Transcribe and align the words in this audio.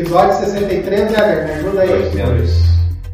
episódio 0.00 0.34
63, 0.34 1.10
né? 1.10 1.44
Me 1.44 1.52
ajuda 1.52 1.82
aí. 1.82 2.10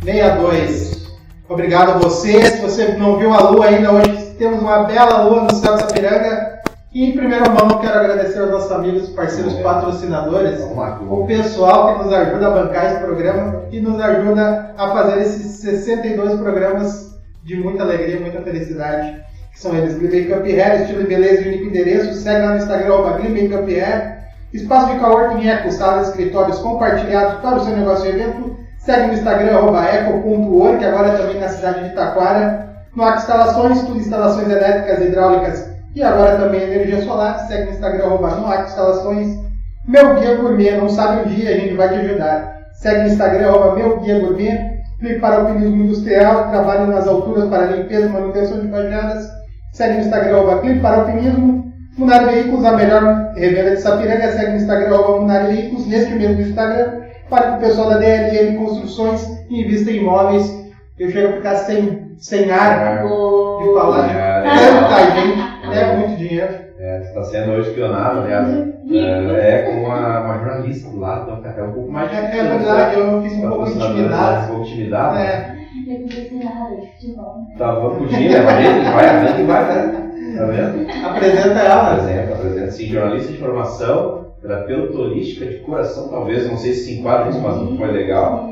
62. 0.00 1.02
Obrigado 1.48 1.90
a 1.92 1.98
você. 1.98 2.42
Se 2.42 2.60
você 2.60 2.88
não 2.94 3.18
viu 3.18 3.32
a 3.32 3.50
lua 3.50 3.66
ainda, 3.66 3.92
hoje 3.92 4.34
temos 4.36 4.60
uma 4.60 4.84
bela 4.84 5.22
lua 5.22 5.42
no 5.42 5.54
céu 5.54 5.76
de 5.76 5.82
Sapiranga. 5.82 6.60
E 6.92 7.08
em 7.08 7.16
primeira 7.16 7.48
mão, 7.48 7.78
quero 7.80 8.00
agradecer 8.00 8.40
aos 8.40 8.50
nossos 8.50 8.72
amigos, 8.72 9.08
parceiros, 9.10 9.54
patrocinadores, 9.54 10.60
o 10.60 11.24
pessoal 11.26 11.94
que 11.94 12.04
nos 12.04 12.12
ajuda 12.12 12.48
a 12.48 12.50
bancar 12.50 12.92
esse 12.92 13.02
programa 13.02 13.62
e 13.70 13.80
nos 13.80 13.98
ajuda 13.98 14.74
a 14.76 14.88
fazer 14.90 15.22
esses 15.22 15.60
62 15.60 16.38
programas 16.40 17.18
de 17.44 17.56
muita 17.56 17.84
alegria, 17.84 18.20
muita 18.20 18.42
felicidade. 18.42 19.22
Que 19.52 19.60
são 19.60 19.74
eles: 19.74 19.96
Green 19.98 20.24
Cup 20.24 20.44
Hair, 20.44 20.82
estilo 20.82 21.02
e 21.02 21.06
beleza 21.06 21.42
e 21.42 21.48
único 21.48 21.64
endereço. 21.66 22.14
Segue 22.14 22.44
lá 22.44 22.50
no 22.52 22.58
Instagram, 22.58 22.92
arroba 22.92 23.18
Cup 23.18 23.68
Hair. 23.68 24.21
Espaço 24.52 24.92
de 24.92 24.98
coworking 24.98 25.48
Eco, 25.48 25.72
salas, 25.72 26.08
escritórios 26.08 26.58
compartilhados 26.58 27.40
para 27.40 27.56
o 27.56 27.64
seu 27.64 27.74
negócio 27.74 28.04
e 28.04 28.08
evento. 28.10 28.56
Segue 28.78 29.06
no 29.06 29.14
Instagram, 29.14 29.80
eco.org, 29.80 30.84
agora 30.84 31.16
também 31.16 31.40
na 31.40 31.48
cidade 31.48 31.88
de 31.88 31.94
Taquara. 31.94 32.68
No 32.94 33.02
Ac 33.02 33.18
Instalações, 33.18 33.80
tudo 33.82 33.98
instalações 33.98 34.50
elétricas, 34.50 35.00
hidráulicas 35.00 35.70
e 35.94 36.02
agora 36.02 36.36
também 36.36 36.62
energia 36.62 37.02
solar. 37.02 37.38
Segue 37.46 37.64
no 37.64 37.70
Instagram, 37.70 38.08
no 38.08 38.46
Ac 38.46 38.68
Instalações. 38.68 39.38
Meu 39.88 40.16
Guia 40.16 40.36
Gourmet, 40.36 40.76
não 40.76 40.88
sabe 40.88 41.22
o 41.22 41.34
dia, 41.34 41.50
a 41.50 41.58
gente 41.58 41.74
vai 41.74 41.88
te 41.88 41.94
ajudar. 41.94 42.60
Segue 42.74 43.00
no 43.00 43.08
Instagram, 43.08 43.74
meu 43.74 44.00
Guia 44.00 44.20
Gourmet. 44.20 44.72
Clique 44.98 45.20
para 45.20 45.36
alpinismo 45.36 45.82
industrial, 45.84 46.50
trabalho 46.50 46.86
nas 46.88 47.08
alturas 47.08 47.48
para 47.48 47.66
limpeza 47.66 48.06
e 48.06 48.10
manutenção 48.10 48.60
de 48.60 48.68
fajadas. 48.68 49.30
Segue 49.72 49.94
no 49.94 50.00
Instagram, 50.00 50.60
Clique 50.60 50.80
para 50.80 50.96
alpinismo. 50.98 51.71
Munari 51.96 52.24
Veículos, 52.26 52.64
a 52.64 52.72
melhor 52.72 53.32
revenda 53.36 53.70
de 53.70 53.82
Sapiranga. 53.82 54.32
Segue 54.32 54.50
no 54.52 54.56
Instagram, 54.56 54.94
arroba 54.94 55.20
Munari 55.20 55.54
Veículos. 55.54 55.86
Neste 55.86 56.14
mesmo 56.14 56.40
Instagram, 56.40 57.02
fale 57.28 57.46
com 57.46 57.56
o 57.56 57.60
pessoal 57.60 57.90
da 57.90 57.98
DLM 57.98 58.56
Construções 58.58 59.26
e 59.50 59.62
invista 59.62 59.90
em 59.90 59.98
imóveis. 59.98 60.62
Eu 60.98 61.10
chego 61.10 61.32
a 61.32 61.36
ficar 61.36 61.56
sem, 61.56 62.12
sem 62.18 62.50
ar 62.50 63.02
de 63.02 63.74
falar 63.74 64.06
de 64.06 64.14
tanta 64.14 65.20
gente. 65.20 65.78
É 65.78 65.96
muito 65.96 66.16
dinheiro. 66.16 66.54
É, 66.78 67.00
você 67.00 67.08
está 67.08 67.24
sendo 67.24 67.52
hoje 67.52 67.70
espionado, 67.70 68.20
aliás. 68.20 68.48
É, 68.90 69.54
é 69.54 69.62
com 69.62 69.84
uma, 69.84 70.20
uma 70.20 70.38
jornalista 70.38 70.90
do 70.90 70.98
lado, 70.98 71.22
então 71.22 71.36
fica 71.36 71.50
até 71.50 71.62
um 71.62 71.72
pouco 71.72 71.90
mais 71.90 72.12
É, 72.12 72.38
é 72.38 72.44
verdade, 72.44 72.98
eu 72.98 73.22
fiz 73.22 73.32
um 73.34 73.48
pouco 73.48 73.68
intimidado. 73.68 74.44
Um 74.44 74.48
pouco 74.48 74.62
intimidado. 74.62 75.18
É. 75.18 75.62
De 75.82 76.86
futebol, 76.92 77.38
né? 77.38 77.54
Tá, 77.58 77.72
vamos 77.72 77.98
podia, 77.98 78.42
né? 78.42 78.92
Vai 78.92 79.08
andando 79.08 79.40
e 79.40 79.44
vai, 79.44 79.64
né? 79.64 80.11
Tá 80.36 80.44
vendo? 80.46 81.06
Apresenta 81.06 81.58
ela. 81.60 81.92
Apresenta, 81.94 82.34
apresenta. 82.34 82.70
Sim, 82.70 82.86
jornalista 82.86 83.32
de 83.32 83.38
formação, 83.38 84.26
terapeuta 84.40 84.98
holística 84.98 85.46
de 85.46 85.58
coração, 85.58 86.08
talvez, 86.08 86.48
não 86.48 86.56
sei 86.56 86.72
se 86.72 86.84
se 86.84 86.98
enquadra 86.98 87.26
nisso, 87.26 87.40
mas 87.40 87.76
foi 87.78 87.90
legal. 87.92 88.48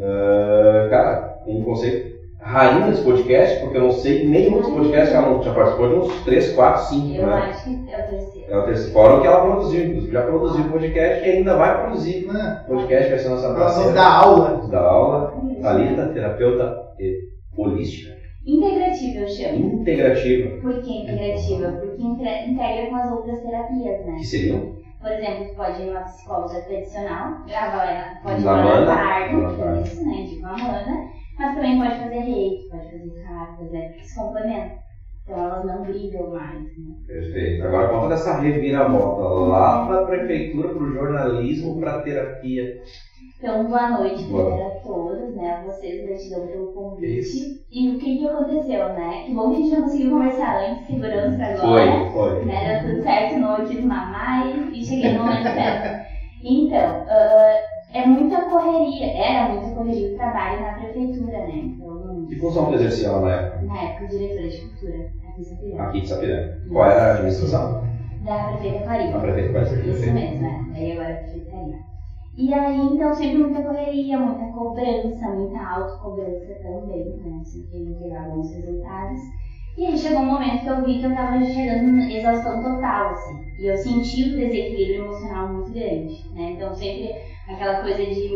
Ah, 0.00 0.86
cara, 0.90 1.34
um 1.46 1.62
conceito 1.62 2.12
rainha 2.40 2.86
desse 2.90 3.02
podcast, 3.02 3.60
porque 3.60 3.76
eu 3.76 3.82
não 3.82 3.92
sei 3.92 4.26
nenhum 4.28 4.58
dos 4.60 4.68
podcasts 4.70 5.10
que 5.10 5.14
ela 5.16 5.30
não 5.30 5.42
já 5.42 5.54
participou 5.54 5.88
de 5.88 5.94
uns 5.94 6.24
3, 6.24 6.52
4, 6.54 6.82
5, 6.86 7.14
Eu 7.16 7.26
né? 7.28 7.32
acho 7.34 7.64
que 7.64 7.70
é 7.70 7.98
o 8.04 8.10
terceiro. 8.10 8.46
É 8.52 8.56
o 8.58 8.64
terceiro 8.64 8.92
fórum 8.92 9.20
que 9.20 9.26
ela 9.28 9.40
produziu, 9.42 9.84
inclusive 9.86 10.12
já 10.12 10.22
produziu 10.22 10.64
podcast 10.64 11.24
e 11.28 11.30
ainda 11.30 11.56
vai 11.56 11.82
produzir 11.82 12.26
Né? 12.26 12.64
podcast, 12.66 13.10
vai 13.10 13.18
ser 13.20 13.28
nossa 13.28 13.46
Ela 13.46 13.54
parceira. 13.54 13.92
dá 13.92 14.06
aula. 14.08 14.62
Dá 14.68 14.80
aula. 14.80 15.34
Thalita, 15.62 16.06
terapeuta 16.06 16.76
e 16.98 17.18
holística, 17.56 18.12
Integrativa 18.46 19.18
eu 19.20 19.28
chamo. 19.28 19.58
integrativa, 19.78 20.48
Por 20.60 20.80
que 20.82 20.92
integrativa? 20.92 21.72
Porque 21.78 22.02
integra 22.48 22.86
com 22.88 22.96
as 22.96 23.08
outras 23.08 23.40
terapias, 23.40 24.00
né? 24.02 24.16
que 24.18 24.24
seriam 24.24 24.60
Por 25.00 25.12
exemplo, 25.12 25.44
tu 25.44 25.54
pode 25.54 25.80
ir 25.82 25.86
numa 25.86 26.02
psicóloga 26.02 26.60
tradicional, 26.62 27.32
gravar 27.44 27.86
ela, 27.86 28.08
pode 28.22 28.42
ir 28.42 28.44
Da 28.44 28.52
numa 28.54 28.80
Da 28.84 29.22
Amanda. 29.22 29.80
isso, 29.82 30.02
né? 30.04 30.22
Tipo 30.24 30.46
a 30.46 30.54
Amanda, 30.54 30.92
mas 31.38 31.54
também 31.54 31.76
pode 31.76 31.96
fazer 31.96 32.18
reiki, 32.20 32.66
pode 32.68 32.88
fazer 32.90 33.12
cartas, 33.22 33.70
né? 33.70 33.82
Que 33.96 34.04
se 34.04 34.14
complementam. 34.16 34.70
Então 35.24 35.38
elas 35.38 35.64
não 35.64 35.82
brigam 35.82 36.28
mais, 36.28 36.60
né? 36.78 36.92
Perfeito. 37.06 37.64
Agora 37.64 37.88
conta 37.88 38.08
dessa 38.08 38.32
reviravolta 38.32 39.22
lá 39.22 39.84
para 39.84 39.96
a 39.96 40.04
prefeitura, 40.04 40.70
para 40.70 40.82
o 40.82 40.88
jornalismo, 40.90 41.76
para 41.78 41.92
a 41.92 42.00
terapia. 42.00 42.66
Então, 43.42 43.66
boa 43.66 43.90
noite 43.98 44.22
primeiro 44.22 44.66
a 44.68 44.70
todos, 44.84 45.34
né? 45.34 45.50
A 45.50 45.64
vocês, 45.64 46.00
gratidão 46.06 46.46
pelo 46.46 46.72
convite. 46.72 47.18
Isso. 47.18 47.60
E 47.72 47.90
o 47.90 47.98
que 47.98 48.16
que 48.16 48.24
aconteceu, 48.24 48.94
né? 48.94 49.24
Que 49.26 49.34
bom 49.34 49.50
que 49.50 49.56
a 49.56 49.58
gente 49.58 49.72
não 49.72 49.82
conseguiu 49.82 50.10
conversar 50.10 50.58
antes, 50.60 50.86
segurança 50.86 51.42
agora. 51.42 52.08
Foi, 52.12 52.36
foi. 52.36 52.44
Né? 52.44 52.80
Deu 52.80 52.92
tudo 52.92 53.02
certo, 53.02 53.38
não 53.40 53.64
quis 53.64 53.82
mamar 53.84 54.46
e, 54.46 54.78
e 54.78 54.84
cheguei 54.84 55.10
no 55.10 55.24
momento 55.24 55.42
certo. 55.50 55.88
Então, 56.44 57.04
ah, 57.08 57.56
é 57.92 58.06
muita 58.06 58.42
correria, 58.42 59.06
era 59.12 59.48
muita 59.48 59.74
correria 59.74 60.12
o 60.12 60.14
trabalho 60.14 60.60
na 60.60 60.74
prefeitura, 60.74 61.40
né? 61.40 61.62
Então, 61.64 62.26
Que 62.28 62.38
função 62.38 62.66
tu 62.66 62.74
exercia 62.74 63.10
lá 63.10 63.22
na 63.22 63.32
época? 63.32 63.60
na 63.66 63.82
época, 63.82 64.06
diretora 64.06 64.48
de 64.48 64.60
cultura, 64.60 64.98
aqui 65.28 65.40
em 65.40 65.44
Sapiranga. 65.44 65.82
Aqui 65.82 66.00
de 66.00 66.08
Sapiranga. 66.08 66.62
Qual 66.70 66.86
era 66.86 67.02
a 67.02 67.10
administração? 67.14 67.82
Da 68.24 68.44
prefeita 68.44 68.84
Clarinha. 68.84 69.16
A 69.16 69.20
prefeita 69.20 69.64
ser 69.64 69.78
Isso 69.80 69.84
prefeita. 69.88 70.12
mesmo, 70.12 70.42
né? 70.42 70.64
Aí 70.76 70.92
agora 70.92 71.08
é 71.10 71.14
prefeitaria. 71.14 71.51
E 72.38 72.52
aí, 72.52 72.76
então, 72.78 73.14
sempre 73.14 73.38
muita 73.40 73.62
correria, 73.62 74.18
muita 74.18 74.46
cobrança, 74.48 75.30
muita 75.30 75.60
autocobrança 75.60 76.54
também, 76.62 77.04
né? 77.16 77.40
Sempre 77.44 77.78
entregar 77.80 78.24
bons 78.26 78.50
resultados. 78.52 79.20
E 79.78 79.86
aí 79.86 79.98
chegou 79.98 80.22
um 80.22 80.26
momento 80.26 80.62
que 80.62 80.70
eu 80.70 80.82
vi 80.82 80.98
que 80.98 81.06
eu 81.06 81.14
tava 81.14 81.42
chegando 81.44 81.84
em 81.84 82.14
exaustão 82.14 82.60
total, 82.60 83.08
assim. 83.10 83.34
E 83.60 83.66
eu 83.66 83.76
senti 83.76 84.24
um 84.24 84.36
desequilíbrio 84.36 84.98
emocional 85.02 85.46
muito 85.48 85.72
grande, 85.72 86.14
né? 86.32 86.48
Então, 86.48 86.74
sempre 86.74 87.12
aquela 87.48 87.76
coisa 87.80 88.06
de... 88.06 88.30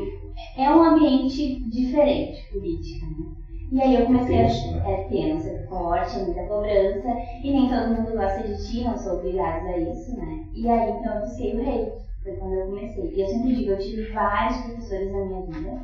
É 0.56 0.70
um 0.70 0.82
ambiente 0.82 1.56
diferente, 1.70 2.46
política, 2.50 3.06
né? 3.08 3.26
E 3.72 3.80
aí 3.82 3.94
eu 3.94 4.04
comecei 4.04 4.40
a 4.40 4.46
Tenso, 4.46 4.70
né? 4.70 4.82
é 4.84 4.96
tenso, 5.08 5.48
é 5.50 5.54
forte, 5.68 6.18
muita 6.18 6.44
cobrança, 6.46 7.14
e 7.44 7.52
nem 7.52 7.68
todo 7.68 7.90
mundo 7.90 8.14
gosta 8.14 8.42
de 8.44 8.54
ti, 8.56 8.84
não 8.84 8.96
sou 8.96 9.14
obrigados 9.14 9.66
a 9.66 9.76
isso, 9.76 10.14
né? 10.16 10.36
E 10.54 10.70
aí 10.70 10.86
então 10.88 11.14
eu 11.14 11.20
busquei 11.20 11.54
o 11.54 11.58
rei, 11.60 11.84
foi 12.26 12.38
quando 12.38 12.54
eu 12.54 12.66
comecei. 12.66 13.14
E 13.14 13.22
eu 13.22 13.28
sempre 13.28 13.54
digo, 13.56 13.72
eu 13.72 13.80
tive 13.80 14.12
vários 14.14 14.58
professores 14.58 15.12
na 15.12 15.24
minha 15.24 15.42
vida, 15.46 15.74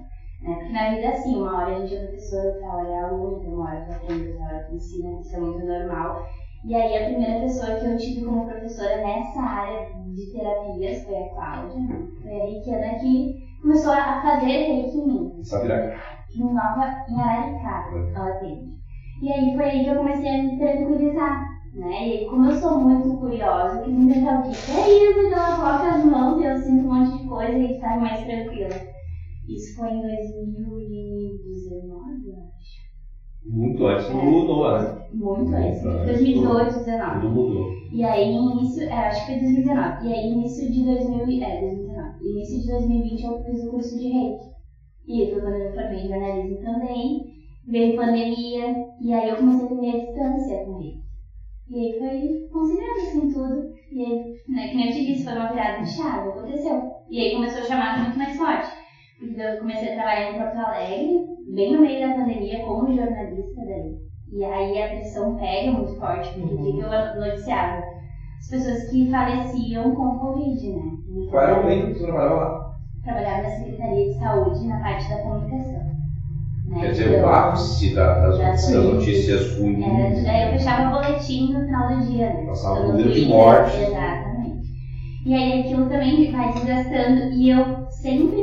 né? 0.42 0.56
Porque 0.58 0.74
na 0.74 0.90
vida 0.90 1.10
assim, 1.10 1.38
uma 1.38 1.58
hora 1.58 1.72
a 1.72 1.76
gente 1.76 1.96
é 1.96 2.00
professor, 2.00 2.46
outra 2.48 2.68
hora 2.76 2.90
é 2.90 3.00
aluno, 3.00 3.38
então 3.40 3.54
uma 3.54 3.70
hora 3.70 3.84
tu 3.86 3.94
aprende, 3.94 4.28
outra 4.30 4.46
hora 4.46 4.66
tu 4.68 4.74
ensina, 4.74 5.20
isso 5.20 5.38
é 5.38 5.40
muito 5.40 5.64
normal. 5.64 6.18
E 6.66 6.76
aí 6.76 6.96
a 6.98 7.06
primeira 7.06 7.40
pessoa 7.40 7.76
que 7.76 7.86
eu 7.86 7.98
tive 7.98 8.24
como 8.24 8.46
professora 8.46 9.02
nessa 9.02 9.42
área 9.42 9.80
de 10.16 10.32
terapias 10.32 11.04
foi 11.06 11.18
a 11.18 11.30
Cláudia, 11.30 11.80
né? 11.80 11.98
Foi 12.24 12.34
a 12.34 12.44
reikiana 12.44 12.96
que 13.00 13.34
começou 13.62 13.92
a 13.92 14.22
fazer 14.22 14.46
reiki 14.48 14.98
em 14.98 15.06
mim 15.08 15.44
Sapiranga. 15.44 15.92
em 16.36 16.54
Nova, 16.54 16.90
em 17.10 17.20
Araricá, 17.20 17.84
ela 18.16 18.30
atende. 18.30 18.72
E 19.22 19.32
aí 19.32 19.54
foi 19.56 19.66
aí 19.66 19.84
que 19.84 19.90
eu 19.90 19.96
comecei 19.96 20.30
a 20.30 20.42
me 20.42 20.58
tranquilizar, 20.58 21.38
né? 21.74 22.06
E 22.06 22.26
como 22.26 22.46
eu 22.46 22.52
sou 22.52 22.78
muito 22.78 23.18
curiosa, 23.18 23.76
eu 23.76 23.82
quis 23.82 23.96
entender 23.96 24.30
o 24.32 24.42
que 24.42 24.52
que 24.52 24.72
é 24.72 25.10
isso, 25.10 25.28
que 25.28 25.34
ela 25.34 25.56
coloca 25.56 25.90
as 25.90 26.04
mãos 26.04 26.38
e 26.38 26.44
eu 26.44 26.56
sinto 26.56 26.84
um 26.84 26.88
monte 26.88 27.12
de 27.12 27.28
coisa 27.28 27.58
e 27.58 27.78
sai 27.80 27.98
mais 27.98 28.22
tranquila. 28.22 28.70
Isso 29.48 29.74
foi 29.76 29.90
em 29.90 30.00
2019, 30.00 32.28
eu 32.28 32.36
acho. 32.36 32.82
Muito 33.46 33.86
antes 33.86 34.08
do 34.08 34.44
Noah, 34.44 34.82
né? 34.82 34.94
Muito 35.12 35.54
antes. 35.54 35.82
Muito 35.82 35.94
antes. 35.98 36.06
2018, 36.06 36.74
Tudo 36.74 36.84
2019. 36.84 37.28
mudou. 37.28 37.64
E 37.92 38.04
aí, 38.04 38.24
início, 38.26 38.82
é, 38.84 39.08
acho 39.08 39.20
que 39.22 39.32
foi 39.32 39.40
2019. 39.40 40.06
E 40.06 40.12
aí, 40.12 40.26
início 40.26 40.70
de 40.70 40.84
2000, 40.84 41.28
e- 41.28 41.42
é, 41.42 41.60
2019. 41.60 42.10
Início 42.22 42.60
de 42.60 42.68
2020 42.68 43.24
eu 43.24 43.34
fiz 43.44 43.62
o 43.62 43.70
curso 43.70 43.98
de 43.98 44.08
reiki. 44.08 44.46
E 45.08 45.30
foi 45.30 45.42
quando 45.42 45.56
eu 45.56 45.68
me 45.68 45.74
formei 45.74 46.00
em 46.00 46.08
jornalismo 46.08 46.60
também. 46.60 47.20
Veio 47.66 47.96
pandemia. 47.96 48.72
E 49.00 49.14
aí 49.14 49.28
eu 49.28 49.36
comecei 49.36 49.66
a 49.66 49.80
ter 49.80 49.90
a 49.90 49.96
distância 49.96 50.64
com 50.64 50.78
ele. 50.78 50.94
E 51.72 51.78
aí 51.78 51.92
foi 51.98 52.30
conciliando 52.52 53.00
assim 53.00 53.26
tudo. 53.28 53.64
E 53.94 54.02
aí, 54.02 54.22
né, 54.50 54.68
que 54.68 54.76
nem 54.76 54.88
eu 54.88 54.92
te 54.92 55.02
disse, 55.02 55.24
foi 55.24 55.34
uma 55.34 55.48
virada 55.48 55.80
de 55.80 55.88
chave, 55.88 56.28
aconteceu. 56.28 56.78
E 57.10 57.18
aí 57.22 57.32
começou 57.32 57.62
a 57.62 57.64
chamar 57.64 57.98
muito 57.98 58.18
mais 58.18 58.36
forte. 58.36 58.68
Porque 59.18 59.40
eu 59.40 59.58
comecei 59.58 59.88
a 59.90 59.94
trabalhar 59.94 60.26
em 60.26 60.34
Porto 60.34 60.58
Alegre, 60.58 61.18
bem 61.48 61.72
no 61.72 61.80
meio 61.80 61.98
da 62.02 62.12
pandemia, 62.12 62.60
como 62.60 62.92
jornalista 62.92 63.64
daí. 63.66 63.90
E 64.34 64.44
aí 64.44 64.78
a 64.80 64.90
pressão 64.90 65.34
pega 65.36 65.72
muito 65.72 65.96
forte, 65.96 66.30
porque 66.34 66.72
que 66.74 66.82
eu 66.82 66.90
noticiava? 67.16 67.80
As 68.40 68.50
pessoas 68.50 68.84
que 68.90 69.06
faleciam 69.10 69.94
com 69.94 70.18
Covid, 70.18 70.70
né? 70.70 70.90
Qual 71.30 71.44
era 71.44 71.56
o 71.56 71.64
meio 71.64 71.86
que 71.86 71.94
tu 71.94 72.02
trabalhava 72.02 72.36
lá? 72.36 72.54
Trabalhava 73.04 73.40
na 73.40 73.50
Secretaria 73.50 74.06
de 74.06 74.18
Saúde, 74.18 74.66
na 74.66 74.78
parte 74.82 75.08
da 75.10 75.22
comunicação. 75.22 75.80
Né? 76.72 76.80
Quer 76.80 76.90
dizer, 76.90 77.06
o 77.08 77.14
Então, 77.14 77.28
ápice 77.28 77.88
da- 77.94 78.14
das, 78.20 78.36
Das 78.38 78.66
das 78.66 78.84
notícias 78.84 79.44
ruins. 79.56 80.24
Daí 80.24 80.42
eu 80.42 80.48
fechava 80.50 80.86
o 80.86 80.90
boletim 80.90 81.50
no 81.50 81.62
final 81.64 81.86
do 81.86 82.00
dia, 82.00 82.28
né? 82.30 82.44
Passava 82.46 82.80
não 82.80 82.90
número 82.90 83.12
de 83.12 83.26
mortes. 83.26 83.74
Exatamente. 83.78 84.72
E 85.26 85.34
aí 85.34 85.52
aquilo 85.62 85.86
também 85.86 86.30
vai 86.30 86.48
desgastando. 86.48 87.20
E 87.32 87.48
eu 87.48 87.68
sempre. 87.90 88.36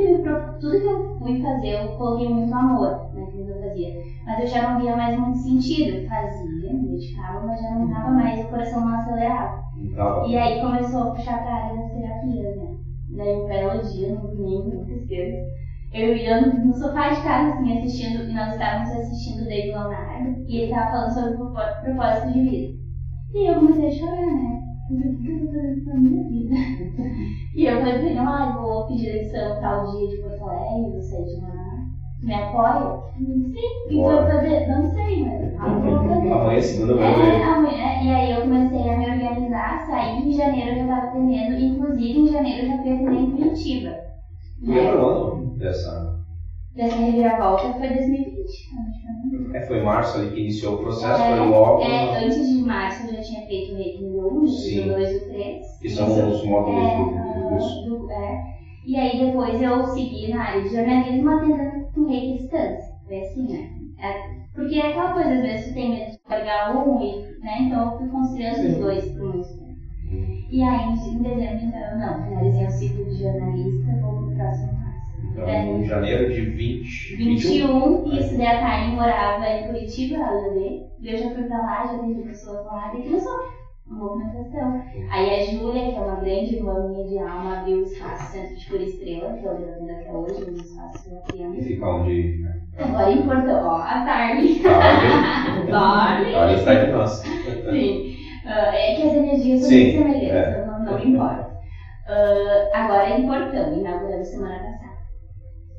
Tudo 0.60 0.78
que 0.80 0.86
eu 0.86 0.96
fui 1.18 1.34
fazer, 1.40 1.68
eu 1.74 1.88
coloquei 1.96 2.26
muito 2.28 2.54
amor 2.54 2.90
naquilo 3.12 3.44
que 3.44 3.50
eu 3.50 3.58
fazia. 3.58 3.90
Mas 4.26 4.40
eu 4.40 4.46
já 4.46 4.62
não 4.62 4.76
via 4.76 4.94
mais 4.94 5.14
muito 5.14 5.38
sentido. 5.38 5.94
Fazia, 6.08 6.72
me 6.72 6.84
dedicava, 6.84 7.42
mas 7.42 7.60
já 7.60 7.70
não 7.70 7.86
tava 7.88 8.10
mais, 8.10 8.40
o 8.42 8.48
coração 8.48 8.80
não 8.82 8.92
acelerava. 8.94 9.50
Tava. 9.94 10.26
E 10.26 10.34
aí 10.36 10.58
começou 10.60 11.00
a 11.00 11.10
puxar 11.10 11.40
pra 11.40 11.52
área 11.54 11.72
das 11.72 11.88
terapias, 11.90 12.54
né? 12.54 12.66
Daí 13.10 13.34
um 13.34 13.46
belo 13.46 13.80
dia, 13.80 14.08
no 14.08 14.24
domingo, 14.26 14.70
nunca 14.70 14.94
esqueço, 14.94 15.36
eu 15.94 16.14
ia 16.14 16.36
no 16.36 16.74
sofá 16.76 17.10
de 17.10 17.20
casa, 17.22 17.48
assim, 17.48 17.72
assistindo, 17.72 18.20
e 18.28 18.34
nós 18.34 18.52
estávamos 18.52 18.90
assistindo 18.92 19.42
o 19.42 19.48
David 19.48 19.72
Leonardo, 19.72 20.30
e 20.48 20.56
ele 20.56 20.66
estava 20.66 20.90
falando 20.90 21.14
sobre 21.14 21.32
o 21.32 21.50
propósito 21.82 22.32
de 22.32 22.42
vida. 22.42 22.66
E 23.34 23.50
eu 23.50 23.56
comecei 23.56 23.88
a 23.88 23.92
chorar, 23.92 24.34
né? 24.34 24.54
Eu 24.90 24.96
falei, 24.96 25.08
o 25.12 25.20
que 25.20 25.30
eu 25.30 25.38
tô 25.38 25.84
fazendo 25.86 26.10
minha 26.10 26.26
vida? 26.28 26.56
e 27.56 27.64
eu 27.64 27.78
falei 27.78 27.96
pra 27.96 28.08
ele, 28.08 28.18
ah, 28.18 28.44
eu 28.46 28.54
vou 28.54 28.86
pedir 28.86 29.12
lição 29.12 29.58
tal 29.60 29.84
dia 29.84 30.08
de 30.08 30.20
Porto 30.20 30.44
Alegre, 30.44 30.90
você 30.92 31.22
de 31.24 31.38
lá 31.38 31.52
me 32.24 32.34
apoia? 32.34 32.92
Sim. 33.16 33.50
E 33.90 33.96
foi 33.96 34.20
fazer? 34.24 34.68
Não 34.68 34.84
sei, 34.84 35.20
mas 35.20 35.40
Amanhã 35.60 36.54
é 36.54 36.60
segunda 36.60 36.94
vai 36.94 37.08
é, 37.10 37.44
amanhã, 37.44 37.92
E 38.02 38.10
aí 38.10 38.30
eu 38.30 38.42
comecei 38.42 38.88
a 38.88 38.96
me 38.96 39.08
organizar, 39.08 39.78
saí 39.86 40.10
em 40.10 40.32
janeiro 40.32 40.70
eu 40.70 40.76
já 40.76 40.82
estava 40.82 41.06
atendendo, 41.06 41.54
inclusive 41.54 42.18
em 42.18 42.28
janeiro 42.28 42.60
eu 42.62 42.66
já 42.66 42.78
fui 42.78 42.90
atender 42.90 43.18
em 43.18 43.30
Curitiba. 43.30 44.09
E 44.62 44.78
ano 44.78 45.56
dessa? 45.56 46.20
Dessa 46.74 46.98
reviravolta 46.98 47.72
foi 47.72 47.88
2020. 47.90 49.56
É, 49.56 49.66
foi 49.66 49.78
em 49.78 49.84
março 49.84 50.16
ali 50.16 50.30
que 50.30 50.40
iniciou 50.40 50.76
o 50.76 50.78
processo, 50.78 51.20
é, 51.20 51.36
foi 51.36 51.48
logo. 51.48 51.82
É, 51.82 52.24
antes 52.24 52.46
de 52.48 52.62
março 52.62 53.02
eu 53.02 53.08
já 53.08 53.20
tinha 53.20 53.42
feito 53.44 53.72
o 53.72 53.74
Reiki 53.74 54.04
1, 54.04 54.06
o 54.06 54.40
2 54.40 55.12
e 55.12 55.16
o 55.16 55.26
3. 55.26 55.56
Que 55.80 55.88
são 55.90 56.06
os 56.28 56.44
módulos 56.44 56.86
é, 56.86 56.94
do, 56.94 57.48
curso. 57.48 57.82
Do, 57.84 58.10
é. 58.12 58.34
E 58.86 58.96
aí 58.96 59.16
depois 59.16 59.60
eu 59.60 59.84
segui 59.86 60.28
na 60.28 60.42
área 60.42 60.62
de 60.62 60.70
jornalismo 60.70 61.28
atendendo 61.28 61.84
com 61.94 62.06
Reiki 62.06 62.32
distância. 62.34 62.90
Foi 63.04 63.18
assim, 63.18 63.46
né? 63.48 63.64
É, 63.98 64.14
porque 64.54 64.76
é 64.76 64.88
aquela 64.88 65.12
coisa, 65.12 65.34
às 65.34 65.42
vezes 65.42 65.66
tu 65.66 65.74
tem 65.74 65.90
medo 65.90 66.06
de 66.06 66.16
largar 66.30 66.72
um, 66.74 67.02
e, 67.02 67.14
né? 67.42 67.58
Então 67.62 67.90
eu 67.90 67.96
fui 67.98 68.08
conciliando 68.08 68.64
os 68.64 68.78
dois 68.78 69.04
por 69.12 69.28
muito. 69.28 69.59
E 70.50 70.62
aí, 70.62 70.88
em 70.88 71.22
dezembro, 71.22 71.64
então, 71.64 71.98
não, 71.98 72.24
finalizei 72.24 72.66
o 72.66 72.70
ciclo 72.70 73.04
de 73.04 73.22
jornalista, 73.22 73.92
vou 74.00 74.14
pro 74.14 74.34
próximo 74.36 74.72
passo. 74.72 74.90
Então, 75.32 75.78
em 75.78 75.84
janeiro 75.84 76.32
de 76.32 76.40
20, 76.40 77.16
21. 77.16 78.02
21, 78.02 78.18
isso, 78.18 78.36
daí 78.36 78.46
a 78.46 78.60
Karen 78.60 78.88
morava 78.94 79.48
em 79.48 79.66
Curitiba, 79.66 80.16
ela 80.16 80.56
e 80.56 80.90
eu 81.02 81.16
já 81.16 81.30
fui 81.34 81.44
pra 81.44 81.58
lá, 81.58 81.86
já 81.86 81.98
teve 81.98 82.22
pessoas 82.22 82.66
lá, 82.66 82.92
e 82.94 83.02
começou 83.02 83.60
movimentação. 83.86 84.82
Aí 85.10 85.30
a 85.30 85.44
Júlia, 85.46 85.90
que 85.90 85.96
é 85.96 86.00
uma 86.00 86.16
grande 86.16 86.56
irmã 86.56 86.88
minha 86.88 87.08
de 87.08 87.18
alma, 87.18 87.60
abriu 87.60 87.78
o 87.78 87.82
espaço 87.82 88.32
Centro 88.32 88.56
de 88.56 88.66
Cura 88.66 88.82
Estrela, 88.82 89.32
que 89.34 89.46
é 89.46 89.48
eu 89.48 89.76
ainda 89.78 89.92
até 89.92 90.12
hoje, 90.12 90.50
um 90.50 90.54
espaço 90.54 91.10
da 91.10 91.20
criança. 91.22 91.58
E 91.58 91.64
fica 91.64 91.86
onde? 91.86 92.44
Agora 92.78 93.10
em 93.10 93.22
Porto, 93.22 93.50
ó, 93.50 93.76
a 93.76 94.04
Tarde. 94.04 94.60
Tarde. 95.70 96.34
Olha, 96.34 96.54
está 96.54 96.84
de 96.84 96.92
nós. 96.92 97.10
Sim. 97.70 98.19
Uh, 98.44 98.72
é 98.72 98.94
que 98.94 99.02
as 99.02 99.12
energias 99.12 99.60
são 99.60 99.70
muito 99.70 99.92
semelhantes, 99.92 100.30
é. 100.30 100.66
não, 100.66 100.84
não 100.84 100.98
importa. 100.98 101.50
Uh, 102.08 102.70
agora 102.72 103.08
é 103.08 103.18
em 103.18 103.26
Portão, 103.26 103.72
inaugurando 103.72 104.24
semana 104.24 104.58
passada. 104.58 105.00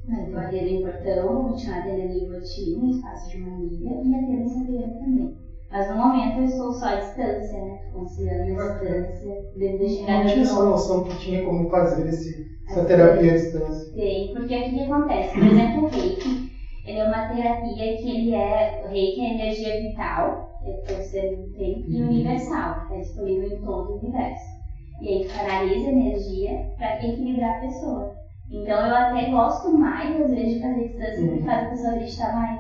Mas 0.08 0.30
eu 0.30 0.40
atendo 0.40 0.68
em 0.68 0.82
Portão, 0.82 1.34
vou 1.34 1.50
continuar 1.50 1.88
em 1.88 2.28
Votim, 2.28 2.76
no 2.78 2.90
espaço 2.90 3.30
de 3.30 3.38
uma 3.38 3.54
amiga, 3.54 3.90
e 4.04 4.16
atendo 4.16 4.42
em 4.42 4.48
Santa 4.48 5.00
também. 5.00 5.42
Mas 5.72 5.90
no 5.90 5.96
momento 5.96 6.40
eu 6.40 6.46
estou 6.46 6.72
só 6.72 6.88
à 6.88 6.96
distância, 6.96 7.58
né? 7.62 7.80
Considerando 7.94 8.60
a 8.60 8.68
distância, 8.68 9.38
dentro 9.56 9.88
chegar 9.88 10.20
Não 10.20 10.26
tinha 10.28 10.42
essa 10.42 10.64
noção 10.64 11.04
que 11.04 11.18
tinha 11.18 11.46
como 11.46 11.70
fazer 11.70 12.08
esse, 12.08 12.46
essa 12.68 12.84
terapia 12.86 13.32
à 13.32 13.36
distância. 13.36 13.94
Tem, 13.94 14.34
porque 14.34 14.54
o 14.54 14.70
que 14.70 14.82
acontece? 14.82 15.34
Por 15.34 15.48
exemplo, 15.48 15.84
o 15.84 15.88
reiki, 15.88 16.52
ele 16.86 17.00
é 17.00 17.06
uma 17.06 17.28
terapia 17.28 17.96
que 17.96 18.10
ele 18.10 18.34
é, 18.34 18.82
o 18.84 18.90
reiki 18.90 19.22
é 19.22 19.34
energia 19.34 19.78
vital, 19.78 20.51
é 20.66 20.72
pode 20.72 21.04
ser 21.04 21.30
tempo, 21.58 21.90
e 21.90 22.02
uhum. 22.02 22.10
universal, 22.10 22.88
é 22.92 23.00
disponível 23.00 23.48
em 23.48 23.62
todo 23.62 23.92
o 23.92 24.00
universo. 24.00 24.62
E 25.02 25.08
aí 25.08 25.28
canaliza 25.28 25.90
energia 25.90 26.72
para 26.78 27.04
equilibrar 27.06 27.58
a 27.58 27.62
pessoa. 27.62 28.14
Então 28.52 28.86
eu 28.86 28.96
até 28.96 29.32
gosto 29.32 29.72
mais, 29.72 30.22
às 30.22 30.30
vezes, 30.30 30.56
de 30.56 30.62
fazer 30.62 30.88
distância, 30.90 31.26
porque 31.26 31.44
faz 31.44 31.66
a 31.66 31.70
pessoa 31.70 31.94
acreditar 31.94 32.34
mais. 32.34 32.60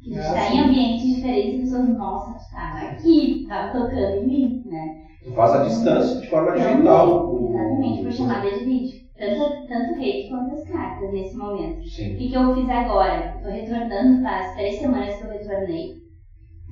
Que 0.00 0.18
a 0.18 0.22
gente 0.22 0.26
está 0.26 0.54
em 0.54 0.60
ambientes 0.60 1.14
diferentes 1.14 1.54
e 1.54 1.62
pessoas, 1.62 1.88
nossa, 1.90 2.32
tu 2.32 2.50
tá 2.50 2.88
aqui, 2.90 3.46
tá 3.48 3.68
tocando 3.70 4.16
em 4.16 4.26
mim, 4.26 4.62
né? 4.66 5.02
Tu 5.22 5.32
faz 5.32 5.52
a 5.52 5.64
distância 5.64 6.20
de 6.20 6.28
forma 6.28 6.52
digital. 6.52 7.38
Exatamente, 7.40 8.02
por 8.02 8.12
chamada 8.12 8.50
de 8.50 8.64
vídeo. 8.64 9.02
Tanto, 9.16 9.66
tanto 9.68 9.98
reiki 10.00 10.30
quanto 10.30 10.54
as 10.54 10.68
cartas 10.68 11.12
nesse 11.12 11.36
momento. 11.36 11.84
Sim. 11.88 12.14
O 12.14 12.18
que, 12.18 12.28
que 12.30 12.34
eu 12.34 12.54
fiz 12.54 12.68
agora? 12.68 13.34
Estou 13.36 13.52
retornando, 13.52 14.22
faz 14.22 14.54
três 14.54 14.78
semanas 14.80 15.14
que 15.16 15.24
eu 15.24 15.30
retornei. 15.30 16.02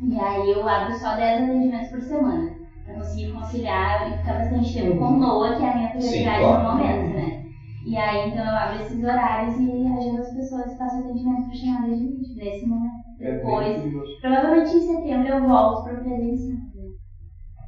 E 0.03 0.19
aí 0.19 0.51
eu 0.51 0.67
abro 0.67 0.93
só 0.95 1.15
10 1.15 1.43
atendimentos 1.43 1.91
por 1.91 2.01
semana. 2.01 2.51
Pra 2.85 2.95
conseguir 2.95 3.33
conciliar 3.33 4.09
e 4.09 4.19
ficar 4.19 4.35
bastante 4.35 4.73
tempo 4.73 4.99
com 4.99 5.19
Noah, 5.19 5.57
que 5.57 5.63
é 5.63 5.69
a 5.69 5.75
minha 5.77 5.91
prioridade 5.91 6.39
claro. 6.39 6.63
no 6.63 6.71
momento, 6.71 7.15
né? 7.15 7.45
E 7.87 7.97
aí 7.97 8.29
então 8.29 8.45
eu 8.45 8.57
abro 8.57 8.83
esses 8.83 9.03
horários 9.03 9.57
e 9.57 9.87
agendo 9.87 10.21
as 10.21 10.35
pessoas 10.35 10.77
faço 10.77 10.99
atendimento 10.99 11.47
por 11.47 11.55
chamada 11.55 11.95
de 11.95 12.01
vídeo 12.01 12.37
nesse 12.37 12.67
momento. 12.67 13.01
É 13.21 13.33
Depois, 13.33 13.83
provavelmente 14.21 14.77
em 14.77 14.81
setembro 14.81 15.29
eu 15.29 15.49
volto 15.49 15.85
para 15.85 16.01
o 16.01 16.03
presencial. 16.03 16.59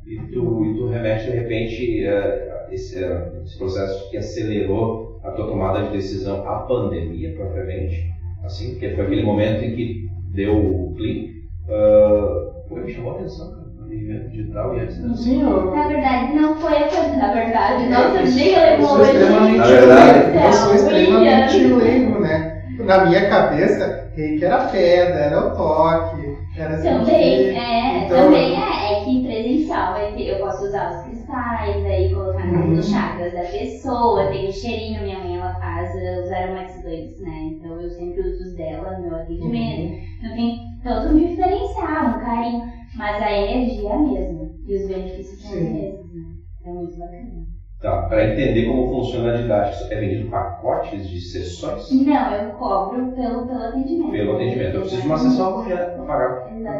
E 0.07 0.17
tu, 0.33 0.65
e 0.65 0.75
tu 0.75 0.89
remete 0.89 1.25
de 1.25 1.31
repente 1.31 2.05
uh, 2.05 2.73
esse, 2.73 3.03
uh, 3.03 3.43
esse 3.43 3.57
processo 3.57 4.11
que 4.11 4.17
acelerou 4.17 5.21
a 5.23 5.31
tua 5.31 5.47
tomada 5.47 5.85
de 5.85 5.93
decisão 5.93 6.47
à 6.47 6.61
pandemia 6.67 7.35
propriamente, 7.35 8.11
assim, 8.43 8.71
porque 8.73 8.91
foi 8.91 9.05
aquele 9.05 9.23
momento 9.23 9.63
em 9.63 9.77
que 9.77 10.09
deu 10.35 10.57
o 10.57 10.95
clique, 10.95 11.32
uh, 11.69 12.69
foi, 12.69 12.85
me 12.85 12.93
chamou 12.93 13.13
a 13.13 13.15
atenção, 13.17 13.51
cara 13.51 13.73
atendimento 13.93 14.31
digital 14.31 14.77
e 14.77 14.81
a 14.81 14.85
distância. 14.87 15.25
Sim, 15.25 15.43
eu... 15.43 15.75
Na 15.75 15.87
verdade, 15.87 16.33
não 16.35 16.57
foi 16.57 16.77
a 16.77 16.89
coisa. 16.89 17.17
Na 17.17 17.33
verdade, 17.33 17.89
nossa, 17.89 18.23
nem 18.23 18.59
levou 18.59 18.99
Na 18.99 19.05
verdade, 19.05 20.47
eu 20.47 20.53
sou 20.53 20.75
extremamente 20.75 21.59
leigo, 21.59 22.21
né? 22.21 22.63
Na 22.79 23.05
minha 23.05 23.29
cabeça, 23.29 24.11
reiki 24.17 24.45
era 24.45 24.65
pedra, 24.65 25.19
era 25.19 25.39
o 25.39 25.51
toque, 25.55 26.37
era 26.57 26.83
Também, 26.83 27.57
é, 27.57 28.07
então, 28.07 28.17
também 28.17 28.57
é, 28.61 28.93
é 28.93 29.05
que 29.05 29.23
presencial 29.23 29.93
vai 29.93 30.13
ter, 30.13 30.29
eu 30.29 30.39
posso 30.39 30.65
usar 30.65 30.91
os 30.91 31.05
cristais, 31.05 31.85
aí 31.85 32.13
colocar 32.13 32.45
uhum. 32.47 32.69
nos 32.69 32.89
chakras 32.89 33.35
da 33.35 33.43
pessoa, 33.43 34.27
tem 34.27 34.49
o 34.49 34.53
cheirinho, 34.53 35.03
minha 35.03 35.19
mãe 35.19 35.37
ela 35.37 35.55
faz 35.55 35.91
os 35.95 36.33
aromatizantes, 36.33 37.21
né? 37.21 37.51
Então 37.53 37.79
eu 37.79 37.91
sempre 37.91 38.21
uso 38.23 38.43
os 38.43 38.57
dela 38.57 38.97
no 38.99 39.03
meu 39.03 39.17
atendimento. 39.17 39.93
Uhum. 39.93 40.12
Então 40.23 40.37
tem 40.37 40.57
todo 40.85 41.11
um 41.11 41.17
diferencial, 41.17 42.07
um 42.13 42.19
carinho, 42.19 42.61
mas 42.97 43.21
a 43.21 43.33
energia 43.33 43.91
é 43.91 43.95
a 43.95 43.99
mesma 43.99 44.47
e 44.69 44.77
os 44.77 44.87
benefícios 44.87 45.43
são 45.43 45.53
os 45.53 45.69
mesmos, 45.69 46.13
né? 46.15 46.23
É 46.65 46.71
muito 46.73 46.97
bacana. 47.01 47.41
Tá, 47.81 47.99
para 48.07 48.25
entender 48.25 48.65
como 48.65 48.89
funciona 48.89 49.31
a 49.31 49.33
didática, 49.33 49.85
é 49.91 49.99
vendido 49.99 50.29
pacotes 50.31 51.05
de 51.05 51.21
sessões? 51.21 51.91
Não, 51.91 52.31
eu 52.31 52.47
cobro 52.53 53.13
pelo, 53.17 53.45
pelo 53.45 53.65
atendimento. 53.65 54.13
Pelo 54.13 54.35
atendimento. 54.35 54.77
Eu 54.77 54.83
preciso 54.83 55.03
de 55.03 55.09
uma 55.09 55.19
sessão 55.19 55.49
amanhã 55.49 55.85
para 55.93 56.05
pagar 56.07 56.31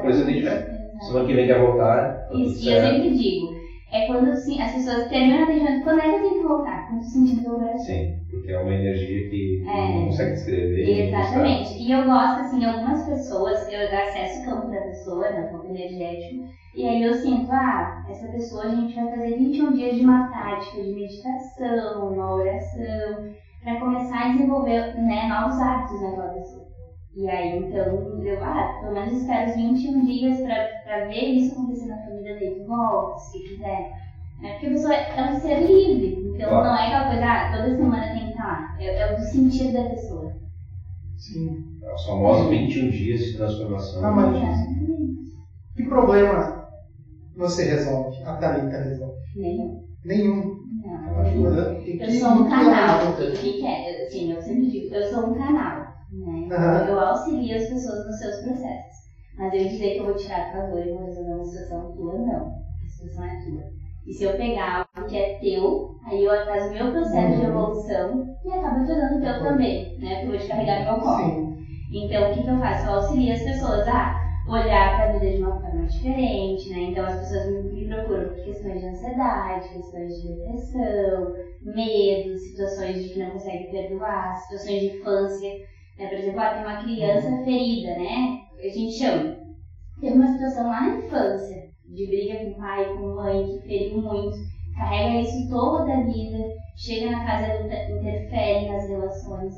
por 0.01 0.13
esse 0.13 0.23
atendimento. 0.23 0.63
Semana 1.03 1.27
que 1.27 1.35
vem 1.35 1.47
quer 1.47 1.59
voltar. 1.59 2.13
Isso, 2.33 2.65
e 2.65 2.71
eu 2.73 2.81
sempre 2.81 3.13
digo, 3.13 3.52
é 3.93 4.07
quando 4.07 4.31
assim, 4.31 4.59
as 4.59 4.73
pessoas 4.73 5.07
terminam 5.09 5.41
o 5.41 5.43
atendimento, 5.45 5.85
quando 5.85 6.01
é 6.01 6.09
que 6.09 6.15
eu 6.17 6.21
tenho 6.23 6.35
que 6.39 6.43
voltar? 6.43 6.89
Quando 6.89 7.03
sentindo 7.03 7.53
o 7.53 7.59
coração. 7.59 7.79
Sim, 7.85 8.17
porque 8.31 8.51
é 8.51 8.59
uma 8.59 8.73
energia 8.73 9.29
que 9.29 9.63
é, 9.69 9.99
não 9.99 10.07
consegue 10.07 10.33
descrever. 10.33 11.09
Exatamente. 11.09 11.75
E 11.79 11.93
eu 11.93 12.07
gosto, 12.07 12.41
assim, 12.41 12.65
algumas 12.65 13.05
pessoas, 13.05 13.71
eu 13.71 13.95
acesso 13.95 14.41
o 14.41 14.45
campo 14.47 14.71
da 14.71 14.81
pessoa, 14.81 15.29
né, 15.29 15.43
o 15.43 15.51
campo 15.53 15.67
energético, 15.67 16.43
e 16.75 16.87
aí 16.87 17.03
eu 17.03 17.13
sinto, 17.13 17.53
ah, 17.53 18.03
essa 18.09 18.29
pessoa 18.29 18.65
a 18.65 18.71
gente 18.71 18.95
vai 18.95 19.11
fazer 19.11 19.37
21 19.37 19.73
dias 19.75 19.95
de 19.95 20.05
uma 20.05 20.27
prática 20.31 20.83
de 20.83 20.95
meditação, 20.95 22.09
uma 22.11 22.35
oração, 22.35 23.29
para 23.63 23.79
começar 23.79 24.25
a 24.25 24.33
desenvolver 24.33 24.95
né, 24.99 25.27
novos 25.29 25.59
hábitos 25.59 26.01
naquela 26.01 26.29
pessoa. 26.29 26.62
E 27.15 27.29
aí 27.29 27.59
então 27.59 28.23
eu, 28.23 28.43
ah, 28.43 28.79
pelo 28.81 28.93
menos 28.93 29.13
espero 29.13 29.45
os 29.45 29.55
21 29.55 30.05
dias 30.05 30.41
para 30.41 31.05
ver 31.07 31.25
isso 31.25 31.53
acontecer 31.53 31.87
na 31.87 31.99
família 31.99 32.35
dele, 32.35 32.65
volta, 32.65 33.19
se 33.19 33.39
quiser. 33.43 33.91
Né? 34.41 34.53
Porque 34.53 34.67
a 34.67 34.71
pessoa 34.71 34.95
é 34.95 35.23
um 35.23 35.33
ser 35.33 35.61
livre, 35.61 36.33
então 36.35 36.49
claro. 36.49 36.65
não 36.65 36.77
é 36.77 36.87
aquela 36.87 37.09
coisa, 37.09 37.25
ah, 37.25 37.53
toda 37.53 37.77
semana 37.77 38.13
tem 38.13 38.25
que 38.25 38.31
estar 38.31 38.45
lá. 38.45 38.77
É, 38.81 38.99
é 38.99 39.13
o 39.13 39.17
do 39.17 39.23
sentido 39.23 39.73
da 39.73 39.91
pessoa. 39.91 40.33
Sim. 41.17 41.79
É 41.83 41.95
os 41.95 42.05
famosos 42.07 42.49
21 42.49 42.91
dias 42.91 43.21
de 43.21 43.37
transformação. 43.37 44.05
Ah, 44.05 44.11
mas... 44.11 44.73
Que 45.77 45.85
problema 45.85 46.69
você 47.37 47.65
resolve, 47.65 48.23
a 48.25 48.37
Thalita 48.37 48.79
resolve? 48.79 49.15
Nenhum. 49.37 49.85
Nenhum. 50.05 50.63
Não. 50.85 51.19
Ajuda. 51.21 51.79
Eu 51.87 52.11
sou 52.11 52.31
um 52.31 52.49
canal. 52.49 53.13
O 53.13 53.33
que, 53.33 53.53
que 53.53 53.67
é? 53.67 54.05
Assim, 54.05 54.33
eu 54.33 54.43
sempre 54.43 54.71
digo, 54.71 54.95
eu 54.95 55.03
sou 55.09 55.31
um 55.31 55.35
canal. 55.35 55.82
Né? 56.13 56.49
Uhum. 56.51 56.89
Eu 56.89 57.01
auxilio 57.01 57.57
as 57.57 57.69
pessoas 57.69 58.07
nos 58.07 58.19
seus 58.19 58.37
processos. 58.45 59.03
Mas 59.39 59.55
eu 59.55 59.65
dizer 59.65 59.93
que 59.93 59.99
eu 59.99 60.05
vou 60.05 60.15
tirar 60.15 60.49
a 60.49 60.53
tua 60.53 60.67
dor 60.67 60.87
e 60.87 60.91
vou 60.91 61.05
resolver 61.05 61.35
uma 61.35 61.45
situação 61.45 61.93
tua, 61.93 62.19
não. 62.19 62.63
A 62.83 62.87
situação 62.87 63.25
é 63.25 63.45
tua. 63.45 63.63
E 64.07 64.13
se 64.13 64.25
eu 64.25 64.37
pegar 64.37 64.87
algo 64.95 65.09
que 65.09 65.17
é 65.17 65.39
teu, 65.39 65.97
aí 66.05 66.25
eu 66.25 66.45
faço 66.45 66.69
o 66.69 66.73
meu 66.73 66.93
processo 66.93 67.37
de 67.37 67.47
uhum. 67.47 67.51
evolução 67.51 68.37
e 68.45 68.51
acaba 68.51 68.85
tornando 68.85 69.19
o 69.19 69.21
teu 69.21 69.43
também, 69.43 69.99
né? 69.99 70.17
Porque 70.17 70.27
eu 70.27 70.31
vou 70.31 70.39
te 70.39 70.49
carregar 70.49 70.81
no 70.81 70.93
meu 70.93 71.01
colo. 71.01 71.57
Então, 71.93 72.31
o 72.31 72.35
que, 72.35 72.43
que 72.43 72.51
eu 72.51 72.59
faço? 72.59 72.87
Eu 72.87 72.95
auxilio 72.95 73.33
as 73.33 73.43
pessoas. 73.43 73.89
Ah, 73.89 74.23
olhar 74.49 74.97
para 74.97 75.09
a 75.09 75.13
vida 75.13 75.37
de 75.37 75.43
uma 75.43 75.61
forma 75.61 75.87
diferente, 75.87 76.71
né? 76.71 76.79
Então 76.91 77.05
as 77.05 77.21
pessoas 77.21 77.73
me 77.73 77.87
procuram 77.87 78.29
por 78.29 78.45
questões 78.45 78.81
de 78.81 78.87
ansiedade, 78.87 79.69
questões 79.69 80.21
de 80.21 80.29
depressão, 80.29 81.35
medo, 81.63 82.39
situações 82.39 83.03
de 83.03 83.09
que 83.11 83.19
não 83.21 83.31
consegue 83.31 83.71
perdoar, 83.71 84.37
situações 84.37 84.81
de 84.81 84.87
infância. 84.99 85.72
Né? 85.99 86.07
Por 86.07 86.19
exemplo, 86.19 86.41
ah, 86.41 86.51
tem 86.51 86.63
uma 86.63 86.83
criança 86.83 87.31
ferida, 87.45 87.89
né? 87.95 88.39
A 88.63 88.69
gente 88.69 88.93
chama. 88.93 89.37
Teve 90.01 90.15
uma 90.15 90.27
situação 90.27 90.69
lá 90.69 90.81
na 90.81 90.97
infância, 90.97 91.57
de 91.87 92.07
briga 92.07 92.37
com 92.41 92.55
pai, 92.59 92.85
com 92.95 93.15
mãe, 93.15 93.45
que 93.45 93.67
feriu 93.67 94.03
muito, 94.03 94.37
carrega 94.75 95.21
isso 95.21 95.49
toda 95.49 95.93
a 95.93 96.01
vida, 96.01 96.39
chega 96.77 97.11
na 97.11 97.23
fase 97.23 97.45
adulta, 97.45 97.75
interfere 97.89 98.67
nas 98.67 98.89
relações. 98.89 99.53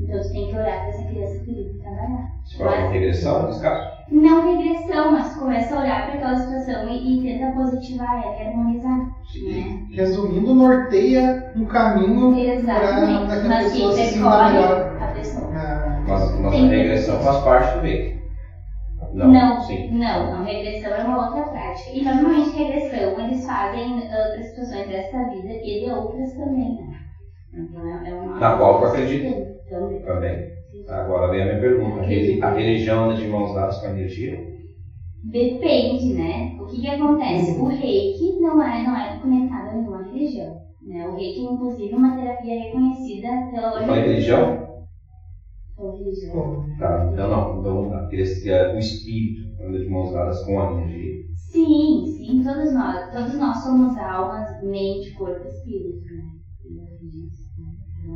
Então 0.00 0.18
tu 0.18 0.32
tem 0.32 0.48
que 0.48 0.56
olhar 0.56 0.78
para 0.78 0.88
essa 0.88 1.04
criança 1.04 1.44
ferida 1.44 1.70
e 1.70 1.78
trabalhar. 1.78 2.30
De 2.46 2.92
regressão 2.92 3.46
nesse 3.46 3.60
caso? 3.60 4.00
Não 4.10 4.42
regressão, 4.42 5.12
mas 5.12 5.36
começa 5.36 5.76
a 5.76 5.80
olhar 5.80 6.04
para 6.04 6.14
aquela 6.14 6.36
situação 6.36 6.88
e, 6.88 7.18
e 7.18 7.22
tenta 7.22 7.52
positivar 7.52 8.24
ela 8.24 8.34
e 8.34 8.46
harmonizar. 8.46 8.98
Né? 8.98 9.86
Resumindo, 9.92 10.54
norteia 10.54 11.52
um 11.54 11.64
caminho 11.66 12.34
Exatamente. 12.34 13.26
para 13.26 13.40
que 13.40 13.46
a 13.46 13.48
Mas 13.48 13.72
pessoa 13.72 13.94
quem 13.94 14.04
se 14.04 14.12
sinta 14.14 14.30
percorre 14.30 14.52
melhor. 14.52 14.89
A 16.12 16.18
Mas 16.18 16.30
nossa 16.38 16.64
Sim. 16.64 16.68
regressão 16.68 17.20
faz 17.20 17.38
parte 17.38 17.72
do 17.74 17.80
reiki. 17.80 18.10
Não, 19.12 19.32
Não, 19.32 19.58
sim. 19.58 19.86
não, 19.88 20.32
a 20.34 20.40
regressão 20.40 20.94
é 20.94 21.02
uma 21.02 21.20
outra 21.22 21.44
prática. 21.48 21.90
E 21.92 22.02
normalmente 22.02 22.52
regressão 22.54 23.18
eles 23.20 23.44
fazem 23.46 23.96
outras 24.12 24.46
situações 24.48 24.88
dessa 24.88 25.24
vida 25.26 25.50
e 25.62 25.78
de 25.78 25.90
outras 25.90 26.32
também, 26.34 26.74
né? 26.74 26.88
Então 27.54 27.84
é 27.86 28.10
é 28.10 28.14
uma. 28.14 28.40
Na 28.40 28.50
qual 28.56 28.76
tu 28.78 28.84
acredita? 28.84 29.30
Também. 29.68 30.02
Também. 30.04 30.44
Agora 30.88 31.28
vem 31.28 31.40
a 31.42 31.44
minha 31.44 31.58
pergunta. 31.60 32.00
A 32.00 32.04
reli- 32.04 32.38
A 32.42 32.48
religião 32.48 33.02
anda 33.02 33.14
de 33.14 33.26
mãos 33.26 33.52
dadas 33.52 33.76
com 33.78 33.86
a 33.86 33.90
energia? 33.90 34.36
Depende, 35.22 36.12
né? 36.12 36.44
O 36.58 36.66
que 36.66 36.80
que 36.80 36.88
acontece? 36.88 37.52
O 37.56 37.66
reiki 37.66 38.26
não 38.38 38.60
é, 38.62 38.80
não 38.82 38.94
é 38.96 39.16
conectado 39.18 39.68
a 39.68 39.72
nenhuma 39.72 40.00
religião. 40.00 40.50
Né? 40.82 41.06
O 41.06 41.10
reiki, 41.12 41.42
inclusive, 41.42 41.92
é 41.94 41.96
uma 41.96 42.12
terapia 42.14 42.54
reconhecida 42.54 43.28
pela 43.50 43.70
Eu 43.74 43.82
falei 43.82 44.02
religião? 44.02 44.60
Tá, 46.78 47.10
então 47.12 47.28
não. 47.28 47.58
Então 47.58 48.06
que 48.72 48.76
o 48.76 48.78
espírito 48.78 49.62
anda 49.62 49.78
de 49.78 49.88
mãos 49.88 50.12
dadas 50.12 50.40
com 50.44 50.60
a 50.60 50.70
energia. 50.72 51.24
Sim, 51.34 52.04
sim, 52.06 52.42
todos 52.42 52.72
nós, 52.72 53.10
todos 53.12 53.36
nós 53.36 53.62
somos 53.62 53.96
almas, 53.96 54.62
mente, 54.62 55.12
corpo 55.14 55.44
espírito, 55.46 56.04
né? 56.14 56.30
Eu 56.64 56.82
acredito, 56.82 57.38
né? 57.58 57.72
Eu 58.06 58.14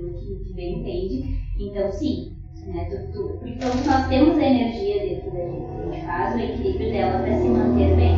naquilo 0.00 0.44
que 0.44 0.54
bem 0.54 0.74
entende. 0.78 1.20
Então, 1.60 1.90
sim, 1.92 2.30
né? 2.66 2.86
Porque 2.86 3.58
todos 3.58 3.86
nós 3.86 4.08
temos 4.08 4.38
a 4.38 4.44
energia 4.44 5.02
dentro 5.02 5.32
da 5.32 5.40
gente. 5.40 5.66
A 5.66 5.84
gente 5.84 6.04
faz 6.04 6.34
o 6.34 6.38
equilíbrio 6.38 6.90
dela 6.90 7.20
para 7.20 7.34
se 7.34 7.48
manter 7.48 7.94
bem. 7.96 8.14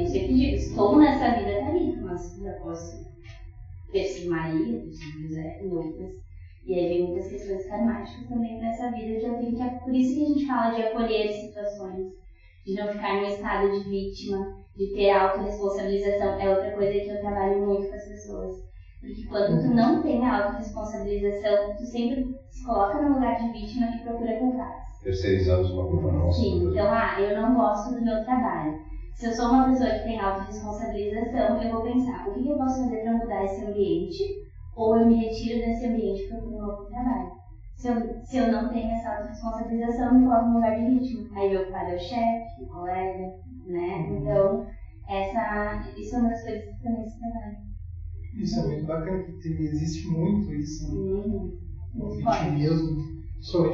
Eu 0.00 0.06
sempre 0.06 0.34
digo, 0.34 0.54
estou 0.54 0.96
nessa 0.96 1.30
vida 1.34 1.58
tá 1.58 1.66
ali, 1.66 1.94
mas 2.00 2.40
eu 2.42 2.54
posso 2.62 2.96
sido 3.92 4.30
Maria, 4.30 4.78
sido 4.90 5.28
José, 5.28 5.58
outras. 5.70 6.27
E 6.68 6.74
aí 6.74 6.86
vem 6.86 7.08
muitas 7.08 7.30
questões 7.30 7.66
karmáticas 7.66 8.28
também 8.28 8.60
nessa 8.60 8.92
vida 8.92 9.12
eu 9.12 9.38
tenho 9.38 9.56
que. 9.56 9.84
Por 9.86 9.96
isso 9.96 10.14
que 10.14 10.22
a 10.22 10.28
gente 10.28 10.46
fala 10.46 10.74
de 10.74 10.82
acolher 10.82 11.32
situações 11.32 12.04
de 12.66 12.74
não 12.74 12.92
ficar 12.92 13.16
em 13.16 13.24
um 13.24 13.26
estado 13.26 13.72
de 13.72 13.88
vítima, 13.88 14.46
de 14.76 14.92
ter 14.92 15.10
autorresponsabilização. 15.10 16.38
É 16.38 16.50
outra 16.50 16.74
coisa 16.74 16.92
que 16.92 17.10
eu 17.10 17.20
trabalho 17.22 17.64
muito 17.64 17.88
com 17.88 17.94
as 17.94 18.06
pessoas. 18.06 18.54
Porque 19.00 19.24
quando 19.30 19.62
tu 19.62 19.74
não 19.74 20.02
tem 20.02 20.22
a 20.26 20.44
autorresponsabilização, 20.44 21.74
tu 21.78 21.86
sempre 21.86 22.22
se 22.50 22.66
coloca 22.66 23.00
no 23.00 23.14
lugar 23.14 23.38
de 23.38 23.50
vítima 23.50 23.86
e 23.96 24.02
procura 24.02 24.36
culpados. 24.36 25.00
Terceirizamos 25.02 25.70
uma 25.70 25.88
culpa 25.88 26.12
nossa. 26.12 26.36
Sim, 26.36 26.68
então, 26.68 26.92
ah, 26.92 27.18
eu 27.18 27.34
não 27.34 27.54
gosto 27.54 27.94
do 27.94 28.02
meu 28.02 28.22
trabalho. 28.22 28.76
Se 29.14 29.26
eu 29.26 29.32
sou 29.32 29.48
uma 29.48 29.64
pessoa 29.64 29.90
que 29.90 30.04
tem 30.04 30.20
autorresponsabilização, 30.20 31.62
eu 31.62 31.70
vou 31.70 31.82
pensar, 31.82 32.28
o 32.28 32.32
que 32.34 32.46
eu 32.46 32.58
posso 32.58 32.82
fazer 32.82 33.00
para 33.00 33.16
mudar 33.16 33.42
esse 33.46 33.64
ambiente? 33.64 34.47
Ou 34.78 34.96
eu 34.98 35.06
me 35.06 35.16
retiro 35.16 35.60
desse 35.62 35.86
ambiente 35.86 36.26
procuro 36.28 36.56
um 36.56 36.62
novo 36.62 36.86
trabalho. 36.86 37.28
Se 37.76 37.90
eu, 37.90 37.96
se 38.24 38.38
eu 38.38 38.48
não 38.48 38.70
tenho 38.70 38.92
essa 38.92 39.12
autorresponsabilização, 39.12 40.08
eu 40.08 40.14
me 40.14 40.24
coloco 40.26 40.48
no 40.50 40.56
lugar 40.56 40.74
de 40.74 40.84
vítima. 40.84 41.24
Aí 41.36 41.48
meu 41.50 41.64
pai 41.70 41.92
é 41.92 41.96
o 41.96 42.00
chefe, 42.00 42.62
o 42.62 42.68
colega, 42.68 43.24
né? 43.66 44.04
Então, 44.10 44.58
essa, 45.10 45.80
isso 45.98 46.16
é 46.16 46.20
uma 46.20 46.30
das 46.30 46.44
coisas 46.44 46.62
que 46.64 46.84
também 46.84 47.06
se 47.06 47.18
trabalha. 47.20 47.56
Isso 48.34 48.58
é 48.60 48.64
muito 48.64 48.86
bacana, 48.86 49.20
porque 49.26 49.50
existe 49.62 50.08
muito 50.08 50.54
isso 50.54 50.84
Hum, 50.90 51.52
no 51.96 52.10
muito 52.10 52.18
forte. 52.22 52.48
vitimismo, 52.48 52.96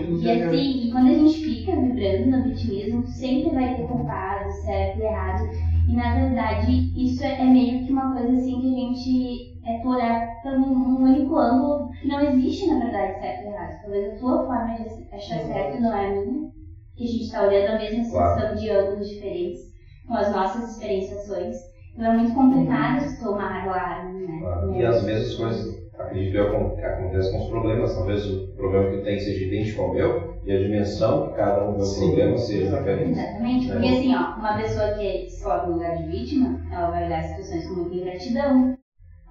no 0.00 0.16
E 0.20 0.30
assim, 0.30 0.80
e 0.82 0.90
quando 0.92 1.08
a 1.08 1.14
gente 1.14 1.38
fica 1.40 1.76
vibrando 1.78 2.26
no 2.28 2.42
vitimismo, 2.42 3.04
sempre 3.06 3.52
vai 3.52 3.74
ter 3.74 3.86
culpado, 3.86 4.50
certo 4.52 4.98
e 4.98 5.04
errado. 5.04 5.42
E 5.88 5.94
na 5.94 6.12
verdade, 6.12 6.82
isso 6.96 7.24
é 7.24 7.42
é 7.44 7.48
meio 7.48 7.82
que 7.82 7.92
uma 7.92 8.12
coisa 8.12 8.34
assim 8.34 8.58
que 8.58 8.66
a 8.68 8.72
gente 8.72 9.44
é 9.66 9.80
tu 9.80 9.88
olhar 9.88 10.42
para 10.42 10.52
um, 10.58 11.02
único 11.02 11.36
ângulo 11.36 11.90
que 12.00 12.08
não 12.08 12.20
existe 12.20 12.66
na 12.66 12.78
verdade 12.78 13.18
certo 13.18 13.44
e 13.44 13.46
errado. 13.46 13.80
Talvez 13.82 14.12
a 14.12 14.16
tua 14.18 14.46
forma 14.46 14.74
de 14.74 15.14
achar 15.14 15.40
certo 15.40 15.80
não 15.80 15.94
é 15.94 16.06
a 16.06 16.10
minha, 16.10 16.50
que 16.96 17.04
a 17.04 17.08
gente 17.08 17.22
está 17.22 17.46
olhando 17.46 17.68
a 17.68 17.76
mesma 17.76 18.02
situação 18.02 18.42
Claro. 18.42 18.56
de 18.56 18.70
ângulos 18.70 19.08
diferentes, 19.08 19.60
com 20.06 20.14
as 20.14 20.30
nossas 20.30 20.74
diferenciações. 20.74 21.56
Então 21.94 22.06
é 22.06 22.14
muito 22.14 22.34
complicado 22.34 23.00
se 23.00 23.20
tomar 23.20 23.66
lá, 23.66 24.02
né? 24.02 24.38
Claro. 24.40 24.74
E 24.76 24.84
as 24.84 25.04
mesmas 25.04 25.34
coisas, 25.34 25.74
acredito 25.98 26.36
eu, 26.36 26.74
que 26.74 26.84
acontecem 26.84 27.30
com 27.32 27.38
os 27.38 27.46
problemas. 27.46 27.94
Talvez 27.94 28.26
o 28.26 28.48
problema 28.56 28.90
que 28.90 29.02
tem 29.02 29.18
seja 29.18 29.44
idêntico 29.44 29.80
ao 29.82 29.92
meu 29.92 30.34
e 30.44 30.52
a 30.52 30.58
dimensão 30.58 31.28
que 31.28 31.34
cada 31.36 31.64
um 31.64 31.74
vê 31.76 31.82
o 31.82 31.84
Sim, 31.84 32.06
problema 32.06 32.36
seja 32.36 32.76
diferente. 32.76 33.10
Exatamente, 33.12 33.68
porque 33.68 33.88
assim, 33.88 34.14
ó, 34.14 34.36
uma 34.38 34.56
pessoa 34.56 34.88
que 34.94 35.30
se 35.30 35.42
coloca 35.42 35.66
no 35.66 35.72
lugar 35.74 35.94
de 35.94 36.02
vítima, 36.04 36.60
ela 36.70 36.90
vai 36.90 37.06
olhar 37.06 37.20
as 37.20 37.26
situações 37.26 37.66
com 37.68 37.74
muita 37.74 37.94
ingratidão. 37.94 38.74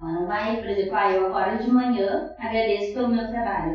Ela 0.04 0.14
não 0.20 0.26
vai, 0.26 0.56
por 0.58 0.68
exemplo, 0.70 0.96
ah, 0.96 1.10
eu 1.10 1.20
acordo 1.22 1.58
de 1.58 1.68
manhã, 1.68 2.20
agradeço 2.38 2.92
pelo 2.92 3.08
meu 3.08 3.26
trabalho. 3.26 3.72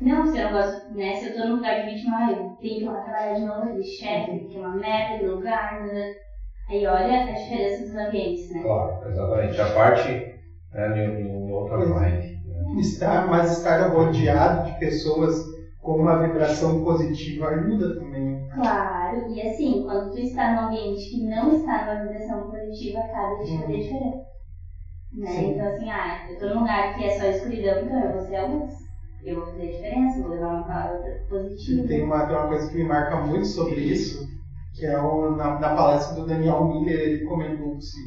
Não, 0.00 0.26
se 0.26 0.38
eu 0.38 0.42
não 0.44 0.50
gosto, 0.52 0.74
né, 0.94 1.14
se 1.14 1.26
eu 1.26 1.32
tô 1.34 1.44
no 1.44 1.54
lugar 1.54 1.74
de 1.76 1.84
vítima, 1.84 2.18
ah, 2.18 2.30
eu 2.30 2.36
tenho 2.60 2.78
que 2.78 2.86
ir 2.86 2.88
lá 2.88 3.00
trabalhar 3.00 3.32
de 3.32 3.42
novo, 3.44 3.70
de 3.70 3.84
chefe, 3.84 4.42
que 4.48 4.56
é 4.56 4.60
uma 4.60 4.72
merda 4.72 5.16
de 5.16 5.24
lugar, 5.24 5.74
né? 5.78 6.06
Aí 6.68 6.86
olha 6.86 7.22
a 7.26 7.32
diferença 7.32 7.82
dos 7.82 7.94
ambientes, 7.96 8.48
né? 8.50 8.62
Claro, 8.62 8.90
exatamente. 9.08 9.60
A 9.60 9.66
parte 9.72 10.08
né, 10.72 10.88
em, 10.98 11.46
em 11.48 11.52
outra 11.52 11.78
vibe. 11.84 12.24
Estar, 12.78 13.26
mas 13.26 13.56
estar 13.58 13.80
rodeado 13.82 14.62
de 14.64 14.78
pessoas 14.78 15.34
com 15.80 15.96
uma 15.96 16.18
vibração 16.18 16.80
positiva 16.80 17.48
ajuda 17.48 17.92
também. 17.94 18.38
Claro, 18.52 19.26
e 19.28 19.40
assim, 19.40 19.80
quando 19.80 20.08
tu 20.10 20.18
está 20.18 20.48
num 20.48 20.58
ambiente 20.58 21.08
que 21.08 21.18
não 21.18 21.48
está 21.50 21.80
numa 21.80 21.96
vibração 21.96 22.44
positiva, 22.44 23.00
acaba 23.00 23.36
de 23.36 23.52
fazer 23.54 23.78
diferença. 23.78 24.16
Né? 25.12 25.26
Sim. 25.34 25.52
Então 25.52 25.66
assim, 25.66 25.88
ah, 25.90 26.16
eu 26.28 26.38
tô 26.38 26.46
num 26.46 26.58
lugar 26.58 26.94
que 26.94 27.02
é 27.02 27.10
só 27.10 27.24
escuridão, 27.24 27.78
então 27.78 27.98
eu 27.98 28.10
vou 28.10 28.20
ser 28.20 28.36
a 28.36 28.42
luz. 28.44 28.72
Eu 29.24 29.36
vou 29.36 29.44
fazer 29.46 29.68
diferença, 29.68 30.18
vou 30.20 30.30
levar 30.30 30.48
uma 30.48 30.64
palavra 30.64 31.18
positiva. 31.28 31.86
Tem 31.86 32.00
uma, 32.00 32.22
tem 32.26 32.36
uma 32.36 32.46
coisa 32.46 32.66
que 32.66 32.74
me 32.74 32.84
marca 32.84 33.16
muito 33.16 33.46
sobre 33.46 33.80
isso, 33.80 34.18
que 34.74 34.84
é 34.86 34.98
o, 34.98 35.30
na, 35.36 35.58
na 35.58 35.68
palestra 35.74 36.14
do 36.14 36.24
Daniel 36.24 36.62
Miller, 36.64 37.00
ele 37.00 37.24
comentou 37.24 37.76
que 37.76 37.82
se 37.84 37.98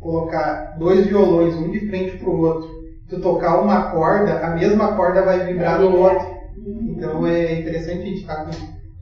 colocar 0.00 0.76
dois 0.78 1.06
violões, 1.06 1.56
um 1.56 1.70
de 1.70 1.86
frente 1.86 2.16
pro 2.16 2.32
outro, 2.32 2.68
tu 3.08 3.20
tocar 3.20 3.58
uma 3.58 3.90
corda, 3.90 4.44
a 4.44 4.48
mesma 4.50 4.94
corda 4.96 5.22
vai 5.22 5.44
vibrar 5.44 5.78
no 5.80 5.90
outro. 5.90 6.26
Então 6.86 7.26
é 7.26 7.52
interessante 7.54 8.02
a 8.02 8.06
gente 8.06 8.20
estar 8.20 8.44
com- 8.44 8.50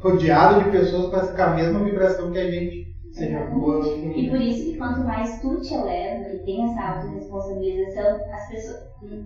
rodeado 0.00 0.58
de 0.64 0.70
pessoas 0.70 1.06
com 1.30 1.42
a 1.42 1.48
mesma 1.48 1.80
vibração 1.82 2.30
que 2.30 2.38
a 2.38 2.44
gente, 2.46 2.91
seja 3.12 3.40
boa 3.42 3.76
ou 3.76 3.84
E 3.84 4.28
por 4.28 4.40
isso 4.40 4.64
que 4.64 4.76
quanto 4.76 5.04
mais 5.04 5.40
tu 5.40 5.60
te 5.60 5.74
eleva 5.74 6.28
e 6.28 6.38
tem 6.44 6.64
essa 6.64 6.82
autorresponsabilização, 6.82 8.18
as 8.32 8.48
pessoas 8.48 8.76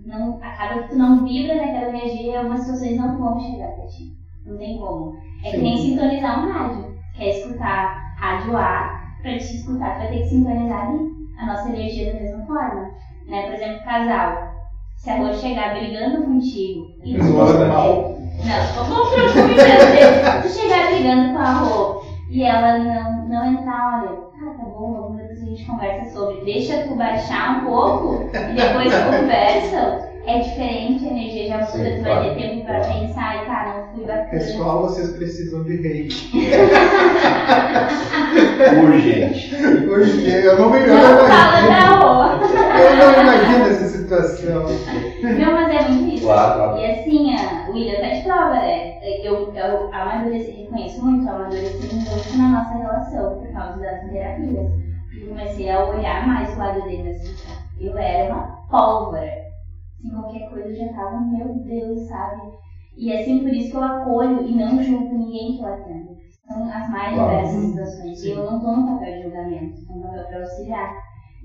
não 0.05 0.37
acaba 0.41 0.81
que 0.81 0.89
tu 0.89 0.95
não 0.97 1.23
vibra 1.23 1.55
naquela 1.55 1.89
energia 1.89 2.31
e 2.31 2.35
algumas 2.35 2.59
situações 2.61 2.97
não 2.97 3.17
vão 3.17 3.39
chegar 3.39 3.71
pra 3.71 3.85
ti. 3.85 4.11
Não 4.45 4.57
tem 4.57 4.77
como. 4.77 5.13
É 5.43 5.51
que 5.51 5.57
Sim. 5.57 5.63
nem 5.63 5.77
sintonizar 5.77 6.39
um 6.39 6.51
rádio. 6.51 6.95
Quer 7.15 7.29
escutar 7.29 8.15
rádio 8.17 8.55
A, 8.55 9.01
pra 9.21 9.37
te 9.37 9.55
escutar, 9.55 9.93
tu 9.93 9.97
vai 9.99 10.09
ter 10.09 10.19
que 10.19 10.29
sintonizar 10.29 10.87
ali 10.87 10.99
a 11.39 11.45
nossa 11.45 11.69
energia 11.69 12.13
da 12.13 12.19
mesma 12.19 12.45
forma. 12.45 12.91
Né? 13.27 13.45
Por 13.45 13.53
exemplo, 13.53 13.83
casal. 13.83 14.57
Se 14.97 15.11
a 15.11 15.17
Rô 15.17 15.31
chegar 15.31 15.75
brigando 15.75 16.23
contigo 16.23 16.87
e 17.03 17.13
tu 17.17 17.23
não, 17.23 17.37
vamos 18.73 19.09
pro 19.09 19.31
primeiro. 19.31 20.41
Tu 20.41 20.49
chegar 20.49 20.87
brigando 20.87 21.33
com 21.33 21.37
a 21.37 21.53
Rô 21.53 22.01
e 22.31 22.43
ela 22.43 22.79
não, 22.79 23.16
não 23.27 23.45
entrar, 23.45 24.01
olha, 24.01 24.17
ah, 24.41 24.53
tá 24.57 24.63
bom, 24.63 24.93
vamos 24.93 25.17
depois 25.17 25.41
a 25.41 25.45
gente 25.45 25.65
conversa 25.65 26.09
sobre. 26.11 26.43
Deixa 26.45 26.83
tu 26.83 26.95
baixar 26.95 27.57
um 27.57 27.65
pouco 27.65 28.29
e 28.33 28.53
depois 28.53 28.93
conversam. 29.05 30.07
É 30.25 30.39
diferente, 30.39 31.05
a 31.05 31.09
energia 31.09 31.47
já 31.47 31.57
muda, 31.59 31.67
Sim, 31.67 31.97
tu 31.99 32.03
vai 32.03 32.21
ter 32.21 32.35
tempo 32.35 32.65
pra 32.65 32.81
pensar 32.81 33.41
e 33.41 33.45
tá, 33.45 33.73
não 33.77 33.87
fui 33.95 34.03
bacana. 34.05 34.29
Pessoal, 34.29 34.81
vocês 34.81 35.09
precisam 35.11 35.63
de 35.63 35.77
reiki. 35.77 36.27
Urgente. 38.83 39.55
Hoje 39.89 40.29
eu 40.29 40.59
não 40.59 40.69
me 40.69 40.79
não 40.81 40.97
fala 40.97 41.61
da 41.61 41.87
eu 42.77 42.95
não 42.97 43.21
imagino 43.21 43.65
essa 43.67 43.86
situação. 44.07 44.63
Não, 45.39 45.53
mas 45.53 45.69
é 45.71 45.81
muito 45.81 46.05
isso. 46.07 46.25
Claro, 46.25 46.53
claro. 46.53 46.79
E 46.79 46.85
assim, 46.85 47.35
a, 47.35 47.69
o 47.69 47.73
William 47.73 47.99
tá 48.01 48.09
de 48.11 48.23
prova, 48.23 48.51
né? 48.55 48.93
Eu, 49.23 49.53
eu 49.55 49.89
amadureci, 49.93 50.51
reconheço 50.53 51.03
muito, 51.03 51.27
eu 51.27 51.33
amadureci 51.33 51.87
muito 51.95 52.37
na 52.37 52.49
nossa 52.49 52.75
relação 52.75 53.35
por 53.35 53.51
causa 53.53 53.79
das 53.81 54.01
terapias. 54.09 54.67
Eu 55.21 55.29
comecei 55.29 55.69
a 55.71 55.81
olhar 55.81 56.25
mais 56.27 56.53
o 56.53 56.59
lado 56.59 56.83
dele 56.83 57.09
assim, 57.09 57.33
sabe? 57.35 57.59
Eu 57.81 57.99
era 57.99 58.25
uma 58.25 58.47
pólvora. 58.71 59.31
Assim, 59.99 60.11
qualquer 60.13 60.49
coisa 60.49 60.69
eu 60.71 60.75
já 60.77 60.89
tava, 60.91 61.19
meu 61.19 61.49
Deus, 61.65 62.01
sabe? 62.07 62.41
E 62.97 63.13
assim, 63.13 63.41
por 63.41 63.51
isso 63.51 63.71
que 63.71 63.77
eu 63.77 63.83
acolho 63.83 64.41
e 64.41 64.53
não 64.55 64.81
julgo 64.81 65.15
ninguém 65.15 65.53
que 65.53 65.61
eu 65.61 65.67
atendo. 65.67 66.11
São 66.47 66.65
as 66.71 66.87
mais 66.89 67.13
Claro. 67.15 67.29
diversas 67.31 67.61
situações. 67.63 68.23
E 68.23 68.31
eu 68.31 68.43
não 68.43 68.59
tô 68.59 68.71
no 68.73 68.85
papel 68.85 69.13
de 69.13 69.23
julgamento, 69.23 69.73
tô 69.87 69.95
no 69.95 70.01
papel 70.03 70.25
pra 70.27 70.39
auxiliar. 70.39 70.91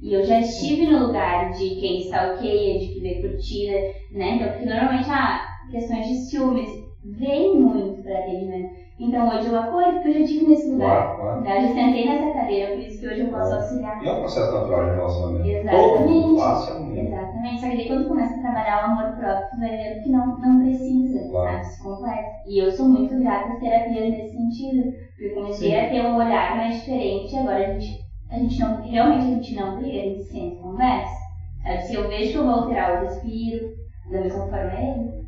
E 0.02 0.14
eu 0.14 0.25
já 0.25 0.38
estive 0.38 0.87
no 0.87 0.99
lugar 1.06 1.50
de 1.52 1.76
quem 1.76 1.99
stalkeia, 1.99 2.76
de 2.78 2.88
que 2.90 3.00
vê 3.02 3.21
curtida, 3.21 3.75
né? 4.12 4.32
Então, 4.32 4.50
porque 4.50 4.66
normalmente, 4.66 5.11
ah, 5.12 5.40
questões 5.71 6.06
de 6.06 6.16
ciúmes 6.16 6.71
vêm 7.04 7.56
muito 7.56 8.02
para 8.02 8.18
atendimento. 8.18 8.68
Então, 9.00 9.28
hoje 9.28 9.49
eu 9.49 9.56
acolho, 9.56 9.94
porque 9.94 10.11
eu 10.11 10.14
já 10.14 10.21
estive 10.21 10.44
nesse 10.44 10.68
lugar. 10.71 11.04
Claro, 11.04 11.16
claro. 11.18 11.42
né? 11.42 11.59
Eu 11.59 11.62
já 11.62 11.68
sentei 11.71 12.04
nessa 12.04 12.30
cadeira, 12.30 12.71
por 12.73 12.80
isso 12.82 13.00
que 13.00 13.09
hoje 13.09 13.23
eu 13.23 13.30
posso 13.30 13.54
auxiliar. 13.54 13.99
E 14.02 14.09
é 14.09 14.12
um 14.12 14.18
processo 14.18 14.52
natural 14.52 14.85
de 14.85 14.92
relacionamento. 14.92 15.49
Exatamente. 15.49 16.23
Todo 16.23 16.37
passa 16.37 16.73
Exatamente. 16.73 17.61
Só 17.61 17.68
que 17.68 17.76
daí 17.76 17.88
quando 17.88 18.09
começa 18.09 18.37
a 18.37 18.40
trabalhar 18.40 18.78
o 18.78 18.85
amor 18.87 19.14
próprio, 19.16 19.49
tu 19.52 19.59
vai 19.61 19.75
vendo 19.76 20.00
que 20.00 20.11
não, 20.11 20.37
não 20.38 20.59
precisa, 20.59 21.25
Claro. 21.30 21.50
sabe? 21.52 21.66
Se 21.66 21.80
completa. 21.82 22.28
E 22.47 22.62
eu 22.62 22.71
sou 22.71 22.88
muito 22.88 23.18
grata 23.18 23.50
às 23.50 23.59
terapias 23.59 24.09
nesse 24.11 24.32
sentido. 24.32 24.85
Porque 25.16 25.35
comecei 25.35 25.75
a 25.76 25.88
ter 25.88 26.02
um 26.02 26.16
olhar 26.16 26.54
mais 26.56 26.75
diferente 26.76 27.35
e 27.35 27.38
agora 27.38 27.62
a 27.62 27.66
gente, 27.66 27.92
a 28.32 28.38
gente 28.38 28.58
não, 28.60 28.82
realmente 28.82 29.24
a 29.24 29.26
gente 29.26 29.54
não 29.54 29.76
briga, 29.76 29.98
a 30.00 30.04
gente 30.04 30.24
sente 30.24 30.56
conversa. 30.56 31.22
Sabe? 31.62 31.82
Se 31.82 31.94
eu 31.94 32.08
vejo 32.08 32.32
que 32.32 32.38
eu 32.38 32.44
vou 32.44 32.54
alterar 32.54 32.96
o 32.98 33.04
respiro, 33.04 33.68
da 34.10 34.20
mesma 34.20 34.46
forma 34.46 34.72
é 34.72 34.94
ele. 34.96 35.22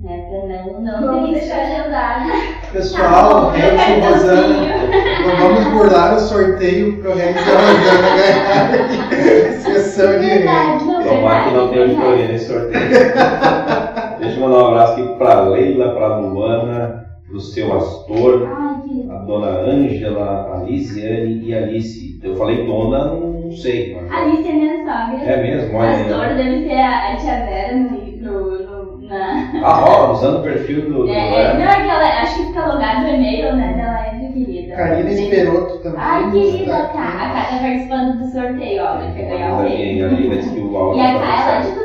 Né? 0.00 0.26
Pra 0.28 0.48
não, 0.48 0.80
não 0.80 1.00
Vamos 1.00 1.30
ter 1.30 1.38
deixar 1.40 1.60
agendado. 1.62 2.30
Pessoal, 2.72 3.42
bom, 3.42 3.50
Regis 3.50 3.86
e 3.86 4.00
eu 4.00 4.12
Rosana, 4.12 4.66
quero 4.66 5.28
não 5.28 5.36
vamos 5.36 5.64
burlar 5.72 6.16
o 6.16 6.18
sorteio 6.20 7.00
pro 7.00 7.14
Regis 7.14 7.36
e 7.46 7.50
a 7.50 7.58
Rosana 7.60 8.16
ganhar 8.16 9.52
sessão 9.60 10.18
de 10.18 10.26
Verdade, 10.26 10.84
não, 10.84 11.02
Tomara 11.04 11.44
que 11.44 11.54
não 11.54 11.68
tenha 11.68 11.86
verdade. 11.86 12.00
auditoria 12.06 12.28
nesse 12.28 12.46
sorteio. 12.46 12.88
Deixa 14.18 14.36
eu 14.36 14.40
mandar 14.40 14.64
um 14.64 14.66
abraço 14.68 14.92
aqui 14.94 15.14
pra 15.18 15.40
Leila, 15.42 15.94
pra 15.94 16.16
Luana, 16.16 17.04
pro 17.28 17.40
seu 17.40 17.76
Astor, 17.76 18.48
dona 19.26 19.48
Ângela, 19.60 20.52
a 20.54 20.64
Lisiane 20.64 21.40
e 21.44 21.54
a 21.54 21.58
Alice. 21.58 22.20
Eu 22.22 22.36
falei 22.36 22.64
dona, 22.64 23.04
não 23.14 23.50
sei. 23.52 23.94
Mas... 24.00 24.12
Alice 24.12 24.48
é 24.48 24.52
minha 24.52 24.76
sogra. 24.78 25.24
É 25.24 25.42
mesmo, 25.42 25.76
olha. 25.76 25.90
Pastor 25.90 26.24
ó. 26.30 26.34
deve 26.34 26.62
ser 26.66 26.78
a, 26.78 27.12
a 27.12 27.16
tia 27.16 27.34
Vera 27.44 27.76
no, 27.76 27.90
no, 27.90 28.62
no, 28.62 29.08
na, 29.08 29.50
Ah, 29.62 29.84
ó, 29.88 30.12
usando 30.12 30.38
o 30.38 30.42
perfil 30.42 30.82
do. 30.82 31.06
do 31.06 31.08
É, 31.10 31.54
não, 31.58 31.64
é 31.64 31.74
que 31.82 31.88
ela, 31.90 32.22
acho 32.22 32.36
que 32.36 32.46
fica 32.46 32.66
logado 32.66 33.02
no 33.02 33.08
e-mail, 33.08 33.56
né? 33.56 33.76
Ela 33.78 34.06
é 34.06 34.12
muito 34.18 34.32
querida. 34.34 34.74
Karina 34.76 35.10
Esperoto 35.10 35.78
também. 35.82 36.00
Ai, 36.00 36.30
querida, 36.30 36.72
Tá 36.72 36.86
Ká. 36.88 36.98
A 37.00 37.32
Ká 37.32 37.44
tá 37.50 37.58
participando 37.60 38.18
do 38.18 38.24
sorteio, 38.30 38.82
ó. 38.84 38.96
Vai 38.98 39.12
ganhar 39.12 39.52
o 39.52 39.58
Olha 39.58 39.70
prêmio. 39.70 40.08
E 40.96 41.00
a 41.00 41.12
tá 41.14 41.18
Ká, 41.20 41.42
ela 41.42 41.58
é 41.58 41.62
certo. 41.62 41.76
de. 41.76 41.82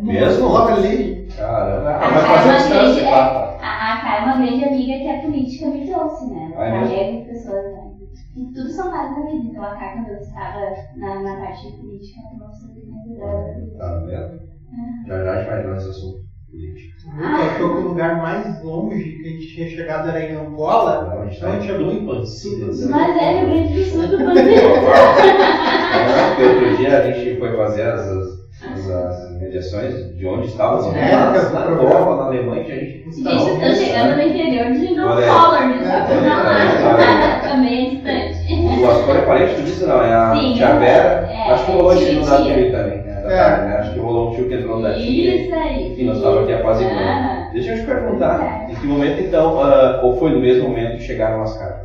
Mesmo? 0.00 0.48
Olha 0.48 0.74
ali. 0.74 1.26
Caramba, 1.36 1.90
A 1.90 1.96
ah, 1.96 2.08
vai 2.10 2.22
fazer 2.22 2.48
é 2.48 2.56
distância, 2.56 3.02
grande- 3.02 3.10
tá? 3.10 3.56
A, 3.60 3.92
a 3.92 3.96
Ká 4.00 4.16
é 4.16 4.24
uma 4.24 4.36
grande 4.36 4.64
amiga 4.64 4.98
que 4.98 5.08
a 5.08 5.18
política 5.22 5.66
me 5.68 5.86
trouxe, 5.86 6.23
né? 6.70 6.82
Ah, 6.82 6.92
é 6.92 7.24
pessoas, 7.24 7.64
né? 7.72 7.90
E 8.36 8.52
tudo 8.52 8.68
são 8.68 8.90
vários 8.90 9.16
da 9.16 9.22
vida. 9.22 9.44
Então 9.46 9.62
a 9.62 9.74
quando 9.74 10.08
eu 10.08 10.18
estava 10.18 10.60
na, 10.96 11.20
na 11.20 11.36
parte 11.36 11.70
de 11.70 11.76
política, 11.78 12.20
ela 12.20 12.30
tomou 12.30 12.52
sempre 12.52 12.82
me 12.86 12.98
ajudando. 13.00 13.78
Tá 13.78 13.98
vendo? 13.98 14.54
Já 15.06 15.24
já 15.24 15.32
a 15.32 15.36
gente 15.38 15.48
vai 15.48 15.66
nesse 15.66 15.88
assunto 15.88 16.24
político. 16.50 16.94
Nunca 17.14 17.36
achou 17.36 17.74
que 17.74 17.78
o 17.78 17.88
lugar 17.88 18.16
mais 18.16 18.62
longe 18.62 19.02
que 19.02 19.28
a 19.28 19.30
gente 19.30 19.54
tinha 19.54 19.68
chegado 19.68 20.08
era 20.08 20.24
em 20.24 20.34
Angola. 20.34 21.12
A 21.12 21.26
gente 21.26 21.36
Então 21.36 21.52
a 21.52 21.58
gente 21.58 21.70
é 21.70 21.78
muito 21.78 22.06
parecida. 22.06 22.66
Mas 22.90 23.16
é 23.16 23.40
Rio 23.40 23.48
Grande 23.50 23.74
do 23.74 23.84
Sul 23.84 24.08
do. 24.08 24.16
Porque 26.34 26.42
outro 26.42 26.76
dia 26.76 26.98
a 26.98 27.12
gente 27.12 27.38
foi 27.38 27.56
fazer 27.56 27.82
as 27.82 28.10
mediações 29.54 30.16
de 30.16 30.26
onde 30.26 30.48
estávamos. 30.48 30.94
É, 30.96 31.14
lá 31.14 31.36
é, 31.36 31.52
na 31.52 31.60
é, 31.60 31.68
Europa, 31.68 32.16
na 32.16 32.24
Alemanha, 32.24 32.64
que 32.64 32.72
a 32.72 32.74
gente. 32.74 33.04
Gente, 33.04 33.22
vocês 33.22 33.26
estão 33.26 33.74
chegando 33.74 34.16
no 34.16 34.22
interior 34.22 34.72
de 34.72 34.78
Lindon? 34.78 35.02
Olha 35.06 35.18
aí, 35.18 35.26
Não, 35.26 36.46
aí. 36.50 37.40
também 37.48 37.86
é 37.86 37.90
distante. 37.90 38.82
O 38.82 38.90
Astor 38.90 39.16
é 39.16 39.20
parente, 39.22 39.54
tu 39.54 39.62
disse 39.62 39.86
não, 39.86 40.02
é 40.02 40.12
a 40.12 40.34
Sim, 40.34 40.54
Tia 40.54 40.74
Vera. 40.74 41.28
é, 41.30 41.50
acho 41.52 41.64
que 41.66 41.72
rolou 41.72 41.92
é 41.92 41.94
esse 41.96 42.04
tia, 42.06 42.20
no 42.20 42.26
da 42.26 42.36
tia. 42.42 42.54
TV 42.54 42.70
também, 42.70 42.98
né? 42.98 43.14
Da 43.22 43.30
É. 43.32 43.36
tarde, 43.36 43.68
né? 43.68 43.76
Acho 43.78 43.92
que 43.94 43.98
rolou 44.00 44.30
um 44.30 44.34
tio 44.34 44.48
que 44.48 44.54
entrou 44.54 44.82
da 44.82 44.94
tia. 44.94 45.36
Isso 45.36 45.54
aí. 45.54 45.92
Enfim, 45.92 46.04
nós 46.04 46.16
estávamos 46.16 46.42
aqui 46.44 46.52
apaziguando. 46.60 46.98
Ah, 47.00 47.48
Deixa 47.52 47.70
eu 47.72 47.76
te 47.78 47.82
perguntar, 47.86 48.66
em 48.68 48.74
que 48.74 48.86
momento 48.86 49.20
então, 49.22 49.62
ah, 49.62 50.00
ou 50.02 50.16
foi 50.16 50.30
no 50.32 50.40
mesmo 50.40 50.68
momento 50.68 50.96
que 50.96 51.04
chegaram 51.04 51.42
as 51.42 51.56
cartas? 51.56 51.83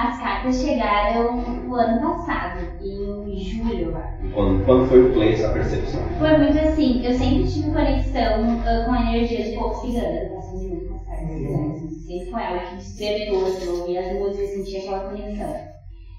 As 0.00 0.18
cartas 0.18 0.62
chegaram 0.62 1.36
no 1.36 1.74
ano 1.74 2.00
passado, 2.00 2.58
em 2.80 3.38
julho. 3.38 3.92
Quando, 4.34 4.64
quando 4.64 4.88
foi 4.88 5.10
o 5.10 5.12
play, 5.12 5.32
essa 5.34 5.52
percepção? 5.52 6.00
Foi 6.18 6.38
muito 6.38 6.58
assim, 6.58 7.04
eu 7.04 7.12
sempre 7.12 7.46
tive 7.46 7.70
conexão 7.70 8.46
ah, 8.66 8.84
com 8.86 8.92
a 8.92 9.00
energia 9.12 9.44
de 9.50 9.56
poucos 9.56 9.80
ciganos, 9.82 10.30
muito 10.54 10.88
com 10.88 10.94
as 10.94 11.04
cartas 11.06 11.32
ciganas. 11.34 11.78
Sempre 12.06 12.30
foi 12.30 12.42
algo 12.44 12.64
que 12.70 12.76
despertou, 12.76 13.44
assim, 13.44 13.64
eu 13.66 13.76
ouvia 13.80 14.00
as 14.00 14.18
músicas, 14.18 14.50
sentia 14.54 14.78
aquela 14.80 15.04
conexão. 15.10 15.54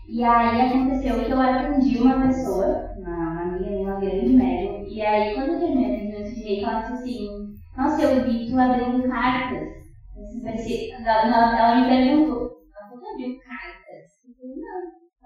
E 0.10 0.24
aí 0.24 0.62
aconteceu 0.62 1.26
que 1.26 1.32
eu 1.32 1.40
atendi 1.42 2.00
uma 2.02 2.28
pessoa, 2.28 2.68
uma, 2.98 3.42
amiga 3.42 3.70
minha, 3.72 3.88
uma 3.88 4.00
grande 4.00 4.34
médium, 4.34 4.86
e 4.88 5.02
aí 5.02 5.34
quando 5.34 5.54
eu 5.54 5.60
terminei 5.60 5.90
o 5.90 5.94
atendimento 5.96 6.36
de 6.36 6.44
reiki, 6.44 6.64
ela 6.66 6.82
disse 6.82 6.94
assim, 6.94 7.28
nossa, 7.78 8.02
eu 8.04 8.24
vi 8.26 8.48
tu 8.48 8.60
abrindo 8.60 9.08
cartas. 9.10 9.70
Ela, 11.06 11.58
ela- 11.58 11.82
me 11.82 11.88
perguntou, 11.88 12.38
ela 12.76 13.12
abriu 13.14 13.38
cartas? 13.40 13.51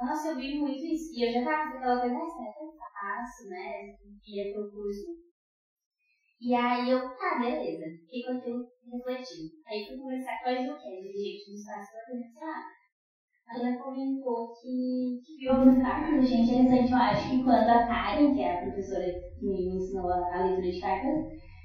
Eu. 0.05 0.09
Nossa, 0.09 0.29
eu 0.29 0.35
vi 0.35 0.59
muito 0.59 0.85
isso. 0.85 1.11
E 1.13 1.27
eu 1.27 1.33
já 1.33 1.43
tava 1.43 1.71
com 1.71 1.77
aquela 1.77 1.99
coisa, 1.99 2.15
ah, 2.15 2.53
que 2.53 2.63
eu 2.63 2.71
faço, 2.77 3.49
né? 3.49 3.95
Ia 4.27 4.53
pro 4.53 4.71
curso. 4.71 5.25
E 6.39 6.53
aí 6.53 6.91
eu, 6.91 6.99
tá, 6.99 7.39
beleza. 7.39 7.85
Fiquei 8.05 8.23
com 8.23 8.37
aquilo 8.37 8.65
refletindo. 8.91 9.51
Aí 9.67 9.85
fui 9.87 9.97
conversar 9.97 10.43
com 10.43 10.49
a 10.49 10.55
Joquete, 10.55 11.13
gente, 11.17 11.49
no 11.49 11.55
espaço 11.55 11.91
da 11.93 12.05
pensar. 12.05 12.75
Ela 13.47 13.77
comentou 13.77 14.53
que, 14.53 15.21
que 15.25 15.37
viu 15.39 15.51
algumas 15.51 15.81
cartas. 15.81 16.19
Achei 16.19 16.41
interessante, 16.41 16.91
eu 16.91 16.97
acho 16.97 17.29
que 17.29 17.43
quando 17.43 17.69
a 17.69 17.87
Karen, 17.87 18.33
que 18.33 18.41
é 18.41 18.57
a 18.57 18.61
professora 18.61 19.05
que 19.39 19.45
me 19.45 19.75
ensinou 19.75 20.09
a, 20.09 20.35
a 20.35 20.43
leitura 20.43 20.71
de 20.71 20.79
cartas, 20.81 21.23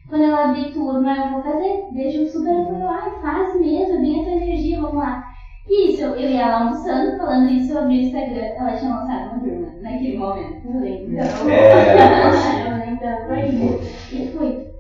quando 0.08 0.24
ela 0.24 0.48
abrir 0.48 0.72
turma, 0.72 1.16
eu 1.16 1.32
vou 1.32 1.42
fazer. 1.42 1.90
Vejo 1.92 2.26
super 2.26 2.54
apoio, 2.54 2.86
ai, 2.86 3.20
faz 3.20 3.58
mesmo, 3.58 3.94
é 3.94 4.00
bem 4.00 4.20
a 4.20 4.24
tua 4.24 4.32
energia, 4.32 4.80
vamos 4.80 4.96
lá. 4.96 5.22
Isso, 5.68 6.02
eu 6.02 6.18
ia 6.30 6.46
lá 6.46 6.60
almoçando, 6.60 7.16
falando 7.18 7.50
isso, 7.50 7.72
eu 7.72 7.78
abri 7.78 7.98
o 7.98 8.02
Instagram, 8.02 8.44
ela 8.56 8.76
tinha 8.76 8.94
lançado 8.94 9.30
uma 9.30 9.40
turma, 9.40 9.68
naquele 9.80 10.18
momento. 10.18 10.66
Eu 10.66 10.84
então, 10.84 11.48
É, 11.48 11.94
eu 13.22 13.26
foi 13.26 13.46
isso. 13.46 14.14
E 14.14 14.32
fui. 14.32 14.70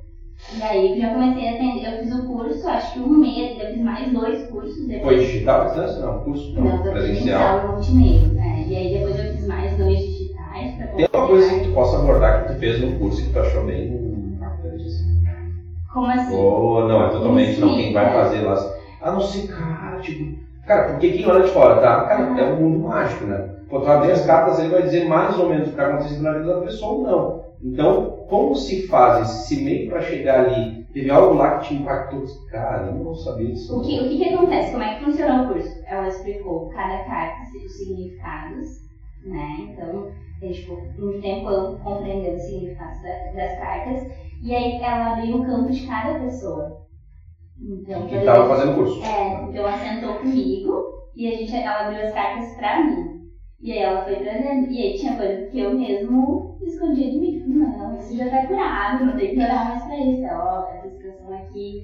E 0.56 0.62
aí 0.62 0.90
eu 0.92 0.98
já 0.98 1.10
comecei 1.14 1.48
a 1.48 1.54
atender, 1.54 1.86
eu 1.86 2.02
fiz 2.02 2.12
o 2.14 2.26
curso, 2.26 2.66
acho 2.68 2.94
que 2.94 3.00
um 3.00 3.18
mês, 3.18 3.60
eu 3.60 3.70
fiz 3.72 3.82
mais 3.82 4.12
dois 4.12 4.48
cursos 4.48 4.86
depois. 4.86 5.16
Foi 5.16 5.26
digital 5.26 5.66
distância? 5.66 6.00
Não, 6.00 6.24
curso 6.24 6.54
não, 6.54 6.64
Não, 6.64 6.82
presencial. 6.82 7.60
presencial 7.60 7.72
multimeio, 7.72 8.26
né? 8.34 8.64
E 8.66 8.76
aí 8.76 8.94
depois 8.94 9.18
eu 9.18 9.32
fiz 9.32 9.46
mais 9.46 9.76
dois 9.76 9.98
digitais 9.98 10.74
pra 10.76 10.86
Tem 10.86 11.06
uma 11.14 11.26
coisa 11.28 11.54
que 11.54 11.60
tu 11.66 11.72
possa 11.74 11.98
abordar 11.98 12.42
que 12.46 12.52
tu 12.52 12.58
fez 12.58 12.80
no 12.80 12.98
curso 12.98 13.22
que 13.22 13.32
tu 13.32 13.38
achou 13.38 13.64
bem 13.64 13.88
impactante? 14.34 14.82
assim? 14.86 15.22
Como 15.92 16.06
assim? 16.06 16.34
Ou 16.34 16.88
não, 16.88 17.06
é 17.06 17.10
totalmente 17.10 17.60
não 17.60 17.76
quem 17.76 17.92
vai 17.92 18.12
fazer 18.12 18.40
lá. 18.40 18.54
A 19.02 19.12
não 19.12 19.20
ser, 19.20 19.46
cara, 19.48 20.00
tipo. 20.00 20.49
Cara, 20.70 20.84
porque 20.86 21.10
quem 21.10 21.26
olha 21.28 21.42
de 21.42 21.52
fora, 21.52 21.80
tá? 21.80 22.04
Cara, 22.04 22.40
é 22.40 22.44
um 22.44 22.56
mundo 22.60 22.80
mágico, 22.80 23.26
né? 23.26 23.40
Pô, 23.70 23.80
tu 23.82 23.90
abrir 23.90 24.12
as 24.12 24.22
cartas, 24.22 24.60
ele 24.60 24.70
vai 24.70 24.84
dizer 24.84 25.04
mais 25.04 25.36
ou 25.40 25.48
menos 25.48 25.70
o 25.70 25.74
que 25.74 25.82
acontece 25.82 26.22
na 26.22 26.32
vida 26.32 26.54
da 26.54 26.60
pessoa 26.60 26.94
ou 26.94 27.02
não. 27.02 27.40
Então, 27.64 28.14
como 28.28 28.56
se 28.56 28.78
faz 28.78 29.20
esse 29.20 29.58
meio 29.64 29.88
para 29.88 30.02
chegar 30.02 30.38
ali? 30.44 30.70
Teve 30.94 31.10
algo 31.12 31.34
lá 31.34 31.50
que 31.58 31.68
te 31.68 31.74
impactou? 31.74 32.22
Cara, 32.50 32.86
eu 32.86 32.94
não 32.94 33.16
sabia 33.16 33.50
disso. 33.50 33.76
O 33.76 33.82
que, 33.82 34.00
o 34.00 34.06
que 34.06 34.18
que 34.18 34.26
acontece? 34.26 34.72
Como 34.72 34.84
é 34.84 34.90
que 34.92 35.00
funciona 35.00 35.36
o 35.42 35.44
curso? 35.44 35.68
Ela 35.88 36.08
explicou 36.08 36.68
cada 36.68 37.00
carta, 37.00 37.34
os 37.66 37.76
significados, 37.76 38.66
né? 39.24 39.48
Então, 39.62 40.06
tem 40.40 40.52
tipo, 40.52 40.74
um 41.00 41.20
tempo 41.20 41.50
eu 41.50 41.76
compreendendo 41.84 42.36
os 42.36 42.44
significados 42.44 43.00
da- 43.02 43.30
das 43.34 43.54
cartas. 43.56 44.02
E 44.42 44.54
aí 44.54 44.78
ela 44.82 45.08
abriu 45.08 45.38
o 45.38 45.42
campo 45.44 45.72
de 45.72 45.84
cada 45.84 46.14
pessoa. 46.16 46.72
Então, 47.62 48.06
Que 48.06 48.18
tava 48.24 48.44
exemplo, 48.44 48.48
fazendo 48.48 48.74
curso. 48.74 48.98
É, 49.02 49.26
então 49.44 49.66
ela 49.66 49.74
sentou 49.76 50.14
comigo 50.14 50.70
e 51.16 51.26
a 51.26 51.32
gente, 51.32 51.54
ela 51.54 51.80
abriu 51.80 52.00
as 52.00 52.12
cartas 52.12 52.44
pra 52.56 52.78
mim. 52.78 52.96
E 53.62 53.72
aí 53.72 53.78
ela 53.80 54.02
foi 54.04 54.16
trazendo. 54.16 54.66
E 54.70 54.80
aí 54.80 54.94
tinha 54.94 55.14
coisas 55.14 55.46
que 55.50 55.60
eu 55.60 55.70
mesmo 55.70 56.40
escondia 56.62 57.08
de 57.08 57.18
mim. 57.18 57.30
Tipo, 57.32 57.50
não, 57.50 57.96
isso 57.96 58.16
já 58.16 58.28
tá 58.28 58.42
curado, 58.46 59.02
não 59.02 59.14
tem 59.16 59.30
que 59.32 59.40
orar 59.42 59.64
mais 59.64 59.82
pra 59.84 59.98
isso. 59.98 60.22
Ó, 60.26 60.62
essa 60.68 60.88
situação 60.88 61.32
aqui 61.32 61.78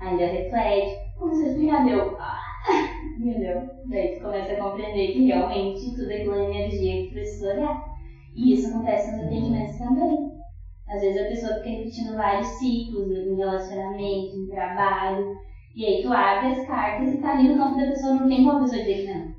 ainda 0.00 0.26
reflete. 0.26 0.90
Começou 1.18 1.44
a 1.44 1.48
explicar, 1.48 1.82
meu. 1.82 2.00
Ah, 2.18 2.36
entendeu? 3.18 3.60
Daí 3.86 4.10
tu 4.10 4.20
começa 4.20 4.52
a 4.52 4.58
compreender 4.58 5.10
que 5.12 5.22
realmente 5.22 5.92
tudo 5.94 6.12
aquilo 6.12 6.34
é 6.34 6.44
energia 6.44 6.96
que 6.96 7.04
tu 7.06 7.12
precisa 7.12 7.48
olhar. 7.50 7.74
E 8.36 8.52
isso 8.52 8.66
acontece 8.68 9.08
nos 9.10 9.20
atendimentos 9.20 9.76
também. 9.78 10.07
Às 10.98 11.04
vezes 11.04 11.22
a 11.22 11.28
pessoa 11.28 11.54
fica 11.58 11.68
repetindo 11.70 12.16
vários 12.16 12.48
ciclos 12.58 13.08
em 13.08 13.36
relacionamento, 13.36 14.36
em 14.36 14.48
trabalho. 14.48 15.36
E 15.76 15.86
aí 15.86 16.02
tu 16.02 16.12
abre 16.12 16.48
as 16.48 16.66
cartas 16.66 17.14
e 17.14 17.18
tá 17.18 17.34
ali 17.34 17.48
no 17.50 17.56
campo 17.56 17.76
da 17.76 17.86
pessoa, 17.86 18.14
não 18.14 18.28
tem 18.28 18.44
como 18.44 18.58
a 18.58 18.60
pessoa 18.62 18.80
dizer 18.80 18.96
que 18.96 19.12
não. 19.12 19.38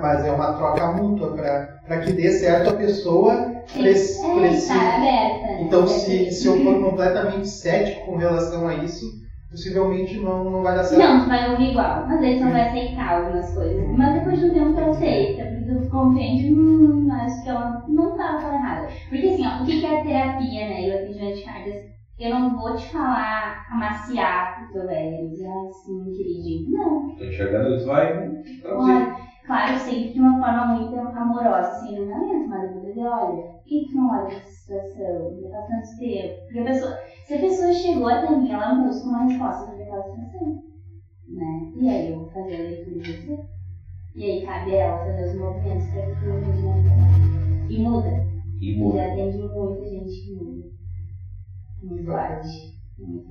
Mas 0.00 0.24
é 0.24 0.30
uma 0.30 0.52
troca 0.52 0.92
mútua 0.92 1.32
para 1.32 2.00
que 2.00 2.12
dê 2.12 2.30
certo 2.30 2.70
a 2.70 2.74
pessoa 2.74 3.62
precisa. 3.72 4.26
É, 4.26 4.66
tá 4.66 4.96
aberta. 4.96 5.62
Então, 5.62 5.86
se, 5.86 6.30
se 6.30 6.46
eu 6.46 6.62
for 6.62 6.90
completamente 6.90 7.48
cético 7.48 8.04
com 8.04 8.16
relação 8.16 8.68
a 8.68 8.74
isso, 8.74 9.06
possivelmente 9.54 10.18
não, 10.18 10.50
não 10.50 10.62
vai 10.62 10.74
dar 10.74 10.84
certo. 10.84 11.02
Não, 11.02 11.20
tu 11.20 11.28
vai 11.28 11.48
ouvir 11.48 11.70
igual. 11.70 12.04
Às 12.08 12.20
vezes 12.22 12.42
não 12.42 12.52
vai 12.52 12.64
aceitar 12.64 13.10
algumas 13.14 13.52
coisas. 13.52 13.86
Mas 13.96 14.12
depois 14.14 14.38
de 14.38 14.46
um 14.46 14.52
tempo 14.52 14.74
tu 14.74 14.80
aceita, 14.80 15.46
porque 15.46 15.64
tu 15.64 15.90
compreende, 15.90 16.46
hum, 16.48 17.12
acho 17.12 17.42
que 17.42 17.50
ela 17.50 17.70
não 17.88 18.14
tá 18.14 18.38
falando 18.38 18.58
errado. 18.58 18.84
Porque 19.10 19.28
assim, 19.28 19.46
ó, 19.46 19.62
o 19.62 19.64
que 19.64 19.86
é 19.86 19.94
a 19.94 20.02
terapia, 20.02 20.66
né? 20.66 20.84
E 20.84 20.90
o 20.90 20.94
atendimento 20.94 21.36
de 21.36 21.44
cargas? 21.44 21.76
Eu 22.20 22.30
não 22.30 22.54
vou 22.54 22.74
te 22.76 22.88
falar 22.92 23.52
amaciar 23.70 24.54
pro 24.54 24.68
teu 24.70 24.86
velho, 24.86 25.28
dizer 25.30 25.48
assim, 25.48 26.12
queridinho. 26.12 26.64
Não. 26.70 27.00
Tô 27.18 27.26
enxergando, 27.26 27.74
isso 27.74 27.88
vai 27.88 28.12
Olha, 28.66 29.10
claro, 29.46 29.76
sempre 29.78 30.12
de 30.12 30.20
uma 30.20 30.38
forma 30.38 30.64
muito 30.64 30.96
amorosa, 30.96 31.70
assim, 31.70 31.94
não 31.94 32.02
é 32.14 32.20
mesmo, 32.20 32.48
mas 32.50 32.64
eu 32.64 32.80
vou 32.80 32.90
dizer, 32.90 33.04
olha, 33.04 33.36
por 33.36 33.68
que 33.68 33.84
tu 33.88 33.96
não 33.96 34.10
olha 34.12 34.28
essa 34.28 34.44
situação? 34.44 35.36
Já 35.40 35.50
faz 35.50 35.66
tanto 35.68 35.88
tempo. 35.98 36.34
Porque 36.46 36.60
a 36.60 36.64
pessoa, 36.64 36.92
se 37.24 37.34
a 37.34 37.38
pessoa 37.38 37.72
chegou 37.72 38.08
até 38.08 38.30
mim, 38.30 38.50
ela 38.50 38.74
busca 38.74 39.08
uma 39.08 39.24
resposta 39.24 39.72
para 39.72 39.82
aquela 39.82 40.02
situação. 40.02 40.62
Né? 41.28 41.72
E 41.76 41.88
aí 41.88 42.12
eu 42.12 42.18
vou 42.18 42.30
fazer 42.30 42.54
a 42.54 42.58
leitura 42.58 43.00
de 43.00 43.12
você. 43.12 43.38
E 44.14 44.24
aí 44.24 44.46
cabe 44.46 44.74
a 44.74 44.78
ela 44.78 44.98
fazer 44.98 45.24
os 45.24 45.34
movimentos 45.40 45.88
para 45.88 46.02
que 46.02 46.26
o 46.26 46.34
movimento 46.34 47.70
E 47.70 47.82
muda. 47.82 48.26
E 48.60 48.78
muda. 48.78 48.98
Já 48.98 49.12
atende 49.12 49.38
muita 49.38 49.84
gente 49.88 50.20
que 50.22 50.34
muda. 50.34 50.64
Muito 51.82 52.04
forte. 52.04 52.74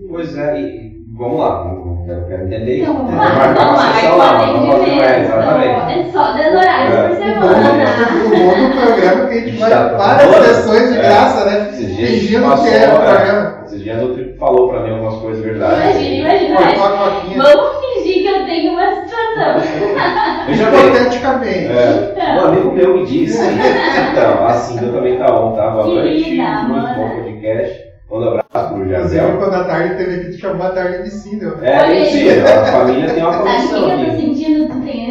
Pois 0.09 0.35
é, 0.37 0.59
e 0.59 1.05
vamos 1.17 1.39
lá, 1.39 1.73
eu 1.73 2.27
quero 2.27 2.45
entender 2.45 2.81
isso. 2.81 2.91
Então, 2.91 3.05
vamos 3.05 3.15
lá, 3.15 3.93
vamos 4.01 4.17
lá, 4.17 4.45
vamos 4.45 4.67
fazer 4.67 5.21
exatamente. 5.21 5.99
É 5.99 6.11
só 6.11 6.33
10 6.33 6.55
horários 6.55 6.95
por 6.95 7.05
é, 7.05 7.15
semana. 7.15 7.73
O 8.13 8.29
bom 8.29 8.69
do 8.69 8.75
programa 8.75 9.27
que 9.29 9.33
a 9.33 9.39
gente 9.39 9.57
vai 9.57 9.69
várias 9.69 10.45
sessões 10.47 10.89
de 10.89 10.97
graça, 10.97 11.45
né? 11.45 11.71
Fingindo 11.71 12.61
que 12.61 12.69
é 12.69 12.93
o 12.93 12.99
programa. 12.99 13.52
Esses 13.73 13.85
dias 13.85 14.03
o 14.03 14.13
Tripo 14.13 14.37
falou 14.37 14.69
pra 14.69 14.81
mim 14.81 14.91
algumas 14.91 15.15
coisas 15.15 15.43
verdade. 15.43 15.97
Imagina, 16.19 16.51
imagina. 16.75 17.43
Vamos 17.43 17.85
fingir 17.85 18.21
que 18.21 18.27
eu 18.27 18.45
tenho 18.45 18.73
uma 18.73 18.91
situação. 18.91 19.61
Veja 20.45 20.69
Hipoteticamente. 20.69 21.71
É, 21.71 22.11
então. 22.11 22.35
Um 22.35 22.47
amigo 22.49 22.71
meu 22.71 22.97
me 22.97 23.05
disse. 23.07 23.41
Então, 23.41 24.45
assim, 24.45 24.85
eu 24.85 24.93
também 24.93 25.17
tá 25.17 25.25
on, 25.35 25.55
tá? 25.55 25.71
Boa 25.71 25.87
noite. 25.87 26.35
Muito 26.35 26.95
bom 26.95 27.09
podcast. 27.15 27.83
Manda 28.11 28.25
um 28.25 28.29
abraço 28.29 28.73
pro 28.75 28.89
Jardel. 28.89 29.37
quando 29.37 29.55
a 29.55 29.63
tarde 29.63 29.95
teve 29.95 30.15
aqui, 30.15 30.31
te 30.33 30.37
chamou 30.37 30.67
a 30.67 30.69
tarde 30.69 31.03
de 31.03 31.09
Cíndel. 31.09 31.57
É, 31.63 31.87
mentira. 31.87 32.61
A 32.61 32.65
família 32.65 33.09
tem 33.09 33.23
uma 33.23 33.39
condição 33.39 33.89
Sabe 33.89 33.93
o 33.93 33.97
que 33.97 34.03
eu 34.03 34.11
tô 34.11 34.21
sentindo? 34.21 34.67
Tu 34.67 34.81
tem 34.85 35.02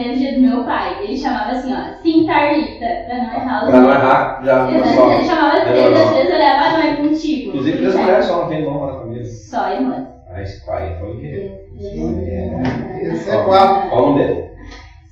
Ele 1.12 1.20
chamava 1.20 1.52
assim, 1.52 1.74
ó, 1.74 2.02
Cintarlita, 2.02 2.86
pra 3.06 3.16
não 3.18 3.34
errar 3.34 3.64
os 3.64 3.70
Pra 3.70 3.80
não 3.80 3.90
errar, 3.90 4.42
já 4.42 4.64
começou. 4.64 5.12
Ele 5.12 5.24
chamava 5.24 5.60
três, 5.60 6.00
às 6.00 6.10
vezes 6.10 6.30
eu 6.30 6.36
olhava, 6.36 6.64
ah, 6.64 6.72
não 6.72 6.80
é 6.80 6.96
contigo. 6.96 7.48
Inclusive, 7.48 7.78
três 7.78 7.94
mulheres 7.94 8.24
só 8.24 8.40
não 8.40 8.48
tem 8.48 8.60
irmão 8.60 8.86
na 8.86 8.98
família. 8.98 9.24
Só 9.26 9.72
irmãs. 9.72 10.06
Ah, 10.30 10.40
esse 10.40 10.64
pai 10.64 10.96
foi 10.98 11.10
o 11.10 11.20
quê? 11.20 11.66
Esse 11.78 13.30
é 13.30 13.44
quatro. 13.44 13.90
Qual 13.90 14.02
o 14.02 14.06
nome 14.06 14.24
dele? 14.24 14.48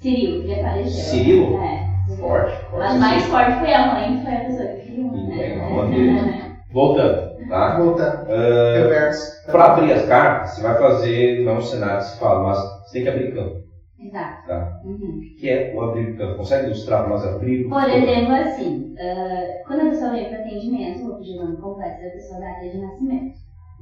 Cirilo, 0.00 0.46
já 0.46 0.56
faleceu. 0.62 1.04
Cirilo? 1.04 1.62
É. 1.62 1.84
Forte, 2.18 2.56
forte. 2.70 2.78
Mas 2.78 2.94
mais 2.94 3.22
forte 3.24 3.58
foi 3.58 3.74
a 3.74 3.86
mãe, 3.92 4.16
que 4.16 4.24
foi 4.24 4.34
a 4.34 4.40
pessoa 4.40 4.68
que 4.68 4.90
criou. 4.90 5.10
Né? 5.10 6.42
Voltando. 6.72 7.30
Tá? 7.46 7.76
Voltando. 7.76 8.22
Uh, 8.22 8.74
Reverso. 8.74 9.52
Para 9.52 9.64
abrir 9.64 9.92
as 9.92 10.06
cartas, 10.06 10.52
você 10.52 10.62
vai 10.62 10.78
fazer, 10.78 11.44
não 11.44 11.52
é 11.52 11.56
um 11.56 11.60
cenário 11.60 11.98
que 11.98 12.04
se 12.04 12.18
fala, 12.18 12.42
mas 12.44 12.58
você 12.86 12.92
tem 12.94 13.02
que 13.02 13.08
abrir 13.10 13.34
campo. 13.34 13.69
Exato. 14.00 14.48
Tá? 14.48 14.80
Uhum. 14.86 15.20
Que 15.38 15.50
é 15.50 15.74
o 15.74 15.82
abrir 15.82 16.16
campo? 16.16 16.38
Consegue 16.38 16.66
ilustrar 16.66 17.00
para 17.00 17.10
nós 17.10 17.24
abrir? 17.24 17.68
Por 17.68 17.88
exemplo, 17.88 18.32
assim, 18.32 18.94
uh, 18.94 19.68
quando 19.68 19.82
a 19.82 19.86
pessoa 19.86 20.12
vem 20.12 20.28
para 20.28 20.38
atendimento, 20.38 21.04
vou 21.04 21.16
pedir 21.16 21.34
o 21.34 21.44
nome 21.44 21.60
completo 21.60 22.00
da 22.00 22.10
pessoa 22.10 22.40
data 22.40 22.68
de 22.68 22.78
nascimento. 22.78 23.30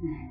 Né? 0.01 0.29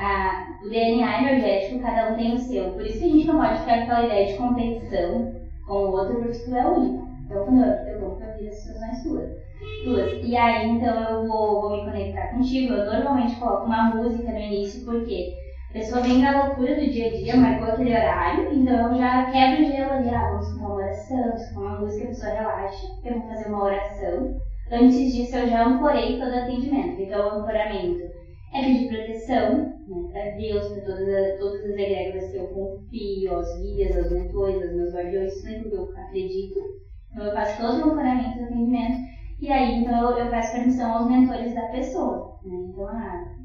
A, 0.00 0.38
o 0.64 0.70
DNA 0.70 1.18
energético, 1.18 1.80
cada 1.80 2.08
um 2.08 2.16
tem 2.16 2.32
o 2.34 2.38
seu. 2.38 2.72
Por 2.72 2.86
isso 2.86 2.98
que 2.98 3.06
a 3.06 3.10
gente 3.10 3.26
não 3.26 3.36
pode 3.38 3.60
ficar 3.60 3.76
com 3.76 3.82
aquela 3.84 4.04
ideia 4.04 4.26
de 4.26 4.36
competição 4.36 5.30
com 5.66 5.74
o 5.74 5.90
outro, 5.90 6.16
porque 6.18 6.38
tu 6.44 6.54
é 6.54 6.66
único. 6.66 7.06
Então, 7.26 7.44
quando 7.44 7.60
eu, 7.60 7.86
eu 7.88 8.00
vou 8.00 8.16
para 8.16 8.28
as 8.28 8.34
situações 8.34 9.02
suas. 9.02 9.28
Duas. 9.84 10.12
E 10.24 10.36
aí, 10.36 10.64
então, 10.66 10.96
eu 11.02 11.26
vou, 11.26 11.60
vou 11.60 11.72
me 11.72 11.84
conectar 11.84 12.30
contigo. 12.30 12.72
Eu 12.72 12.86
normalmente 12.86 13.38
coloco 13.38 13.66
uma 13.66 13.82
música 13.82 14.32
no 14.32 14.38
início, 14.38 14.84
porque 14.86 15.26
a 15.76 15.78
pessoa 15.78 16.00
vem 16.00 16.22
da 16.22 16.46
loucura 16.46 16.74
do 16.74 16.90
dia 16.90 17.08
a 17.08 17.10
dia, 17.10 17.36
marcou 17.36 17.68
aquele 17.68 17.90
horário, 17.90 18.50
então 18.50 18.88
eu 18.88 18.98
já 18.98 19.30
quebro 19.30 19.62
o 19.62 19.70
gelo 19.70 19.92
ali. 19.92 20.08
Ah, 20.08 20.30
vamos 20.30 20.46
escutar 20.46 20.66
uma 20.68 20.76
oração, 20.76 21.34
escutar 21.34 21.60
uma 21.60 21.80
música, 21.80 22.04
a 22.04 22.06
pessoa 22.06 22.32
relaxa, 22.32 22.86
eu 23.04 23.18
vou 23.18 23.28
fazer 23.28 23.48
uma 23.48 23.62
oração. 23.62 24.40
Antes 24.72 25.12
disso, 25.12 25.36
eu 25.36 25.46
já 25.48 25.66
ancorei 25.66 26.18
todo 26.18 26.32
atendimento. 26.32 27.02
Então, 27.02 27.26
o 27.26 27.40
ancoramento 27.40 28.04
é 28.54 28.60
pedir 28.62 28.88
proteção 28.88 29.54
né, 29.86 30.08
para 30.10 30.30
Deus, 30.30 30.66
para 30.66 30.82
todas, 30.82 31.38
todas 31.38 31.60
as 31.60 31.76
egrégoras 31.76 32.30
que 32.30 32.38
eu 32.38 32.46
confio, 32.46 33.34
aos 33.34 33.60
guias, 33.60 33.96
aos 33.98 34.10
mentores, 34.10 34.62
aos 34.62 34.74
meus 34.74 34.94
guardiões, 34.94 35.42
tudo 35.42 35.68
que 35.68 35.76
eu 35.76 35.90
acredito. 35.94 36.58
Então, 37.12 37.26
eu 37.26 37.34
faço 37.34 37.60
todo 37.60 37.80
o 37.80 37.90
ancoramento 37.90 38.38
do 38.38 38.44
atendimento. 38.44 38.96
E 39.42 39.52
aí, 39.52 39.82
então, 39.82 40.18
eu 40.18 40.30
peço 40.30 40.52
permissão 40.52 40.90
aos 40.90 41.06
mentores 41.06 41.54
da 41.54 41.68
pessoa. 41.68 42.38
Né? 42.42 42.54
Então, 42.70 42.88
ah, 42.88 43.36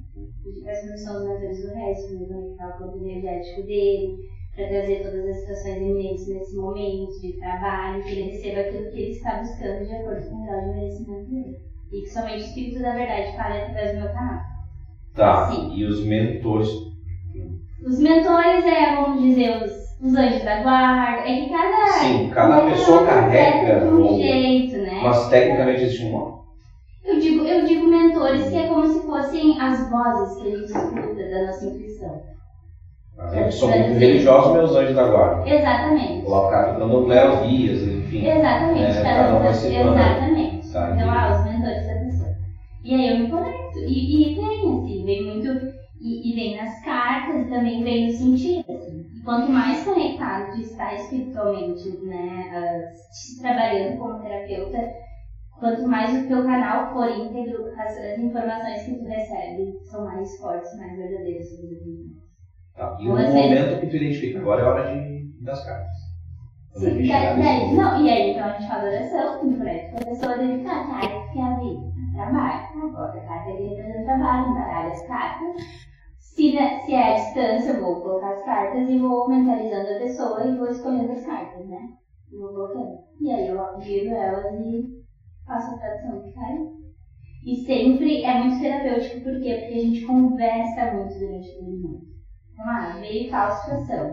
aos 1.08 1.24
mentores 1.24 1.62
do 1.62 1.74
resto, 1.74 2.28
conectar 2.28 2.72
com 2.78 2.86
o 2.86 2.92
campo 2.92 3.06
energético 3.06 3.66
dele, 3.66 4.16
para 4.56 4.68
trazer 4.68 5.02
todas 5.02 5.26
as 5.26 5.38
situações 5.38 5.78
iminentes 5.78 6.28
nesse 6.28 6.56
momento 6.56 7.22
de 7.22 7.38
trabalho, 7.40 8.04
que 8.04 8.10
ele 8.10 8.32
receba 8.32 8.60
aquilo 8.60 8.92
que 8.92 9.00
ele 9.00 9.10
está 9.10 9.40
buscando 9.40 9.86
de 9.86 9.94
acordo 9.94 10.30
com 10.30 10.36
o 10.36 10.46
grau 10.46 10.62
de 10.62 10.70
merecimento 10.70 11.30
dele. 11.30 11.56
E 11.92 12.02
que 12.02 12.10
somente 12.10 12.44
o 12.44 12.46
Espírito 12.46 12.82
da 12.82 12.94
Verdade 12.94 13.36
fale 13.36 13.58
através 13.58 13.92
do 13.92 13.98
meu 14.00 14.14
canal. 14.14 14.40
Tá, 15.14 15.48
Sim. 15.48 15.70
e 15.74 15.86
os 15.86 16.06
mentores? 16.06 16.68
Os 17.84 18.00
mentores 18.00 18.64
é, 18.66 18.96
vamos 18.96 19.22
dizer, 19.22 19.64
os 19.64 19.92
os 20.02 20.16
anjos 20.16 20.44
da 20.44 20.62
guarda. 20.62 21.22
É 21.22 21.36
que 21.36 21.50
cada. 21.50 21.88
Sim, 22.00 22.30
cada 22.30 22.66
pessoa 22.66 23.06
carrega. 23.06 23.86
Um 23.86 24.16
jeito, 24.16 24.78
né? 24.78 25.00
Mas 25.04 25.30
tecnicamente 25.30 25.84
existe 25.84 26.06
um 26.06 26.12
nome. 26.12 26.41
Mentores 27.92 28.50
que 28.50 28.56
é 28.56 28.68
como 28.68 28.88
se 28.88 29.06
fossem 29.06 29.62
as 29.62 29.90
vozes 29.90 30.42
que 30.42 30.48
a 30.48 30.58
gente 30.58 30.72
escuta 30.72 31.30
da 31.30 31.46
nossa 31.46 31.66
intuição. 31.66 32.22
Ah, 33.20 33.38
eu 33.38 33.52
sou 33.52 33.70
muito 33.70 34.00
religioso, 34.00 34.54
meus 34.54 34.76
anjos 34.76 34.96
da 34.96 35.08
guarda. 35.08 35.48
Exatamente. 35.48 36.26
Colocar 36.26 36.78
dando 36.78 36.98
os 36.98 37.48
guias, 37.48 37.82
enfim. 37.84 38.26
Exatamente, 38.26 38.98
é, 38.98 39.04
cada 39.04 39.36
um 39.36 39.40
vai 39.40 39.50
Exatamente. 39.52 40.68
Então, 40.68 41.12
ah, 41.12 41.38
os 41.38 41.52
mentores 41.52 41.88
da 41.88 41.94
pessoa. 41.94 42.30
E 42.84 42.96
aí 42.96 43.10
eu 43.10 43.20
me 43.20 43.30
conecto. 43.30 43.80
E, 43.80 44.32
e 44.32 44.36
vem, 44.36 44.60
assim, 44.60 45.06
vem 45.06 45.26
muito. 45.26 45.82
E, 46.02 46.32
e, 46.32 46.36
vem 46.36 46.58
nas 46.58 46.84
cartas 46.84 47.46
e 47.46 47.50
também 47.50 47.84
vem 47.84 48.08
no 48.08 48.12
sentido. 48.12 48.66
Assim 48.68 49.12
quanto 49.24 49.52
mais 49.52 49.84
conectado 49.84 50.54
tu 50.54 50.62
está 50.62 50.94
espiritualmente, 50.94 51.90
né, 52.04 52.50
uh, 52.52 53.42
trabalhando 53.42 53.98
como 53.98 54.20
terapeuta, 54.20 54.78
quanto 55.62 55.88
mais 55.88 56.14
o 56.14 56.28
teu 56.28 56.44
canal 56.44 56.92
for 56.92 57.10
íntegro, 57.10 57.72
as, 57.78 58.20
informações 58.20 58.84
que 58.84 58.96
tu 58.96 59.06
recebe 59.06 59.80
são 59.84 60.04
mais 60.04 60.38
fortes, 60.38 60.78
mais 60.78 60.98
verdadeiras 60.98 61.48
Tá. 62.76 62.98
E 63.00 63.10
o 63.10 63.20
então, 63.20 63.34
momento 63.34 63.80
que 63.80 63.88
tu 63.88 63.96
identifica, 63.96 64.40
agora 64.40 64.62
é 64.62 64.66
hora 64.66 64.94
de, 64.94 65.44
das 65.44 65.66
cartas. 65.66 65.92
Sim, 66.74 67.08
daí, 67.08 67.42
daí, 67.42 67.74
não, 67.74 68.02
e 68.02 68.10
aí 68.10 68.32
então 68.32 68.46
a 68.46 68.54
gente 68.54 68.68
faz 68.68 68.84
oração, 68.84 69.40
com 69.40 69.98
a 69.98 70.06
pessoa 70.06 70.38
dele, 70.38 70.64
tá, 70.64 71.00
que 71.32 71.40
é 71.40 71.44
a 71.44 71.60
vida? 71.60 71.92
Trabalho. 72.16 72.62
Agora 72.84 73.22
a 73.22 73.26
carta 73.26 73.50
ele 73.50 73.76
representa 73.76 74.04
trabalho, 74.06 74.52
embaralha 74.52 74.92
as 74.92 75.06
cartas 75.06 75.56
se, 76.42 76.56
né, 76.56 76.80
se 76.80 76.94
é 76.94 77.12
a 77.12 77.16
distância, 77.16 77.72
eu 77.72 77.82
vou 77.82 78.02
colocar 78.02 78.32
as 78.32 78.44
cartas 78.44 78.90
e 78.90 78.98
vou 78.98 79.28
mentalizando 79.28 79.92
a 79.92 80.00
pessoa 80.00 80.44
e 80.46 80.58
vou 80.58 80.68
escolhendo 80.68 81.12
as 81.12 81.26
cartas, 81.26 81.68
né? 81.68 81.90
E 82.32 82.38
vou 82.38 82.50
colocando. 82.50 83.00
E 83.20 83.32
aí 83.32 83.48
eu 83.50 83.78
viro 83.80 84.16
elas 84.16 84.54
e 84.60 85.01
faço 85.48 85.72
a 85.72 85.76
tradução 85.76 86.18
que 86.18 86.32
cai. 86.34 86.56
E 87.46 87.56
sempre 87.56 88.24
é 88.26 88.34
muito 88.34 88.60
terapêutico, 88.60 89.22
por 89.22 89.40
quê? 89.42 89.56
Porque 89.56 89.76
a 89.76 89.80
gente 89.80 90.04
conversa 90.06 90.86
muito 90.86 91.18
durante 91.20 91.52
o 91.54 91.58
movimento. 91.62 92.04
Então, 92.54 92.70
ah, 92.70 92.88
veio 93.00 93.32
tal 93.32 93.52
situação. 93.52 94.12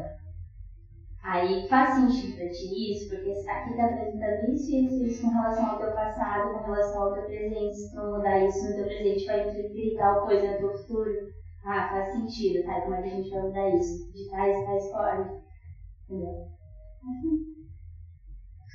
Aí 1.24 1.68
faz 1.70 1.90
sentido 1.92 2.34
pra 2.34 2.48
ti 2.50 2.92
isso, 2.92 3.06
porque 3.08 3.30
aqui 3.48 3.76
tá 3.76 3.84
apresentando 3.84 4.42
isso 4.54 4.72
e 4.72 4.86
isso, 4.86 5.04
isso 5.04 5.22
com 5.22 5.30
relação 5.30 5.66
ao 5.68 5.78
teu 5.78 5.92
passado, 5.92 6.50
com 6.50 6.58
relação 6.60 7.02
ao 7.02 7.12
teu 7.12 7.26
presente. 7.26 7.76
Se 7.76 7.92
tu 7.92 8.04
mudar 8.06 8.40
isso 8.40 8.66
no 8.66 8.74
teu 8.74 8.86
presente, 8.86 9.26
vai 9.26 9.40
interferir 9.40 9.94
tal 9.96 10.22
coisa 10.22 10.50
no 10.50 10.58
teu 10.58 10.72
futuro. 10.72 11.12
Ah, 11.66 11.86
faz 11.90 12.10
sentido, 12.12 12.64
tá? 12.64 12.80
Como 12.80 12.96
é 12.96 13.00
que 13.00 13.08
a 13.08 13.12
gente 13.12 13.30
vai 13.30 13.42
mudar 13.42 13.68
isso? 13.68 13.94
De 14.14 14.26
tais, 14.30 14.62
tais 14.64 14.88
formas. 14.90 15.30
Entendeu? 16.10 16.38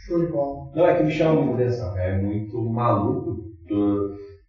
Show 0.08 0.20
de 0.20 0.32
bola. 0.32 0.72
Não, 0.76 0.88
é 0.88 0.96
que 0.96 1.04
me 1.04 1.12
chama 1.12 1.42
muita 1.42 1.64
atenção. 1.64 1.98
É 1.98 2.16
muito 2.18 2.62
maluco. 2.70 3.44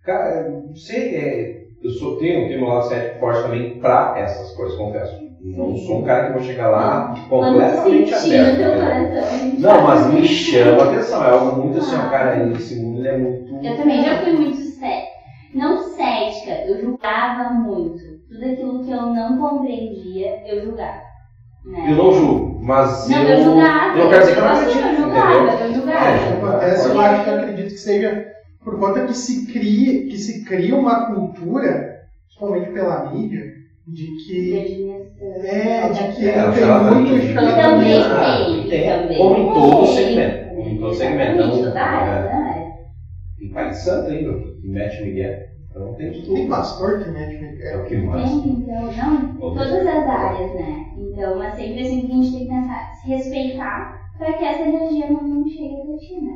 Cara, 0.03 0.49
não 0.51 0.75
sei, 0.75 1.15
é, 1.15 1.65
eu 1.83 1.91
sou, 1.91 2.19
tenho, 2.19 2.47
tenho 2.49 2.61
meu 2.61 2.69
lado 2.69 2.89
cético 2.89 3.21
forte 3.21 3.43
também 3.43 3.79
pra 3.79 4.15
essas 4.19 4.55
coisas, 4.57 4.77
confesso. 4.77 5.25
Não 5.41 5.77
sou 5.77 5.99
um 5.99 6.05
cara 6.05 6.27
que 6.27 6.33
vou 6.33 6.43
chegar 6.43 6.71
lá 6.71 7.15
completamente 7.29 8.15
aberto. 8.15 8.61
entendeu? 8.61 9.61
Não, 9.61 9.83
mas 9.83 10.13
me 10.13 10.25
chama 10.27 10.83
a 10.83 10.91
atenção. 10.91 11.25
É 11.25 11.31
algo 11.31 11.63
muito 11.63 11.79
assim, 11.79 11.97
ó, 11.97 12.09
cara, 12.11 12.53
esse 12.53 12.83
mundo 12.83 13.07
é 13.07 13.19
muito. 13.19 13.55
Eu 13.65 13.77
também 13.77 14.03
já 14.03 14.19
fui 14.23 14.33
muito 14.33 14.57
cética. 14.57 15.15
Não 15.55 15.79
cética, 15.79 16.51
eu 16.67 16.81
julgava 16.81 17.51
muito. 17.51 18.03
Tudo 18.29 18.45
aquilo 18.45 18.85
que 18.85 18.91
eu 18.91 19.03
não 19.03 19.39
compreendia, 19.39 20.43
eu 20.47 20.65
julgava. 20.65 21.14
Né? 21.65 21.93
Eu 21.93 21.97
não 21.97 22.13
julgo, 22.13 22.61
mas 22.63 23.09
Não, 23.09 23.23
eu. 23.23 23.29
eu 23.39 23.45
julgava. 23.45 23.99
não 23.99 24.09
quero 24.11 24.21
dizer 24.21 24.33
que 24.35 24.39
eu 24.39 24.45
não 24.45 24.51
Assim, 24.53 24.65
acredito, 24.65 24.85
eu 24.85 24.93
entendeu? 24.93 25.05
julgava, 25.05 25.65
eu 25.65 25.75
julgava. 25.75 26.07
É, 26.07 26.33
acontece, 26.33 26.89
eu 26.89 27.01
acho 27.01 27.25
que 27.25 27.31
eu 27.31 27.35
acredito 27.39 27.69
que 27.73 27.79
seja 27.79 28.27
por 28.63 28.79
conta 28.79 29.07
que 29.07 29.15
se 29.15 29.47
cria, 29.53 30.07
que 30.09 30.19
se 30.19 30.45
cria 30.45 30.75
uma 30.77 31.07
cultura, 31.07 32.01
principalmente 32.27 32.71
pela 32.73 33.11
mídia, 33.13 33.43
de 33.87 34.07
que 34.27 34.91
é, 35.45 35.89
de 35.89 36.17
que 36.17 36.29
É, 36.29 36.51
tem 36.51 36.67
muito 36.95 37.17
E 37.17 37.35
também 37.35 37.55
tem, 37.55 38.69
tem, 38.69 38.89
também 38.89 39.19
como 39.19 39.37
em 39.37 39.53
todo 39.55 39.87
tem, 39.87 39.95
segmento, 39.95 40.49
também. 40.49 40.75
em 40.75 40.79
todo 40.79 40.95
segmento, 40.95 41.79
área, 41.79 42.11
é. 42.11 42.23
né? 42.25 42.73
Tem 43.39 43.49
pai 43.51 43.71
de 43.71 43.77
santo 43.79 44.11
ainda, 44.11 44.33
que 44.61 44.69
mete 44.69 45.03
Miguel. 45.03 45.54
Então 45.75 45.93
tem 45.97 46.13
de 46.13 46.23
Tem 46.23 46.47
tudo. 46.47 46.51
pastor 46.51 46.99
que 47.01 47.09
mete 47.11 47.37
É 47.61 47.77
o 47.77 47.83
que 47.85 47.99
mais. 47.99 48.31
Tem, 48.31 48.49
então, 48.49 48.91
não, 48.93 49.15
em 49.41 49.53
todas 49.53 49.87
as 49.87 50.07
áreas, 50.07 50.53
né? 50.55 50.79
Então, 50.97 51.37
mas 51.37 51.57
sempre 51.57 51.83
assim 51.83 52.01
que 52.01 52.13
a 52.13 52.17
gente 52.17 52.33
tem 52.33 52.43
que 52.43 52.49
pensar, 52.49 52.81
se 52.95 53.09
respeitar 53.09 53.91
para 54.17 54.35
que 54.35 54.45
essa 54.45 54.65
energia 54.65 55.07
não, 55.09 55.23
não 55.25 55.47
chegue 55.49 55.77
até 55.77 55.97
ti, 55.97 56.17
né? 56.21 56.35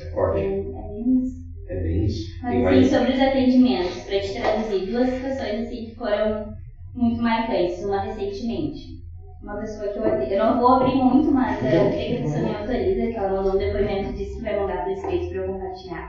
É 0.00 0.06
É, 0.06 0.10
forte. 0.12 0.42
é 0.80 0.84
bem 0.88 1.20
isso. 1.20 1.44
É 1.68 1.76
bem 1.76 2.04
isso. 2.06 2.26
Tem 2.48 2.60
Mas 2.62 2.64
assim, 2.64 2.84
mais. 2.84 2.88
sobre 2.90 3.12
os 3.12 3.20
atendimentos, 3.20 4.02
para 4.04 4.20
te 4.20 4.32
traduzir 4.34 4.86
duas 4.86 5.10
situações 5.10 5.58
assim 5.58 5.84
que 5.84 5.94
foram 5.96 6.46
muito 6.94 7.22
marcantes, 7.22 7.82
uma 7.82 7.98
recentemente. 8.00 8.94
Uma 9.42 9.58
pessoa 9.58 9.90
que 9.90 9.98
eu 10.00 10.06
atendi, 10.06 10.34
eu 10.34 10.38
não 10.38 10.56
vou 10.56 10.68
abrir 10.70 10.96
muito, 10.96 11.32
mas 11.32 11.62
eu 11.70 11.90
creio 11.90 12.10
que 12.10 12.16
a 12.16 12.20
pessoa 12.20 12.44
me 12.44 12.54
autoriza, 12.54 13.08
que 13.08 13.18
ela 13.18 13.30
mandou 13.30 13.54
um 13.54 13.58
depoimento 13.58 14.08
e 14.10 14.14
disse 14.14 14.36
que 14.36 14.42
vai 14.44 14.54
mandar 14.54 14.80
por 14.82 14.90
escrito 14.92 15.28
para 15.30 15.40
eu 15.40 15.46
compartilhar. 15.46 16.04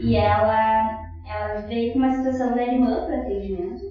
E 0.00 0.16
ela, 0.16 0.88
ela 1.26 1.54
veio 1.66 1.92
com 1.92 1.98
uma 1.98 2.10
situação 2.10 2.54
da 2.54 2.64
irmã 2.64 3.04
para 3.04 3.18
atendimento. 3.18 3.82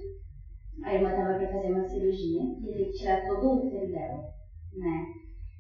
A 0.84 0.94
irmã 0.94 1.12
estava 1.12 1.36
para 1.36 1.50
fazer 1.50 1.70
uma 1.70 1.84
cirurgia 1.84 2.42
e 2.62 2.72
ter 2.74 2.86
que 2.86 2.94
tirar 2.94 3.24
todo 3.26 3.48
o 3.48 3.62
útero 3.62 3.90
dela, 3.90 4.20
né? 4.76 5.04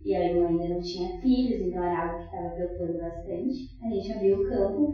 E 0.06 0.16
a 0.16 0.24
irmã 0.24 0.46
ainda 0.48 0.68
não 0.68 0.82
tinha 0.82 1.10
filhos, 1.22 1.62
então 1.62 1.84
era 1.84 2.02
algo 2.02 2.18
que 2.18 2.26
estava 2.26 2.50
preocupando 2.52 2.98
bastante. 2.98 3.56
A 3.84 3.90
gente 3.90 4.12
abriu 4.12 4.38
o 4.38 4.44
campo 4.44 4.90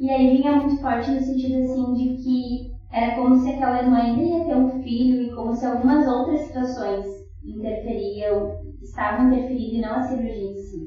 e 0.00 0.10
aí 0.10 0.28
vinha 0.28 0.52
muito 0.52 0.80
forte 0.80 1.12
no 1.12 1.20
sentido 1.20 1.56
assim 1.58 1.92
de 1.92 2.08
que 2.24 2.62
era 2.92 3.14
como 3.14 3.36
se 3.36 3.50
aquela 3.50 3.78
irmã 3.78 3.98
ainda 3.98 4.22
ia 4.22 4.44
ter 4.46 4.56
um 4.56 4.68
filho 4.82 5.20
e 5.20 5.30
como 5.32 5.54
se 5.54 5.66
algumas 5.66 6.06
outras 6.06 6.40
situações 6.40 7.06
interferiam, 7.46 8.48
estavam 8.82 9.26
interferindo 9.26 9.76
e 9.76 9.80
não 9.80 9.94
a 9.94 10.02
cirurgia 10.02 10.46
em 10.46 10.56
si. 10.56 10.80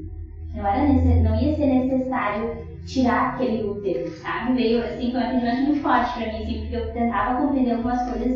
Não, 0.56 0.68
era 0.68 0.84
não 1.24 1.36
ia 1.36 1.52
ser 1.52 1.68
necessário 1.68 2.73
tirar 2.86 3.26
aquele 3.26 3.64
útero, 3.64 4.10
sabe? 4.12 4.54
Veio 4.54 4.82
assim, 4.84 5.12
foi 5.12 5.22
um 5.22 5.26
atendimento 5.26 5.64
muito 5.64 5.82
forte 5.82 6.14
pra 6.16 6.28
mim, 6.28 6.40
assim, 6.40 6.58
porque 6.58 6.78
eu 6.78 6.86
tentava 6.94 7.34
compreender 7.34 7.72
algumas 7.74 8.04
coisas 8.04 8.36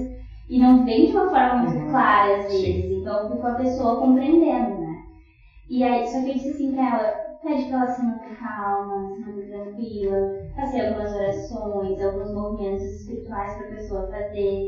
e 0.51 0.59
não 0.59 0.79
vem 0.81 1.05
de 1.07 1.13
uma 1.13 1.27
forma 1.27 1.55
muito 1.55 1.75
Uhum. 1.75 1.87
clara 1.91 2.35
às 2.35 2.47
vezes, 2.47 2.91
então 2.91 3.27
com 3.27 3.47
a 3.47 3.53
pessoa 3.53 3.97
compreendendo, 3.97 4.77
né? 4.77 4.95
E 5.71 5.83
aí, 5.85 6.07
só 6.07 6.21
que 6.21 6.31
eu 6.31 6.35
disse 6.35 6.49
assim 6.49 6.71
pra 6.71 6.87
ela, 6.87 7.11
pede 7.43 7.65
pra 7.67 7.79
ela 7.79 7.89
se 7.89 8.01
manter 8.03 8.31
calma, 8.31 9.05
se 9.07 9.21
manter 9.21 9.45
tranquila, 9.45 10.25
fazer 10.57 10.81
algumas 10.81 11.13
orações, 11.13 12.01
alguns 12.01 12.31
movimentos 12.33 12.85
espirituais 12.85 13.55
pra 13.55 13.67
pessoa 13.67 14.05
fazer. 14.09 14.61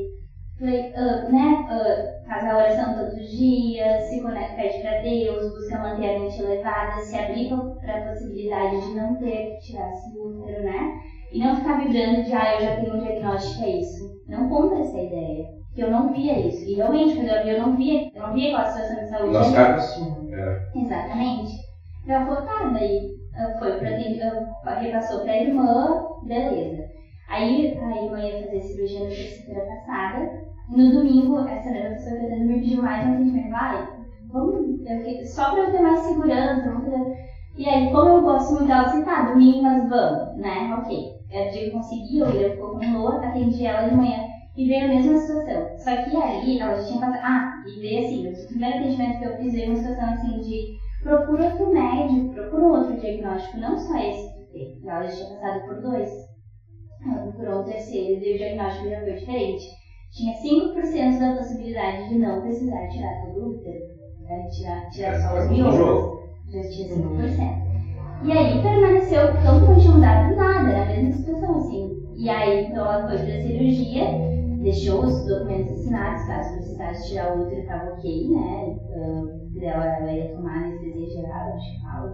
Falei, 0.60 0.92
ah, 0.94 1.24
né, 1.30 1.66
ah, 1.70 2.28
faz 2.28 2.46
a 2.46 2.58
oração 2.58 2.94
todos 2.94 3.16
os 3.16 3.32
dias, 3.32 4.04
se 4.10 4.22
conecta, 4.22 4.58
pede 4.58 4.82
pra 4.82 5.02
Deus, 5.02 5.54
busca 5.54 5.80
manter 5.80 6.06
a 6.06 6.22
mente 6.22 6.40
elevada, 6.40 7.00
se 7.00 7.18
abrir 7.18 7.50
pra 7.82 7.96
a 7.96 8.04
possibilidade 8.04 8.86
de 8.86 8.94
não 8.94 9.18
ter 9.18 9.48
que 9.48 9.60
tirar 9.62 9.90
esse 9.90 10.10
útero, 10.20 10.62
né? 10.64 10.92
E 11.34 11.40
não 11.40 11.56
ficar 11.56 11.78
vibrando 11.78 12.24
de, 12.24 12.34
ah, 12.34 12.56
eu 12.56 12.62
já 12.62 12.76
tenho 12.76 12.96
um 12.96 13.00
diagnóstico, 13.00 13.64
é 13.64 13.70
isso. 13.70 14.04
Não 14.28 14.50
compra 14.50 14.80
essa 14.80 15.00
ideia. 15.00 15.46
Porque 15.70 15.84
eu 15.84 15.90
não 15.90 16.12
via 16.12 16.38
isso. 16.38 16.68
E 16.68 16.76
realmente, 16.76 17.16
quando 17.16 17.30
eu 17.30 17.42
vi, 17.42 17.50
eu 17.50 17.58
não 17.58 17.78
via, 17.78 17.96
eu 18.16 18.24
não 18.24 18.34
via 18.34 18.48
aquela 18.48 18.66
situação 18.66 19.02
de 19.02 19.10
saúde. 19.10 19.34
Nas 19.34 19.46
ainda. 19.48 19.58
cartas. 19.58 19.96
Exatamente. 20.76 21.52
Ela 22.08 22.26
falou, 22.26 22.44
tá, 22.44 22.66
daí 22.74 23.00
ah, 23.38 23.54
foi 23.58 23.78
pra 23.78 23.92
ah, 24.66 24.74
repassou 24.74 25.22
pra 25.22 25.38
irmã, 25.38 25.96
beleza. 26.28 26.99
Aí 27.30 27.78
a 27.80 27.98
irmã 28.00 28.22
ia 28.22 28.40
fazer 28.40 28.62
cirurgia 28.62 29.02
na 29.04 29.12
terça-feira 29.12 29.64
passada. 29.64 30.32
No 30.72 30.92
domingo, 30.92 31.40
essa 31.48 31.72
atendeu 31.72 32.42
me 32.42 32.60
pediu 32.60 32.82
mais 32.82 33.06
um 33.06 33.14
atendimento. 33.14 33.52
Vai, 33.52 33.84
vamos, 34.32 34.56
eu 34.88 35.26
só 35.28 35.52
pra 35.52 35.64
eu 35.64 35.72
ter 35.72 35.82
mais 35.82 36.02
segurança. 36.02 36.72
Vamos. 36.72 37.12
E 37.60 37.68
aí, 37.68 37.92
como 37.92 38.10
eu 38.10 38.24
gosto 38.24 38.54
muito 38.54 38.68
dela, 38.68 38.84
assim, 38.84 39.04
tá, 39.04 39.22
domingo 39.24 39.64
nós 39.64 39.90
vamos, 39.90 40.38
né? 40.38 40.72
Ok. 40.74 40.98
Eu 41.32 41.74
consegui, 41.74 42.20
eu 42.20 42.32
ia 42.34 42.52
ficou 42.52 42.72
com 42.72 42.80
dor, 42.92 43.24
atendi 43.24 43.66
ela 43.66 43.84
de 43.84 43.96
manhã. 43.96 44.24
E 44.58 44.68
veio 44.68 44.86
a 44.86 44.90
mesma 44.90 45.18
situação. 45.18 45.68
Só 45.78 45.96
que 46.04 46.18
ali, 46.18 46.60
ela 46.60 46.76
já 46.76 46.88
tinha 46.88 47.02
passado. 47.02 47.22
Ah, 47.24 47.44
e 47.68 47.80
veio 47.80 48.00
assim, 48.00 48.28
o 48.28 48.48
primeiro 48.48 48.78
atendimento 48.78 49.20
que 49.20 49.26
eu 49.26 49.38
fiz 49.38 49.54
veio 49.54 49.70
uma 49.70 49.78
situação 49.78 50.10
assim 50.10 50.40
de 50.42 50.64
procura 51.04 51.46
outro 51.48 51.72
médico, 51.72 52.32
procura 52.32 52.68
outro 52.68 52.98
diagnóstico, 52.98 53.60
não 53.60 53.78
só 53.78 53.98
esse 53.98 54.34
que 54.34 54.52
tem. 54.54 54.68
Ela 54.88 55.04
já 55.04 55.18
tinha 55.18 55.30
passado 55.30 55.64
por 55.66 55.82
dois. 55.82 56.29
Procurou 57.04 57.60
um 57.60 57.64
terceiro 57.64 58.24
e 58.24 58.34
o 58.34 58.38
diagnóstico 58.38 58.88
já 58.88 59.00
foi 59.02 59.16
diferente. 59.16 59.64
Tinha 60.12 60.34
5% 60.34 61.20
da 61.20 61.30
possibilidade 61.32 62.06
de 62.08 62.16
não 62.16 62.40
precisar 62.40 62.88
tirar 62.88 63.16
todo 63.20 63.42
o 63.42 63.50
útero. 63.52 63.80
Né? 64.24 64.44
Tirar, 64.52 64.90
tirar 64.90 65.16
só 65.16 65.38
os 65.38 65.46
no 65.46 65.52
miolos. 65.52 65.76
jogo. 65.76 66.10
Já 66.50 66.64
tinha 66.64 66.88
5%. 66.88 67.56
E 68.26 68.34
aí 68.34 68.62
permaneceu 68.62 69.30
totalmente 69.44 69.90
mudado 69.90 70.36
nada, 70.36 70.70
era 70.72 70.82
a 70.82 70.86
mesma 70.86 71.12
situação 71.12 71.56
assim. 71.56 71.90
E 72.18 72.30
aí 72.30 72.60
então 72.64 72.86
ela 72.86 73.00
foi 73.06 73.20
pra 73.20 73.38
cirurgia, 73.38 74.06
deixou 74.62 75.04
os 75.06 75.26
documentos 75.26 75.72
assinados, 75.72 76.24
caso 76.24 76.52
precisasse 76.54 77.08
tirar 77.08 77.30
o 77.32 77.40
útero, 77.40 77.62
estava 77.62 77.88
ok, 77.90 78.30
né? 78.30 78.64
Uh, 78.90 79.62
ela, 79.64 79.88
ela 79.98 80.12
ia 80.12 80.28
tomar 80.28 80.58
anestesia 80.60 81.08
geral, 81.10 81.54
acho 81.54 81.72
que 81.72 81.82
fala. 81.82 82.10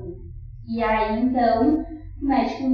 E 0.69 0.83
aí 0.83 1.17
então 1.19 1.75
o 2.23 2.27
médico 2.27 2.65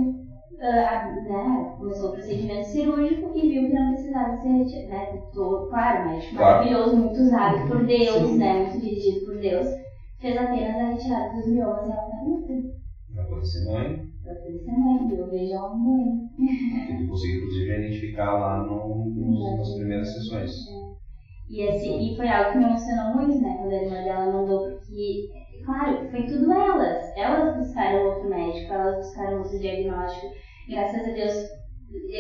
ah, 0.66 1.02
né, 1.24 1.64
começou 1.78 2.08
o 2.08 2.12
procedimento 2.12 2.66
cirúrgico 2.68 3.32
e 3.36 3.46
viu 3.48 3.66
que 3.66 3.74
não 3.74 3.90
precisava 3.90 4.34
ser 4.36 4.50
retirado. 4.52 4.88
Né? 4.90 5.08
Tô, 5.34 5.62
claro, 5.68 6.02
médico 6.04 6.36
Claro. 6.36 6.60
maravilhoso, 6.60 6.96
muito 6.96 7.22
usado 7.22 7.66
por 7.68 7.84
Deus, 7.84 8.30
Sim. 8.30 8.38
né? 8.38 8.56
Muito 8.56 8.80
dirigido 8.80 9.22
por 9.24 9.38
Deus. 9.40 9.68
Fez 10.22 10.38
apenas 10.38 10.78
a 10.78 10.86
retirada 10.86 11.30
dos 11.32 11.48
miomas 11.48 11.86
e 11.86 11.92
ela 11.92 12.04
tá 12.06 12.18
útero. 12.24 12.62
Pra 13.14 13.26
poder 13.26 13.46
ser 13.46 13.62
mãe. 13.62 13.96
Pra 14.24 14.36
poder 14.36 14.60
ser 14.60 14.74
mãe, 14.74 15.06
e 15.10 15.16
eu 15.16 15.28
vejo 15.30 15.54
ela 15.54 15.70
mãe. 15.70 16.06
Eu 16.90 17.08
consegui, 17.08 17.34
inclusive, 17.36 17.76
identificar 17.78 18.34
lá 18.34 18.58
no, 18.58 19.04
nos- 19.16 19.58
nas 19.58 19.72
primeiras 19.72 20.12
sessões. 20.12 20.52
E, 21.50 21.64
assim, 21.64 21.98
e 22.08 22.16
foi 22.16 22.30
algo 22.30 22.50
que 22.52 22.58
me 22.58 22.66
emocionou 22.66 23.08
muito, 23.10 23.38
né? 23.40 23.54
Quando 23.58 23.74
a 23.74 23.78
irmã 23.78 24.02
dela 24.04 24.28
mandou, 24.28 24.60
porque, 24.62 25.20
claro, 25.66 25.98
foi 26.10 26.26
tudo 26.26 26.52
elas. 26.52 27.02
Elas 27.18 27.54
buscaram 27.56 28.04
outro 28.06 28.30
médico, 28.30 28.72
elas 28.74 28.96
buscaram 28.98 29.40
outro 29.40 29.60
diagnóstico. 29.60 30.28
Graças 30.72 31.06
a 31.06 31.12
Deus, 31.12 31.34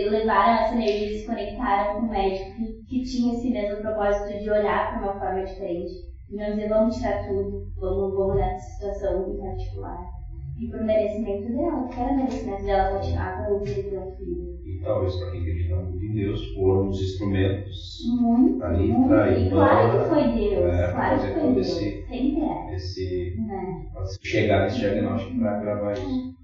levaram 0.09 0.55
essa 0.59 0.75
energia 0.75 1.05
e 1.09 1.19
se 1.19 1.25
conectaram 1.25 1.95
com 1.95 2.05
um 2.07 2.09
médico 2.09 2.53
que, 2.57 2.99
que 2.99 3.03
tinha 3.05 3.31
esse 3.31 3.49
mesmo 3.49 3.79
propósito 3.79 4.37
de 4.37 4.49
olhar 4.49 4.89
para 4.89 4.97
uma 4.99 5.17
forma 5.17 5.45
diferente. 5.45 5.89
E 6.29 6.35
não 6.35 6.51
dizer, 6.51 6.67
vamos 6.67 6.93
tirar 6.95 7.25
tudo, 7.25 7.63
vamos, 7.77 8.13
vamos 8.13 8.35
nessa 8.35 8.59
situação 8.59 9.25
em 9.25 9.39
particular. 9.39 9.97
E 10.59 10.69
por 10.69 10.81
merecimento 10.83 11.49
dela, 11.49 11.79
porque 11.83 11.99
era 12.01 12.13
merecimento 12.13 12.65
dela 12.65 12.89
continuar 12.97 13.37
com 13.37 13.53
o 13.53 13.61
um 13.61 13.65
filho. 13.65 14.01
E 14.65 14.79
talvez 14.83 15.15
para 15.15 15.31
quem 15.31 15.39
acredita 15.39 15.75
muito 15.77 16.03
em 16.03 16.13
Deus, 16.13 16.41
foram 16.53 16.89
os 16.89 16.99
instrumentos 17.01 17.99
Muito, 18.09 18.61
Ali 18.63 18.83
E 18.83 18.89
irmã, 18.89 19.49
claro 19.49 19.91
que 19.91 20.07
foi 20.07 20.27
Deus, 20.27 20.65
é, 20.65 20.91
claro 20.91 21.21
que 21.21 21.31
foi 21.31 21.53
Deus. 21.53 21.67
esse- 21.69 22.05
Sempre 22.05 22.41
é. 22.41 22.65
desse, 22.69 23.33
Né? 23.47 23.71
pra 23.93 24.03
chegar 24.21 24.63
nesse 24.63 24.79
diagnóstico 24.79 25.39
para 25.39 25.57
gravar 25.57 25.93
isso. 25.93 26.40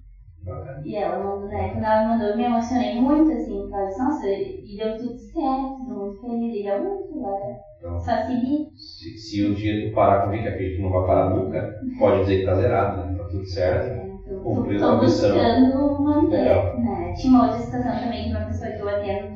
E 0.85 0.97
ela 0.97 1.17
mandou, 1.19 1.49
né? 1.49 1.71
Quando 1.71 1.85
ela 1.85 1.99
me 1.99 2.05
mandou, 2.07 2.27
eu 2.29 2.37
me 2.37 2.45
emocionei 2.45 2.95
muito, 2.95 3.33
assim, 3.33 3.69
falei, 3.69 3.87
assim, 3.87 3.99
nossa, 3.99 4.27
e 4.29 4.77
deu 4.77 4.97
tudo 4.97 5.17
certo, 5.17 5.87
tô 5.87 5.95
muito 5.97 6.21
feliz, 6.21 6.55
e 6.55 6.63
deu 6.63 6.79
muito 6.79 7.15
agora. 7.15 7.57
Então, 7.79 7.99
Só 8.01 8.17
seguir. 8.25 8.63
se, 8.75 9.17
se 9.17 9.43
o 9.43 9.53
dia 9.53 9.79
tu 9.81 9.93
parar 9.93 10.17
com 10.19 10.25
alguém 10.27 10.41
que 10.41 10.49
acredita 10.49 10.77
que 10.77 10.83
não 10.83 10.91
vai 10.91 11.05
parar 11.05 11.25
nunca, 11.25 11.67
pode 11.99 12.21
dizer 12.21 12.37
que 12.37 12.45
tá 12.45 12.55
zerado, 12.55 12.97
né? 12.97 13.13
Tá 13.17 13.25
tudo 13.25 13.45
certo. 13.47 14.17
Tô, 14.25 14.43
Cumpriu 14.43 14.83
a 14.85 14.95
missão. 15.01 15.29
buscando 15.29 16.03
manter, 16.03 16.37
Legal. 16.39 16.75
né? 16.77 17.13
Tinha 17.15 17.33
uma 17.33 17.43
outra 17.45 17.59
situação 17.61 17.99
também 17.99 18.27
de 18.27 18.33
uma 18.33 18.45
pessoa 18.45 18.71
que 18.71 18.81
eu 18.83 18.89
atendo, 18.89 19.27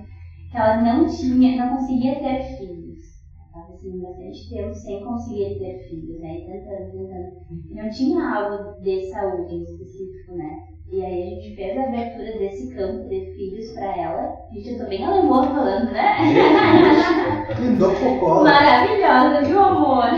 que 0.52 0.58
ela 0.60 0.74
não 0.82 1.08
tinha, 1.08 1.56
não 1.58 1.70
conseguia 1.72 2.20
ter 2.22 2.42
filhos. 2.58 3.00
Ela 3.56 3.70
assim, 3.72 4.02
bastante 4.02 4.50
tempo 4.50 4.76
sem 4.76 5.02
conseguir 5.04 5.58
ter 5.60 5.76
filhos, 5.90 6.20
né? 6.22 6.38
E 6.38 6.46
tentando, 6.46 6.92
tentando. 6.92 7.28
E 7.72 7.76
não 7.76 7.90
tinha 7.92 8.24
algo 8.26 8.58
de 8.82 9.02
saúde 9.12 9.54
em 9.56 9.64
específico, 9.64 10.36
né? 10.36 10.56
E 10.92 11.02
aí 11.02 11.22
a 11.22 11.26
gente 11.28 11.56
fez 11.56 11.78
a 11.78 11.86
abertura 11.86 12.38
desse 12.38 12.68
campo 12.76 13.08
de 13.08 13.34
filhos 13.34 13.72
pra 13.72 13.96
ela. 13.96 14.30
Gente, 14.52 14.72
eu 14.72 14.78
tô 14.78 14.90
bem 14.90 15.06
alemã 15.06 15.42
falando, 15.44 15.90
né? 15.90 16.04
Maravilhosa, 18.44 19.42
viu, 19.44 19.64
amor? 19.64 20.10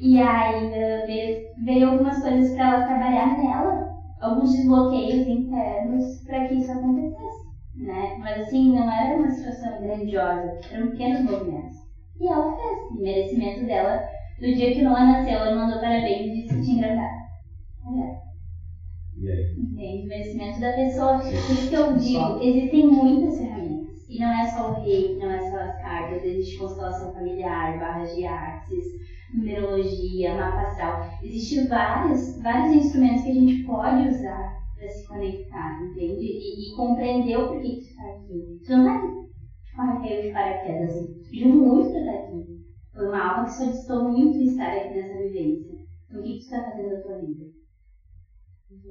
E 0.00 0.16
aí 0.20 0.70
veio, 1.06 1.40
veio 1.64 1.88
algumas 1.88 2.22
coisas 2.22 2.54
pra 2.54 2.66
ela 2.66 2.84
trabalhar 2.84 3.36
nela, 3.36 3.84
alguns 4.20 4.52
desbloqueios 4.52 5.26
internos 5.26 6.04
pra 6.24 6.46
que 6.46 6.54
isso 6.58 6.70
acontecesse, 6.70 7.44
né? 7.74 8.14
Mas 8.20 8.46
assim, 8.46 8.72
não 8.72 8.88
era 8.88 9.16
uma 9.16 9.28
situação 9.28 9.80
grandiosa, 9.80 10.52
eram 10.70 10.90
pequenos 10.92 11.20
movimentos. 11.20 11.76
E 12.20 12.28
ela 12.28 12.54
fez, 12.54 12.76
o 12.92 13.02
merecimento 13.02 13.66
dela. 13.66 14.00
Do 14.40 14.54
dia 14.54 14.72
que 14.72 14.82
Noah 14.82 15.04
nasceu, 15.04 15.34
ela 15.34 15.54
mandou 15.54 15.80
parabéns 15.80 16.28
e 16.28 16.30
disse 16.30 16.54
que 16.54 16.62
tinha 16.62 16.76
engravidado. 16.76 17.12
Olha. 17.88 18.29
Entende? 19.20 20.04
O 20.04 20.08
merecimento 20.08 20.60
da 20.60 20.72
pessoa. 20.72 21.18
Por 21.18 21.32
isso 21.32 21.68
que 21.68 21.74
eu 21.74 21.96
digo, 21.96 22.42
existem 22.42 22.86
muitas 22.86 23.38
ferramentas. 23.38 24.06
E 24.08 24.18
não 24.18 24.32
é 24.32 24.46
só 24.48 24.70
o 24.70 24.82
rei, 24.82 25.16
não 25.18 25.30
é 25.30 25.50
só 25.50 25.56
as 25.56 25.80
cartas, 25.80 26.24
existe 26.24 26.58
constelação 26.58 27.12
familiar, 27.12 27.78
barras 27.78 28.14
de 28.16 28.24
axis, 28.24 28.84
numerologia, 29.32 30.34
mapa 30.34 30.62
astral. 30.62 31.10
Existem 31.22 31.68
vários, 31.68 32.42
vários 32.42 32.84
instrumentos 32.84 33.22
que 33.22 33.30
a 33.30 33.34
gente 33.34 33.62
pode 33.64 34.08
usar 34.08 34.60
para 34.76 34.88
se 34.88 35.06
conectar, 35.06 35.82
entende? 35.84 36.24
E, 36.24 36.72
e 36.72 36.76
compreender 36.76 37.36
o 37.36 37.48
porquê 37.48 37.68
que 37.68 37.80
tu 37.80 37.86
está 37.86 38.04
aqui. 38.06 38.60
Tu 38.64 38.76
não 38.76 38.84
tá 38.84 38.96
aqui 38.96 39.20
com 39.76 39.82
arreio 39.82 40.22
de 40.22 40.32
paraquedas, 40.32 40.90
assim. 40.90 41.06
Tu 41.22 41.30
pediu 41.30 41.48
muito 41.54 41.96
estar 41.96 42.10
aqui. 42.10 42.60
Foi 42.92 43.06
uma 43.06 43.30
alma 43.30 43.44
que 43.44 43.52
solicitou 43.52 44.08
muito 44.08 44.38
estar 44.38 44.76
aqui 44.76 44.94
nessa 44.94 45.18
vivência. 45.18 45.78
Então, 46.08 46.20
o 46.20 46.24
que, 46.24 46.32
tu 46.32 46.38
está 46.38 46.64
fazendo 46.64 46.90
da 46.90 47.02
tua 47.02 47.18
vida? 47.18 47.59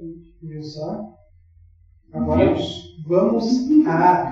Entende? 0.00 0.18
Viu 0.42 0.62
só? 0.62 0.98
Agora 2.12 2.54
vamos 3.06 3.46
à, 3.86 4.24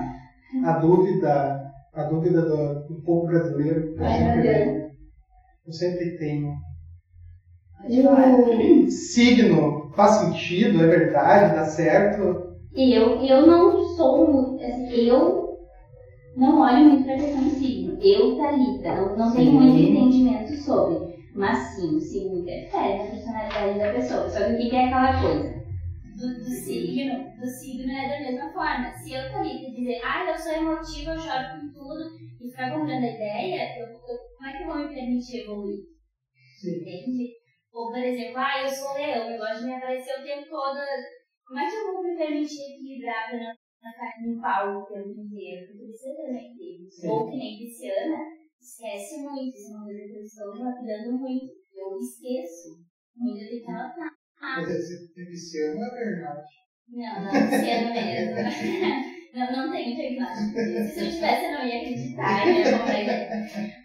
à 0.64 0.72
dúvida, 0.72 1.54
a 1.94 2.02
dúvida 2.04 2.42
do, 2.42 2.74
do 2.88 3.02
povo 3.04 3.26
brasileiro. 3.26 3.82
que 3.94 4.00
Eu 4.00 4.08
sempre, 4.08 4.42
tenho. 4.42 4.74
eu 5.66 5.72
sempre 5.74 6.16
tenho. 6.16 6.48
O 7.84 8.90
signo 8.90 9.88
faz 9.94 10.12
sentido, 10.12 10.82
é 10.82 10.86
verdade, 10.86 11.54
dá 11.54 11.64
certo? 11.64 12.34
E 12.74 12.92
eu, 12.94 13.20
eu 13.20 13.46
não 13.46 13.78
sou 13.96 14.26
muito. 14.26 14.62
Assim, 14.64 14.88
eu 14.90 15.54
não 16.36 16.60
olho 16.60 16.84
muito 16.84 17.04
pra 17.04 17.16
questão 17.16 17.42
do 17.44 17.50
signo. 17.50 17.98
Eu, 18.02 18.36
Thalita, 18.36 18.94
não, 18.94 19.16
não 19.16 19.32
tenho 19.32 19.52
muito 19.52 19.76
entendimento 19.76 20.54
sobre. 20.54 20.98
Mas 21.36 21.58
sim, 21.76 21.96
o 21.96 22.00
signo 22.00 22.38
interfere 22.38 22.96
na 22.96 23.06
personalidade 23.06 23.78
da 23.78 23.90
pessoa. 23.90 24.28
Só 24.28 24.42
que 24.44 24.52
o 24.52 24.56
que 24.56 24.76
é 24.76 24.86
aquela 24.86 25.20
coisa? 25.20 25.57
Do, 26.18 26.26
do 26.42 26.50
signo, 26.50 27.16
do 27.38 27.46
signo 27.46 27.92
é 27.92 28.08
da 28.08 28.20
mesma 28.20 28.52
forma. 28.52 28.92
Se 28.92 29.14
eu, 29.14 29.30
Thalita, 29.30 29.70
dizer, 29.70 30.00
ah, 30.04 30.26
eu 30.28 30.38
sou 30.38 30.52
emotiva, 30.52 31.10
eu 31.12 31.18
choro 31.18 31.44
com 31.52 31.72
tudo, 31.72 32.04
e 32.40 32.50
ficar 32.50 32.72
comprando 32.72 33.04
a 33.04 33.10
ideia, 33.10 33.62
eu, 33.80 33.86
eu- 34.08 34.18
como 34.36 34.48
é 34.48 34.56
que 34.56 34.62
eu 34.62 34.66
vou 34.66 34.76
me 34.78 34.92
permitir 34.92 35.42
evoluir? 35.42 35.84
Sim. 36.60 36.78
Entende? 36.84 37.36
Ou, 37.72 37.90
por 37.92 38.02
exemplo, 38.02 38.38
ah, 38.38 38.62
eu 38.64 38.70
sou 38.70 38.94
leão, 38.94 39.30
eu 39.30 39.38
gosto 39.38 39.58
de 39.60 39.64
me 39.66 39.74
aparecer 39.74 40.14
o 40.20 40.24
tempo 40.24 40.48
todo. 40.50 40.78
Como 41.46 41.58
é 41.60 41.70
que 41.70 41.76
eu 41.76 41.92
vou 41.92 42.02
me 42.04 42.16
permitir 42.18 42.62
equilibrar 42.74 43.30
pra 43.30 43.38
não 43.38 43.92
ficar 43.92 44.20
em 44.22 44.40
pau 44.40 44.82
o 44.82 44.86
tempo 44.86 45.20
inteiro? 45.20 45.66
Porque 45.68 45.86
você 45.92 46.14
também 46.16 46.56
tem. 46.58 46.76
Ou 47.10 47.30
que 47.30 47.36
nem 47.36 47.58
Pisciana, 47.58 48.26
esquece 48.60 49.18
muito. 49.22 49.58
É 50.02 50.08
coisa 50.12 50.30
que 50.36 50.38
eu 50.40 50.46
estou 50.46 51.12
me 51.12 51.18
muito. 51.18 51.52
Eu 51.76 51.96
esqueço. 51.96 52.78
Muito 53.16 53.40
de 53.48 53.60
que 53.60 53.70
ela 53.70 53.90
tá. 53.90 54.17
Mas 54.40 54.70
esse 54.70 55.14
pisciano 55.14 55.84
é 55.84 55.90
verdade. 55.90 56.46
Não, 56.88 57.24
não, 57.24 57.30
Pisciana 57.30 57.94
mesmo. 57.94 59.08
Não, 59.34 59.52
não 59.52 59.70
tenho 59.70 59.94
diagnóstico 59.94 60.54
disso. 60.54 60.94
Se 60.94 61.00
eu 61.04 61.10
tivesse, 61.10 61.44
eu 61.44 61.52
não 61.52 61.66
ia 61.66 61.82
acreditar, 61.82 62.48
eu 62.48 62.54
ia 62.54 62.78
comprar 62.78 63.02
ideia. 63.02 63.28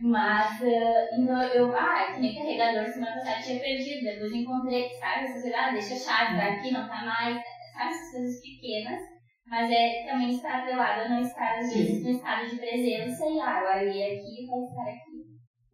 Mas, 0.02 0.62
ah, 0.64 1.08
então 1.20 1.44
eu, 1.44 1.76
ah, 1.76 2.14
que 2.14 2.22
nem 2.22 2.34
carregador 2.34 2.92
semana 2.92 3.18
passada 3.18 3.44
tinha 3.44 3.60
perdido, 3.60 4.04
depois 4.04 4.32
eu 4.32 4.38
encontrei, 4.38 4.90
sabe? 4.98 5.26
Essas 5.26 5.42
coisas, 5.42 5.60
ah, 5.60 5.72
deixa 5.72 5.94
a 5.94 5.98
chave, 5.98 6.38
tá 6.38 6.48
aqui, 6.48 6.72
não 6.72 6.88
tá 6.88 7.06
mais, 7.06 7.36
sabe? 7.74 7.90
Essas 7.90 8.12
coisas 8.12 8.42
pequenas. 8.42 9.02
Mas 9.46 9.70
é 9.70 10.06
também 10.08 10.30
estar 10.30 10.60
atrelado, 10.60 11.10
não 11.10 11.22
estar, 11.22 11.60
às 11.60 11.74
vezes, 11.74 12.04
no 12.04 12.10
estado 12.10 12.50
de 12.50 12.56
presença 12.56 13.26
e, 13.26 13.40
ah, 13.42 13.62
eu 13.62 13.82
olhei 13.82 14.18
aqui, 14.18 14.48
vai 14.48 14.60
estar 14.64 14.90
aqui. 14.90 15.24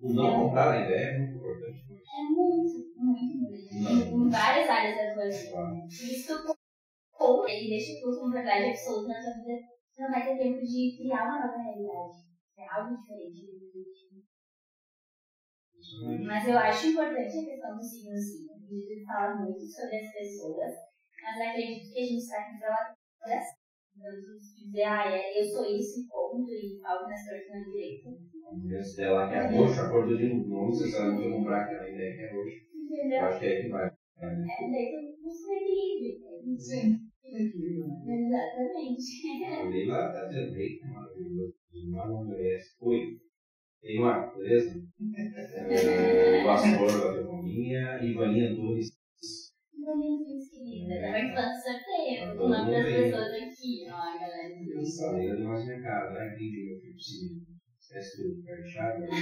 O 0.02 0.14
não 0.14 0.48
comprar 0.48 0.72
a 0.72 0.86
ideia 0.86 1.06
é 1.06 1.18
muito. 1.20 1.39
É 2.20 2.24
muito, 2.24 2.94
muito, 2.98 3.38
muito. 3.38 3.74
Em 3.74 4.30
várias 4.30 4.70
áreas 4.70 4.98
da 4.98 5.14
tua 5.14 5.30
vida. 5.30 5.86
Isso 5.90 6.34
ou 7.20 7.48
ele 7.48 7.70
deixa 7.70 8.02
tudo 8.02 8.20
como 8.20 8.32
verdade 8.32 8.70
absoluta 8.70 9.08
na 9.10 9.22
tua 9.22 9.34
vida, 9.44 9.68
não 9.98 10.10
vai 10.10 10.24
ter 10.24 10.38
tempo 10.38 10.62
de 10.62 10.98
criar 10.98 11.26
uma 11.26 11.46
nova 11.46 11.62
realidade. 11.62 12.30
É 12.58 12.68
algo 12.68 12.98
diferente 12.98 13.60
Mas 16.26 16.48
eu 16.48 16.58
acho 16.58 16.88
importante 16.88 17.40
a 17.40 17.46
questão 17.46 17.76
do 17.76 17.84
signo 17.84 18.18
sim. 18.18 18.48
Ele 18.70 19.06
fala 19.06 19.36
muito 19.36 19.66
sobre 19.66 19.98
as 19.98 20.12
pessoas, 20.14 20.72
mas 21.22 21.42
acredito 21.42 21.92
que 21.92 22.00
a 22.00 22.04
gente 22.04 22.18
está 22.18 22.40
aqui 22.40 22.60
pela 22.60 22.96
coração. 23.22 23.59
Se 24.40 24.66
dizer, 24.66 24.84
ah, 24.84 25.12
é, 25.12 25.40
eu 25.40 25.46
sou 25.46 25.66
isso 25.66 26.02
e 26.02 26.08
ponto, 26.08 26.50
e 26.50 26.80
algo 26.84 27.10
na 27.10 27.16
sorte 27.16 27.50
na 27.50 27.60
direita. 27.64 28.10
A 28.48 28.56
mulher 28.56 28.84
se 28.84 29.06
lá 29.06 29.28
que 29.28 29.36
é 29.36 29.58
roxo, 29.58 29.82
a 29.82 29.90
cor 29.90 30.08
do 30.08 30.16
livro, 30.16 30.48
não 30.48 30.68
necessariamente 30.68 31.28
eu 31.28 31.34
comprar 31.34 31.64
aquela 31.64 31.90
ideia 31.90 32.16
que 32.16 32.22
é 32.22 32.34
roxo. 32.34 32.58
Eu 32.74 32.96
Entendeu? 32.96 33.22
acho 33.26 33.40
que 33.40 33.46
é 33.46 33.62
que 33.62 33.70
vai. 33.70 33.88
É, 33.88 33.92
daí 34.72 34.92
tu 34.92 35.24
busca 35.24 35.54
equilíbrio. 35.54 36.40
entende? 36.40 36.62
Sim. 36.62 37.00
Equilíbrio. 37.24 37.86
Exatamente. 38.08 39.46
A 39.46 39.70
Leila 39.70 40.12
tá 40.14 40.26
dizendo, 40.26 40.56
eita, 40.58 40.88
maravilhoso. 40.88 41.54
Não 41.92 42.08
não 42.08 42.26
merece. 42.26 42.76
Oi. 42.82 43.20
Ei, 43.84 44.00
Marco, 44.00 44.38
beleza? 44.40 44.84
É, 45.16 46.44
Pastor 46.44 47.14
da 47.14 47.22
Economia, 47.22 48.04
Ivaninha 48.04 48.56
Torres. 48.56 48.99
Muito 49.96 50.50
querida. 50.54 50.96
Já 51.02 51.12
vai 51.12 51.34
falando 51.34 51.62
sorteio. 51.64 52.22
O 52.44 52.48
nome 52.50 52.72
das 52.72 52.86
pessoas 52.92 53.32
aqui, 53.34 53.86
ó, 53.88 54.20
galera. 54.20 54.50
A 55.08 55.12
Leila 55.14 55.36
deu 55.38 55.48
mais 55.50 55.66
minha 55.66 55.82
cara, 55.82 56.14
vai 56.14 56.28
entender 56.28 56.76
o 56.76 56.82
que 56.82 56.90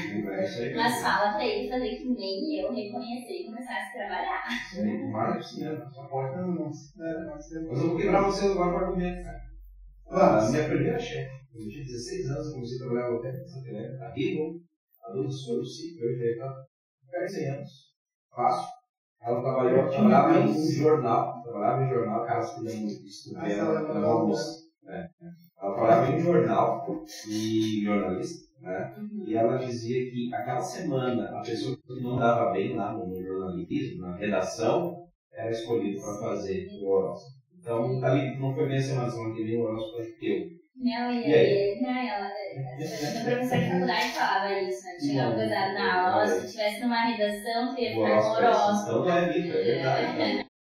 lembra 0.10 0.44
isso 0.44 0.60
aí. 0.60 0.76
Mas 0.76 1.02
fala 1.02 1.34
pra 1.34 1.46
ele 1.46 1.70
fazer 1.70 1.90
que 1.98 2.08
nem 2.08 2.60
eu 2.60 2.72
reconhecer 2.74 3.42
e 3.42 3.46
começar 3.46 3.78
a 3.78 3.86
se 3.88 3.94
trabalhar. 3.98 4.44
Marco, 5.12 5.44
cinema, 5.44 5.90
só 5.92 6.08
pode. 6.08 6.36
Não, 6.36 6.48
não, 6.54 6.66
é, 7.06 7.26
não, 7.26 7.34
você- 7.36 7.60
Mas 7.68 7.80
eu 7.80 7.88
vou 7.88 7.98
quebrar 7.98 8.24
você 8.26 8.46
agora 8.46 8.72
com 8.72 8.78
argumento, 8.80 9.24
cara. 9.24 9.40
A 10.12 10.50
minha 10.50 10.68
primeira 10.68 11.00
chefe, 11.00 11.32
eu 11.56 11.70
tinha 11.70 11.84
16 11.86 12.30
anos, 12.30 12.52
comecei 12.52 12.78
a 12.78 12.80
trabalhar 12.82 13.10
no 13.12 13.18
hotel, 13.18 13.34
Santa 13.48 13.68
Helena, 13.70 14.06
a 14.06 14.12
Rigo, 14.14 14.62
a 15.06 15.12
dona 15.12 15.32
Soro, 15.32 15.66
sim, 15.66 15.96
perfeita, 15.98 16.46
10 17.12 17.34
anos, 17.56 17.70
fácil. 18.36 18.77
Ela 19.22 19.42
trabalhou, 19.42 19.90
trabalhava 19.90 20.38
em 20.38 20.50
um 20.50 20.72
jornal, 20.72 21.42
trabalhava 21.44 21.84
em 21.84 21.90
jornal, 21.90 22.26
cara, 22.26 22.40
estudando 22.40 22.88
ela 23.36 23.48
ela 23.48 23.80
era 23.80 24.00
uma 24.00 24.26
moça. 24.26 24.68
É. 24.88 25.10
Ela 25.62 25.74
trabalhava 25.74 26.08
em 26.08 26.16
um 26.16 26.20
jornal 26.20 27.06
e 27.28 27.84
jornalista, 27.84 28.48
né? 28.62 28.96
E 29.26 29.36
ela 29.36 29.58
dizia 29.58 30.10
que 30.10 30.34
aquela 30.34 30.62
semana 30.62 31.38
a 31.38 31.42
pessoa 31.42 31.76
que 31.76 32.02
não 32.02 32.18
dava 32.18 32.52
bem 32.52 32.76
lá 32.76 32.94
no 32.94 33.22
jornalismo, 33.22 34.02
na 34.02 34.16
redação, 34.16 35.08
era 35.32 35.52
escolhida 35.52 36.00
para 36.02 36.20
fazer 36.20 36.68
o 36.82 36.88
horóscopo. 36.88 37.38
Então, 37.60 38.04
ali 38.04 38.40
não 38.40 38.54
foi 38.54 38.68
bem 38.68 38.78
a 38.78 38.82
semana, 38.82 39.10
semana 39.10 39.36
que 39.36 39.44
vem 39.44 39.58
o 39.58 39.62
horóscopo 39.64 39.98
foi 39.98 40.12
teu. 40.14 40.57
Não, 40.80 41.12
e 41.12 41.28
E 41.28 41.34
aí? 41.34 41.82
não, 41.82 41.90
ela, 41.90 42.28
a 42.28 42.32
professora 43.22 43.42
de 43.42 43.50
faculdade 43.50 44.10
falava 44.14 44.54
isso, 44.54 44.84
né? 44.84 44.92
Chegava 45.00 45.36
coisa 45.36 45.56
na 45.74 46.12
aula, 46.12 46.28
se 46.28 46.46
estivesse 46.46 46.82
numa 46.82 47.02
redação, 47.02 47.76
tu 47.76 47.82
ia 47.82 47.90
O 47.90 47.94
ficar 47.96 48.10
é 48.10 48.20
horóscopo. 48.20 48.82
Então, 48.84 49.06
não 49.06 49.12
é 49.12 49.38
livro, 49.38 49.58
é 49.58 49.64
verdade. 49.64 50.46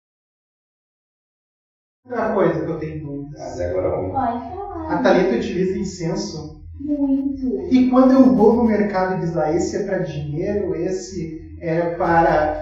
Outra 2.05 2.33
coisa 2.33 2.65
que 2.65 2.71
eu 2.71 2.79
tenho 2.79 3.01
dúvidas. 3.01 3.39
Mas 3.39 3.61
agora 3.61 3.89
vamos. 3.89 4.11
Pode 4.11 4.55
falar. 4.55 4.91
A 4.91 5.01
Thalita 5.01 5.35
utiliza 5.37 5.77
incenso. 5.77 6.61
Muito. 6.79 7.61
E 7.71 7.89
quando 7.89 8.11
eu 8.11 8.35
vou 8.35 8.53
no 8.55 8.63
mercado 8.65 9.15
e 9.15 9.19
diz 9.19 9.33
lá, 9.33 9.51
esse 9.55 9.77
é 9.77 9.83
para 9.85 9.99
dinheiro, 9.99 10.75
esse 10.75 11.57
é 11.61 11.95
para 11.95 12.61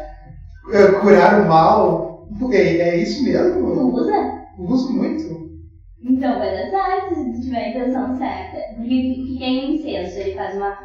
eh, 0.72 0.92
curar 1.02 1.42
o 1.42 1.48
mal, 1.50 2.28
é, 2.52 2.78
é 2.78 2.98
isso 2.98 3.24
mesmo? 3.24 3.94
usa? 3.94 4.46
Uso 4.60 4.94
muito. 4.94 5.51
Então, 6.04 6.38
vai 6.40 6.52
dar 6.52 6.68
certo 6.70 7.16
se 7.16 7.32
tu 7.32 7.42
tiver 7.42 7.60
a 7.60 7.70
intenção 7.70 8.14
certa. 8.16 8.58
Porque 8.76 8.96
o 8.96 9.38
que 9.38 9.44
é 9.46 9.66
um 9.68 9.72
incenso? 9.72 10.20
Ele 10.20 10.36
faz 10.36 10.56
uma 10.56 10.76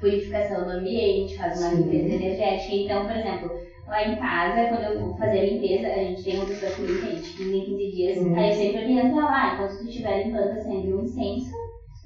purificação 0.00 0.64
do 0.64 0.70
ambiente, 0.72 1.36
faz 1.36 1.58
uma 1.58 1.68
Sim. 1.70 1.76
limpeza 1.82 2.12
energética. 2.14 2.72
Então, 2.74 3.04
por 3.06 3.14
exemplo, 3.16 3.50
lá 3.88 4.02
em 4.02 4.16
casa, 4.18 4.66
quando 4.68 4.84
eu 4.84 4.98
vou 4.98 5.16
fazer 5.16 5.38
a 5.38 5.42
limpeza, 5.42 5.88
a 5.88 5.98
gente 6.00 6.24
tem 6.24 6.36
uma 6.36 6.46
pessoa 6.46 6.72
que 6.72 6.82
limpa, 6.82 7.08
gente 7.08 7.34
15 7.36 7.56
em 7.56 7.64
15 7.64 7.88
dias, 7.90 8.18
Uhum. 8.18 8.36
aí 8.36 8.48
eu 8.48 8.54
sempre 8.54 8.80
oriento 8.80 9.16
ela, 9.16 9.32
ah, 9.32 9.52
enquanto 9.54 9.78
tu 9.78 9.86
estiver 9.86 10.18
limpando, 10.24 10.52
acende 10.52 10.92
um 10.92 11.00
incenso 11.02 11.50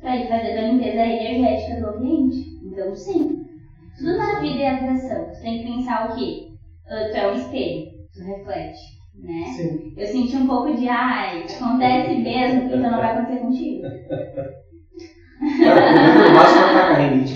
pra 0.00 0.16
ir 0.16 0.28
fazendo 0.28 0.58
a 0.58 0.62
limpeza 0.62 1.00
energética 1.04 1.76
do 1.78 1.88
ambiente. 1.88 2.38
Então, 2.64 2.86
Então, 2.86 2.96
sim. 2.96 3.36
Tudo 3.98 4.16
na 4.18 4.40
vida 4.40 4.60
é 4.62 4.68
atração. 4.68 5.30
Tu 5.32 5.42
tem 5.42 5.56
que 5.58 5.64
pensar 5.64 6.04
o 6.06 6.16
quê? 6.16 6.34
Uh, 6.88 7.10
tu 7.12 7.16
é 7.18 7.28
um 7.28 7.32
espelho, 7.34 7.84
tu 8.14 8.22
reflete, 8.22 8.78
né? 9.22 9.52
Sim. 9.54 9.92
Eu 9.96 10.06
senti 10.06 10.36
um 10.36 10.46
pouco 10.46 10.74
de, 10.74 10.88
ai, 10.88 11.44
acontece 11.54 12.16
mesmo, 12.16 12.64
então 12.64 12.90
não 12.90 12.98
vai 12.98 13.10
acontecer 13.10 13.40
contigo. 13.40 13.84
É. 13.84 14.50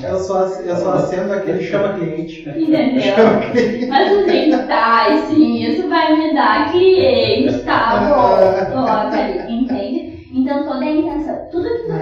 Eu 0.07 0.18
só, 0.18 0.43
eu 0.43 0.76
só 0.76 0.93
acendo 0.93 1.32
aquele 1.32 1.62
chama 1.62 1.95
cliente. 1.95 2.47
Entendeu? 2.49 3.01
Chama 3.01 3.41
cliente. 3.41 3.87
Mas 3.87 4.26
tem 4.26 4.51
que 4.51 4.55
estar, 4.55 5.11
assim, 5.11 5.64
isso 5.64 5.89
vai 5.89 6.14
me 6.14 6.35
dar 6.35 6.70
cliente, 6.70 7.64
tá 7.64 8.05
bom? 8.05 8.72
Coloca 8.72 9.16
ali, 9.16 9.55
entende? 9.55 10.28
Então 10.35 10.64
toda 10.64 10.85
a 10.85 10.91
intenção, 10.91 11.43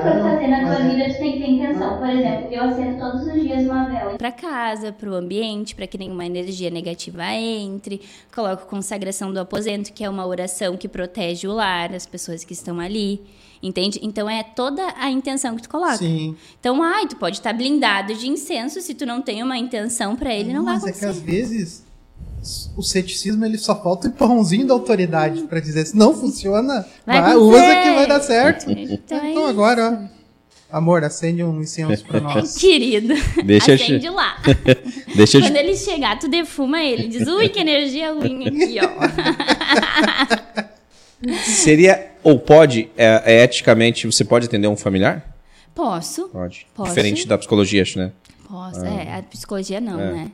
que 0.02 0.08
Não, 0.18 0.22
fazer 0.22 0.46
na 0.48 0.60
tua 0.60 0.88
vida, 0.88 1.04
tu 1.14 1.18
tem 1.18 1.32
que 1.32 1.38
ter 1.38 1.50
intenção. 1.50 1.98
Por 1.98 2.08
exemplo, 2.08 2.48
eu 2.50 2.62
acendo 2.64 2.98
todos 2.98 3.26
os 3.26 3.40
dias 3.40 3.62
uma 3.64 3.84
vela. 3.88 4.18
Para 4.18 4.32
casa, 4.32 4.92
para 4.92 5.10
o 5.10 5.14
ambiente, 5.14 5.74
para 5.74 5.86
que 5.86 5.96
nenhuma 5.98 6.24
energia 6.26 6.70
negativa 6.70 7.24
entre. 7.32 8.00
Coloco 8.34 8.66
consagração 8.66 9.32
do 9.32 9.40
aposento, 9.40 9.92
que 9.92 10.04
é 10.04 10.10
uma 10.10 10.26
oração 10.26 10.76
que 10.76 10.88
protege 10.88 11.46
o 11.46 11.52
lar, 11.52 11.92
as 11.94 12.06
pessoas 12.06 12.44
que 12.44 12.52
estão 12.52 12.78
ali. 12.80 13.20
Entende? 13.62 14.00
Então 14.02 14.28
é 14.28 14.42
toda 14.42 14.82
a 14.98 15.08
intenção 15.08 15.54
que 15.54 15.62
tu 15.62 15.68
coloca. 15.68 15.96
Sim. 15.96 16.36
Então, 16.58 16.82
ai, 16.82 17.06
tu 17.06 17.14
pode 17.16 17.36
estar 17.36 17.52
blindado 17.52 18.12
de 18.14 18.28
incenso, 18.28 18.80
se 18.80 18.92
tu 18.92 19.06
não 19.06 19.22
tem 19.22 19.40
uma 19.42 19.56
intenção 19.56 20.16
para 20.16 20.34
ele, 20.34 20.52
não 20.52 20.64
vai 20.64 20.74
Mas 20.74 20.84
é 20.84 20.92
que 20.92 20.98
acontecer. 21.04 21.20
às 21.20 21.20
vezes 21.20 21.91
o 22.76 22.82
ceticismo 22.82 23.44
ele 23.44 23.56
só 23.58 23.80
falta 23.80 24.06
o 24.08 24.10
empurrãozinho 24.10 24.66
da 24.66 24.74
autoridade 24.74 25.42
pra 25.42 25.60
dizer 25.60 25.86
se 25.86 25.96
não 25.96 26.12
funciona, 26.14 26.84
Vai 27.06 27.20
vai, 27.20 27.36
usa 27.36 27.76
que 27.82 27.90
vai 27.94 28.06
dar 28.06 28.20
certo. 28.20 28.70
Então, 28.70 29.18
é 29.18 29.30
Então 29.30 29.42
isso. 29.42 29.50
agora, 29.50 30.10
ó, 30.70 30.76
amor, 30.76 31.04
acende 31.04 31.44
um 31.44 31.60
incenso 31.60 32.04
pra 32.04 32.20
nós. 32.20 32.56
Querido, 32.58 33.14
Deixa 33.44 33.70
eu 33.70 33.74
acende 33.76 34.08
lá. 34.08 34.36
Deixa 35.14 35.36
eu 35.38 35.42
Quando 35.42 35.52
te... 35.54 35.58
ele 35.58 35.76
chegar, 35.76 36.18
tu 36.18 36.28
defuma 36.28 36.82
ele. 36.82 37.06
Diz, 37.08 37.26
ui, 37.28 37.48
que 37.48 37.60
energia 37.60 38.12
ruim 38.12 38.48
aqui, 38.48 38.78
ó. 38.80 38.90
Seria, 41.44 42.10
ou 42.24 42.38
pode, 42.38 42.88
é, 42.96 43.22
é 43.24 43.44
eticamente, 43.44 44.06
você 44.06 44.24
pode 44.24 44.46
atender 44.46 44.66
um 44.66 44.76
familiar? 44.76 45.24
Posso, 45.74 46.28
Pode. 46.28 46.66
Posso. 46.74 46.90
Diferente 46.90 47.26
da 47.26 47.38
psicologia, 47.38 47.80
acho, 47.82 47.98
né? 47.98 48.12
posso. 48.48 48.84
É, 48.84 49.18
a 49.18 49.22
psicologia 49.22 49.80
não, 49.80 49.98
É. 49.98 50.12
né? 50.12 50.30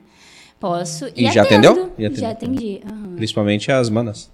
Posso. 0.61 1.06
E 1.14 1.30
já 1.30 1.42
atendeu? 1.42 1.92
E 1.98 2.02
Já 2.02 2.09
atendeu. 2.09 2.30
atendi. 2.30 2.80
aham. 2.84 3.14
Principalmente 3.16 3.70
as 3.70 3.88
manas. 3.88 4.30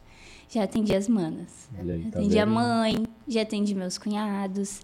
Já 0.49 0.63
atendi 0.65 0.95
as 0.95 1.09
manas. 1.09 1.69
Aí, 1.79 2.05
tá 2.11 2.19
atendi 2.21 2.39
a 2.39 2.47
mãe, 2.47 3.03
já 3.27 3.43
atendi 3.43 3.75
meus 3.75 3.99
cunhados. 3.99 4.81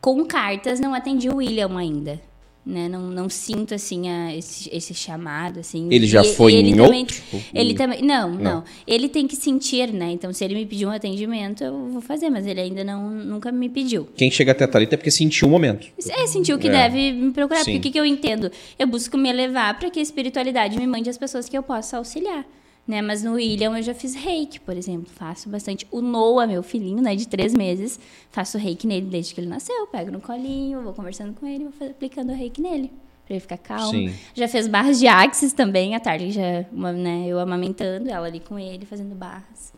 Com 0.00 0.24
cartas, 0.26 0.78
não 0.78 0.92
atendi 0.94 1.28
o 1.28 1.36
William 1.36 1.76
ainda. 1.76 2.20
Né? 2.68 2.88
Não, 2.88 3.02
não 3.02 3.28
sinto, 3.28 3.74
assim, 3.74 4.08
a- 4.08 4.34
esse, 4.34 4.68
esse 4.74 4.92
chamado, 4.92 5.60
assim. 5.60 5.86
Ele 5.88 6.04
já 6.04 6.22
E- 6.22 6.34
foi 6.34 6.52
ele 6.52 6.70
em 6.70 6.76
também, 6.76 7.00
outro? 7.02 7.22
Ele 7.54 7.74
também... 7.74 8.02
Não, 8.02 8.28
não, 8.28 8.40
Não. 8.42 8.64
Ele 8.84 9.08
tem 9.08 9.24
que 9.28 9.36
sentir, 9.36 9.92
né? 9.92 10.10
Então, 10.10 10.32
se 10.32 10.44
ele 10.44 10.56
me 10.56 10.66
pedir 10.66 10.84
um 10.84 10.90
atendimento, 10.90 11.62
eu 11.62 11.88
vou 11.90 12.00
fazer. 12.00 12.28
Mas 12.28 12.44
ele 12.44 12.60
ainda 12.60 12.82
não, 12.82 13.08
nunca 13.08 13.52
me 13.52 13.68
pediu. 13.68 14.08
Quem 14.16 14.32
chega 14.32 14.50
até 14.50 14.64
a 14.64 14.68
Thalita 14.68 14.94
é 14.94 14.98
porque 14.98 15.12
sentiu 15.12 15.46
o 15.46 15.50
momento. 15.52 15.86
É, 16.10 16.26
sentiu 16.26 16.58
que 16.58 16.66
É. 16.66 16.72
deve 16.72 17.12
me 17.12 17.30
procurar. 17.30 17.60
Sim. 17.62 17.74
Porque 17.74 17.78
o 17.78 17.82
que, 17.82 17.90
que 17.92 18.00
eu 18.00 18.04
entendo? 18.04 18.50
Eu 18.76 18.88
busco 18.88 19.16
me 19.16 19.28
elevar 19.28 19.78
para 19.78 19.88
que 19.88 20.00
a 20.00 20.02
espiritualidade 20.02 20.76
me 20.76 20.88
mande 20.88 21.08
as 21.08 21.16
pessoas 21.16 21.48
que 21.48 21.56
eu 21.56 21.62
possa 21.62 21.98
auxiliar. 21.98 22.44
Né? 22.86 23.02
Mas 23.02 23.22
no 23.22 23.32
William 23.32 23.76
eu 23.76 23.82
já 23.82 23.94
fiz 23.94 24.14
reiki, 24.14 24.60
por 24.60 24.76
exemplo. 24.76 25.10
Faço 25.12 25.48
bastante. 25.48 25.86
O 25.90 26.00
Noah, 26.00 26.46
meu 26.46 26.62
filhinho, 26.62 27.02
né, 27.02 27.16
de 27.16 27.26
três 27.26 27.52
meses, 27.52 27.98
faço 28.30 28.58
reiki 28.58 28.86
nele 28.86 29.06
desde 29.06 29.34
que 29.34 29.40
ele 29.40 29.48
nasceu. 29.48 29.86
Pego 29.88 30.12
no 30.12 30.20
colinho, 30.20 30.82
vou 30.82 30.92
conversando 30.92 31.34
com 31.34 31.46
ele, 31.46 31.64
vou 31.64 31.88
aplicando 31.90 32.32
reiki 32.32 32.60
nele. 32.60 32.92
Pra 33.26 33.34
ele 33.34 33.40
ficar 33.40 33.58
calmo. 33.58 33.90
Sim. 33.90 34.14
Já 34.34 34.46
fez 34.46 34.68
barras 34.68 35.00
de 35.00 35.08
axis 35.08 35.52
também, 35.52 35.96
à 35.96 36.00
tarde 36.00 36.30
já, 36.30 36.64
uma, 36.70 36.92
né, 36.92 37.24
eu 37.26 37.40
amamentando, 37.40 38.08
ela 38.08 38.28
ali 38.28 38.38
com 38.38 38.56
ele, 38.56 38.86
fazendo 38.86 39.16
barras. 39.16 39.74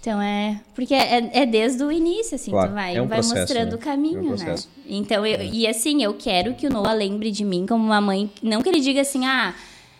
Então 0.00 0.20
é. 0.20 0.60
Porque 0.74 0.92
é, 0.92 1.30
é 1.32 1.46
desde 1.46 1.82
o 1.82 1.90
início, 1.90 2.34
assim, 2.34 2.50
Claro, 2.50 2.70
tu 2.70 2.74
vai, 2.74 2.96
é 2.96 3.00
um 3.00 3.06
vai 3.06 3.18
processo, 3.20 3.40
mostrando 3.40 3.70
né? 3.70 3.74
o 3.76 3.78
caminho, 3.78 4.18
É 4.18 4.34
um 4.34 4.36
né? 4.36 4.54
Então, 4.86 5.24
eu, 5.24 5.42
e 5.42 5.66
assim, 5.66 6.02
eu 6.02 6.12
quero 6.12 6.54
que 6.54 6.66
o 6.66 6.70
Noah 6.70 6.92
lembre 6.92 7.30
de 7.30 7.42
mim 7.44 7.64
como 7.66 7.82
uma 7.84 8.00
mãe. 8.00 8.28
Não 8.42 8.60
que 8.60 8.68
ele 8.68 8.80
diga 8.80 9.00
assim, 9.00 9.24
ah, 9.24 9.54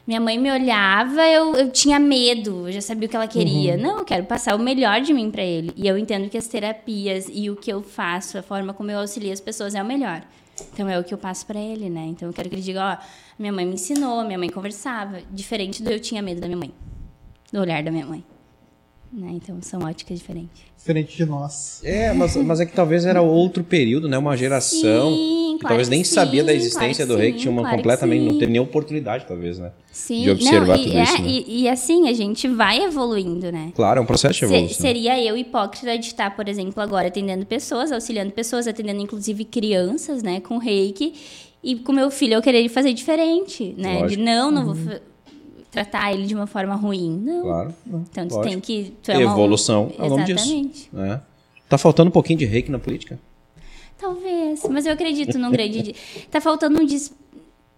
minha 0.07 0.21
mãe 0.21 0.39
me 0.39 0.51
olhava, 0.51 1.27
eu, 1.27 1.55
eu 1.55 1.71
tinha 1.71 1.99
medo, 1.99 2.69
eu 2.69 2.73
já 2.73 2.81
sabia 2.81 3.07
o 3.07 3.11
que 3.11 3.17
ela 3.17 3.27
queria. 3.27 3.77
Não, 3.77 3.99
eu 3.99 4.05
quero 4.05 4.25
passar 4.25 4.55
o 4.55 4.59
melhor 4.59 5.01
de 5.01 5.15
mim 5.15 5.31
pra 5.31 5.43
ele. 5.43 5.73
E 5.77 5.87
eu 5.87 5.97
entendo 5.97 6.29
que 6.29 6.37
as 6.37 6.47
terapias 6.47 7.27
e 7.33 7.49
o 7.49 7.57
que 7.57 7.73
eu 7.73 7.83
faço, 7.83 8.37
a 8.37 8.43
forma 8.43 8.75
como 8.75 8.91
eu 8.91 8.99
auxilio 8.99 9.33
as 9.33 9.41
pessoas 9.41 9.75
é 9.75 9.83
o 9.83 9.87
melhor. 9.87 10.23
Então 10.73 10.89
é 10.89 10.99
o 10.99 11.05
que 11.05 11.15
eu 11.15 11.19
passo 11.19 11.47
pra 11.47 11.59
ele, 11.59 11.89
né? 11.89 12.07
Então 12.07 12.29
eu 12.29 12.35
quero 12.35 12.49
que 12.49 12.55
ele 12.55 12.63
diga, 12.63 12.99
ó, 13.01 13.05
minha 13.39 13.53
mãe 13.53 13.65
me 13.65 13.75
ensinou, 13.75 14.23
minha 14.25 14.39
mãe 14.39 14.51
conversava, 14.51 15.21
diferente 15.31 15.83
do 15.83 15.91
eu 15.91 15.99
tinha 15.99 16.21
medo 16.21 16.41
da 16.41 16.47
minha 16.47 16.59
mãe, 16.59 16.73
do 17.51 17.61
olhar 17.61 17.83
da 17.83 17.91
minha 17.91 18.07
mãe. 18.07 18.23
Né? 19.17 19.31
Então 19.35 19.57
são 19.63 19.81
óticas 19.83 20.19
diferentes. 20.19 20.63
Diferente 20.77 21.17
de 21.17 21.25
nós. 21.25 21.81
É, 21.85 22.13
mas, 22.13 22.35
mas 22.37 22.59
é 22.61 22.67
que 22.67 22.73
talvez 22.73 23.07
era 23.07 23.23
outro 23.23 23.63
período, 23.63 24.09
né? 24.09 24.19
Uma 24.19 24.37
geração 24.37 25.13
Sim, 25.15 25.53
que 25.55 25.61
claro 25.61 25.69
talvez 25.69 25.89
nem 25.89 26.03
sabia 26.03 26.43
da 26.43 26.51
sim, 26.51 26.59
existência 26.59 27.07
claro 27.07 27.17
do 27.19 27.23
rei, 27.23 27.31
que 27.33 27.39
sim, 27.39 27.43
tinha 27.43 27.53
uma 27.53 27.63
claro 27.63 27.77
completamente, 27.77 28.25
não 28.25 28.33
sim. 28.33 28.39
teve 28.41 28.53
nem 28.53 28.61
oportunidade, 28.61 29.25
talvez, 29.27 29.59
né? 29.59 29.71
Sim, 29.93 30.23
de 30.23 30.31
observar 30.33 30.77
não, 30.77 30.83
e, 30.85 30.87
tudo 30.87 30.99
é, 30.99 31.03
isso, 31.05 31.23
né? 31.23 31.29
e, 31.29 31.63
e 31.63 31.69
assim, 31.69 32.09
a 32.09 32.13
gente 32.13 32.49
vai 32.49 32.83
evoluindo, 32.83 33.53
né? 33.53 33.73
Claro, 33.77 34.01
é 34.01 34.03
um 34.03 34.07
processo 34.07 34.35
de 34.35 34.41
Se- 34.41 34.45
evolução. 34.53 34.81
seria 34.83 35.23
eu 35.23 35.37
hipócrita 35.37 35.97
de 35.97 36.07
estar, 36.07 36.35
por 36.35 36.49
exemplo, 36.49 36.83
agora 36.83 37.07
atendendo 37.07 37.47
pessoas, 37.47 37.93
auxiliando 37.93 38.33
pessoas, 38.33 38.67
atendendo 38.67 39.01
inclusive 39.01 39.45
crianças, 39.45 40.23
né, 40.25 40.41
com 40.41 40.59
reiki, 40.59 41.15
e 41.63 41.77
com 41.77 41.93
meu 41.93 42.11
filho 42.11 42.35
eu 42.35 42.43
querer 42.43 42.69
fazer 42.69 42.93
diferente, 42.93 43.75
né? 43.79 44.01
Lógico. 44.01 44.09
De 44.11 44.17
não, 44.19 44.51
não 44.51 44.65
vou 44.67 44.75
fa- 44.75 45.01
tratar 45.75 46.13
ele 46.13 46.27
de 46.27 46.35
uma 46.35 46.47
forma 46.47 46.75
ruim. 46.75 47.21
Não. 47.23 47.43
Claro. 47.43 47.75
Então 47.87 48.29
tu 48.29 48.35
lógico. 48.37 48.51
tem 48.51 48.61
que. 48.61 48.93
Tu 49.03 49.11
é 49.11 49.19
uma- 49.19 49.33
Evolução 49.33 49.93
ao 49.99 50.09
nome 50.09 50.25
disso. 50.25 50.45
Exatamente. 50.45 50.89
né? 50.93 51.21
Tá 51.69 51.77
faltando 51.77 52.09
um 52.09 52.13
pouquinho 52.13 52.39
de 52.39 52.45
reiki 52.45 52.71
na 52.71 52.79
política? 52.79 53.19
Talvez, 53.99 54.63
mas 54.71 54.87
eu 54.87 54.93
acredito 54.93 55.39
num 55.39 55.51
grande. 55.51 55.95
Tá 56.31 56.41
faltando 56.41 56.81
um, 56.81 56.85
des- 56.87 57.13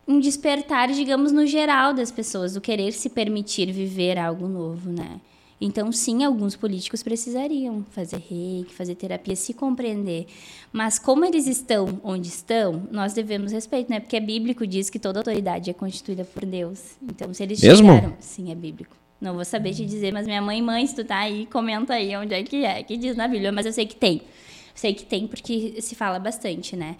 um 0.09 0.19
despertar, 0.21 0.89
digamos, 0.93 1.33
no 1.33 1.47
geral 1.47 1.93
das 1.95 2.11
pessoas, 2.11 2.55
do 2.55 2.61
querer 2.61 2.93
se 2.93 3.09
permitir 3.09 3.71
viver 3.73 4.19
algo 4.19 4.47
novo, 4.49 4.91
né? 4.91 5.21
Então, 5.61 5.91
sim, 5.91 6.23
alguns 6.23 6.55
políticos 6.55 7.03
precisariam 7.03 7.85
fazer 7.91 8.19
reiki, 8.19 8.75
fazer 8.75 8.95
terapia, 8.95 9.35
se 9.35 9.55
compreender. 9.55 10.27
Mas 10.71 10.99
como 10.99 11.25
eles 11.25 11.47
estão 11.47 11.99
onde 12.05 12.29
estão, 12.29 12.87
nós 12.91 13.15
devemos 13.15 13.53
respeito, 13.53 13.91
né? 13.91 13.99
Porque 13.99 14.17
é 14.17 14.21
bíblico, 14.21 14.67
diz 14.67 14.91
que 14.91 14.99
toda 14.99 15.21
autoridade 15.21 15.71
é 15.71 15.73
constituída 15.73 16.25
por 16.25 16.45
Deus. 16.45 16.97
Então, 17.03 17.33
se 17.33 17.43
eles 17.43 17.61
Mesmo? 17.63 17.93
chegaram... 17.93 18.17
Sim, 18.21 18.51
é 18.51 18.55
bíblico. 18.55 18.95
Não 19.19 19.35
vou 19.35 19.45
saber 19.45 19.73
te 19.73 19.87
dizer, 19.87 20.13
mas 20.13 20.27
minha 20.27 20.43
mãe, 20.43 20.61
mãe, 20.61 20.87
se 20.87 20.95
tu 20.95 21.05
tá 21.05 21.21
aí, 21.21 21.47
comenta 21.47 21.95
aí 21.95 22.15
onde 22.17 22.35
é 22.35 22.43
que 22.43 22.65
é, 22.65 22.83
que 22.83 22.97
diz 22.99 23.17
na 23.17 23.27
Bíblia, 23.27 23.51
mas 23.51 23.65
eu 23.65 23.73
sei 23.73 23.87
que 23.87 23.97
tem. 23.97 24.23
Sei 24.75 24.93
que 24.93 25.07
tem 25.07 25.27
porque 25.27 25.81
se 25.81 25.95
fala 25.95 26.19
bastante, 26.19 26.77
né? 26.77 26.97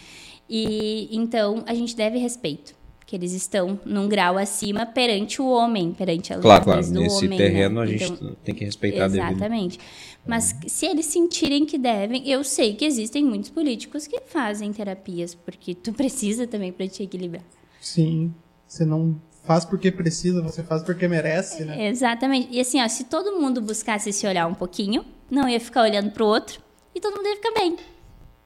E 0.49 1.09
então 1.11 1.63
a 1.67 1.75
gente 1.75 1.95
deve 1.97 2.19
respeito, 2.19 2.75
que 3.07 3.15
eles 3.15 3.33
estão 3.33 3.79
num 3.85 4.09
grau 4.09 4.37
acima 4.37 4.85
perante 4.85 5.41
o 5.41 5.49
homem, 5.49 5.93
perante 5.93 6.33
a 6.35 6.39
Claro, 6.39 6.65
claro. 6.65 6.85
do 6.91 7.01
Nesse 7.01 7.25
homem, 7.25 7.39
terreno 7.39 7.77
né? 7.77 7.83
a 7.83 7.87
gente 7.87 8.13
Então, 8.13 8.37
tem 8.45 8.55
que 8.55 8.65
respeitar. 8.65 9.05
Exatamente. 9.07 9.79
Mas 10.27 10.57
se 10.67 10.87
eles 10.87 11.07
sentirem 11.07 11.65
que 11.65 11.79
devem, 11.79 12.29
eu 12.29 12.43
sei 12.43 12.75
que 12.75 12.85
existem 12.85 13.25
muitos 13.25 13.49
políticos 13.49 14.09
que 14.09 14.21
fazem 14.27 14.73
terapias, 14.73 15.37
porque 15.37 15.73
tu 15.73 15.93
precisa 15.95 16.49
também 16.49 16.73
para 16.73 16.89
te 16.89 17.05
equilibrar. 17.05 17.45
Sim. 17.81 18.35
Você 18.67 18.85
não 18.85 19.21
faz 19.45 19.65
porque 19.65 19.93
precisa, 19.93 20.43
você 20.43 20.65
faz 20.65 20.83
porque 20.83 21.07
merece, 21.07 21.65
né? 21.65 21.87
Exatamente. 21.89 22.49
E 22.51 22.59
assim, 22.59 22.83
ó, 22.83 22.89
se 22.89 23.05
todo 23.05 23.41
mundo 23.41 23.61
buscasse 23.61 24.13
se 24.13 24.27
olhar 24.27 24.49
um 24.49 24.55
pouquinho, 24.55 25.05
não 25.31 25.49
ia 25.49 25.61
ficar 25.61 25.83
olhando 25.83 26.11
pro 26.11 26.27
outro 26.27 26.61
e 26.93 27.01
todo 27.01 27.15
mundo 27.15 27.27
ia 27.29 27.37
ficar 27.37 27.53
bem. 27.53 27.77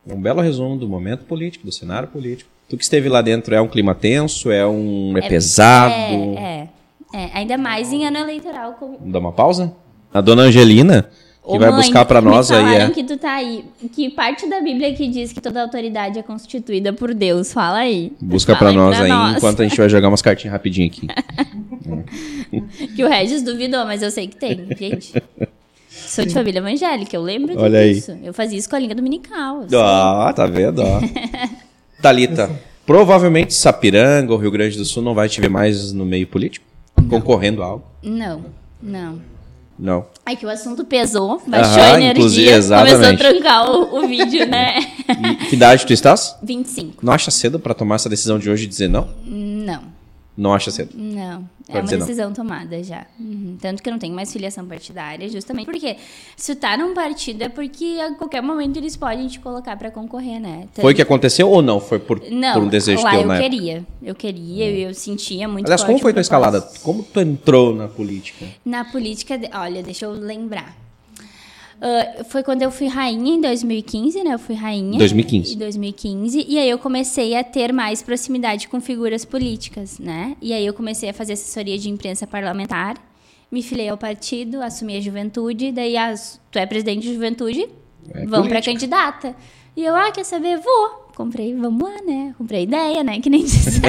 Um 0.07 0.21
belo 0.21 0.43
resumo 0.43 0.77
do 0.77 0.87
momento 0.87 1.25
político, 1.25 1.65
do 1.65 1.73
cenário 1.73 2.09
político. 2.09 2.51
Tu 2.71 2.77
que 2.77 2.85
esteve 2.85 3.09
lá 3.09 3.21
dentro, 3.21 3.53
é 3.53 3.61
um 3.61 3.67
clima 3.67 3.97
tenso, 3.97 4.49
é 4.49 4.65
um. 4.65 5.19
é, 5.19 5.29
pesado. 5.29 5.93
É, 5.93 6.69
é, 7.13 7.25
é. 7.25 7.31
Ainda 7.35 7.59
mais 7.59 7.93
em 7.93 8.07
ano 8.07 8.19
eleitoral. 8.19 8.75
Como... 8.79 8.97
Vamos 8.97 9.13
dar 9.13 9.19
uma 9.19 9.33
pausa? 9.33 9.73
A 10.15 10.21
dona 10.21 10.43
Angelina, 10.43 11.11
que 11.43 11.57
Ô, 11.57 11.59
vai 11.59 11.71
mãe, 11.71 11.81
buscar 11.81 12.05
pra 12.05 12.21
me 12.21 12.31
nós 12.31 12.49
aí 12.53 12.77
é. 12.77 12.91
que 12.91 13.03
tu 13.03 13.17
tá 13.17 13.33
aí. 13.33 13.65
Que 13.93 14.09
parte 14.09 14.49
da 14.49 14.61
Bíblia 14.61 14.95
que 14.95 15.09
diz 15.09 15.33
que 15.33 15.41
toda 15.41 15.63
autoridade 15.63 16.21
é 16.21 16.23
constituída 16.23 16.93
por 16.93 17.13
Deus? 17.13 17.53
Fala 17.53 17.79
aí. 17.79 18.13
Busca 18.21 18.55
pra 18.55 18.73
nós 18.73 19.01
aí, 19.01 19.09
nós. 19.09 19.39
enquanto 19.39 19.63
a 19.63 19.65
gente 19.67 19.77
vai 19.77 19.89
jogar 19.89 20.07
umas 20.07 20.23
cartinhas 20.23 20.53
rapidinho 20.53 20.87
aqui. 20.87 21.09
Que 22.97 23.05
o 23.05 23.09
Regis 23.09 23.43
duvidou, 23.43 23.85
mas 23.85 24.03
eu 24.03 24.11
sei 24.11 24.27
que 24.27 24.37
tem, 24.37 24.67
gente. 24.77 25.13
Sou 25.89 26.25
de 26.25 26.33
família 26.35 26.59
evangélica, 26.59 27.17
eu 27.17 27.23
lembro 27.23 27.59
Olha 27.61 27.81
aí. 27.81 27.95
disso. 27.95 28.17
Eu 28.23 28.35
fazia 28.35 28.59
escolinha 28.59 28.95
dominical. 28.95 29.65
sei. 29.69 29.79
Ó, 29.79 30.33
tá 30.33 30.47
vendo? 30.47 30.83
Ó. 30.83 31.01
Thalita, 32.01 32.51
provavelmente 32.87 33.55
Sapiranga 33.55 34.33
ou 34.33 34.39
Rio 34.39 34.51
Grande 34.51 34.77
do 34.77 34.85
Sul 34.85 35.03
não 35.03 35.15
vai 35.15 35.29
te 35.29 35.41
ver 35.41 35.51
mais 35.51 35.93
no 35.93 36.05
meio 36.05 36.27
político? 36.27 36.65
Concorrendo 37.09 37.63
a 37.63 37.67
algo. 37.67 37.85
Não, 38.03 38.45
não. 38.83 39.21
Não. 39.79 40.07
Aí 40.27 40.37
que 40.37 40.45
o 40.45 40.51
assunto 40.51 40.85
pesou, 40.85 41.41
baixou 41.47 41.83
Aham, 41.83 41.95
a 41.95 42.01
inclusive, 42.03 42.49
energia, 42.51 42.77
começou 42.77 43.07
a 43.07 43.17
trancar 43.17 43.71
o, 43.71 43.99
o 44.05 44.07
vídeo, 44.07 44.47
né? 44.47 44.75
E 45.11 45.47
que 45.47 45.57
idade 45.57 45.87
tu 45.87 45.93
estás? 45.93 46.37
25. 46.43 47.05
Não 47.05 47.13
acha 47.13 47.31
cedo 47.31 47.59
pra 47.59 47.75
tomar 47.75 47.97
essa 47.97 48.09
decisão 48.09 48.39
de 48.39 48.49
hoje 48.51 48.65
e 48.65 48.67
dizer 48.67 48.89
não? 48.89 49.09
Não. 49.25 49.83
Não 50.37 50.55
acha 50.55 50.71
cedo. 50.71 50.91
Não, 50.95 51.43
é 51.69 51.73
Pode 51.73 51.79
uma 51.79 51.83
dizer 51.83 51.97
não. 51.99 52.07
decisão 52.07 52.33
tomada 52.33 52.83
já. 52.83 53.05
Uhum. 53.19 53.59
Tanto 53.61 53.83
que 53.83 53.89
eu 53.89 53.93
não 53.93 53.99
tenho 53.99 54.15
mais 54.15 54.33
filiação 54.33 54.65
partidária, 54.65 55.29
justamente 55.29 55.67
porque 55.67 55.97
se 56.37 56.55
tu 56.55 56.61
tá 56.61 56.77
num 56.77 56.95
partido 56.95 57.43
é 57.43 57.49
porque 57.49 57.99
a 58.01 58.15
qualquer 58.15 58.41
momento 58.41 58.77
eles 58.79 58.97
podem 58.97 59.27
te 59.29 59.39
colocar 59.41 59.77
pra 59.77 59.91
concorrer, 59.91 60.41
né? 60.41 60.61
Tanto- 60.73 60.81
Foi 60.83 60.93
o 60.93 60.97
que 60.97 61.03
aconteceu 61.03 61.49
ou 61.51 61.61
não? 61.61 61.79
Foi 61.81 61.99
por, 61.99 62.23
Não, 62.31 62.55
por 62.55 62.63
um 62.63 62.69
desejo 62.69 63.03
lá 63.03 63.11
teu, 63.11 63.21
eu 63.23 63.27
né? 63.29 63.41
queria. 63.43 63.87
Eu 64.03 64.15
queria, 64.15 64.71
eu 64.71 64.95
sentia 64.95 65.47
muito 65.47 65.67
Aliás, 65.67 65.85
como 65.85 65.99
foi 65.99 66.13
tua 66.13 66.23
escalada? 66.23 66.61
Como 66.83 67.03
tu 67.03 67.21
entrou 67.21 67.75
na 67.75 67.89
política? 67.89 68.47
Na 68.65 68.85
política, 68.85 69.39
olha, 69.55 69.83
deixa 69.83 70.07
eu 70.07 70.13
lembrar. 70.13 70.75
Ah, 71.81 72.25
foi 72.25 72.43
quando 72.43 72.63
eu 72.63 72.71
fui 72.71 72.87
rainha 72.87 73.35
em 73.35 73.41
2015, 73.41 74.23
né? 74.23 74.35
Eu 74.35 74.39
fui 74.39 74.55
rainha. 74.55 74.99
2015. 74.99 75.55
Em 75.55 75.59
2015. 75.59 76.45
E 76.49 76.59
aí 76.59 76.69
eu 76.69 76.79
comecei 76.79 77.35
a 77.35 77.43
ter 77.43 77.73
mais 77.73 78.03
proximidade 78.03 78.69
com 78.69 78.81
figuras 78.81 79.25
políticas, 79.25 79.99
né? 79.99 80.37
E 80.43 80.53
aí 80.53 80.67
eu 80.67 80.75
comecei 80.75 81.09
a 81.09 81.15
fazer 81.15 81.33
assessoria 81.33 81.79
de 81.79 81.89
imprensa 81.89 82.27
parlamentar. 82.27 82.97
Me 83.51 83.63
filiei 83.63 83.89
ao 83.89 83.97
partido, 83.99 84.63
assumi 84.63 84.97
a 84.97 85.01
juventude. 85.01 85.73
Daí, 85.73 85.97
as, 85.97 86.41
tu 86.53 86.59
é 86.59 86.67
presidente 86.67 87.03
de 87.03 87.15
juventude? 87.15 87.63
É 88.11 88.27
vamos 88.27 88.49
pra 88.49 88.61
política. 88.61 88.73
candidata. 88.73 89.37
E 89.77 89.85
eu, 89.85 89.95
ah, 89.97 90.11
quer 90.13 90.25
saber? 90.25 90.59
Vou. 90.59 91.01
Comprei, 91.17 91.55
vamos 91.55 91.83
lá, 91.83 91.97
né? 92.07 92.35
Comprei 92.39 92.63
ideia, 92.63 93.03
né? 93.03 93.19
Que 93.21 93.29
nem 93.29 93.43
diz. 93.45 93.81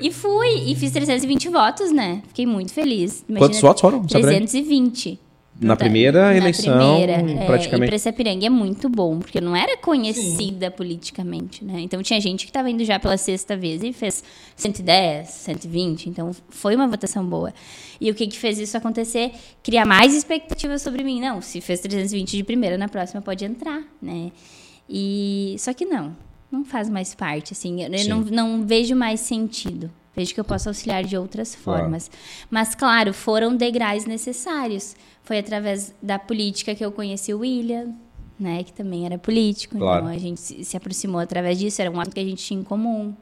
e 0.00 0.10
fui. 0.10 0.70
E 0.70 0.74
fiz 0.74 0.90
320 0.92 1.48
votos, 1.48 1.92
né? 1.92 2.22
Fiquei 2.28 2.44
muito 2.46 2.72
feliz. 2.72 3.24
Quantos 3.36 3.60
votos 3.60 3.80
foram? 3.80 4.02
Só 4.08 4.18
pra- 4.18 4.28
320. 4.30 5.18
Na 5.60 5.74
primeira 5.74 6.26
na 6.26 6.36
eleição, 6.36 6.78
primeira, 6.78 7.12
é, 7.14 7.46
praticamente. 7.46 7.88
e 7.88 7.90
pra 7.90 7.98
Sapiranga 7.98 8.46
é 8.46 8.50
muito 8.50 8.88
bom, 8.88 9.18
porque 9.18 9.38
eu 9.38 9.42
não 9.42 9.56
era 9.56 9.76
conhecida 9.76 10.70
politicamente, 10.70 11.64
né? 11.64 11.80
Então 11.80 12.00
tinha 12.00 12.20
gente 12.20 12.44
que 12.44 12.50
estava 12.50 12.70
indo 12.70 12.84
já 12.84 13.00
pela 13.00 13.16
sexta 13.16 13.56
vez 13.56 13.82
e 13.82 13.92
fez 13.92 14.22
110, 14.54 15.28
120, 15.28 16.08
então 16.08 16.30
foi 16.48 16.76
uma 16.76 16.86
votação 16.86 17.26
boa. 17.26 17.52
E 18.00 18.08
o 18.08 18.14
que 18.14 18.28
que 18.28 18.38
fez 18.38 18.58
isso 18.60 18.76
acontecer? 18.76 19.32
Criar 19.60 19.84
mais 19.84 20.14
expectativas 20.14 20.80
sobre 20.80 21.02
mim. 21.02 21.20
Não, 21.20 21.42
se 21.42 21.60
fez 21.60 21.80
320 21.80 22.36
de 22.36 22.44
primeira, 22.44 22.78
na 22.78 22.88
próxima 22.88 23.20
pode 23.20 23.44
entrar, 23.44 23.82
né? 24.00 24.30
E 24.88 25.56
só 25.58 25.72
que 25.74 25.84
não, 25.84 26.16
não 26.52 26.64
faz 26.64 26.88
mais 26.88 27.16
parte, 27.16 27.52
assim, 27.52 27.82
eu, 27.82 27.90
eu 27.92 27.98
Sim. 27.98 28.08
não, 28.08 28.20
não 28.20 28.66
vejo 28.66 28.94
mais 28.94 29.18
sentido. 29.20 29.90
Vejo 30.18 30.34
que 30.34 30.40
eu 30.40 30.44
posso 30.44 30.68
auxiliar 30.68 31.04
de 31.04 31.16
outras 31.16 31.54
Claro. 31.54 31.82
formas. 31.82 32.10
Mas, 32.50 32.74
claro, 32.74 33.14
foram 33.14 33.56
degraus 33.56 34.04
necessários. 34.04 34.96
Foi 35.22 35.38
através 35.38 35.94
da 36.02 36.18
política 36.18 36.74
que 36.74 36.84
eu 36.84 36.90
conheci 36.90 37.32
o 37.32 37.38
William, 37.38 37.90
né? 38.38 38.64
Que 38.64 38.72
também 38.72 39.06
era 39.06 39.16
político. 39.16 39.78
Claro. 39.78 40.06
Então 40.06 40.16
a 40.16 40.18
gente 40.18 40.40
se 40.64 40.76
aproximou 40.76 41.20
através 41.20 41.56
disso, 41.56 41.80
era 41.80 41.88
um 41.88 42.00
ato 42.00 42.10
que 42.10 42.18
a 42.20 42.24
gente 42.24 42.42
tinha 42.44 42.58
em 42.58 42.64
comum. 42.64 43.14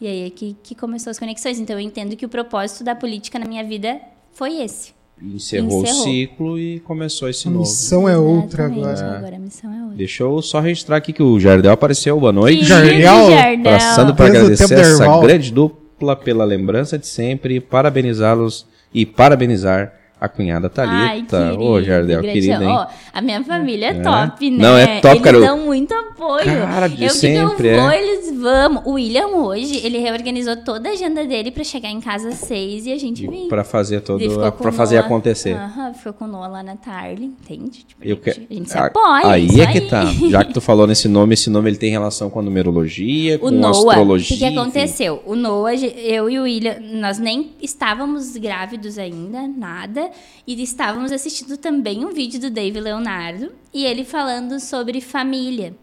E 0.00 0.06
aí 0.08 0.26
é 0.26 0.30
que, 0.30 0.56
que 0.64 0.74
começou 0.74 1.12
as 1.12 1.18
conexões. 1.18 1.60
Então 1.60 1.76
eu 1.76 1.80
entendo 1.80 2.16
que 2.16 2.26
o 2.26 2.28
propósito 2.28 2.82
da 2.82 2.94
política 2.96 3.38
na 3.38 3.46
minha 3.46 3.62
vida 3.62 4.00
foi 4.32 4.60
esse. 4.62 4.92
Encerrou, 5.22 5.82
Encerrou. 5.82 6.00
o 6.00 6.04
ciclo 6.04 6.58
e 6.58 6.80
começou 6.80 7.28
esse 7.28 7.46
A 7.46 7.50
novo. 7.52 7.60
missão 7.62 8.08
é 8.08 8.18
outra 8.18 8.66
agora. 8.66 9.16
Agora 9.18 9.36
a 9.36 9.38
missão 9.38 9.72
é 9.72 9.80
outra. 9.82 9.96
Deixa 9.96 10.24
eu 10.24 10.42
só 10.42 10.58
registrar 10.58 10.96
aqui 10.96 11.12
que 11.12 11.22
o 11.22 11.38
Jardel 11.38 11.70
apareceu. 11.70 12.18
Boa 12.18 12.32
noite. 12.32 12.66
Querido 12.66 12.68
Jardel, 12.74 13.30
Jardel. 13.30 13.62
Passando 13.72 14.14
para 14.16 14.26
agradecer 14.26 14.74
essa 14.74 15.18
grande 15.20 15.52
dupla 15.52 15.81
pela 16.16 16.44
lembrança 16.44 16.98
de 16.98 17.06
sempre, 17.06 17.60
parabenizá-los 17.60 18.66
e 18.92 19.06
parabenizar 19.06 20.01
a 20.24 20.28
cunhada 20.28 20.68
Thalita. 20.70 21.56
Ô, 21.58 21.82
Jardel, 21.82 22.22
gratidão. 22.22 22.32
querida, 22.58 22.64
hein? 22.64 22.70
Ó, 22.70 22.86
a 23.12 23.20
minha 23.20 23.42
família 23.44 23.86
é, 23.86 23.90
É. 23.90 24.00
top, 24.00 24.50
né? 24.50 24.62
Não, 24.62 24.76
é 24.78 25.00
top, 25.00 25.08
Eles 25.14 25.22
cara. 25.22 25.40
dão 25.40 25.58
muito 25.64 25.92
apoio. 25.94 26.44
Cara, 26.44 26.88
de 26.88 27.02
eu 27.04 27.08
que 27.10 27.14
sempre, 27.14 27.76
não 27.76 27.82
vou, 27.82 27.90
é. 27.90 28.02
eles 28.02 28.40
vão. 28.40 28.82
O 28.84 28.92
William 28.92 29.26
hoje, 29.28 29.84
ele 29.84 29.98
reorganizou 29.98 30.56
toda 30.58 30.88
a 30.88 30.92
agenda 30.92 31.24
dele 31.24 31.50
pra 31.50 31.64
chegar 31.64 31.88
em 31.90 32.00
casa 32.00 32.28
às 32.28 32.36
seis 32.36 32.86
e 32.86 32.92
a 32.92 32.98
gente 32.98 33.26
vir. 33.26 33.48
Para 33.48 33.64
fazer 33.64 34.00
todo, 34.00 34.20
com 34.52 34.68
o 34.68 34.72
fazer 34.72 34.96
Noah- 34.96 35.06
acontecer. 35.06 35.54
Aham, 35.54 35.92
ficou 35.94 36.12
com 36.12 36.24
o 36.24 36.28
Noah 36.28 36.48
lá 36.48 36.62
na 36.62 36.76
Tarly, 36.76 37.24
entende? 37.26 37.84
Tipo, 37.84 38.02
a, 38.02 38.06
Eu 38.06 38.16
gente, 38.16 38.24
que- 38.24 38.46
a 38.50 38.54
gente 38.54 38.70
se 38.70 38.78
a- 38.78 38.86
apoia. 38.86 39.26
Aí 39.26 39.60
é 39.60 39.66
que 39.66 39.80
tá. 39.82 40.04
Já 40.30 40.44
que 40.44 40.52
tu 40.54 40.60
falou 40.62 40.86
nesse 40.86 41.08
nome, 41.08 41.34
esse 41.34 41.50
nome 41.50 41.68
ele 41.70 41.76
tem 41.76 41.90
relação 41.90 42.30
com 42.30 42.38
a 42.38 42.42
numerologia, 42.42 43.38
com 43.38 43.46
O 43.46 43.50
Noah, 43.50 43.76
o 43.82 43.88
astrologia. 43.90 44.28
que, 44.28 44.38
que 44.38 44.44
enfim. 44.46 44.58
aconteceu? 44.58 45.22
O 45.26 45.34
Noah, 45.34 45.74
eu 45.74 46.30
e 46.30 46.38
o 46.38 46.42
William, 46.44 46.76
nós 46.94 47.18
nem 47.18 47.50
estávamos 47.60 48.36
grávidos 48.36 48.98
ainda, 48.98 49.46
nada, 49.48 50.10
e 50.46 50.60
estávamos 50.62 51.12
assistindo 51.12 51.56
também 51.56 52.04
um 52.04 52.12
vídeo 52.12 52.40
do 52.40 52.50
Dave 52.50 52.80
Leonardo, 52.80 53.52
e 53.72 53.84
ele 53.84 54.04
falando 54.04 54.58
sobre 54.60 55.00
família, 55.00 55.74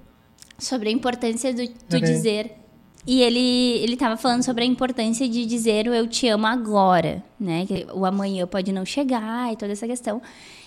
sobre 0.57 0.89
a 0.89 0.91
importância 0.91 1.53
do, 1.53 1.65
do 1.67 1.99
dizer. 2.01 2.55
E 3.07 3.21
ele, 3.21 3.39
ele 3.81 3.95
tava 3.95 4.17
falando 4.17 4.43
sobre 4.43 4.63
a 4.63 4.67
importância 4.67 5.27
de 5.27 5.45
dizer 5.45 5.87
o 5.87 5.93
eu 5.93 6.05
te 6.05 6.27
amo 6.27 6.45
agora, 6.45 7.23
né? 7.39 7.65
Que 7.65 7.87
o 7.93 8.05
amanhã 8.05 8.45
pode 8.45 8.71
não 8.71 8.85
chegar 8.85 9.51
e 9.51 9.55
toda 9.55 9.71
essa 9.71 9.87
questão. 9.87 10.21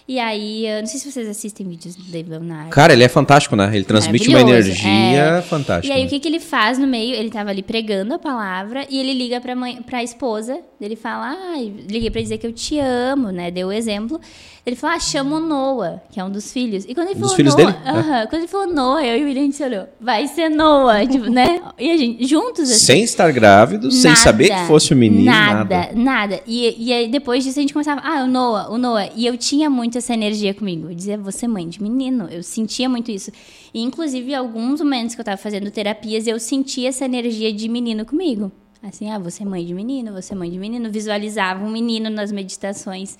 E 0.07 0.18
aí, 0.18 0.66
eu 0.66 0.80
não 0.80 0.86
sei 0.86 0.98
se 0.98 1.11
vocês 1.11 1.28
assistem 1.28 1.66
vídeos 1.68 1.94
do 1.94 2.03
Dave 2.05 2.28
Leonardo. 2.28 2.70
Cara, 2.70 2.92
ele 2.92 3.05
é 3.05 3.09
fantástico, 3.09 3.55
né? 3.55 3.70
Ele 3.74 3.84
transmite 3.84 4.28
uma 4.28 4.40
energia 4.40 5.38
é. 5.38 5.42
fantástica. 5.42 5.92
E 5.92 5.96
aí, 5.96 6.03
né? 6.03 6.07
o 6.07 6.11
que, 6.11 6.18
que 6.18 6.28
ele 6.28 6.40
faz 6.40 6.78
no 6.78 6.86
meio? 6.86 7.14
Ele 7.14 7.30
tava 7.30 7.50
ali 7.50 7.62
pregando 7.62 8.14
a 8.14 8.18
palavra 8.18 8.84
e 8.90 8.98
ele 8.98 9.14
liga 9.14 9.40
pra, 9.40 9.55
mãe, 9.55 9.80
pra 9.82 10.03
esposa. 10.03 10.59
Ele 10.80 10.96
fala, 10.96 11.30
ah, 11.30 11.55
liguei 11.88 12.11
pra 12.11 12.20
dizer 12.20 12.38
que 12.38 12.46
eu 12.46 12.53
te 12.53 12.78
amo, 12.78 13.30
né? 13.30 13.50
Deu 13.50 13.68
o 13.68 13.72
exemplo. 13.72 14.20
Ele 14.64 14.76
fala, 14.76 14.94
ah, 14.94 15.00
chama 15.00 15.38
o 15.38 15.40
Noah, 15.40 16.00
que 16.08 16.20
é 16.20 16.24
um 16.24 16.30
dos 16.30 16.52
filhos. 16.52 16.84
E 16.86 16.94
quando 16.94 17.08
ele 17.08 17.18
Um 17.18 17.28
falou 17.28 17.44
Noah, 17.44 17.56
dele? 17.56 17.78
É. 17.84 17.90
aham, 17.90 18.26
quando 18.28 18.42
ele 18.42 18.48
falou 18.48 18.72
Noah, 18.72 19.04
eu 19.04 19.18
e 19.18 19.22
o 19.22 19.24
William 19.24 19.40
a 19.40 19.44
gente 19.44 19.56
se 19.56 19.64
olhou. 19.64 19.88
Vai 20.00 20.28
ser 20.28 20.48
Noah, 20.50 21.04
tipo, 21.10 21.28
né? 21.28 21.60
E 21.76 21.90
a 21.90 21.96
gente, 21.96 22.24
juntos 22.24 22.70
assim. 22.70 22.78
Sem 22.78 23.02
estar 23.02 23.32
grávido, 23.32 23.90
sem 23.90 24.12
Nada, 24.12 24.22
saber 24.22 24.50
que 24.50 24.66
fosse 24.68 24.92
o 24.92 24.96
menino, 24.96 25.24
nada. 25.24 25.64
Nada, 25.64 25.92
nada. 25.96 26.40
E, 26.46 26.76
e 26.78 26.92
aí 26.92 27.08
depois 27.08 27.42
disso 27.42 27.58
a 27.58 27.62
gente 27.62 27.72
começava, 27.72 28.02
ah, 28.04 28.22
o 28.22 28.28
Noah, 28.28 28.70
o 28.70 28.78
Noah. 28.78 29.10
E 29.16 29.26
eu 29.26 29.36
tinha 29.36 29.68
muito 29.68 29.98
essa 29.98 30.14
energia 30.14 30.54
comigo. 30.54 30.88
Eu 30.88 30.94
dizia, 30.94 31.18
você 31.18 31.46
é 31.46 31.48
mãe 31.48 31.68
de 31.68 31.82
menino. 31.82 32.28
Eu 32.30 32.44
sentia 32.44 32.88
muito 32.88 33.10
isso. 33.10 33.32
E 33.74 33.82
inclusive, 33.82 34.30
em 34.30 34.34
alguns 34.36 34.80
momentos 34.80 35.16
que 35.16 35.20
eu 35.20 35.24
tava 35.24 35.38
fazendo 35.38 35.72
terapias, 35.72 36.28
eu 36.28 36.38
sentia 36.38 36.88
essa 36.88 37.04
energia 37.04 37.52
de 37.52 37.68
menino 37.68 38.04
comigo. 38.04 38.52
Assim, 38.80 39.10
ah, 39.10 39.18
você 39.18 39.42
é 39.42 39.46
mãe 39.46 39.64
de 39.64 39.74
menino, 39.74 40.12
você 40.12 40.34
é 40.34 40.36
mãe 40.36 40.50
de 40.50 40.58
menino. 40.58 40.88
Visualizava 40.88 41.64
um 41.64 41.70
menino 41.70 42.10
nas 42.10 42.30
meditações. 42.30 43.16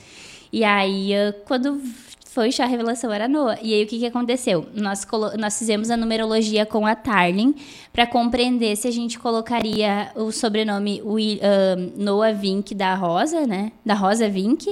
E 0.53 0.63
aí, 0.65 1.11
quando 1.47 1.81
foi 2.27 2.49
a 2.63 2.67
revelação 2.67 3.13
era 3.13 3.29
Noah. 3.29 3.59
E 3.63 3.75
aí 3.75 3.85
o 3.85 3.87
que, 3.87 3.99
que 3.99 4.07
aconteceu? 4.07 4.67
Nós, 4.75 5.07
nós 5.39 5.59
fizemos 5.59 5.91
a 5.91 5.99
numerologia 5.99 6.65
com 6.65 6.87
a 6.87 6.95
Tarlin 6.95 7.55
para 7.93 8.07
compreender 8.07 8.75
se 8.75 8.89
a 8.89 8.91
gente 8.91 9.19
colocaria 9.19 10.11
o 10.17 10.33
sobrenome 10.33 11.03
Wi- 11.03 11.41
ah, 11.43 11.77
Noah 11.95 12.33
Vink 12.33 12.75
da 12.75 12.95
Rosa, 12.95 13.47
né? 13.47 13.71
Da 13.85 13.93
Rosa 13.93 14.31
Vink, 14.31 14.67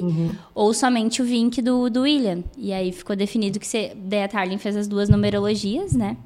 ou 0.54 0.72
somente 0.72 1.20
o 1.20 1.24
Vink 1.26 1.60
do, 1.60 1.90
do 1.90 2.02
William. 2.02 2.42
E 2.56 2.72
aí 2.72 2.92
ficou 2.92 3.14
definido 3.14 3.60
que 3.60 3.66
se, 3.66 3.92
daí 3.94 4.22
a 4.22 4.28
Tarlin 4.28 4.56
fez 4.56 4.74
as 4.76 4.88
duas 4.88 5.10
numerologias, 5.10 5.92
né? 5.92 6.16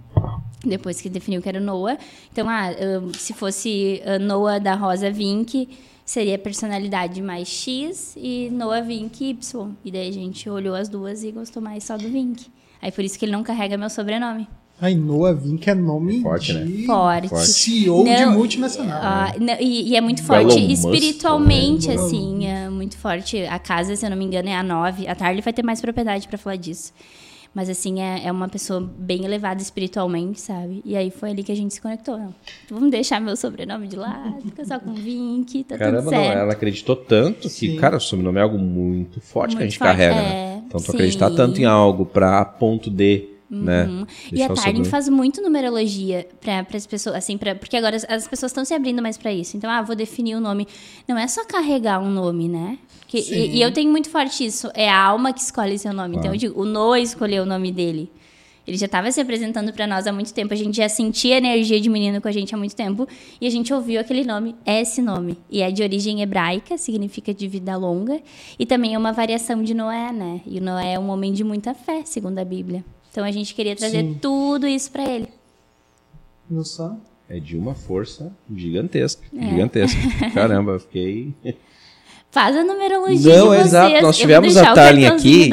Depois 0.65 1.01
que 1.01 1.09
definiu 1.09 1.43
que 1.43 1.49
era 1.49 1.59
o 1.59 1.63
Noah. 1.63 1.99
Então, 2.33 2.49
ah, 2.49 2.69
se 3.19 3.33
fosse 3.33 4.01
ah, 4.07 4.21
Noah 4.21 4.61
da 4.61 4.75
Rosa 4.77 5.11
Vink, 5.11 5.69
seria 6.05 6.39
personalidade 6.39 7.23
mais 7.23 7.49
X 7.49 8.15
e 8.17 8.51
Noah 8.51 8.83
Vink 8.83 9.25
Y. 9.31 9.71
E 9.85 9.91
daí 9.91 10.09
a 10.09 10.13
gente 10.13 10.49
olhou 10.49 10.75
as 10.75 10.89
duas 10.89 11.25
e 11.25 11.33
gostou 11.33 11.63
mais 11.63 11.85
só 11.85 11.97
do 11.97 12.09
Vink. 12.09 12.47
Aí 12.83 12.93
por 12.93 13.05
isso 13.05 13.19
que 13.19 13.25
ele 13.25 13.33
não 13.33 13.43
carrega 13.43 13.77
meu 13.77 13.89
sobrenome. 13.89 14.47
Ai, 14.81 14.95
Noah 14.95 15.33
Vink 15.33 15.71
é 15.71 15.75
nome 15.75 16.21
Forte, 16.21 16.53
né? 16.53 16.65
de 16.65 16.85
Forte. 16.85 17.29
Forte. 17.29 17.47
CEO 17.47 18.05
de 18.05 18.11
Não, 18.11 18.33
multinacional. 18.33 19.01
Ah, 19.03 19.33
não, 19.41 19.55
e, 19.61 19.91
e 19.91 19.97
é 19.97 20.01
muito 20.01 20.19
Elon 20.21 20.27
forte 20.27 20.61
Musk 20.61 20.71
espiritualmente, 20.71 21.91
assim, 21.91 22.47
é 22.47 22.69
muito 22.69 22.99
forte. 22.99 23.39
A 23.45 23.59
casa, 23.59 23.95
se 23.95 24.05
eu 24.05 24.11
não 24.11 24.17
me 24.17 24.25
engano, 24.25 24.49
é 24.49 24.57
a 24.57 24.63
9. 24.63 25.07
A 25.07 25.15
Tarly 25.15 25.41
vai 25.41 25.53
ter 25.53 25.63
mais 25.63 25.81
propriedade 25.81 26.27
pra 26.27 26.37
falar 26.37 26.57
disso. 26.57 26.93
Mas, 27.55 27.71
assim, 27.71 28.01
é, 28.01 28.27
é 28.27 28.33
uma 28.33 28.49
pessoa 28.49 28.81
bem 28.81 29.25
elevada 29.25 29.63
espiritualmente, 29.63 30.41
sabe? 30.41 30.83
E 30.85 30.97
aí 30.97 31.11
foi 31.11 31.31
ali 31.31 31.45
que 31.45 31.53
a 31.53 31.57
gente 31.57 31.73
se 31.73 31.81
conectou. 31.81 32.19
Não, 32.19 32.35
vamos 32.69 32.91
deixar 32.91 33.21
meu 33.21 33.37
sobrenome 33.37 33.87
de 33.87 33.97
lado, 33.97 34.41
fica 34.43 34.65
só 34.65 34.79
com 34.81 34.93
Vink, 34.93 35.63
tá 35.65 35.79
Caramba, 35.79 35.99
tudo 36.03 36.11
não, 36.11 36.23
certo. 36.23 36.39
ela 36.39 36.53
acreditou 36.53 36.97
tanto 36.97 37.43
que, 37.43 37.49
Sim. 37.49 37.77
cara, 37.77 37.97
o 37.97 38.01
sobrenome 38.01 38.39
é 38.39 38.43
algo 38.43 38.59
muito 38.59 39.21
forte 39.21 39.53
que 39.55 39.59
a 39.59 39.61
Muito 39.61 39.71
gente 39.71 39.79
forte, 39.79 39.91
carrega, 39.97 40.15
é, 40.15 40.23
né? 40.23 40.63
Então, 40.67 40.81
tu 40.81 40.87
sim. 40.87 40.93
acreditar 40.93 41.31
tanto 41.31 41.61
em 41.61 41.65
algo 41.65 42.05
pra 42.05 42.45
ponto 42.45 42.91
de, 42.91 43.29
né? 43.49 43.85
Uhum. 43.85 44.07
E 44.27 44.31
deixar 44.31 44.51
a 44.51 44.53
o 44.53 44.57
Tarlin 44.57 44.57
sobrenome. 44.57 44.91
faz 44.91 45.09
muito 45.09 45.41
numerologia 45.41 46.27
para 46.41 46.67
as 46.75 46.87
pessoas, 46.87 47.15
assim, 47.15 47.39
pra, 47.39 47.55
porque 47.55 47.77
agora 47.77 47.95
as, 47.97 48.05
as 48.09 48.27
pessoas 48.27 48.51
estão 48.51 48.65
se 48.65 48.75
abrindo 48.75 49.01
mais 49.01 49.17
para 49.17 49.33
isso. 49.33 49.57
Então, 49.57 49.71
ah, 49.71 49.81
vou 49.83 49.95
definir 49.95 50.35
o 50.35 50.41
nome. 50.41 50.67
Não 51.07 51.17
é 51.17 51.29
só 51.29 51.45
carregar 51.45 52.01
um 52.01 52.11
nome, 52.11 52.49
né? 52.49 52.79
Sim. 53.23 53.35
e, 53.35 53.57
e 53.57 53.63
eu 53.63 53.73
tenho 53.73 53.91
muito 53.91 54.11
forte 54.11 54.45
isso. 54.45 54.71
É 54.75 54.89
a 54.89 55.01
alma 55.01 55.33
que 55.33 55.41
escolhe 55.41 55.79
seu 55.79 55.93
nome. 55.93 56.17
Então, 56.17 56.33
eu 56.33 56.37
digo, 56.39 56.61
o 56.61 56.65
Noah 56.65 57.01
escolheu 57.01 57.43
o 57.43 57.47
nome 57.47 57.71
dele. 57.73 58.11
Ele 58.67 58.79
já 58.79 58.87
estava 58.87 59.13
se 59.13 59.21
apresentando 59.21 59.73
para 59.73 59.87
nós 59.87 60.07
há 60.07 60.13
muito 60.13 60.33
tempo, 60.33 60.55
a 60.55 60.57
gente 60.57 60.79
já 60.79 60.89
sentia 60.89 61.35
a 61.35 61.39
energia 61.39 61.79
de 61.79 61.89
menino 61.91 62.21
com 62.21 62.29
a 62.29 62.33
gente 62.33 62.55
há 62.55 62.59
muito 62.59 62.75
tempo, 62.75 63.07
e 63.39 63.47
a 63.47 63.51
gente 63.51 63.73
ouviu 63.75 64.01
aquele 64.01 64.25
nome, 64.25 64.57
é 64.65 64.81
esse 64.81 65.03
nome. 65.03 65.37
E 65.51 65.61
é 65.61 65.71
de 65.71 65.83
origem 65.83 66.23
hebraica, 66.23 66.79
significa 66.79 67.35
de 67.35 67.47
vida 67.47 67.77
longa, 67.77 68.21
e 68.59 68.65
também 68.65 68.95
é 68.95 68.99
uma 68.99 69.13
variação 69.13 69.63
de 69.63 69.75
Noé, 69.75 70.11
né? 70.13 70.41
E 70.47 70.61
Noé 70.61 70.95
é 70.95 70.99
um 70.99 71.11
homem 71.11 71.33
de 71.33 71.45
muita 71.45 71.75
fé, 71.75 72.05
segundo 72.07 72.39
a 72.39 72.45
Bíblia. 72.45 72.83
Então 73.11 73.23
a 73.23 73.31
gente 73.31 73.55
queria 73.55 73.77
trazer 73.77 74.03
Sim. 74.03 74.19
tudo 74.21 74.67
isso 74.67 74.91
para 74.91 75.05
ele. 75.09 75.29
Viu 76.49 76.65
só? 76.65 76.97
É 77.29 77.39
de 77.39 77.57
uma 77.57 77.75
força 77.75 78.35
gigantesca. 78.55 79.23
É. 79.37 79.51
Gigantesca. 79.51 80.01
Caramba, 80.35 80.73
eu 80.73 80.81
fiquei. 80.81 81.35
Faz 82.35 82.57
a 82.57 82.65
numerologia 82.65 83.39
Não, 83.39 83.43
de 83.45 83.49
vocês. 83.55 83.67
exato. 83.69 84.03
Nós 84.03 84.17
tivemos 84.19 84.57
a 84.57 84.73
o 84.73 84.75
Tarlin 84.75 85.07
aqui. 85.07 85.49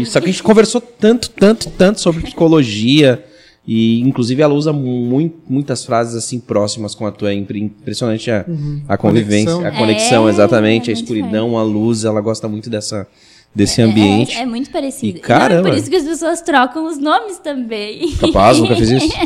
E, 0.00 0.04
só 0.06 0.18
que 0.20 0.26
a 0.28 0.30
gente 0.32 0.42
conversou 0.42 0.80
tanto, 0.80 1.30
tanto, 1.30 1.70
tanto 1.70 2.00
sobre 2.00 2.22
psicologia. 2.22 3.24
E 3.66 4.00
inclusive 4.00 4.42
ela 4.42 4.52
usa 4.52 4.72
muito, 4.72 5.36
muitas 5.48 5.84
frases 5.86 6.14
assim 6.16 6.38
próximas 6.40 6.92
com 6.94 7.06
a 7.06 7.12
tua. 7.12 7.30
É 7.30 7.34
impre- 7.34 7.60
impressionante 7.60 8.30
a, 8.30 8.44
a 8.88 8.96
convivência, 8.98 9.54
Conexão. 9.54 9.66
a 9.74 9.78
conexão, 9.78 10.26
É, 10.26 10.30
exatamente. 10.32 10.90
é 10.90 10.92
a 10.92 10.96
escuridão, 10.96 11.56
a 11.56 11.62
luz, 11.62 12.04
ela 12.04 12.20
gosta 12.20 12.46
muito 12.48 12.68
dessa, 12.68 13.06
desse 13.54 13.80
É- 13.80 13.84
ambiente. 13.84 14.36
É, 14.36 14.42
é 14.42 14.46
muito 14.46 14.70
parecido. 14.70 15.18
E, 15.18 15.20
caramba. 15.20 15.62
Não, 15.62 15.68
é 15.68 15.72
por 15.74 15.78
isso 15.78 15.88
que 15.88 15.96
as 15.96 16.04
pessoas 16.04 16.42
trocam 16.42 16.86
os 16.86 16.98
nomes 16.98 17.38
também. 17.38 18.10
Capaz, 18.16 18.58
nunca 18.58 18.74
fiz 18.76 18.90
isso. 18.90 19.08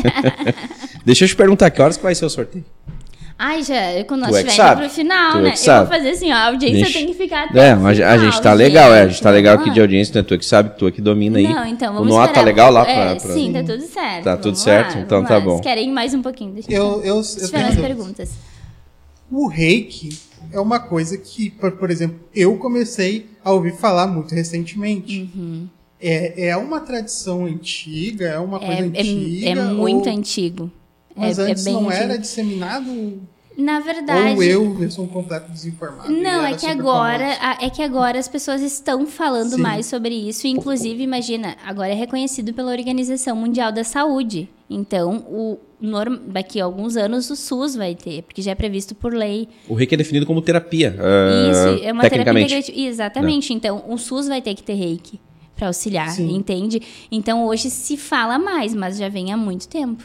Deixa 1.03 1.25
eu 1.25 1.27
te 1.29 1.35
perguntar, 1.35 1.69
que 1.71 1.81
horas 1.81 1.97
que 1.97 2.03
vai 2.03 2.13
ser 2.13 2.25
o 2.25 2.29
sorteio? 2.29 2.63
Ai, 3.41 3.63
já, 3.63 4.03
quando 4.05 4.19
nós 4.23 4.31
Tu 4.31 4.35
é 4.61 4.75
pro 4.75 4.89
final, 4.89 5.31
Tu 5.31 5.37
é 5.37 5.41
né? 5.43 5.49
que 5.51 5.55
eu 5.59 5.63
sabe. 5.63 5.87
vou 5.89 5.97
fazer 5.97 6.09
assim, 6.09 6.29
ó, 6.29 6.35
a 6.35 6.47
audiência 6.47 6.91
tem 6.91 7.05
que 7.07 7.13
ficar 7.13 7.45
até 7.45 7.69
É, 7.69 7.73
o 7.73 7.79
mas 7.79 7.97
a, 8.01 8.17
gente 8.17 8.41
tá 8.41 8.51
legal, 8.51 8.93
é. 8.93 9.03
A 9.03 9.07
gente 9.07 9.21
tá 9.21 9.29
legal 9.31 9.55
aqui 9.55 9.69
de 9.69 9.79
audiência, 9.79 10.13
né? 10.21 10.27
Tu 10.27 10.33
é 10.33 10.37
que 10.37 10.45
sabe, 10.45 10.77
tu 10.77 10.85
é 10.87 10.91
que 10.91 11.01
domina 11.01 11.37
aí. 11.37 11.47
Não, 11.47 11.65
então 11.65 11.93
o 11.93 11.95
vamos 11.99 12.09
Noah 12.09 12.25
tá 12.27 12.31
esperar. 12.41 12.45
legal 12.45 12.71
lá 12.71 12.81
É, 12.85 12.93
pra. 13.15 13.15
pra- 13.21 13.33
Sim, 13.33 13.53
tá 13.53 13.63
tudo 13.63 13.81
certo. 13.83 14.23
Tá 14.25 14.35
tudo 14.37 14.57
certo? 14.57 14.95
lá, 14.95 15.01
Então 15.01 15.23
tá 15.23 15.35
lá. 15.35 15.39
bom. 15.39 15.51
Vocês 15.51 15.61
querem 15.61 15.89
mais 15.89 16.13
um 16.13 16.21
pouquinho? 16.21 16.51
Deixa 16.51 16.69
Eu, 16.69 17.01
eu, 17.01 17.15
eu 17.15 17.15
mais 17.15 17.49
tenho 17.49 17.81
perguntas. 17.81 18.31
O 19.31 19.47
reiki 19.47 20.09
é 20.51 20.59
uma 20.59 20.79
coisa 20.81 21.17
que, 21.17 21.49
por, 21.49 21.71
por 21.71 21.89
exemplo, 21.89 22.19
eu 22.35 22.57
comecei 22.57 23.27
a 23.41 23.53
ouvir 23.53 23.73
falar 23.77 24.05
muito 24.07 24.35
recentemente. 24.35 25.29
Uhum. 25.33 25.65
É, 26.01 26.47
é 26.49 26.57
uma 26.57 26.81
tradição 26.81 27.45
antiga? 27.45 28.25
É 28.27 28.39
uma 28.39 28.59
coisa 28.59 28.73
É, 28.73 28.79
é, 28.79 28.83
antiga? 28.85 29.49
é 29.49 29.55
muito 29.55 30.09
ou- 30.09 30.13
antigo. 30.17 30.71
Mas 31.19 31.39
é, 31.39 31.47
é 31.47 31.51
antes 31.51 31.63
bem 31.63 31.73
não 31.73 31.87
antigo. 31.89 32.03
era 32.03 32.17
disseminado? 32.17 33.21
Na 33.57 33.81
verdade. 33.81 34.35
Ou 34.35 34.43
eu, 34.43 34.81
eu 34.83 34.89
sou 34.89 35.03
um 35.03 35.07
completo 35.07 35.51
desinformado? 35.51 36.09
Não, 36.09 36.45
é 36.45 36.53
que 36.53 36.65
agora, 36.65 37.35
famoso? 37.35 37.65
é 37.65 37.69
que 37.69 37.81
agora 37.81 38.17
as 38.17 38.27
pessoas 38.27 38.61
estão 38.61 39.05
falando 39.05 39.55
Sim. 39.55 39.61
mais 39.61 39.85
sobre 39.85 40.15
isso, 40.15 40.47
inclusive, 40.47 41.03
imagina, 41.03 41.57
agora 41.65 41.89
é 41.89 41.93
reconhecido 41.93 42.53
pela 42.53 42.71
Organização 42.71 43.35
Mundial 43.35 43.71
da 43.73 43.83
Saúde. 43.83 44.49
Então, 44.69 45.25
o 45.27 45.59
norm, 45.81 46.15
daqui 46.27 46.61
a 46.61 46.63
alguns 46.63 46.95
anos 46.95 47.29
o 47.29 47.35
SUS 47.35 47.75
vai 47.75 47.95
ter, 47.95 48.21
porque 48.23 48.41
já 48.41 48.51
é 48.51 48.55
previsto 48.55 48.95
por 48.95 49.13
lei. 49.13 49.49
O 49.67 49.73
reiki 49.73 49.93
é 49.93 49.97
definido 49.97 50.25
como 50.25 50.41
terapia. 50.41 50.95
ah, 50.97 51.51
Isso, 51.51 51.83
é 51.83 51.91
uma 51.91 52.09
terapia 52.09 52.41
integrativa. 52.41 52.79
Exatamente. 52.79 53.53
Então, 53.53 53.83
o 53.89 53.97
SUS 53.97 54.27
vai 54.29 54.41
ter 54.41 54.55
que 54.55 54.63
ter 54.63 54.75
reiki 54.75 55.19
para 55.55 55.67
auxiliar, 55.67 56.11
Sim. 56.11 56.33
entende? 56.33 56.81
Então, 57.11 57.45
hoje 57.45 57.69
se 57.69 57.97
fala 57.97 58.39
mais, 58.39 58.73
mas 58.73 58.97
já 58.97 59.09
vem 59.09 59.33
há 59.33 59.37
muito 59.37 59.67
tempo. 59.67 60.01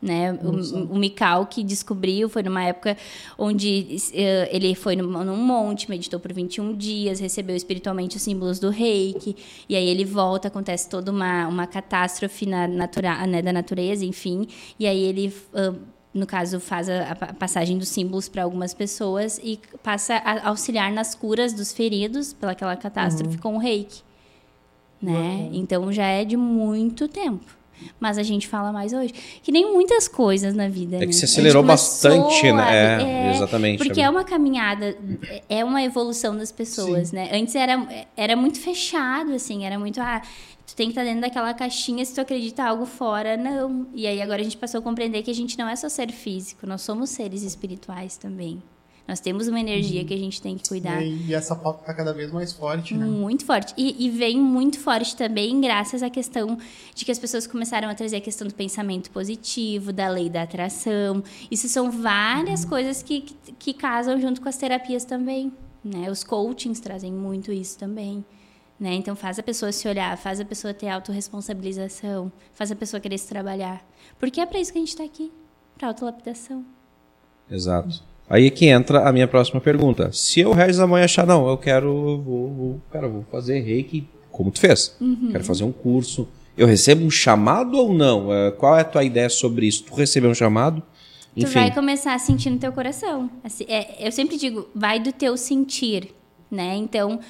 Né? 0.00 0.32
O, 0.42 0.94
o 0.94 0.98
Mikau 0.98 1.46
que 1.46 1.64
descobriu 1.64 2.28
foi 2.28 2.42
numa 2.42 2.62
época 2.62 2.96
onde 3.38 3.96
eh, 4.12 4.48
ele 4.52 4.74
foi 4.74 4.94
num, 4.94 5.24
num 5.24 5.36
monte, 5.36 5.88
meditou 5.88 6.20
por 6.20 6.32
21 6.32 6.76
dias, 6.76 7.18
recebeu 7.18 7.56
espiritualmente 7.56 8.16
os 8.16 8.22
símbolos 8.22 8.58
do 8.58 8.68
reiki, 8.68 9.34
e 9.66 9.74
aí 9.74 9.88
ele 9.88 10.04
volta, 10.04 10.48
acontece 10.48 10.88
toda 10.88 11.10
uma, 11.10 11.48
uma 11.48 11.66
catástrofe 11.66 12.44
na 12.44 12.68
natura, 12.68 13.26
né, 13.26 13.40
da 13.40 13.52
natureza, 13.52 14.04
enfim, 14.04 14.46
e 14.78 14.86
aí 14.86 15.02
ele. 15.02 15.32
ah, 15.54 15.74
no 16.16 16.26
caso, 16.26 16.58
faz 16.58 16.88
a, 16.88 17.10
a 17.10 17.34
passagem 17.34 17.76
dos 17.76 17.90
símbolos 17.90 18.26
para 18.26 18.42
algumas 18.42 18.72
pessoas 18.72 19.38
e 19.44 19.60
passa 19.82 20.14
a 20.14 20.48
auxiliar 20.48 20.90
nas 20.90 21.14
curas 21.14 21.52
dos 21.52 21.74
feridos 21.74 22.32
pelaquela 22.32 22.74
catástrofe 22.74 23.36
com 23.36 23.56
o 23.56 23.58
reiki. 23.58 24.02
Né? 25.00 25.50
Então 25.52 25.92
já 25.92 26.06
é 26.06 26.24
de 26.24 26.36
muito 26.36 27.06
tempo. 27.06 27.44
Mas 28.00 28.18
a 28.18 28.22
gente 28.22 28.46
fala 28.46 28.72
mais 28.72 28.92
hoje. 28.92 29.12
Que 29.42 29.50
nem 29.52 29.72
muitas 29.72 30.08
coisas 30.08 30.54
na 30.54 30.68
vida. 30.68 30.96
É 30.96 31.00
né? 31.00 31.06
que 31.06 31.12
se 31.12 31.24
acelerou 31.24 31.62
bastante, 31.62 32.52
né? 32.52 32.62
a- 32.62 33.02
É, 33.02 33.30
exatamente. 33.34 33.78
Porque 33.78 34.00
é 34.00 34.08
uma 34.08 34.24
caminhada, 34.24 34.96
é 35.48 35.64
uma 35.64 35.82
evolução 35.82 36.36
das 36.36 36.52
pessoas, 36.52 37.12
né? 37.12 37.30
Antes 37.32 37.54
era, 37.54 37.86
era 38.16 38.36
muito 38.36 38.58
fechado, 38.60 39.32
assim, 39.32 39.64
era 39.64 39.78
muito. 39.78 40.00
Ah, 40.00 40.20
tu 40.66 40.74
tem 40.74 40.86
que 40.86 40.92
estar 40.92 41.04
dentro 41.04 41.20
daquela 41.20 41.54
caixinha 41.54 42.04
se 42.04 42.14
tu 42.14 42.20
acredita 42.20 42.64
algo 42.64 42.86
fora, 42.86 43.36
não. 43.36 43.86
E 43.94 44.06
aí 44.06 44.20
agora 44.20 44.40
a 44.40 44.44
gente 44.44 44.56
passou 44.56 44.80
a 44.80 44.82
compreender 44.82 45.22
que 45.22 45.30
a 45.30 45.34
gente 45.34 45.58
não 45.58 45.68
é 45.68 45.76
só 45.76 45.88
ser 45.88 46.10
físico, 46.10 46.66
nós 46.66 46.82
somos 46.82 47.10
seres 47.10 47.42
espirituais 47.42 48.16
também. 48.16 48.62
Nós 49.06 49.20
temos 49.20 49.46
uma 49.46 49.60
energia 49.60 50.04
que 50.04 50.12
a 50.12 50.16
gente 50.16 50.42
tem 50.42 50.56
que 50.58 50.68
cuidar. 50.68 51.00
E, 51.00 51.28
e 51.28 51.34
essa 51.34 51.54
pauta 51.54 51.84
tá 51.84 51.94
cada 51.94 52.12
vez 52.12 52.32
mais 52.32 52.52
forte, 52.52 52.94
né? 52.94 53.06
Muito 53.06 53.44
forte. 53.44 53.72
E, 53.76 54.04
e 54.04 54.10
vem 54.10 54.40
muito 54.40 54.80
forte 54.80 55.14
também 55.14 55.60
graças 55.60 56.02
à 56.02 56.10
questão 56.10 56.58
de 56.92 57.04
que 57.04 57.12
as 57.12 57.18
pessoas 57.18 57.46
começaram 57.46 57.88
a 57.88 57.94
trazer 57.94 58.16
a 58.16 58.20
questão 58.20 58.48
do 58.48 58.54
pensamento 58.54 59.10
positivo, 59.10 59.92
da 59.92 60.08
lei 60.08 60.28
da 60.28 60.42
atração. 60.42 61.22
Isso 61.48 61.68
são 61.68 61.90
várias 61.90 62.64
coisas 62.64 63.00
que, 63.02 63.20
que, 63.20 63.52
que 63.52 63.74
casam 63.74 64.20
junto 64.20 64.40
com 64.40 64.48
as 64.48 64.56
terapias 64.56 65.04
também. 65.04 65.52
Né? 65.84 66.10
Os 66.10 66.24
coachings 66.24 66.80
trazem 66.80 67.12
muito 67.12 67.52
isso 67.52 67.78
também. 67.78 68.24
Né? 68.78 68.94
Então 68.94 69.14
faz 69.14 69.38
a 69.38 69.42
pessoa 69.42 69.70
se 69.70 69.86
olhar, 69.86 70.18
faz 70.18 70.40
a 70.40 70.44
pessoa 70.44 70.74
ter 70.74 70.88
autorresponsabilização, 70.88 72.30
faz 72.52 72.72
a 72.72 72.76
pessoa 72.76 73.00
querer 73.00 73.18
se 73.18 73.28
trabalhar. 73.28 73.86
Porque 74.18 74.40
é 74.40 74.46
para 74.46 74.58
isso 74.58 74.72
que 74.72 74.78
a 74.78 74.80
gente 74.80 74.88
está 74.88 75.04
aqui, 75.04 75.32
para 75.78 75.86
autolapidação. 75.88 76.64
Exato. 77.48 78.02
Aí 78.28 78.46
é 78.46 78.50
que 78.50 78.66
entra 78.66 79.08
a 79.08 79.12
minha 79.12 79.28
próxima 79.28 79.60
pergunta. 79.60 80.10
Se 80.12 80.40
eu, 80.40 80.52
Regis 80.52 80.80
Amanhã, 80.80 81.04
achar, 81.04 81.26
não, 81.26 81.48
eu 81.48 81.56
quero, 81.56 82.20
vou, 82.22 82.48
vou, 82.52 82.80
cara, 82.90 83.08
vou 83.08 83.24
fazer 83.30 83.60
reiki 83.60 84.08
como 84.32 84.50
tu 84.50 84.60
fez. 84.60 84.96
Uhum. 85.00 85.28
Quero 85.30 85.44
fazer 85.44 85.64
um 85.64 85.72
curso. 85.72 86.28
Eu 86.56 86.66
recebo 86.66 87.04
um 87.04 87.10
chamado 87.10 87.76
ou 87.76 87.92
não? 87.92 88.32
Eh, 88.32 88.50
Qual 88.52 88.76
é 88.76 88.80
a 88.80 88.84
tua 88.84 89.04
ideia 89.04 89.28
sobre 89.28 89.66
isso? 89.66 89.84
Tu 89.84 89.94
recebeu 89.94 90.30
um 90.30 90.34
chamado? 90.34 90.82
Tu 91.34 91.42
Enfim, 91.42 91.52
vai 91.52 91.72
começar 91.72 92.14
a 92.14 92.18
sentir 92.18 92.50
no 92.50 92.58
teu 92.58 92.72
coração. 92.72 93.30
Assim, 93.44 93.64
é, 93.68 94.06
eu 94.06 94.10
sempre 94.10 94.36
digo, 94.36 94.68
vai 94.74 94.98
do 94.98 95.12
teu 95.12 95.36
sentir, 95.36 96.14
né? 96.50 96.74
Então, 96.76 97.20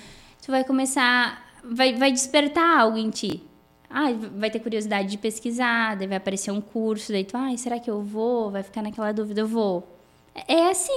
tu 0.44 0.51
vai 0.51 0.64
começar, 0.64 1.44
vai, 1.68 1.94
vai 1.94 2.12
despertar 2.12 2.80
algo 2.80 2.97
em 2.97 3.11
ti. 3.11 3.42
Ah, 3.90 4.12
vai 4.36 4.51
ter 4.51 4.61
curiosidade 4.61 5.09
de 5.09 5.18
pesquisar, 5.18 5.97
daí 5.97 6.07
vai 6.07 6.16
aparecer 6.16 6.51
um 6.51 6.61
curso, 6.61 7.12
daí 7.12 7.24
tu, 7.24 7.36
ai, 7.36 7.57
será 7.57 7.78
que 7.78 7.90
eu 7.90 8.01
vou? 8.03 8.51
Vai 8.51 8.62
ficar 8.62 8.82
naquela 8.82 9.12
dúvida, 9.12 9.40
eu 9.40 9.47
vou. 9.49 9.95
É 10.47 10.68
assim, 10.68 10.93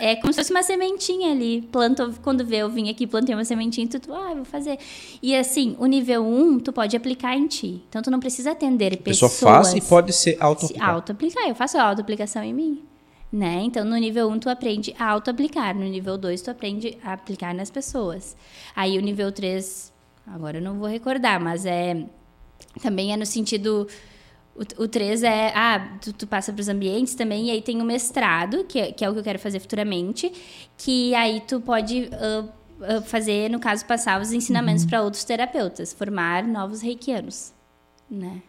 é 0.00 0.16
como 0.16 0.32
se 0.32 0.38
fosse 0.38 0.50
uma 0.50 0.62
sementinha 0.62 1.32
ali. 1.32 1.62
Planta, 1.62 2.12
quando 2.22 2.44
vê, 2.44 2.58
eu 2.58 2.70
vim 2.70 2.88
aqui, 2.88 3.06
plantei 3.06 3.34
uma 3.34 3.44
sementinha, 3.44 3.86
tu, 3.88 3.98
tu, 3.98 4.14
ah, 4.14 4.34
vou 4.34 4.44
fazer. 4.44 4.78
E 5.22 5.34
assim, 5.34 5.76
o 5.78 5.86
nível 5.86 6.24
1, 6.24 6.60
tu 6.60 6.72
pode 6.72 6.96
aplicar 6.96 7.36
em 7.36 7.46
ti. 7.46 7.82
Então, 7.88 8.00
tu 8.00 8.10
não 8.10 8.20
precisa 8.20 8.52
atender 8.52 8.94
a 8.94 8.96
pessoa 8.96 9.30
pessoas 9.30 9.68
faz 9.68 9.74
e 9.74 9.80
pode 9.80 10.12
ser 10.12 10.32
se 10.32 10.42
auto 10.42 10.68
auto-aplicar. 10.80 11.48
Eu 11.48 11.54
faço 11.54 11.76
a 11.76 11.82
auto-aplicação 11.82 12.42
em 12.42 12.54
mim. 12.54 12.82
Né? 13.32 13.62
Então, 13.64 13.84
no 13.84 13.96
nível 13.96 14.28
1, 14.28 14.38
tu 14.40 14.48
aprende 14.48 14.94
a 14.98 15.10
auto-aplicar. 15.10 15.74
No 15.74 15.84
nível 15.84 16.16
2, 16.16 16.42
tu 16.42 16.50
aprende 16.50 16.96
a 17.02 17.14
aplicar 17.14 17.54
nas 17.54 17.70
pessoas. 17.70 18.36
Aí, 18.76 18.96
o 18.98 19.00
nível 19.00 19.32
3, 19.32 19.92
agora 20.26 20.58
eu 20.58 20.62
não 20.62 20.78
vou 20.78 20.88
recordar, 20.88 21.40
mas 21.40 21.66
é 21.66 22.04
também 22.80 23.12
é 23.12 23.16
no 23.16 23.26
sentido... 23.26 23.88
O, 24.54 24.84
o 24.84 24.88
3 24.88 25.22
é, 25.22 25.52
ah, 25.54 25.96
tu, 26.00 26.12
tu 26.12 26.26
passa 26.26 26.52
para 26.52 26.60
os 26.60 26.68
ambientes 26.68 27.14
também, 27.14 27.46
e 27.46 27.50
aí 27.50 27.62
tem 27.62 27.80
o 27.80 27.84
mestrado, 27.84 28.64
que 28.64 28.78
é, 28.78 28.92
que 28.92 29.04
é 29.04 29.08
o 29.08 29.12
que 29.12 29.18
eu 29.18 29.24
quero 29.24 29.38
fazer 29.38 29.60
futuramente, 29.60 30.30
que 30.76 31.14
aí 31.14 31.40
tu 31.40 31.60
pode 31.60 32.10
ah, 32.12 32.44
ah, 32.82 33.00
fazer, 33.02 33.48
no 33.48 33.60
caso, 33.60 33.84
passar 33.86 34.20
os 34.20 34.32
ensinamentos 34.32 34.84
para 34.84 35.02
outros 35.02 35.24
terapeutas, 35.24 35.92
formar 35.92 36.44
novos 36.44 36.82
reikianos, 36.82 37.52
né? 38.10 38.42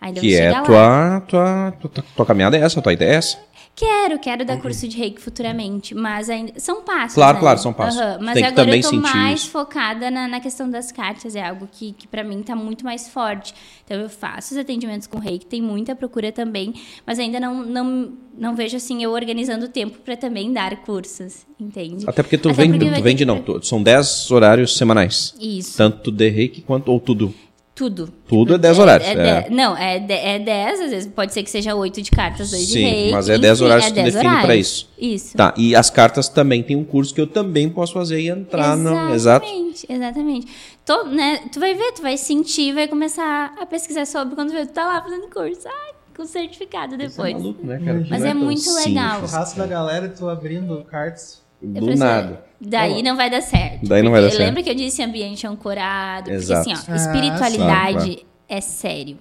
Ainda 0.00 0.20
Que 0.20 0.36
é 0.36 0.52
tua, 0.62 1.20
tua, 1.26 1.72
tua, 1.80 2.04
tua 2.16 2.26
caminhada 2.26 2.56
é 2.56 2.60
essa, 2.60 2.80
tua 2.80 2.92
ideia 2.92 3.10
é 3.10 3.14
essa. 3.14 3.38
Quero, 3.78 4.18
quero 4.18 4.44
dar 4.44 4.60
curso 4.60 4.88
de 4.88 4.96
reiki 4.96 5.20
futuramente, 5.20 5.94
mas 5.94 6.28
ainda 6.28 6.52
são 6.58 6.82
passos. 6.82 7.14
Claro, 7.14 7.34
né? 7.36 7.40
claro, 7.40 7.58
são 7.60 7.72
passos. 7.72 8.00
Tu 8.00 8.24
Mas 8.24 8.34
tem 8.34 8.44
agora 8.44 8.76
eu 8.76 8.82
tô 8.82 8.92
mais 8.96 9.42
isso. 9.42 9.50
focada 9.50 10.10
na, 10.10 10.26
na 10.26 10.40
questão 10.40 10.68
das 10.68 10.90
cartas, 10.90 11.36
é 11.36 11.46
algo 11.46 11.68
que, 11.70 11.92
que 11.92 12.08
para 12.08 12.24
mim 12.24 12.42
tá 12.42 12.56
muito 12.56 12.84
mais 12.84 13.08
forte. 13.08 13.54
Então 13.84 13.96
eu 14.00 14.08
faço 14.08 14.52
os 14.54 14.58
atendimentos 14.58 15.06
com 15.06 15.20
reiki, 15.20 15.46
tem 15.46 15.62
muita 15.62 15.94
procura 15.94 16.32
também, 16.32 16.74
mas 17.06 17.20
ainda 17.20 17.38
não, 17.38 17.62
não, 17.64 18.12
não 18.36 18.56
vejo 18.56 18.76
assim 18.76 19.00
eu 19.00 19.12
organizando 19.12 19.66
o 19.66 19.68
tempo 19.68 19.98
para 20.00 20.16
também 20.16 20.52
dar 20.52 20.74
cursos, 20.82 21.46
entende? 21.60 22.04
Até 22.08 22.24
porque 22.24 22.36
tu 22.36 22.48
Até 22.48 22.62
vende, 22.64 22.78
porque 22.80 22.94
tu 22.96 23.02
vende 23.04 23.18
ter 23.18 23.26
não, 23.26 23.40
tu- 23.40 23.64
são 23.64 23.80
10 23.80 24.28
horários 24.32 24.76
semanais. 24.76 25.36
Isso. 25.40 25.76
Tanto 25.76 26.10
de 26.10 26.28
reiki 26.28 26.62
quanto 26.62 26.90
ou 26.90 26.98
tudo. 26.98 27.32
Tudo. 27.78 28.12
Tudo 28.26 28.54
é 28.56 28.58
10 28.58 28.76
horários. 28.80 29.08
É, 29.08 29.12
é. 29.12 29.42
de- 29.42 29.50
não, 29.54 29.76
é, 29.76 30.00
de- 30.00 30.12
é 30.12 30.38
10, 30.40 30.80
às 30.80 30.90
vezes 30.90 31.12
pode 31.14 31.32
ser 31.32 31.44
que 31.44 31.50
seja 31.50 31.76
8 31.76 32.02
de 32.02 32.10
cartas, 32.10 32.50
2 32.50 32.66
de 32.66 32.72
Sim, 32.72 32.82
rei. 32.82 33.12
mas 33.12 33.28
é 33.28 33.38
10 33.38 33.60
horários 33.60 33.86
que 33.86 33.92
tu 33.92 34.02
define 34.02 34.40
pra 34.42 34.56
isso. 34.56 34.88
Isso. 34.98 35.36
Tá, 35.36 35.54
e 35.56 35.76
as 35.76 35.88
cartas 35.88 36.28
também 36.28 36.60
tem 36.60 36.74
um 36.74 36.82
curso 36.82 37.14
que 37.14 37.20
eu 37.20 37.26
também 37.28 37.70
posso 37.70 37.92
fazer 37.92 38.20
e 38.20 38.28
entrar 38.28 38.76
no. 38.76 39.14
Exato. 39.14 39.46
Exatamente, 39.46 39.86
exatamente. 39.88 40.46
Tô, 40.84 41.04
né, 41.04 41.38
tu 41.52 41.60
vai 41.60 41.72
ver, 41.74 41.92
tu 41.92 42.02
vai 42.02 42.16
sentir, 42.16 42.74
vai 42.74 42.88
começar 42.88 43.54
a 43.60 43.64
pesquisar 43.64 44.06
sobre 44.06 44.34
quando 44.34 44.50
tu 44.50 44.66
tá 44.72 44.84
lá 44.84 45.00
fazendo 45.00 45.28
curso. 45.30 45.68
Ai, 45.68 45.92
com 46.16 46.26
certificado 46.26 46.96
Isso 46.96 47.02
é 47.04 47.06
depois. 47.08 47.32
maluco, 47.34 47.64
né, 47.64 47.80
cara? 47.84 48.06
Mas 48.10 48.24
é 48.24 48.32
tão 48.32 48.40
muito 48.40 48.74
legal. 48.74 49.20
Churrasco 49.20 49.56
da 49.56 49.66
galera, 49.68 50.08
tu 50.08 50.28
abrindo 50.28 50.84
cartas. 50.90 51.42
Do 51.62 51.90
assim, 51.90 51.98
nada. 51.98 52.44
Daí 52.60 53.02
não 53.02 53.16
vai 53.16 53.30
dar 53.30 53.40
certo. 53.40 53.86
Daí 53.86 54.02
não 54.02 54.10
vai 54.10 54.20
dar 54.22 54.30
certo. 54.30 54.40
Lembra 54.42 54.62
que 54.62 54.70
eu 54.70 54.74
disse 54.74 55.02
ambiente 55.02 55.46
ancorado? 55.46 56.30
Exato. 56.30 56.64
Porque 56.64 56.72
assim, 56.80 56.90
ó, 56.90 56.92
Ah, 56.92 56.96
espiritualidade 56.96 58.14
claro, 58.16 58.26
é 58.48 58.60
sério. 58.60 59.18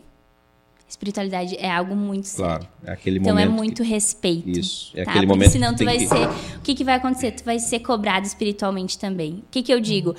Espiritualidade 0.89 1.57
é 1.59 1.69
algo 1.69 1.95
muito 1.97 2.27
sério. 2.27 2.45
Claro, 2.49 2.67
é 2.85 2.91
aquele 2.91 3.19
Então 3.19 3.33
momento. 3.33 3.49
é 3.49 3.51
muito 3.53 3.83
respeito. 3.83 4.49
Isso, 4.49 4.91
é 4.95 5.03
tá? 5.03 5.11
aquele 5.11 5.27
Porque 5.27 5.38
momento 5.38 5.51
senão 5.51 5.71
que 5.73 5.77
tu 5.79 5.83
vai 5.85 5.97
que- 5.97 6.07
ser. 6.07 6.27
O 6.55 6.61
que, 6.63 6.75
que 6.75 6.83
vai 6.85 6.95
acontecer? 6.95 7.31
Tu 7.31 7.43
vai 7.43 7.59
ser 7.59 7.79
cobrado 7.79 8.25
espiritualmente 8.25 8.97
também. 8.97 9.33
O 9.33 9.43
que, 9.51 9.61
que 9.63 9.73
eu 9.73 9.81
digo? 9.81 10.15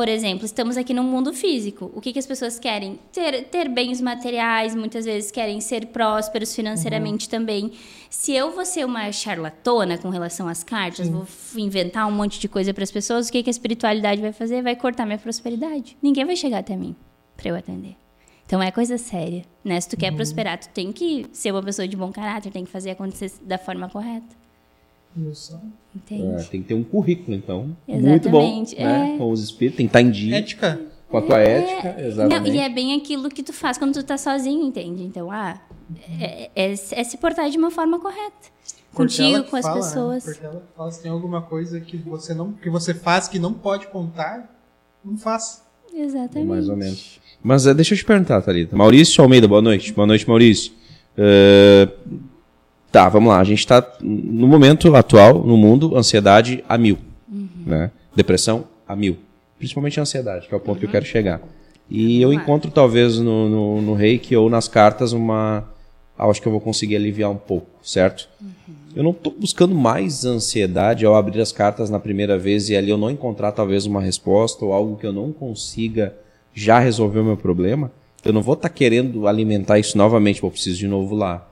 Por 0.00 0.08
exemplo, 0.08 0.46
estamos 0.46 0.78
aqui 0.78 0.94
no 0.94 1.04
mundo 1.04 1.30
físico. 1.34 1.90
O 1.94 2.00
que, 2.00 2.10
que 2.14 2.18
as 2.18 2.24
pessoas 2.24 2.58
querem? 2.58 2.98
Ter, 3.12 3.44
ter 3.50 3.68
bens 3.68 4.00
materiais, 4.00 4.74
muitas 4.74 5.04
vezes 5.04 5.30
querem 5.30 5.60
ser 5.60 5.88
prósperos 5.88 6.54
financeiramente 6.56 7.26
Uhum. 7.26 7.30
também. 7.30 7.72
Se 8.08 8.32
eu 8.32 8.50
vou 8.50 8.64
ser 8.64 8.86
uma 8.86 9.12
charlatona 9.12 9.98
com 9.98 10.08
relação 10.08 10.48
às 10.48 10.64
cartas, 10.64 11.06
vou 11.06 11.24
f- 11.24 11.60
inventar 11.60 12.08
um 12.08 12.12
monte 12.12 12.40
de 12.40 12.48
coisa 12.48 12.72
para 12.72 12.82
as 12.82 12.90
pessoas, 12.90 13.28
o 13.28 13.32
que, 13.32 13.42
que 13.42 13.50
a 13.50 13.52
espiritualidade 13.52 14.22
vai 14.22 14.32
fazer? 14.32 14.62
Vai 14.62 14.74
cortar 14.74 15.04
minha 15.04 15.18
prosperidade. 15.18 15.98
Ninguém 16.00 16.24
vai 16.24 16.34
chegar 16.34 16.60
até 16.60 16.74
mim 16.74 16.96
para 17.36 17.50
eu 17.50 17.54
atender. 17.54 17.94
Então 18.46 18.62
é 18.62 18.70
coisa 18.70 18.96
séria, 18.96 19.42
né? 19.62 19.78
Se 19.78 19.86
tu 19.86 19.92
Uhum. 19.96 20.00
quer 20.00 20.12
prosperar, 20.14 20.58
tu 20.58 20.70
tem 20.70 20.90
que 20.92 21.26
ser 21.30 21.52
uma 21.52 21.62
pessoa 21.62 21.86
de 21.86 21.94
bom 21.94 22.10
caráter, 22.10 22.50
tem 22.50 22.64
que 22.64 22.70
fazer 22.70 22.92
acontecer 22.92 23.30
da 23.42 23.58
forma 23.58 23.86
correta. 23.90 24.39
Entende? 25.16 26.22
É, 26.34 26.42
tem 26.44 26.62
que 26.62 26.68
ter 26.68 26.74
um 26.74 26.84
currículo, 26.84 27.36
então. 27.36 27.76
Muito 27.86 28.28
bom. 28.30 28.40
Exatamente, 28.42 28.76
Né? 28.76 29.14
é. 29.14 29.18
Com 29.18 29.30
os 29.30 29.42
espíritos, 29.42 29.76
tem 29.76 29.86
que 29.86 29.90
estar 29.90 30.00
em 30.02 30.10
dia 30.10 30.36
Ética. 30.38 30.80
com 31.08 31.16
a 31.18 31.22
tua 31.22 31.38
ética. 31.40 31.92
Não, 31.98 32.06
Exatamente. 32.06 32.56
e 32.56 32.60
é 32.60 32.68
bem 32.68 32.96
aquilo 32.96 33.28
que 33.28 33.42
tu 33.42 33.52
faz 33.52 33.76
quando 33.76 33.94
tu 33.94 34.02
tá 34.04 34.16
sozinho, 34.16 34.62
entende? 34.66 35.02
Então, 35.02 35.30
ah, 35.30 35.60
é, 36.20 36.50
é- 36.54 36.70
é 36.72 37.04
se 37.04 37.16
portar 37.18 37.50
de 37.50 37.58
uma 37.58 37.70
forma 37.70 37.98
correta. 37.98 38.48
Porque 38.92 39.16
Contigo, 39.22 39.44
com 39.44 39.56
as 39.56 39.62
fala, 39.64 39.74
né? 39.76 39.82
pessoas. 39.82 40.24
Porque 40.24 40.44
ela 40.46 40.62
fala 40.76 40.90
se 40.90 41.02
tem 41.02 41.10
alguma 41.10 41.42
coisa 41.42 41.80
que 41.80 41.96
você 41.96 42.34
não 42.34 42.52
que 42.52 42.68
você 42.68 42.92
faz 42.92 43.28
que 43.28 43.38
não 43.38 43.52
pode 43.52 43.86
contar, 43.88 44.48
não 45.04 45.16
faça. 45.16 45.62
Exatamente. 45.94 46.48
Mais 46.48 46.68
ou 46.68 46.76
menos. 46.76 47.20
Mas 47.42 47.66
é, 47.66 47.74
deixa 47.74 47.94
eu 47.94 47.98
te 47.98 48.04
perguntar, 48.04 48.42
Thalita. 48.42 48.76
Maurício 48.76 49.22
Almeida, 49.22 49.46
boa 49.48 49.62
noite. 49.62 49.92
Boa 49.92 50.06
noite, 50.06 50.28
Maurício. 50.28 50.72
É, 51.16 51.88
Tá, 52.90 53.08
vamos 53.08 53.28
lá. 53.28 53.38
A 53.38 53.44
gente 53.44 53.60
está, 53.60 53.86
no 54.00 54.48
momento 54.48 54.94
atual, 54.96 55.34
no 55.44 55.56
mundo, 55.56 55.96
ansiedade 55.96 56.64
a 56.68 56.76
mil. 56.76 56.98
Né? 57.64 57.90
Depressão 58.14 58.64
a 58.86 58.96
mil. 58.96 59.16
Principalmente 59.58 60.00
a 60.00 60.02
ansiedade, 60.02 60.48
que 60.48 60.54
é 60.54 60.56
o 60.56 60.60
ponto 60.60 60.80
que 60.80 60.86
eu 60.86 60.90
quero 60.90 61.04
chegar. 61.04 61.40
E 61.88 62.20
eu 62.20 62.28
Vamos 62.28 62.36
lá. 62.36 62.42
encontro, 62.42 62.70
talvez, 62.70 63.18
no, 63.18 63.48
no, 63.48 63.82
no 63.82 63.94
reiki 63.94 64.34
ou 64.34 64.48
nas 64.48 64.68
cartas, 64.68 65.12
uma. 65.12 65.64
ah, 66.18 66.26
acho 66.26 66.40
que 66.40 66.48
eu 66.48 66.52
vou 66.52 66.60
conseguir 66.60 66.96
aliviar 66.96 67.30
um 67.30 67.36
pouco, 67.36 67.66
certo? 67.82 68.28
Eu 68.94 69.04
não 69.04 69.10
estou 69.10 69.34
buscando 69.38 69.74
mais 69.74 70.24
ansiedade 70.24 71.04
ao 71.04 71.14
abrir 71.14 71.40
as 71.40 71.52
cartas 71.52 71.90
na 71.90 72.00
primeira 72.00 72.36
vez 72.38 72.68
e 72.70 72.76
ali 72.76 72.90
eu 72.90 72.98
não 72.98 73.10
encontrar 73.10 73.52
talvez 73.52 73.86
uma 73.86 74.00
resposta 74.00 74.64
ou 74.64 74.72
algo 74.72 74.96
que 74.96 75.06
eu 75.06 75.12
não 75.12 75.32
consiga 75.32 76.14
já 76.52 76.78
resolver 76.80 77.20
o 77.20 77.24
meu 77.24 77.36
problema. 77.36 77.92
Eu 78.24 78.32
não 78.32 78.42
vou 78.42 78.54
estar 78.54 78.68
querendo 78.68 79.28
alimentar 79.28 79.78
isso 79.78 79.96
novamente, 79.96 80.42
eu 80.42 80.50
preciso 80.50 80.78
de 80.78 80.88
novo 80.88 81.14
lá. 81.14 81.48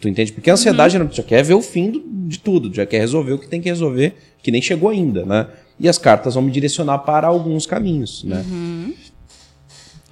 Tu 0.00 0.08
entende? 0.08 0.32
Porque 0.32 0.48
a 0.48 0.54
ansiedade 0.54 0.96
Uhum. 0.98 1.10
já 1.12 1.22
quer 1.22 1.42
ver 1.44 1.54
o 1.54 1.60
fim 1.62 1.90
do- 1.90 2.02
de 2.28 2.38
tudo, 2.38 2.72
já 2.74 2.86
quer 2.86 2.98
resolver 3.00 3.32
o 3.34 3.38
que 3.38 3.46
tem 3.48 3.60
que 3.60 3.68
resolver, 3.68 4.16
que 4.42 4.50
nem 4.50 4.62
chegou 4.62 4.88
ainda, 4.88 5.24
né? 5.26 5.46
E 5.78 5.88
as 5.88 5.98
cartas 5.98 6.34
vão 6.34 6.42
me 6.42 6.50
direcionar 6.50 6.98
para 7.00 7.26
alguns 7.26 7.66
caminhos, 7.66 8.24
né? 8.24 8.42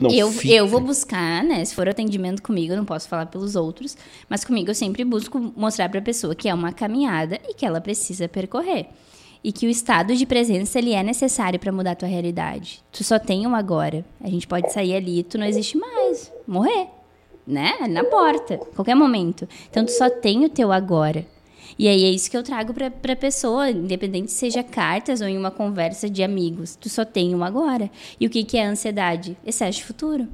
Não 0.00 0.10
Uhum. 0.10 0.14
eu, 0.16 0.30
fica- 0.30 0.54
eu 0.54 0.66
vou 0.68 0.80
buscar, 0.80 1.42
né? 1.42 1.64
Se 1.64 1.74
for 1.74 1.88
atendimento 1.88 2.42
comigo, 2.42 2.72
eu 2.72 2.76
não 2.76 2.84
posso 2.84 3.08
falar 3.08 3.26
pelos 3.26 3.56
outros, 3.56 3.96
mas 4.28 4.44
comigo 4.44 4.70
eu 4.70 4.74
sempre 4.74 5.04
busco 5.04 5.52
mostrar 5.56 5.88
para 5.88 5.98
a 5.98 6.02
pessoa 6.02 6.34
que 6.34 6.48
é 6.48 6.54
uma 6.54 6.72
caminhada 6.72 7.38
e 7.48 7.54
que 7.54 7.66
ela 7.66 7.80
precisa 7.80 8.28
percorrer. 8.28 8.86
E 9.42 9.52
que 9.52 9.66
o 9.66 9.70
estado 9.70 10.14
de 10.16 10.26
presença 10.26 10.78
ele 10.78 10.92
é 10.92 11.02
necessário 11.02 11.58
para 11.58 11.70
mudar 11.72 11.92
a 11.92 11.94
tua 11.96 12.08
realidade. 12.08 12.80
Tu 12.92 13.02
só 13.04 13.18
tem 13.18 13.46
um 13.46 13.54
agora. 13.54 14.04
A 14.20 14.28
gente 14.28 14.46
pode 14.46 14.72
sair 14.72 14.94
ali, 14.94 15.22
tu 15.22 15.38
não 15.38 15.46
existe 15.46 15.76
mais, 15.78 16.30
morrer, 16.46 16.86
né? 17.48 17.72
Na 17.88 18.04
porta, 18.04 18.58
qualquer 18.76 18.94
momento. 18.94 19.48
Então 19.70 19.84
tu 19.84 19.90
só 19.90 20.10
tem 20.10 20.44
o 20.44 20.50
teu 20.50 20.70
agora. 20.70 21.26
E 21.78 21.88
aí 21.88 22.04
é 22.04 22.10
isso 22.10 22.30
que 22.30 22.36
eu 22.36 22.42
trago 22.42 22.74
pra, 22.74 22.90
pra 22.90 23.16
pessoa, 23.16 23.70
independente 23.70 24.30
se 24.30 24.38
seja 24.38 24.62
cartas 24.62 25.20
ou 25.20 25.28
em 25.28 25.38
uma 25.38 25.50
conversa 25.50 26.10
de 26.10 26.22
amigos. 26.22 26.76
Tu 26.76 26.88
só 26.90 27.04
tem 27.04 27.34
um 27.34 27.42
agora. 27.42 27.90
E 28.20 28.26
o 28.26 28.30
que, 28.30 28.44
que 28.44 28.58
é 28.58 28.64
ansiedade? 28.64 29.36
Excesso 29.46 29.78
de 29.78 29.84
futuro. 29.84 30.28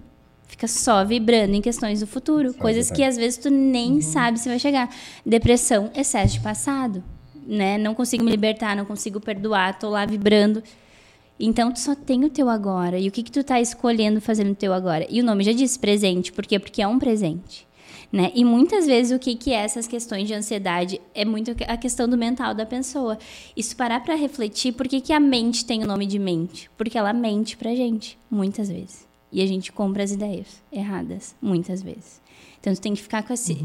Fica 0.49 0.67
só 0.67 1.05
vibrando 1.05 1.55
em 1.55 1.61
questões 1.61 2.01
do 2.01 2.07
futuro. 2.07 2.53
coisas 2.55 2.91
que 2.91 3.05
às 3.05 3.17
vezes 3.17 3.39
tu 3.39 3.51
nem 3.51 4.01
sabe 4.01 4.39
se 4.39 4.49
vai 4.49 4.59
chegar. 4.59 4.89
Depressão, 5.25 5.91
excesso 5.95 6.35
de 6.35 6.41
passado. 6.41 7.03
Né? 7.47 7.79
Não 7.79 7.95
consigo 7.95 8.25
me 8.25 8.31
libertar, 8.31 8.75
não 8.75 8.85
consigo 8.85 9.21
perdoar, 9.21 9.79
tô 9.79 9.91
lá 9.91 10.05
vibrando. 10.07 10.63
Então 11.39 11.73
tu 11.73 11.81
só 11.81 11.95
tem 11.95 12.25
o 12.25 12.31
teu 12.31 12.49
agora. 12.49 12.99
E 12.99 13.09
o 13.09 13.13
que 13.13 13.23
que 13.23 13.33
tu 13.33 13.43
tá 13.43 13.61
escolhendo 13.61 14.21
fazer 14.21 14.45
no 14.45 14.55
teu 14.55 14.73
agora? 14.73 15.07
E 15.11 15.21
o 15.21 15.25
nome 15.25 15.45
já 15.45 15.53
diz 15.53 15.77
presente, 15.77 16.33
por 16.33 16.47
quê? 16.47 16.59
Porque 16.59 16.83
é 16.83 16.87
um 16.87 16.99
presente. 16.99 17.67
Né? 18.13 18.31
E 18.33 18.45
muitas 18.45 18.87
vezes 18.87 19.17
o 19.17 19.19
que, 19.19 19.35
que 19.35 19.53
é 19.53 19.57
essas 19.57 19.89
questões 19.89 20.29
de 20.29 20.35
ansiedade 20.35 21.01
é 21.13 21.25
muito 21.25 21.51
a 21.67 21.77
questão 21.77 22.09
do 22.09 22.17
mental 22.17 22.55
da 22.55 22.65
pessoa. 22.65 23.19
Isso 23.57 23.75
parar 23.77 24.01
para 24.05 24.15
refletir, 24.15 24.73
por 24.73 24.87
que, 24.87 25.01
que 25.01 25.13
a 25.13 25.19
mente 25.19 25.65
tem 25.65 25.83
o 25.83 25.87
nome 25.87 26.07
de 26.07 26.19
mente? 26.19 26.71
Porque 26.77 26.97
ela 26.97 27.13
mente 27.13 27.57
pra 27.57 27.75
gente, 27.75 28.17
muitas 28.31 28.69
vezes. 28.69 29.05
E 29.33 29.43
a 29.43 29.47
gente 29.47 29.73
compra 29.73 30.05
as 30.05 30.13
ideias 30.13 30.63
erradas, 30.73 31.35
muitas 31.43 31.83
vezes. 31.83 32.23
Então 32.61 32.73
tu 32.73 32.81
tem 32.81 32.95
que 32.95 33.03
ficar 33.03 33.25
com 33.25 33.35
esse. 33.35 33.59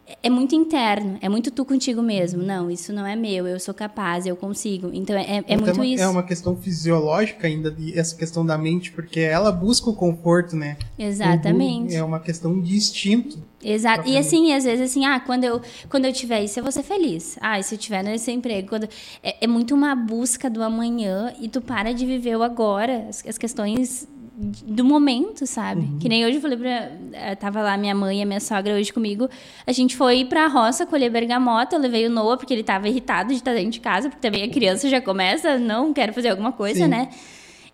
É 0.23 0.29
muito 0.29 0.55
interno, 0.55 1.17
é 1.21 1.29
muito 1.29 1.51
tu 1.51 1.63
contigo 1.65 2.01
mesmo. 2.01 2.41
Não, 2.43 2.69
isso 2.71 2.91
não 2.93 3.05
é 3.05 3.15
meu, 3.15 3.47
eu 3.47 3.59
sou 3.59 3.73
capaz, 3.73 4.25
eu 4.25 4.35
consigo. 4.35 4.89
Então 4.93 5.15
é, 5.15 5.21
é 5.21 5.37
Então, 5.39 5.57
muito 5.57 5.75
uma- 5.75 5.85
isso. 5.85 6.03
É 6.03 6.07
uma 6.07 6.23
questão 6.23 6.55
fisiológica 6.55 7.47
ainda, 7.47 7.69
de- 7.71 7.97
essa 7.97 8.15
questão 8.15 8.45
da 8.45 8.57
mente, 8.57 8.91
porque 8.91 9.19
ela 9.19 9.51
busca 9.51 9.89
o 9.89 9.95
conforto, 9.95 10.55
né? 10.55 10.77
Exatamente. 10.97 11.95
É 11.95 12.03
uma 12.03 12.19
questão 12.19 12.59
de 12.59 12.75
instinto. 12.75 13.37
Exato. 13.63 14.07
E 14.09 14.17
assim, 14.17 14.53
às 14.53 14.63
vezes 14.63 14.89
assim, 14.89 15.05
ah, 15.05 15.19
quando 15.19 15.43
eu, 15.43 15.61
quando 15.87 16.05
eu 16.05 16.13
tiver 16.13 16.43
isso, 16.43 16.59
eu 16.59 16.63
vou 16.63 16.71
ser 16.71 16.81
feliz. 16.83 17.37
Ah, 17.39 17.59
e 17.59 17.63
se 17.63 17.75
eu 17.75 17.79
tiver 17.79 18.03
nesse 18.03 18.31
emprego, 18.31 18.67
quando 18.69 18.87
é, 19.21 19.35
é 19.41 19.47
muito 19.47 19.75
uma 19.75 19.93
busca 19.93 20.49
do 20.49 20.63
amanhã 20.63 21.31
e 21.39 21.47
tu 21.47 21.61
para 21.61 21.93
de 21.93 22.03
viver 22.05 22.35
o 22.35 22.41
agora, 22.43 23.05
as, 23.07 23.23
as 23.27 23.37
questões 23.37 24.07
do 24.33 24.83
momento, 24.85 25.45
sabe? 25.45 25.87
Que 25.99 26.07
nem 26.07 26.25
hoje 26.25 26.37
eu 26.37 26.41
falei 26.41 26.57
pra. 26.57 26.91
eh, 27.13 27.35
Tava 27.35 27.61
lá 27.61 27.77
minha 27.77 27.93
mãe 27.93 28.19
e 28.19 28.21
a 28.23 28.25
minha 28.25 28.39
sogra 28.39 28.73
hoje 28.75 28.91
comigo. 28.93 29.29
A 29.67 29.71
gente 29.71 29.95
foi 29.95 30.23
pra 30.25 30.47
roça 30.47 30.85
colher 30.85 31.11
bergamota. 31.11 31.75
Eu 31.75 31.79
levei 31.79 32.07
o 32.07 32.09
Noah 32.09 32.37
porque 32.37 32.53
ele 32.53 32.63
tava 32.63 32.87
irritado 32.87 33.29
de 33.29 33.35
estar 33.35 33.53
dentro 33.53 33.71
de 33.71 33.79
casa, 33.81 34.09
porque 34.09 34.21
também 34.21 34.43
a 34.43 34.49
criança 34.49 34.89
já 34.89 35.01
começa, 35.01 35.57
não 35.59 35.93
quero 35.93 36.13
fazer 36.13 36.29
alguma 36.29 36.51
coisa, 36.51 36.83
Sim. 36.85 36.89
né? 36.89 37.09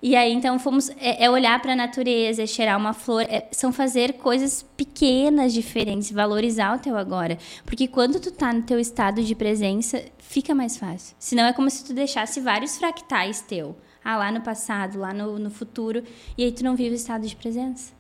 E 0.02 0.16
aí, 0.16 0.32
então, 0.32 0.60
fomos. 0.60 0.90
É, 1.00 1.26
é 1.26 1.30
olhar 1.30 1.60
para 1.62 1.74
a 1.74 1.76
natureza, 1.76 2.44
é 2.44 2.46
cheirar 2.48 2.78
uma 2.78 2.94
flor, 2.94 3.24
é- 3.24 3.48
são 3.52 3.72
fazer 3.72 4.14
coisas 4.14 4.64
pequenas, 4.76 5.54
diferentes, 5.54 6.12
valorizar 6.12 6.76
o 6.76 6.80
teu 6.80 6.98
agora. 6.98 7.38
Porque 7.66 7.88
quando 7.88 8.20
tu 8.20 8.32
tá 8.32 8.52
no 8.54 8.62
teu 8.64 8.80
estado 8.80 9.24
de 9.24 9.34
presença, 9.36 10.04
fica 10.20 10.54
mais 10.54 10.78
fácil. 10.78 11.16
Senão 11.18 11.46
é 11.46 11.54
como 11.54 11.70
se 11.70 11.84
tu 11.86 11.94
deixasse 11.94 12.40
vários 12.40 12.78
fractais 12.78 13.42
teu. 13.42 13.76
Ah, 14.10 14.16
lá 14.16 14.32
no 14.32 14.40
passado, 14.40 15.00
lá 15.00 15.14
no, 15.14 15.38
no 15.38 15.50
futuro. 15.50 16.02
E 16.38 16.44
aí 16.46 16.52
tu 16.54 16.64
não 16.64 16.78
vive 16.78 16.92
o 16.92 16.96
estado 16.96 17.28
de 17.28 17.36
presença. 17.36 17.92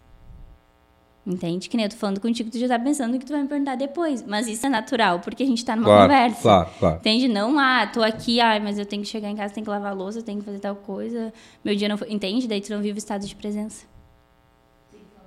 Entende? 1.26 1.68
Que 1.68 1.76
nem 1.76 1.86
eu 1.86 1.90
tô 1.90 1.98
falando 1.98 2.22
contigo, 2.22 2.50
tu 2.50 2.58
já 2.58 2.70
tá 2.70 2.80
pensando 2.80 3.12
no 3.12 3.20
que 3.20 3.26
tu 3.26 3.34
vai 3.34 3.42
me 3.42 3.50
perguntar 3.50 3.76
depois. 3.76 4.24
Mas 4.26 4.48
isso 4.48 4.66
é 4.66 4.70
natural, 4.70 5.20
porque 5.20 5.44
a 5.44 5.46
gente 5.46 5.66
tá 5.66 5.76
numa 5.76 5.84
Claro, 5.86 6.02
conversa. 6.04 6.42
claro, 6.42 6.70
claro. 6.80 6.96
Entende? 7.00 7.28
Não, 7.28 7.60
ah, 7.60 7.86
tô 7.86 8.02
aqui, 8.02 8.40
ai, 8.40 8.62
mas 8.62 8.80
eu 8.80 8.86
tenho 8.86 9.02
que 9.04 9.10
chegar 9.10 9.30
em 9.30 9.36
casa, 9.36 9.54
tenho 9.54 9.66
que 9.66 9.70
lavar 9.70 9.92
a 9.92 9.94
louça, 9.94 10.22
tenho 10.22 10.40
que 10.40 10.46
fazer 10.46 10.60
tal 10.60 10.78
coisa. 10.78 11.34
Meu 11.66 11.76
dia 11.76 11.90
não 11.90 11.98
foi. 11.98 12.10
Entende? 12.10 12.48
Daí 12.48 12.62
tu 12.62 12.72
não 12.72 12.82
vive 12.82 12.98
o 12.98 13.00
estado 13.00 13.28
de 13.28 13.36
presença. 13.36 13.86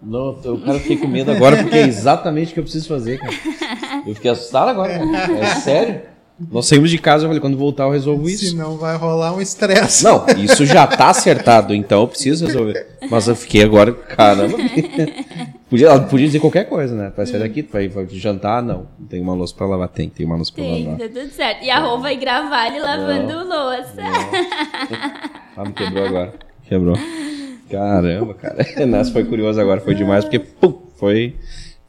Não, 0.01 0.41
eu, 0.43 0.59
cara, 0.59 0.79
fiquei 0.81 0.97
com 0.97 1.07
medo 1.09 1.31
agora 1.31 1.59
porque 1.59 1.77
é 1.77 1.87
exatamente 1.87 2.53
o 2.53 2.55
que 2.55 2.61
eu 2.61 2.65
preciso 2.65 2.89
fazer, 2.89 3.19
cara. 3.19 3.35
Eu 4.07 4.15
fiquei 4.15 4.31
assustado 4.31 4.69
agora, 4.71 4.99
cara. 4.99 5.39
É 5.39 5.55
sério? 5.57 6.10
Nós 6.51 6.67
saímos 6.67 6.91
de 6.91 6.99
casa, 6.99 7.25
eu 7.25 7.29
falei, 7.29 7.41
quando 7.41 7.57
voltar 7.57 7.85
eu 7.85 7.91
resolvo 7.91 8.29
isso. 8.29 8.47
Senão 8.47 8.77
vai 8.77 8.97
rolar 8.97 9.35
um 9.35 9.41
estresse. 9.41 10.05
Não, 10.05 10.25
isso 10.39 10.65
já 10.65 10.87
tá 10.87 11.09
acertado, 11.11 11.75
então 11.75 12.03
eu 12.03 12.09
preciso 12.09 12.47
resolver. 12.47 12.87
Mas 13.11 13.29
eu 13.29 13.37
fiquei 13.37 13.63
agora, 13.63 13.93
caramba. 13.93 14.57
Podia, 15.69 15.87
ela 15.87 16.01
podia 16.01 16.27
dizer 16.27 16.41
qualquer 16.41 16.65
coisa, 16.65 16.97
né? 16.97 17.13
Vai 17.17 17.25
sair 17.27 17.39
daqui, 17.39 17.63
tu 17.63 17.73
vai, 17.73 17.87
vai 17.87 18.05
jantar? 18.09 18.61
Não. 18.61 18.89
Tem 19.09 19.21
uma 19.21 19.35
louça 19.35 19.55
pra 19.55 19.67
lavar? 19.69 19.87
Tem, 19.87 20.09
tem 20.09 20.27
uma 20.27 20.35
louça 20.35 20.51
pra 20.53 20.65
Tem, 20.65 20.85
lavar. 20.85 20.99
tá 20.99 21.09
tudo 21.09 21.31
certo. 21.31 21.65
E 21.65 21.71
a 21.71 21.79
Rô 21.79 21.99
vai 22.01 22.17
gravar 22.17 22.67
ele 22.67 22.81
lavando 22.81 23.35
louça. 23.49 23.95
Ah, 25.57 25.65
me 25.65 25.73
quebrou 25.73 26.05
agora. 26.07 26.35
Quebrou. 26.69 26.97
Caramba, 27.71 28.35
cara. 28.35 28.67
Nessa 28.85 29.13
foi 29.13 29.25
curioso 29.25 29.61
agora, 29.61 29.81
foi 29.81 29.95
demais, 29.95 30.25
porque 30.25 30.41
pum, 30.41 30.77
foi, 30.97 31.37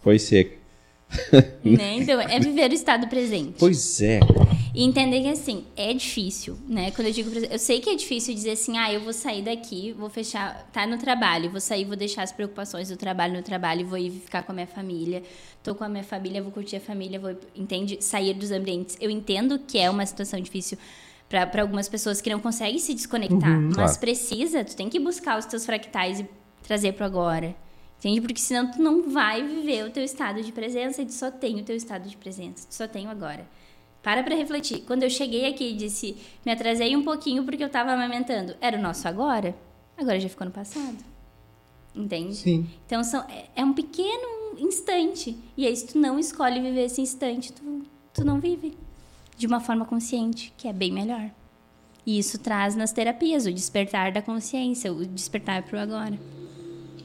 foi 0.04 0.20
seca. 0.20 0.61
né? 1.64 1.96
Então, 1.98 2.20
é 2.20 2.40
viver 2.40 2.72
o 2.72 2.74
estado 2.74 3.08
presente. 3.08 3.56
Pois 3.60 4.02
é. 4.02 4.20
E 4.74 4.84
entender 4.84 5.22
que, 5.22 5.28
assim, 5.28 5.66
é 5.76 5.94
difícil, 5.94 6.58
né? 6.68 6.92
Quando 6.92 7.08
eu 7.08 7.14
digo... 7.14 7.30
Eu 7.30 7.60
sei 7.60 7.82
que 7.82 7.90
é 7.90 7.96
difícil 7.96 8.34
dizer 8.34 8.52
assim, 8.52 8.78
ah, 8.78 8.92
eu 8.92 9.02
vou 9.02 9.12
sair 9.12 9.42
daqui, 9.42 9.92
vou 9.92 10.10
fechar... 10.10 10.70
Tá 10.72 10.88
no 10.88 10.98
trabalho, 10.98 11.52
vou 11.52 11.60
sair, 11.60 11.84
vou 11.84 11.98
deixar 11.98 12.24
as 12.24 12.32
preocupações 12.32 12.88
do 12.90 12.96
trabalho 12.96 13.34
no 13.34 13.44
trabalho, 13.44 13.86
vou 13.86 13.98
ir 13.98 14.12
ficar 14.12 14.44
com 14.44 14.52
a 14.54 14.56
minha 14.56 14.68
família. 14.68 15.24
Tô 15.62 15.76
com 15.76 15.84
a 15.84 15.90
minha 15.90 16.04
família, 16.04 16.42
vou 16.42 16.52
curtir 16.52 16.78
a 16.78 16.80
família, 16.80 17.20
vou... 17.20 17.36
Entende? 17.54 17.98
Sair 18.02 18.34
dos 18.34 18.52
ambientes. 18.52 18.98
Eu 19.02 19.10
entendo 19.10 19.60
que 19.60 19.78
é 19.78 19.90
uma 19.90 20.06
situação 20.06 20.40
difícil 20.40 20.78
para 21.28 21.62
algumas 21.62 21.88
pessoas 21.88 22.22
que 22.22 22.30
não 22.30 22.40
conseguem 22.40 22.80
se 22.80 22.94
desconectar. 22.94 23.52
Uhum. 23.52 23.68
mas 23.68 23.76
Claro. 23.76 24.00
precisa, 24.00 24.64
tu 24.64 24.76
tem 24.76 24.90
que 24.90 25.00
buscar 25.00 25.40
os 25.40 25.46
teus 25.46 25.66
fractais 25.66 26.20
e 26.20 26.30
trazer 26.64 26.94
pro 26.94 27.06
agora. 27.06 27.56
Entende? 28.02 28.20
Porque 28.20 28.42
senão 28.42 28.72
tu 28.72 28.82
não 28.82 29.12
vai 29.12 29.46
viver 29.46 29.86
o 29.86 29.92
teu 29.92 30.04
estado 30.04 30.42
de 30.42 30.52
presença 30.52 31.04
e 31.04 31.06
tu 31.06 31.14
só 31.14 31.30
tem 31.30 31.60
o 31.60 31.64
teu 31.64 31.76
estado 31.76 32.10
de 32.10 32.18
presença. 32.18 32.68
Tu 32.68 32.74
só 32.74 32.88
tem 32.88 33.06
o 33.06 33.12
agora. 33.12 33.48
Para 34.02 34.24
pra 34.24 34.34
refletir. 34.34 34.82
Quando 34.88 35.04
eu 35.04 35.10
cheguei 35.10 35.46
aqui 35.46 35.70
e 35.70 35.76
disse, 35.76 36.18
me 36.44 36.52
atrasei 36.52 36.96
um 36.96 37.04
pouquinho 37.04 37.44
porque 37.44 37.64
eu 37.64 37.70
tava 37.70 37.92
amamentando. 37.92 38.56
Era 38.60 38.76
o 38.76 38.82
nosso 38.82 39.08
agora? 39.08 39.56
Agora 39.96 40.20
já 40.20 40.28
ficou 40.28 40.46
no 40.46 40.52
passado. 40.52 40.98
Entende? 41.96 42.36
Sim. 42.36 42.68
Então 42.88 43.04
são, 43.04 43.22
é, 43.30 43.50
é 43.58 43.64
um 43.64 43.72
pequeno 43.72 44.58
instante. 44.58 45.38
E 45.56 45.68
aí, 45.68 45.76
se 45.76 45.86
tu 45.86 46.00
não 46.00 46.18
escolhe 46.18 46.60
viver 46.60 46.86
esse 46.86 47.02
instante, 47.02 47.54
tu, 47.54 47.84
tu 48.12 48.26
não 48.26 48.40
vive 48.40 48.76
de 49.38 49.46
uma 49.46 49.60
forma 49.60 49.86
consciente, 49.86 50.52
que 50.58 50.68
é 50.68 50.74
bem 50.74 50.92
melhor. 50.92 51.30
E 52.04 52.18
isso 52.18 52.40
traz 52.40 52.76
nas 52.76 52.92
terapias 52.92 53.46
o 53.46 53.54
despertar 53.54 54.12
da 54.12 54.24
consciência, 54.24 54.92
o 54.92 55.06
despertar 55.06 55.62
pro 55.62 55.78
agora. 55.78 56.18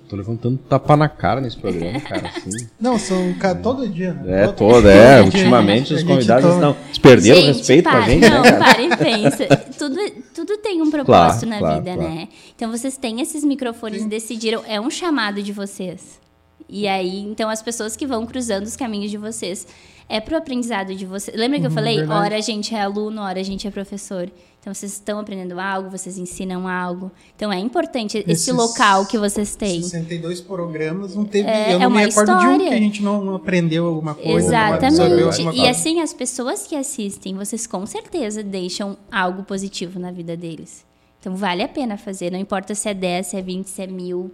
Tô 0.09 0.15
levantando 0.17 0.57
tapa 0.69 0.97
na 0.97 1.09
cara 1.09 1.41
nesse 1.41 1.57
programa, 1.57 2.01
cara. 2.01 2.29
Assim. 2.29 2.67
Não, 2.81 2.97
são 2.99 3.35
ca- 3.35 3.55
todo 3.57 3.89
dia. 3.89 4.13
né? 4.15 4.43
É, 4.43 4.47
Todo- 4.47 4.57
toda, 4.73 4.93
é. 4.93 5.23
todo 5.23 5.31
dia. 5.31 5.41
Ultimamente 5.41 5.95
os 5.95 6.03
convidados 6.05 6.55
estão. 6.55 6.77
Perderam 7.03 7.39
o 7.41 7.43
Gente, 7.45 7.57
respeito 7.59 7.85
com 7.85 7.89
a 7.91 7.93
para, 7.93 8.09
gente, 8.11 8.29
não, 8.31 8.43
né, 8.43 8.53
cara? 8.53 8.65
para 8.75 8.83
e 8.83 8.97
pensa. 8.97 9.47
Tudo, 9.79 9.97
tudo 10.35 10.57
tem 10.59 10.81
um 10.81 10.91
propósito 10.91 11.47
Claro, 11.47 11.51
na 11.51 11.59
claro, 11.59 11.83
vida, 11.83 11.95
claro. 11.97 12.15
né? 12.15 12.29
Então 12.55 12.71
vocês 12.71 12.97
têm 12.97 13.21
esses 13.21 13.43
microfones 13.45 14.03
e 14.05 14.09
decidiram, 14.09 14.63
é 14.67 14.81
um 14.81 14.91
chamado 14.91 15.43
de 15.43 15.53
vocês. 15.53 16.21
E 16.69 16.87
aí, 16.89 17.21
então 17.21 17.49
as 17.49 17.63
pessoas 17.63 17.97
que 17.97 18.07
vão 18.07 18.27
cruzando 18.27 18.65
os 18.65 18.75
caminhos 18.77 19.11
de 19.11 19.17
vocês 19.17 19.67
é 20.09 20.21
pro 20.21 20.37
aprendizado 20.37 20.95
de 20.95 21.05
vocês. 21.07 21.37
Lembra 21.37 21.59
que 21.61 21.67
eu 21.67 21.71
Uhum, 21.71 21.75
falei? 21.75 21.97
verdade. 21.99 22.21
Hora 22.21 22.37
a 22.37 22.41
gente 22.41 22.75
é 22.75 22.81
aluno, 22.81 23.23
hora 23.23 23.39
a 23.41 23.43
gente 23.43 23.67
é 23.67 23.71
professor. 23.71 24.29
Então 24.67 24.75
vocês 24.75 24.95
estão 24.95 25.21
aprendendo 25.21 25.61
algo, 25.61 25.89
vocês 25.89 26.19
ensinam 26.19 26.67
algo. 26.67 27.13
Então 27.37 27.53
é 27.53 27.59
importante 27.61 28.19
esse 28.19 28.33
Esses 28.33 28.53
local 28.53 29.07
que 29.07 29.17
vocês 29.17 29.55
têm. 29.55 29.81
62 29.81 30.41
programas, 30.41 31.15
não 31.15 31.25
teve. 31.25 31.49
É- 31.49 31.73
eu 31.73 31.77
é 31.77 31.79
não 31.79 31.89
me 31.89 31.99
uma 31.99 32.01
recordo 32.01 32.27
de 32.27 32.33
um 32.33 32.51
história. 32.51 32.69
que 32.69 32.75
a 32.75 32.79
gente 32.79 33.01
não 33.01 33.37
aprendeu 33.37 33.87
alguma 33.87 34.17
coisa. 34.17 34.49
Exatamente. 34.49 35.01
alguma 35.01 35.53
E 35.53 35.57
coisa. 35.59 35.71
assim, 35.71 36.01
as 36.01 36.13
pessoas 36.13 36.67
que 36.67 36.75
assistem, 36.75 37.37
vocês 37.37 37.65
com 37.65 37.87
certeza 37.87 38.43
deixam 38.43 38.97
algo 39.09 39.45
positivo 39.45 40.01
na 40.01 40.11
vida 40.11 40.37
deles. 40.37 40.85
Então 41.21 41.37
vale 41.37 41.63
a 41.63 41.69
pena 41.69 41.97
fazer. 41.97 42.33
Não 42.33 42.39
importa 42.41 42.75
se 42.75 42.89
é 42.89 42.95
10, 42.95 43.29
se 43.29 43.37
é 43.37 43.43
20, 43.43 43.69
se 43.69 43.83
é 43.83 43.87
mil. 43.87 44.33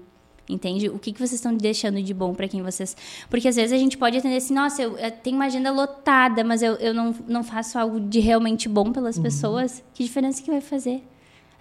Entende? 0.48 0.88
O 0.88 0.98
que, 0.98 1.12
que 1.12 1.18
vocês 1.18 1.34
estão 1.34 1.54
deixando 1.56 2.02
de 2.02 2.12
bom 2.12 2.34
para 2.34 2.48
quem 2.48 2.62
vocês. 2.62 2.96
Porque 3.30 3.46
às 3.48 3.56
vezes 3.56 3.72
a 3.72 3.78
gente 3.78 3.96
pode 3.96 4.18
atender 4.18 4.36
assim, 4.36 4.52
nossa, 4.52 4.82
eu, 4.82 4.98
eu 4.98 5.10
tenho 5.10 5.36
uma 5.36 5.46
agenda 5.46 5.70
lotada, 5.70 6.42
mas 6.42 6.62
eu, 6.62 6.74
eu 6.74 6.92
não, 6.92 7.14
não 7.28 7.44
faço 7.44 7.78
algo 7.78 8.00
de 8.00 8.18
realmente 8.18 8.68
bom 8.68 8.92
pelas 8.92 9.16
Uhum. 9.16 9.22
pessoas. 9.22 9.82
Que 9.94 10.02
diferença 10.02 10.42
que 10.42 10.50
vai 10.50 10.60
fazer? 10.60 11.02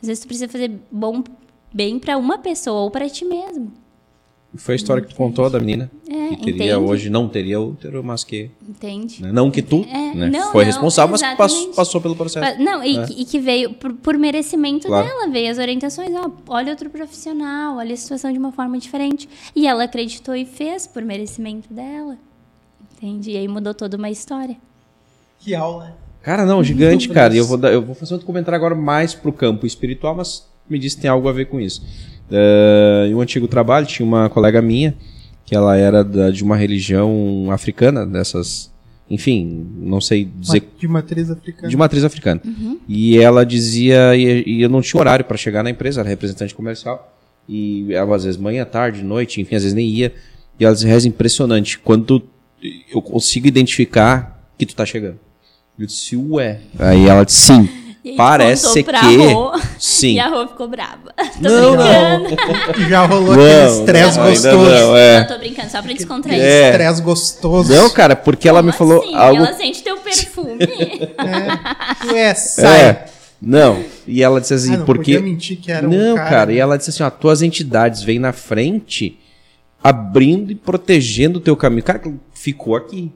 Às 0.01 0.07
vezes 0.07 0.23
tu 0.23 0.27
precisa 0.27 0.47
fazer 0.49 0.71
bom, 0.91 1.23
bem 1.71 1.99
para 1.99 2.17
uma 2.17 2.39
pessoa 2.39 2.81
ou 2.81 2.91
para 2.91 3.07
ti 3.07 3.23
mesmo. 3.23 3.71
Foi 4.55 4.73
a 4.73 4.75
história 4.75 5.01
que 5.01 5.09
tu 5.09 5.15
contou 5.15 5.49
da 5.49 5.59
menina. 5.61 5.89
É, 6.09 6.35
que 6.35 6.51
teria 6.51 6.73
entende? 6.75 6.91
hoje, 6.91 7.09
não 7.09 7.27
teria 7.29 7.59
útero, 7.61 8.03
mas 8.03 8.23
que. 8.25 8.51
Entende? 8.67 9.21
né, 9.23 9.31
Não 9.31 9.49
que 9.49 9.61
tu 9.61 9.85
É, 9.89 10.13
né, 10.13 10.29
não, 10.29 10.51
foi 10.51 10.65
não, 10.65 10.71
responsável, 10.71 11.11
mas 11.11 11.21
que 11.21 11.27
passou, 11.37 11.57
exatamente. 11.57 11.75
passou 11.77 12.01
pelo 12.01 12.15
processo. 12.17 12.61
Não, 12.61 12.83
e, 12.83 12.97
É. 12.97 13.05
que- 13.05 13.21
e 13.21 13.25
que 13.25 13.39
veio 13.39 13.73
por, 13.75 13.93
por 13.93 14.17
merecimento 14.17 14.87
Claro. 14.87 15.07
dela, 15.07 15.29
veio 15.29 15.49
as 15.49 15.57
orientações, 15.57 16.11
ó, 16.13 16.29
olha 16.49 16.71
outro 16.71 16.89
profissional, 16.89 17.77
olha 17.77 17.93
a 17.93 17.97
situação 17.97 18.29
de 18.31 18.37
uma 18.37 18.51
forma 18.51 18.77
diferente. 18.77 19.29
E 19.55 19.65
ela 19.65 19.85
acreditou 19.85 20.35
e 20.35 20.43
fez 20.45 20.85
por 20.85 21.01
merecimento 21.03 21.73
dela. 21.73 22.17
Entende? 22.97 23.31
E 23.31 23.37
aí 23.37 23.47
mudou 23.47 23.73
toda 23.73 23.95
uma 23.95 24.09
história. 24.09 24.57
Que 25.39 25.55
aula. 25.55 25.95
Cara, 26.21 26.45
não, 26.45 26.61
gigante, 26.63 27.07
cara. 27.09 27.33
E 27.33 27.37
eu 27.37 27.45
vou, 27.45 27.57
dar- 27.57 27.71
eu 27.71 27.81
vou 27.81 27.95
fazer 27.95 28.13
outro 28.13 28.27
comentário 28.27 28.55
agora 28.57 28.75
mais 28.75 29.13
pro 29.15 29.31
campo 29.33 29.65
espiritual, 29.65 30.13
mas 30.15 30.45
me 30.69 30.77
disse 30.77 30.97
que 30.97 31.01
tem 31.03 31.09
algo 31.09 31.27
a 31.27 31.31
ver 31.31 31.45
com 31.45 31.59
isso. 31.59 31.81
Eh, 32.31 33.07
em 33.09 33.15
um 33.15 33.21
antigo 33.21 33.47
trabalho, 33.47 33.85
tinha 33.85 34.05
uma 34.05 34.29
colega 34.29 34.61
minha, 34.61 34.95
que 35.45 35.53
ela 35.55 35.75
era 35.75 36.03
da- 36.03 36.29
de 36.31 36.43
uma 36.43 36.55
religião 36.55 37.49
africana, 37.51 38.05
dessas. 38.05 38.71
Enfim, 39.09 39.67
não 39.77 39.99
sei 39.99 40.23
dizer. 40.23 40.63
De 40.79 40.87
matriz 40.87 41.29
africana. 41.29 41.67
De 41.67 41.75
matriz 41.77 42.03
africana. 42.05 42.41
E 42.87 43.17
ela 43.17 43.45
dizia, 43.45 44.15
e, 44.15 44.43
e 44.47 44.61
eu 44.61 44.69
não 44.69 44.81
tinha 44.81 44.99
horário 44.99 45.25
para 45.25 45.35
chegar 45.35 45.61
na 45.63 45.69
empresa, 45.69 45.99
era 45.99 46.07
representante 46.09 46.55
comercial. 46.55 47.13
E 47.49 47.93
ela, 47.93 48.15
às 48.15 48.23
vezes, 48.23 48.39
manhã, 48.39 48.63
tarde, 48.63 49.03
noite, 49.03 49.41
enfim, 49.41 49.55
às 49.55 49.63
vezes 49.63 49.75
nem 49.75 49.85
ia. 49.89 50.13
E 50.57 50.63
ela 50.63 50.73
dizia, 50.73 50.89
"Reza, 50.89 51.07
impressionante, 51.07 51.77
quando 51.79 52.23
eu 52.93 53.01
consigo 53.01 53.47
identificar 53.47 54.39
que 54.57 54.65
tu 54.65 54.75
tá 54.75 54.85
chegando. 54.85 55.17
Eu 55.77 55.87
disse, 55.87 56.15
ué. 56.15 56.59
Aí 56.77 57.07
ela 57.07 57.23
disse, 57.25 57.47
sim. 57.47 57.69
E 58.03 58.15
Parece 58.15 58.83
pra 58.83 58.99
que. 59.01 59.15
Rô, 59.17 59.51
Sim. 59.77 60.13
E 60.15 60.19
a 60.19 60.27
Rô 60.27 60.47
ficou 60.47 60.67
brava. 60.67 61.13
Tô 61.39 61.47
Não, 61.49 61.77
brincando. 61.77 62.89
Já 62.89 63.05
rolou 63.05 63.35
Não, 63.35 63.43
aquele 63.43 63.79
estresse 63.79 64.17
não, 64.17 64.25
gostoso. 64.29 64.57
não, 64.57 64.97
é. 64.97 65.19
Não, 65.19 65.27
tô 65.27 65.37
brincando, 65.37 65.69
só 65.69 65.81
pra 65.83 65.93
descontrair. 65.93 66.41
É. 66.41 66.69
Estresse 66.71 67.01
gostoso. 67.03 67.71
Não, 67.73 67.89
cara, 67.91 68.15
porque 68.15 68.49
ela 68.49 68.63
me 68.63 68.71
Como 68.71 68.89
falou 68.89 69.03
assim? 69.03 69.15
algo. 69.15 69.37
Ela 69.45 69.53
sente 69.53 69.83
teu 69.83 69.97
perfume. 69.97 70.57
É. 70.63 72.11
Ué, 72.11 72.33
sai. 72.33 72.81
É. 72.81 73.05
Não. 73.39 73.83
E 74.07 74.23
ela 74.23 74.41
disse 74.41 74.53
assim, 74.55 74.73
Ah, 74.73 74.77
não 74.77 74.85
porque. 74.85 75.19
mentir 75.19 75.57
que 75.59 75.71
era 75.71 75.87
um 75.87 75.91
não, 75.91 76.15
cara. 76.15 76.29
cara. 76.29 76.53
E 76.53 76.57
ela 76.59 76.77
disse 76.77 76.89
assim: 76.89 77.03
ó, 77.03 77.09
tuas 77.11 77.41
entidades 77.43 78.01
vêm 78.03 78.17
na 78.19 78.33
frente, 78.33 79.19
abrindo 79.83 80.51
e 80.51 80.55
protegendo 80.55 81.37
o 81.37 81.41
teu 81.41 81.55
caminho. 81.55 81.83
Cara, 81.83 82.01
ficou 82.33 82.75
aqui. 82.75 83.11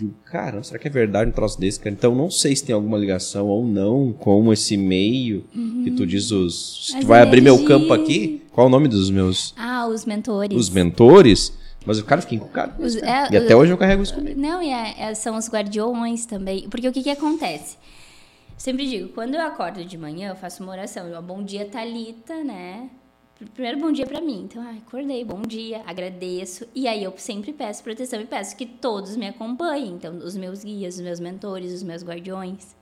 Eu, 0.00 0.12
Caramba, 0.24 0.62
será 0.64 0.78
que 0.78 0.88
é 0.88 0.90
verdade 0.90 1.30
um 1.30 1.32
troço 1.32 1.58
desse, 1.60 1.78
cara? 1.78 1.94
Então 1.94 2.14
não 2.14 2.30
sei 2.30 2.54
se 2.56 2.64
tem 2.64 2.74
alguma 2.74 2.98
ligação 2.98 3.46
ou 3.46 3.64
não 3.64 4.12
com 4.12 4.52
esse 4.52 4.76
meio 4.76 5.44
que 5.84 5.90
tu 5.92 6.04
diz 6.06 6.30
os. 6.32 6.88
Se 6.88 7.00
tu 7.00 7.06
vai 7.06 7.22
abrir 7.22 7.40
meu 7.40 7.64
campo 7.64 7.92
aqui, 7.92 8.42
qual 8.50 8.66
é 8.66 8.68
o 8.68 8.70
nome 8.70 8.88
dos 8.88 9.08
meus 9.10 9.54
ah, 9.56 9.86
os 9.86 10.04
mentores. 10.04 10.58
os 10.58 10.68
mentores? 10.70 11.52
Mas 11.86 11.98
o 11.98 12.04
cara 12.04 12.22
fica 12.22 12.34
encucado. 12.34 12.82
Os- 12.82 12.96
cara. 12.96 13.28
é, 13.28 13.34
e 13.34 13.36
até 13.36 13.54
hoje 13.54 13.70
eu 13.72 13.76
carrego 13.76 14.02
isso 14.02 14.14
comigo. 14.14 14.40
Não, 14.40 14.62
e 14.62 14.70
é- 14.70 14.94
é- 15.10 15.14
são 15.14 15.36
os 15.36 15.48
guardiões 15.48 16.24
também. 16.26 16.68
Porque 16.68 16.88
o 16.88 16.92
que, 16.92 17.02
que 17.02 17.10
acontece? 17.10 17.76
Sempre 18.56 18.88
digo, 18.88 19.08
quando 19.10 19.34
eu 19.34 19.40
acordo 19.42 19.84
de 19.84 19.98
manhã, 19.98 20.30
eu 20.30 20.36
faço 20.36 20.62
uma 20.62 20.72
oração. 20.72 21.06
Eu, 21.06 21.20
bom 21.20 21.42
dia, 21.42 21.66
Thalita, 21.66 22.42
né? 22.42 22.88
Primeiro, 23.52 23.80
bom 23.80 23.90
dia 23.90 24.06
pra 24.06 24.20
mim. 24.20 24.42
Então, 24.44 24.62
ai, 24.62 24.78
acordei, 24.86 25.24
bom 25.24 25.42
dia, 25.42 25.82
agradeço. 25.86 26.66
E 26.74 26.86
aí, 26.86 27.02
eu 27.02 27.12
sempre 27.16 27.52
peço 27.52 27.82
proteção 27.82 28.20
e 28.20 28.24
peço 28.24 28.56
que 28.56 28.64
todos 28.64 29.16
me 29.16 29.26
acompanhem. 29.26 29.92
Então, 29.92 30.16
os 30.18 30.36
meus 30.36 30.62
guias, 30.62 30.94
os 30.94 31.00
meus 31.00 31.18
mentores, 31.18 31.72
os 31.72 31.82
meus 31.82 32.04
guardiões. 32.04 32.76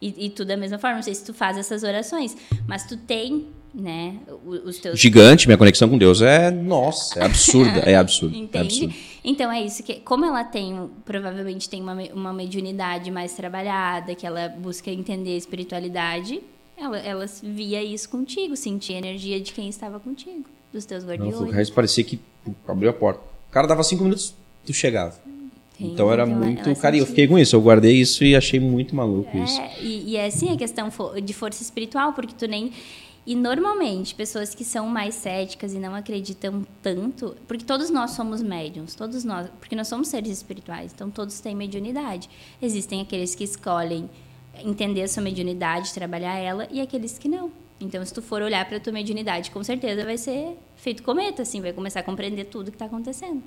E, 0.00 0.26
e 0.26 0.30
tudo 0.30 0.48
da 0.48 0.56
mesma 0.56 0.78
forma. 0.78 0.96
Não 0.96 1.02
sei 1.02 1.14
se 1.14 1.24
tu 1.24 1.32
faz 1.32 1.56
essas 1.56 1.82
orações, 1.82 2.36
mas 2.68 2.86
tu 2.86 2.96
tem, 2.98 3.48
né, 3.74 4.18
os 4.44 4.78
teus 4.78 5.00
Gigante, 5.00 5.46
minha 5.46 5.56
conexão 5.56 5.88
com 5.88 5.96
Deus 5.96 6.20
é. 6.20 6.50
Nossa, 6.50 7.20
é 7.20 7.24
absurda. 7.24 7.80
É 7.80 7.96
absurdo. 7.96 8.36
É 8.36 8.38
Entende? 8.40 8.84
absurdo. 8.84 8.94
Então 9.24 9.50
é 9.50 9.62
isso 9.62 9.82
que, 9.82 9.94
como 10.00 10.26
ela 10.26 10.44
tem, 10.44 10.90
provavelmente 11.06 11.68
tem 11.68 11.80
uma, 11.80 11.94
uma 12.12 12.32
mediunidade 12.34 13.10
mais 13.10 13.32
trabalhada, 13.32 14.14
que 14.14 14.26
ela 14.26 14.48
busca 14.48 14.90
entender 14.90 15.32
a 15.32 15.38
espiritualidade, 15.38 16.42
ela, 16.76 16.98
ela 16.98 17.26
via 17.42 17.82
isso 17.82 18.08
contigo, 18.08 18.56
sentia 18.56 18.96
a 18.96 18.98
energia 18.98 19.40
de 19.40 19.52
quem 19.52 19.68
estava 19.68 19.98
contigo, 20.00 20.44
dos 20.72 20.84
teus 20.84 21.04
Não, 21.04 21.10
guardiões. 21.10 21.36
o 21.40 21.44
resto 21.50 21.74
parecia 21.74 22.02
que 22.04 22.18
abriu 22.66 22.90
a 22.90 22.92
porta. 22.92 23.20
O 23.48 23.52
cara 23.52 23.66
dava 23.66 23.82
cinco 23.82 24.02
minutos, 24.04 24.34
tu 24.66 24.72
chegava. 24.72 25.14
Entende? 25.74 25.92
Então 25.94 26.10
era 26.12 26.24
Então, 26.24 26.36
muito. 26.36 26.68
ela 26.68 26.76
Cara, 26.76 26.96
eu 26.96 27.06
fiquei 27.06 27.26
com 27.26 27.38
isso. 27.38 27.54
Eu 27.56 27.60
guardei 27.60 27.92
isso 27.96 28.24
e 28.24 28.36
achei 28.36 28.60
muito 28.60 28.94
maluco 28.94 29.36
isso. 29.38 29.60
É, 29.60 29.80
e, 29.82 30.10
e 30.10 30.16
é 30.16 30.26
assim 30.26 30.52
a 30.52 30.56
questão 30.56 30.88
de 31.22 31.32
força 31.32 31.62
espiritual, 31.62 32.12
porque 32.12 32.34
tu 32.36 32.46
nem. 32.46 32.72
E 33.26 33.34
normalmente, 33.34 34.14
pessoas 34.14 34.54
que 34.54 34.62
são 34.64 34.86
mais 34.86 35.14
céticas 35.14 35.72
e 35.72 35.78
não 35.78 35.94
acreditam 35.94 36.62
tanto, 36.82 37.34
porque 37.48 37.64
todos 37.64 37.88
nós 37.88 38.10
somos 38.10 38.42
médiums, 38.42 38.94
todos 38.94 39.24
nós, 39.24 39.48
porque 39.58 39.74
nós 39.74 39.88
somos 39.88 40.08
seres 40.08 40.30
espirituais, 40.30 40.92
então 40.94 41.08
todos 41.10 41.40
têm 41.40 41.54
mediunidade. 41.56 42.28
Existem 42.60 43.00
aqueles 43.00 43.34
que 43.34 43.42
escolhem 43.42 44.10
entender 44.62 45.02
a 45.02 45.08
sua 45.08 45.22
mediunidade, 45.22 45.92
trabalhar 45.92 46.36
ela, 46.36 46.68
e 46.70 46.80
aqueles 46.80 47.18
que 47.18 47.28
não. 47.28 47.50
Então, 47.80 48.04
se 48.04 48.14
tu 48.14 48.22
for 48.22 48.40
olhar 48.40 48.64
para 48.68 48.78
tua 48.78 48.92
mediunidade, 48.92 49.50
com 49.50 49.62
certeza 49.62 50.04
vai 50.04 50.16
ser 50.16 50.56
feito 50.76 51.02
cometa, 51.02 51.42
assim, 51.42 51.60
vai 51.60 51.72
começar 51.72 52.00
a 52.00 52.02
compreender 52.02 52.44
tudo 52.44 52.70
que 52.70 52.76
está 52.76 52.86
acontecendo. 52.86 53.42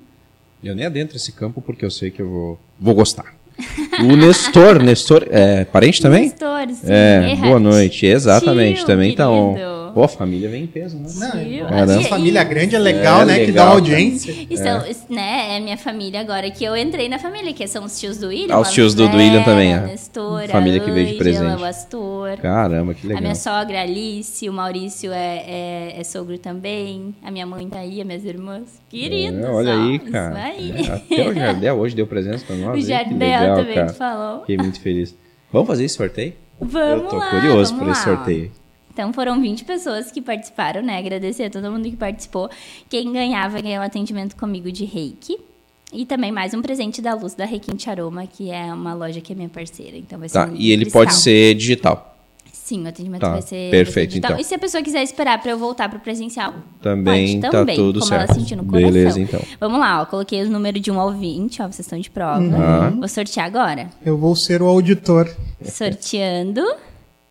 Eu 0.62 0.74
nem 0.74 0.86
adentro 0.86 1.16
esse 1.16 1.32
campo 1.32 1.60
porque 1.60 1.84
eu 1.84 1.90
sei 1.90 2.10
que 2.10 2.20
eu 2.20 2.28
vou, 2.28 2.60
vou 2.78 2.94
gostar. 2.94 3.34
O 4.00 4.14
Nestor, 4.14 4.80
Nestor, 4.80 5.26
é 5.30 5.64
parente 5.64 6.00
também? 6.00 6.24
Nestor, 6.24 6.68
sim, 6.72 6.86
É, 6.88 7.34
boa 7.34 7.58
noite. 7.58 8.06
Exatamente, 8.06 8.76
Tio, 8.78 8.86
também 8.86 9.14
tá 9.14 9.28
on. 9.28 9.56
Pô, 9.92 10.02
a 10.04 10.08
família 10.08 10.48
vem 10.48 10.64
em 10.64 10.66
peso, 10.66 10.96
né? 10.98 11.08
Não, 11.16 12.00
e- 12.00 12.04
família 12.04 12.42
grande 12.44 12.76
é 12.76 12.78
legal, 12.78 13.22
É 13.22 13.24
né? 13.26 13.34
que 13.40 13.46
legal, 13.46 13.54
dá 13.54 13.62
cara. 13.62 13.74
audiência. 13.74 14.34
E 14.48 14.56
são, 14.56 14.82
né, 15.08 15.56
é 15.56 15.60
minha 15.60 15.76
família 15.76 16.20
agora 16.20 16.50
que 16.50 16.64
eu 16.64 16.76
entrei 16.76 17.08
na 17.08 17.18
família, 17.18 17.52
que 17.52 17.66
são 17.66 17.84
os 17.84 17.98
tios 17.98 18.18
do 18.18 18.28
William. 18.28 18.54
Ah, 18.54 18.60
os 18.60 18.68
a 18.68 18.70
tios 18.70 18.94
do- 18.94 19.08
do 19.08 19.16
William 19.16 19.42
também, 19.42 19.74
a 19.74 19.78
é. 19.78 19.86
Nestor, 19.86 20.48
Família 20.48 20.80
a 20.80 20.84
que 20.84 20.90
veio 20.90 21.06
de 21.08 21.14
presente. 21.14 21.60
o 21.60 21.64
Astor. 21.64 22.36
Caramba, 22.38 22.94
que 22.94 23.06
A 23.06 23.08
legal. 23.08 23.22
minha 23.22 23.34
sogra, 23.34 23.78
a 23.78 23.82
Alice, 23.82 24.48
o 24.48 24.52
Maurício 24.52 25.12
é, 25.12 25.44
é, 25.46 25.94
é 26.00 26.04
sogro 26.04 26.38
também. 26.38 27.14
A 27.22 27.30
minha 27.30 27.46
mãe 27.46 27.68
tá 27.68 27.78
aí, 27.80 28.00
as 28.00 28.06
minhas 28.06 28.24
irmãs. 28.24 28.80
Queridos. 28.88 29.40
É, 29.44 29.50
olha 29.50 29.72
aí, 29.74 29.96
isso 29.96 30.10
cara. 30.10 30.38
aí. 30.44 30.72
É, 30.76 30.92
até 30.92 31.28
o 31.28 31.34
Jardel 31.34 31.74
hoje 31.76 31.94
deu 31.94 32.06
presença 32.06 32.44
pra 32.46 32.56
nós. 32.56 32.70
O 32.70 32.72
que 32.72 32.82
Jardel 32.82 33.18
legal, 33.18 33.56
também 33.56 33.74
cara. 33.74 33.88
falou. 33.92 34.40
Fiquei 34.40 34.56
muito 34.56 34.80
feliz. 34.80 35.14
Vamos 35.52 35.66
fazer 35.68 35.84
esse 35.84 35.94
sorteio? 35.94 36.32
Vamos 36.60 37.04
Eu 37.04 37.08
tô 37.08 37.16
lá, 37.16 37.30
curioso 37.30 37.74
por 37.76 37.88
esse 37.88 38.08
lá, 38.08 38.16
sorteio. 38.16 38.50
Então 38.98 39.12
foram 39.12 39.40
20 39.40 39.64
pessoas 39.64 40.10
que 40.10 40.20
participaram, 40.20 40.82
né? 40.82 40.98
Agradecer 40.98 41.44
a 41.44 41.50
todo 41.50 41.70
mundo 41.70 41.88
que 41.88 41.94
participou. 41.96 42.50
Quem 42.90 43.12
ganhava 43.12 43.60
ganhou 43.60 43.80
atendimento 43.80 44.34
comigo 44.34 44.72
de 44.72 44.84
reiki. 44.84 45.38
E 45.92 46.04
também 46.04 46.32
mais 46.32 46.52
um 46.52 46.60
presente 46.60 47.00
da 47.00 47.14
Luz 47.14 47.32
da 47.32 47.44
Requinte 47.44 47.88
Aroma, 47.88 48.26
que 48.26 48.50
é 48.50 48.64
uma 48.74 48.94
loja 48.94 49.20
que 49.20 49.32
é 49.32 49.36
minha 49.36 49.48
parceira. 49.48 49.96
Então 49.96 50.18
vai 50.18 50.28
ser 50.28 50.34
Tá, 50.34 50.46
um 50.50 50.56
e 50.56 50.72
ele 50.72 50.82
cristal. 50.82 51.02
pode 51.04 51.14
ser 51.14 51.54
digital. 51.54 52.16
Sim, 52.52 52.84
o 52.84 52.88
atendimento 52.88 53.20
Tá, 53.20 53.30
vai 53.30 53.40
ser 53.42 53.70
perfeito, 53.70 54.08
digital. 54.10 54.32
então. 54.32 54.40
E 54.40 54.44
se 54.44 54.52
a 54.56 54.58
pessoa 54.58 54.82
quiser 54.82 55.04
esperar 55.04 55.40
pra 55.40 55.52
eu 55.52 55.58
voltar 55.58 55.88
pro 55.88 56.00
presencial, 56.00 56.52
Também 56.82 57.38
pode 57.40 57.40
tá 57.40 57.50
também, 57.50 57.76
tudo 57.76 58.00
como 58.00 58.08
certo. 58.10 58.30
ela 58.30 58.34
sentir 58.40 58.56
no 58.56 58.64
coração. 58.64 58.90
Beleza, 58.90 59.20
então. 59.20 59.40
Vamos 59.60 59.78
lá, 59.78 60.02
ó. 60.02 60.06
Coloquei 60.06 60.42
os 60.42 60.50
números 60.50 60.82
de 60.82 60.90
1 60.90 60.98
ao 61.00 61.12
20, 61.12 61.62
ó. 61.62 61.66
Vocês 61.66 61.78
estão 61.86 62.00
de 62.00 62.10
prova. 62.10 62.40
Uhum. 62.40 62.98
Vou 62.98 63.08
sortear 63.08 63.46
agora. 63.46 63.88
Eu 64.04 64.18
vou 64.18 64.34
ser 64.34 64.60
o 64.60 64.66
auditor. 64.66 65.32
Sorteando. 65.62 66.62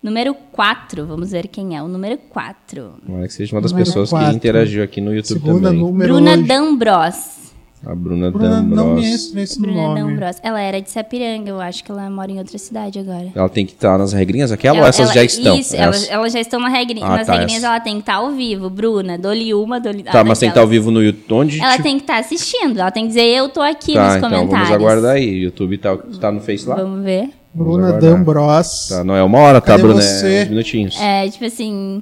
Número 0.08 0.34
4. 0.54 1.06
Vamos 1.06 1.32
ver 1.32 1.50
quem 1.50 1.76
é 1.76 1.84
o 1.84 1.88
número 1.90 2.18
4. 2.30 2.94
Tomara 3.06 3.28
que 3.28 3.34
seja 3.34 3.54
uma 3.54 3.62
das 3.62 3.74
Número 3.74 3.86
pessoas 3.90 4.10
quatro. 4.10 4.30
que 4.30 4.36
interagiu 4.38 4.82
aqui 4.82 5.02
no 5.02 5.14
YouTube 5.14 5.42
Segunda 5.42 5.68
também. 5.68 5.82
número 5.84 6.14
Bruna 6.14 6.32
hoje. 6.32 6.44
D'Ambros. 6.44 7.47
A 7.86 7.94
Bruna, 7.96 8.32
Bruna 8.32 8.62
não 8.62 8.64
me 8.64 8.76
D'Ambros. 8.76 9.06
entra 9.28 9.40
nesse 9.40 9.62
Bruna 9.62 9.82
nome. 9.84 10.02
D'Ambros. 10.02 10.38
Ela 10.42 10.60
era 10.60 10.82
de 10.82 10.90
Sapiranga, 10.90 11.50
eu 11.52 11.62
acho 11.62 11.84
que 11.84 11.92
ela 11.92 12.10
mora 12.10 12.32
em 12.32 12.40
outra 12.40 12.58
cidade 12.58 12.98
agora. 13.00 13.28
Ela 13.36 13.48
tem 13.48 13.66
que 13.68 13.74
estar 13.74 13.98
nas 14.00 14.12
regrinhas 14.14 14.52
aquela 14.52 14.80
ou 14.80 14.86
essas 14.86 15.14
já 15.14 15.24
estão? 15.24 15.58
Isso, 15.58 15.76
elas, 15.76 16.34
já 16.34 16.40
estão 16.42 16.60
na 16.60 16.70
regrinha, 16.70 17.06
Ah, 17.06 17.18
nas 17.18 17.28
tá, 17.28 17.34
regrinhas, 17.34 17.64
essa. 17.64 17.68
ela 17.74 17.80
tem 17.80 17.94
que 17.94 18.00
estar 18.02 18.16
ao 18.16 18.32
vivo. 18.32 18.70
Bruna, 18.70 19.18
dou-lhe 19.18 19.54
uma, 19.54 19.80
dou-lhe... 19.80 20.02
Tá, 20.04 20.24
mas 20.24 20.40
tem 20.40 20.50
que 20.50 20.52
estar 20.52 20.62
ao 20.62 20.68
vivo 20.68 20.90
no 20.90 21.02
YouTube. 21.04 21.34
Onde? 21.40 21.62
Ela 21.62 21.72
tipo- 21.74 21.84
tem 21.84 21.98
que 21.98 22.04
estar 22.04 22.18
assistindo, 22.18 22.80
ela 22.80 22.90
tem 22.92 23.04
que 23.04 23.10
dizer 23.10 23.26
eu 23.26 23.48
tô 23.48 23.62
aqui 23.62 23.94
Tá, 23.94 24.08
nos 24.08 24.16
então 24.18 24.30
comentários. 24.32 24.70
vamos 24.70 24.84
aguardar 24.84 25.12
aí. 25.16 25.30
YouTube 25.44 25.78
tá, 25.78 25.96
tá 26.20 26.32
no 26.32 26.42
Face 26.42 26.68
lá? 26.68 26.76
Vamos 26.76 27.04
ver. 27.06 27.30
Bruna. 27.54 27.94
D'Ambros. 27.94 28.88
Tá, 28.90 29.04
não 29.04 29.16
é 29.16 29.24
uma 29.24 29.38
hora, 29.40 29.62
tá, 29.62 29.68
Cadê 29.68 29.84
Bruna? 29.84 30.02
você? 30.02 30.34
É 30.34 30.44
uns 30.44 30.50
minutinhos. 30.50 31.00
É, 31.00 31.30
tipo 31.30 31.46
assim, 31.46 32.02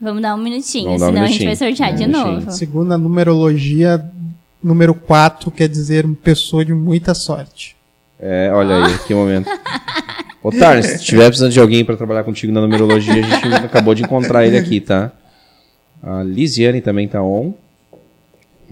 vamos 0.00 0.22
dar 0.22 0.34
um 0.34 0.38
minutinho, 0.38 0.84
Vamos 0.84 1.02
um 1.02 1.06
senão 1.06 1.22
a 1.22 1.26
gente 1.26 1.38
minutinho. 1.44 1.48
vai 1.48 1.56
sortear 1.56 1.92
Um 1.92 1.94
de 1.96 2.06
minutinho. 2.06 2.34
novo. 2.34 2.50
Segundo 2.52 2.92
a 2.92 2.98
numerologia, 2.98 4.04
número 4.62 4.94
4 4.94 5.50
quer 5.50 5.68
dizer 5.68 6.06
pessoa 6.22 6.64
de 6.64 6.72
muita 6.74 7.14
sorte. 7.14 7.76
É, 8.18 8.50
olha 8.52 8.84
aí, 8.84 8.98
que 8.98 9.14
momento. 9.14 9.48
Ô, 10.42 10.50
Tarn, 10.50 10.82
se 10.82 10.98
tiver 11.04 11.26
precisando 11.26 11.52
de 11.52 11.60
alguém 11.60 11.84
pra 11.84 11.96
trabalhar 11.96 12.24
contigo 12.24 12.52
na 12.52 12.60
numerologia, 12.62 13.12
a 13.14 13.22
gente 13.22 13.46
acabou 13.64 13.94
de 13.94 14.02
encontrar 14.02 14.46
ele 14.46 14.56
aqui, 14.56 14.80
tá? 14.80 15.10
A 16.02 16.22
Lisiane 16.22 16.80
também 16.80 17.06
tá 17.06 17.22
on. 17.22 17.52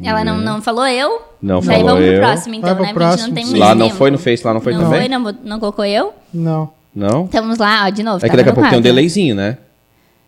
Ela 0.02 0.24
não, 0.24 0.38
não 0.38 0.62
falou 0.62 0.86
eu? 0.86 1.20
Não 1.42 1.60
Daí 1.60 1.76
falou 1.80 1.94
vamos 1.96 2.04
eu. 2.06 2.12
pro 2.12 2.20
próximo, 2.28 2.54
então, 2.54 2.74
Vai 2.74 2.86
né? 2.86 2.92
Porque 2.92 3.04
a 3.04 3.10
gente 3.10 3.16
próximo. 3.18 3.28
não 3.28 3.34
tem 3.34 3.44
muito 3.44 3.58
Lá 3.58 3.74
não 3.74 3.86
tempo. 3.86 3.98
foi 3.98 4.10
no 4.10 4.18
Face, 4.18 4.46
lá 4.46 4.54
não 4.54 4.60
foi 4.60 4.72
não 4.72 4.80
também? 4.82 5.00
Foi, 5.00 5.08
não, 5.08 5.34
não 5.44 5.60
colocou 5.60 5.84
eu? 5.84 6.14
Não. 6.32 6.70
Não? 6.94 7.24
Então 7.24 7.42
vamos 7.42 7.58
lá, 7.58 7.84
ó, 7.86 7.90
de 7.90 8.02
novo. 8.02 8.18
É 8.18 8.20
que 8.20 8.26
tava 8.28 8.36
daqui 8.38 8.48
a 8.50 8.52
pouco 8.54 8.68
tem 8.70 8.78
um 8.78 8.80
quadro. 8.82 8.94
delayzinho, 8.94 9.34
né? 9.34 9.58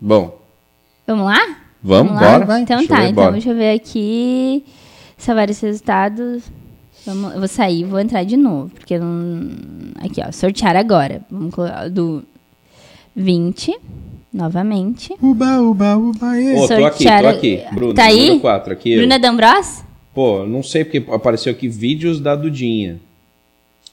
Bom, 0.01 0.39
Vamos 1.07 1.25
lá? 1.27 1.39
vamos, 1.83 2.13
lá? 2.15 2.21
bora? 2.21 2.45
vai. 2.45 2.61
Então 2.63 2.87
tá, 2.87 2.97
ver, 2.97 3.03
então 3.05 3.15
bora. 3.15 3.33
deixa 3.33 3.51
eu 3.51 3.57
ver 3.57 3.75
aqui. 3.75 4.65
Salvar 5.21 5.49
esses 5.51 5.63
resultados. 5.63 6.43
Vamos, 7.07 7.33
eu 7.35 7.39
vou 7.39 7.49
sair, 7.49 7.85
vou 7.85 8.01
entrar 8.01 8.25
de 8.25 8.37
novo. 8.37 8.71
Porque 8.71 8.95
eu 8.95 9.01
não. 9.01 9.51
Aqui, 10.03 10.21
ó. 10.27 10.33
Sortear 10.33 10.77
agora. 10.77 11.23
Vamos 11.31 11.55
colocar 11.55 11.89
do 11.89 12.23
20. 13.15 13.79
Novamente. 14.33 15.15
Uba, 15.21 15.61
uba, 15.61 15.97
uba. 15.97 16.41
e. 16.41 16.55
Ô, 16.57 16.67
tô 16.69 16.75
aqui, 16.75 17.05
Sortear- 17.05 17.23
tô 17.23 17.29
aqui. 17.29 17.63
Bruna, 17.73 17.95
Tá 17.95 18.05
aí? 18.05 18.21
número 18.23 18.41
4, 18.41 18.73
aqui. 18.73 18.93
eu. 18.93 18.99
Bruna 19.01 19.19
D'Ambros? 19.19 19.83
Pô, 20.15 20.45
não 20.47 20.63
sei 20.63 20.85
porque 20.85 21.05
apareceu 21.13 21.53
aqui 21.53 21.69
vídeos 21.69 22.21
da 22.21 22.35
Dudinha. 22.37 23.01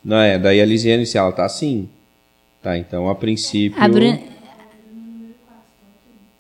Não 0.04 0.18
é, 0.18 0.38
daí 0.40 0.62
a 0.62 0.66
Lisiane, 0.66 1.06
se 1.06 1.18
ela 1.18 1.32
tá 1.32 1.46
assim. 1.46 1.90
Tá, 2.62 2.78
então 2.78 3.10
a 3.10 3.16
princípio... 3.16 3.82
A 3.82 3.88
Bruna. 3.88 4.20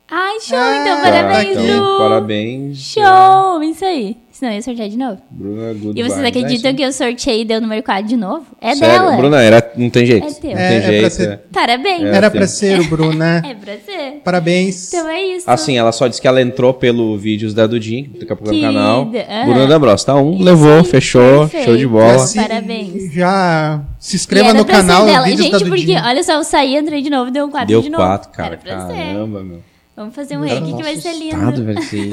Ai, 0.09 0.39
show! 0.39 0.57
Ah, 0.57 0.79
então, 0.81 0.95
tá, 0.97 1.03
parabéns, 1.03 1.57
então, 1.57 1.83
Bru! 1.83 1.97
parabéns. 1.97 2.77
Show! 2.77 3.63
Isso 3.63 3.83
aí. 3.85 4.17
Senão 4.37 4.51
eu 4.51 4.57
ia 4.57 4.61
sortear 4.61 4.87
de 4.87 4.97
novo. 4.97 5.17
Bruna, 5.31 5.73
good 5.73 5.99
E 5.99 6.03
vocês 6.03 6.13
vibes. 6.19 6.27
acreditam 6.29 6.69
É 6.69 6.73
que 6.75 6.81
eu 6.83 6.93
sorteei 6.93 7.41
e 7.41 7.45
deu 7.45 7.57
o 7.57 7.61
número 7.61 7.81
4 7.81 8.03
de 8.07 8.15
novo? 8.15 8.45
É. 8.61 8.75
Sério, 8.75 8.99
dela. 9.05 9.17
Bruna, 9.17 9.41
era, 9.41 9.71
não 9.75 9.89
tem 9.89 10.05
jeito. 10.05 10.27
É 10.27 10.31
teu. 10.31 10.51
Não 10.51 10.57
É, 10.59 10.67
tem 10.67 10.77
é 10.77 10.81
pra 10.81 10.91
jeito. 10.91 11.09
ser- 11.09 11.29
é. 11.31 11.39
Parabéns. 11.51 12.03
É. 12.03 12.15
Era 12.15 12.29
pra 12.29 12.45
ser 12.47 12.79
o 12.79 12.83
Bruna. 12.87 13.41
É 13.49 13.55
pra 13.55 13.73
ser. 13.77 14.21
Parabéns. 14.23 14.93
Então 14.93 15.09
é 15.09 15.23
isso. 15.25 15.49
Assim, 15.49 15.75
ela 15.75 15.91
só 15.91 16.07
disse 16.07 16.21
que 16.21 16.27
ela 16.27 16.39
entrou 16.39 16.71
pelo 16.71 17.17
vídeos 17.17 17.51
da 17.55 17.65
Dudinha, 17.65 18.03
que 18.03 18.19
daqui 18.19 18.31
a 18.31 18.35
pouco 18.35 18.51
é 18.51 18.53
no 18.53 18.59
Que 18.59 18.65
canal. 18.65 19.01
aham. 19.11 19.45
Bruna 19.45 19.65
D'Ambros, 19.67 20.03
tá 20.03 20.13
um, 20.15 20.33
Isso 20.35 20.43
levou, 20.43 20.77
aí, 20.77 20.83
fechou, 20.83 21.39
perfeito. 21.39 21.65
show 21.65 21.77
de 21.77 21.87
bola. 21.87 22.13
Já 22.13 22.19
se- 22.19 22.39
Parabéns. 22.39 23.13
Já 23.13 23.81
se 23.97 24.15
inscreva 24.17 24.53
no 24.53 24.65
pra 24.65 24.75
canal 24.75 25.05
vídeos 25.23 25.41
Gente, 25.41 25.51
da 25.53 25.57
porque, 25.61 25.69
Dudinha. 25.77 26.03
olha 26.05 26.21
só, 26.23 26.33
eu 26.33 26.43
saí, 26.43 26.75
entrei 26.77 27.01
de 27.01 27.09
novo, 27.09 27.31
deu 27.31 27.45
um 27.45 27.49
4 27.49 27.67
Deu 27.69 27.81
de 27.81 27.89
novo. 27.89 28.03
quatro, 28.03 28.29
cara. 28.29 28.49
Era 28.49 28.57
pra 28.57 28.87
ser. 28.87 28.93
Caramba, 29.01 29.43
meu. 29.43 29.59
Vamos 29.97 30.13
fazer 30.13 30.37
um 30.37 30.41
reiki 30.41 30.73
que 30.75 30.83
vai 30.83 30.95
ser 30.97 31.13
lindo. 31.13 31.63
velho, 31.65 31.81
sim. 31.81 32.11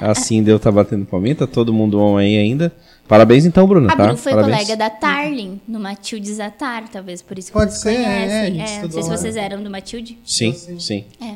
Assim 0.00 0.42
deu, 0.42 0.58
tá 0.58 0.72
batendo 0.72 1.06
palminha, 1.06 1.36
tá 1.36 1.46
todo 1.46 1.72
mundo 1.72 2.00
on 2.00 2.16
aí 2.16 2.36
ainda. 2.36 2.72
Parabéns 3.06 3.46
então, 3.46 3.64
Bruna, 3.66 3.92
A 3.92 3.96
tá? 3.96 4.06
Bru 4.08 4.16
foi 4.16 4.32
Parabéns. 4.32 4.56
colega 4.56 4.76
da 4.76 4.90
Tarlin, 4.90 5.60
no 5.68 5.78
Matilde 5.78 6.32
Zatar, 6.34 6.84
talvez 6.90 7.22
por 7.22 7.38
isso 7.38 7.48
que 7.48 7.52
Pode 7.52 7.72
vocês 7.76 7.96
ser, 7.96 8.02
é, 8.02 8.04
conhecem. 8.04 8.62
a 8.62 8.66
gente 8.66 8.82
não 8.82 8.90
sei 8.90 9.02
se 9.04 9.08
vocês 9.08 9.36
eram 9.36 9.62
do 9.62 9.70
Matilde. 9.70 10.18
Sim, 10.24 10.52
Sim. 10.52 10.78
sim. 10.80 11.04
É. 11.20 11.34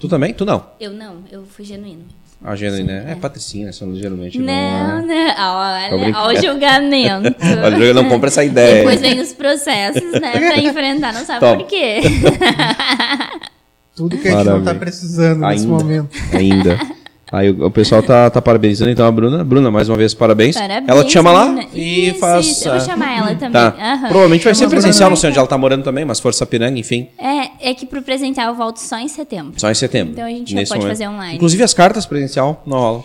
Tu 0.00 0.08
também? 0.08 0.32
Tu 0.32 0.44
não. 0.46 0.64
Eu 0.80 0.92
não, 0.92 1.16
eu 1.30 1.44
fui 1.44 1.64
genuíno. 1.66 2.04
A 2.42 2.54
Gênero, 2.54 2.84
né? 2.84 3.04
É 3.08 3.14
patricinha, 3.16 3.66
né? 3.66 3.72
São 3.72 3.94
geralmente 3.96 4.38
Não, 4.38 4.46
não. 4.46 5.06
não. 5.06 5.12
é. 5.12 5.34
Olha, 5.96 6.18
olha 6.18 6.38
o 6.38 6.42
julgamento. 6.42 7.34
Olha, 7.64 7.76
eu 7.84 7.92
não 7.94 8.08
compra 8.08 8.28
essa 8.28 8.44
ideia. 8.44 8.76
Depois 8.84 9.00
vem 9.00 9.20
os 9.20 9.32
processos, 9.32 10.12
né? 10.12 10.30
Pra 10.30 10.56
enfrentar, 10.62 11.12
não 11.12 11.24
sabe 11.26 11.56
por 11.56 11.66
quê. 11.66 11.98
Tudo 13.98 14.16
que 14.16 14.28
a 14.28 14.30
gente 14.30 14.44
não 14.44 14.44
tá 14.44 14.52
Parabéns. 14.72 14.78
precisando 14.78 15.40
nesse 15.40 15.64
Ainda. 15.64 15.68
momento. 15.84 16.08
Ainda. 16.32 16.80
Aí 17.30 17.50
o, 17.50 17.66
o 17.66 17.70
pessoal 17.70 18.02
tá, 18.02 18.30
tá 18.30 18.40
parabenizando 18.40 18.90
então 18.90 19.06
a 19.06 19.12
Bruna. 19.12 19.44
Bruna, 19.44 19.70
mais 19.70 19.86
uma 19.90 19.98
vez, 19.98 20.14
parabéns. 20.14 20.56
Parabéns. 20.56 20.88
ela 20.88 21.04
te 21.04 21.12
chama 21.12 21.30
lá 21.30 21.44
Bruna. 21.44 21.66
e 21.74 22.08
Isso, 22.08 22.18
faz. 22.20 22.46
isso. 22.46 22.66
Eu 22.68 22.72
vou 22.72 22.80
chamar 22.80 23.18
ela 23.18 23.34
também. 23.34 23.52
Tá. 23.52 23.74
Aham. 23.78 24.08
Provavelmente 24.08 24.44
vai 24.44 24.54
ser 24.54 24.66
presencial, 24.68 25.10
não 25.10 25.16
sei 25.16 25.28
onde 25.28 25.38
ela 25.38 25.46
tá 25.46 25.58
morando 25.58 25.82
também, 25.84 26.06
mas 26.06 26.18
for 26.20 26.32
Sapiranga, 26.32 26.78
enfim. 26.78 27.08
É, 27.18 27.70
é 27.70 27.74
que 27.74 27.84
pro 27.84 28.00
presencial 28.00 28.48
eu 28.48 28.54
volto 28.54 28.78
só 28.78 28.96
em 28.98 29.08
setembro. 29.08 29.52
Só 29.60 29.70
em 29.70 29.74
setembro. 29.74 30.12
Então 30.14 30.24
a 30.24 30.28
gente 30.30 30.52
já 30.52 30.56
nesse 30.58 30.70
pode 30.70 30.80
momento. 30.80 30.96
fazer 30.96 31.08
online. 31.08 31.34
Inclusive 31.36 31.62
as 31.62 31.74
cartas 31.74 32.06
presencial 32.06 32.62
não 32.66 32.78
rola. 32.78 33.04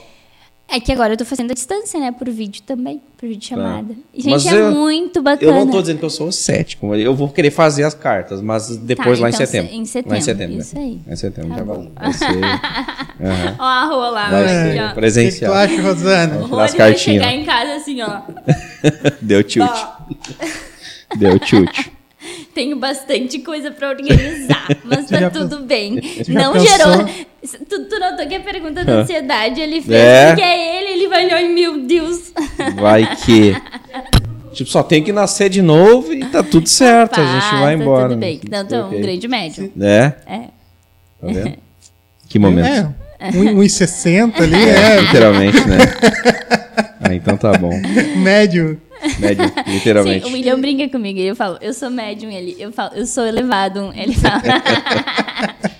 É 0.76 0.80
que 0.80 0.92
agora 0.92 1.14
eu 1.14 1.18
tô 1.18 1.24
fazendo 1.24 1.52
a 1.52 1.54
distância, 1.54 2.00
né? 2.00 2.12
Por 2.12 2.28
vídeo 2.32 2.64
também. 2.64 3.00
Por 3.16 3.30
vídeo 3.30 3.48
chamada. 3.48 3.94
E, 4.12 4.22
Gente, 4.24 4.32
Mas 4.32 4.46
é 4.48 4.60
eu- 4.60 4.72
muito 4.72 5.22
bacana. 5.22 5.52
Eu 5.52 5.54
não 5.66 5.72
tô 5.72 5.80
dizendo 5.82 6.00
que 6.00 6.06
eu 6.06 6.10
sou 6.10 6.32
cético, 6.32 6.96
eu 6.96 7.14
vou 7.14 7.30
querer 7.30 7.52
fazer 7.52 7.84
as 7.84 7.94
cartas, 7.94 8.42
mas 8.42 8.76
depois 8.78 9.20
Tá, 9.20 9.24
lá 9.24 9.30
em 9.30 9.34
então, 9.34 9.46
setembro. 9.46 9.72
em 9.74 9.80
Lá 9.80 9.86
setembro, 9.86 10.18
em 10.18 10.22
setembro. 10.22 10.58
isso 10.60 10.76
né? 10.76 10.82
aí. 10.82 11.00
Em 11.08 11.16
setembro, 11.16 11.50
Tá 11.52 11.56
já 11.58 11.64
bom. 11.64 11.92
vai 11.96 12.14
ser. 12.14 12.26
Aham. 13.24 13.56
Ó 13.60 13.64
a 13.64 13.86
Rô 13.86 14.10
lá. 14.10 14.30
Vai 14.32 14.48
ser 14.48 14.82
ó. 14.82 14.86
O 14.86 14.90
que, 14.90 14.96
presencial. 14.96 15.52
tu 15.52 15.56
acha, 15.58 15.82
Rosana? 15.82 16.36
O 16.38 16.44
Tirar 16.44 16.48
Rony 16.50 16.64
as 16.64 16.72
vai 16.72 16.78
cartinhas. 16.78 17.24
chegar 17.24 17.34
em 17.36 17.46
casa 17.46 17.76
assim, 17.76 18.02
ó. 18.02 18.22
Deu 19.22 19.44
tilt. 19.44 19.72
Deu 21.18 21.38
tilt. 21.40 21.88
Tenho 22.56 22.78
bastante 22.80 23.40
coisa 23.40 23.70
pra 23.72 23.90
organizar, 23.90 24.68
mas 24.84 25.06
tá 25.08 25.30
tudo 25.30 25.60
bem. 25.60 25.96
Não 26.30 26.54
pensou? 26.54 26.68
gerou. 26.68 27.10
Tu, 27.70 27.86
tu 27.86 28.00
notou 28.00 28.26
que 28.28 28.36
a 28.36 28.40
pergunta 28.40 28.86
da 28.86 28.94
ansiedade 28.94 29.60
ele 29.60 29.82
fez 29.82 30.00
É. 30.00 30.28
porque 30.28 30.42
é 30.42 30.78
ele, 30.82 30.92
ele 30.94 31.08
vai 31.10 31.26
olhar 31.26 31.42
e 31.42 31.50
meu 31.50 31.80
Deus. 31.86 32.32
Vai 32.76 33.16
que. 33.18 33.56
Tipo, 34.54 34.70
só 34.70 34.84
tem 34.84 35.04
que 35.04 35.12
nascer 35.12 35.50
de 35.50 35.64
novo 35.64 36.14
e 36.14 36.24
tá 36.26 36.44
tudo 36.44 36.70
certo. 36.70 37.20
a 37.20 37.26
gente 37.26 37.52
vai 37.60 37.76
tá 37.76 37.84
embora. 37.84 38.10
Tudo 38.10 38.20
bem. 38.20 38.40
Então, 38.46 38.88
Ok. 38.88 39.00
um 39.00 39.02
grande 39.02 39.28
médium. 39.28 39.72
É? 39.82 40.14
É. 40.28 40.40
Tá 41.20 41.28
vendo? 41.28 41.58
Que 42.30 42.38
momento. 42.40 42.94
É, 43.20 43.30
1,60 43.32 44.42
ali, 44.42 44.56
é 44.56 45.02
Literalmente, 45.02 45.58
né? 45.68 45.78
ah, 47.02 47.14
então 47.14 47.36
tá 47.38 47.54
bom. 47.54 47.72
médio. 48.18 48.80
Médio, 49.20 49.46
Sim, 49.48 49.72
literalmente. 49.74 50.26
o 50.26 50.32
William 50.34 50.60
brinca 50.60 50.88
comigo 50.90 51.20
e 51.20 51.28
eu 51.28 51.36
falo, 51.36 51.58
eu 51.62 51.74
sou 51.74 51.90
médium, 51.90 52.32
ele, 52.32 52.56
eu 52.58 52.72
falo, 52.72 52.92
eu 52.96 53.06
sou 53.06 53.26
elevado, 53.26 53.92
ele 53.96 54.14
fala. 54.16 54.42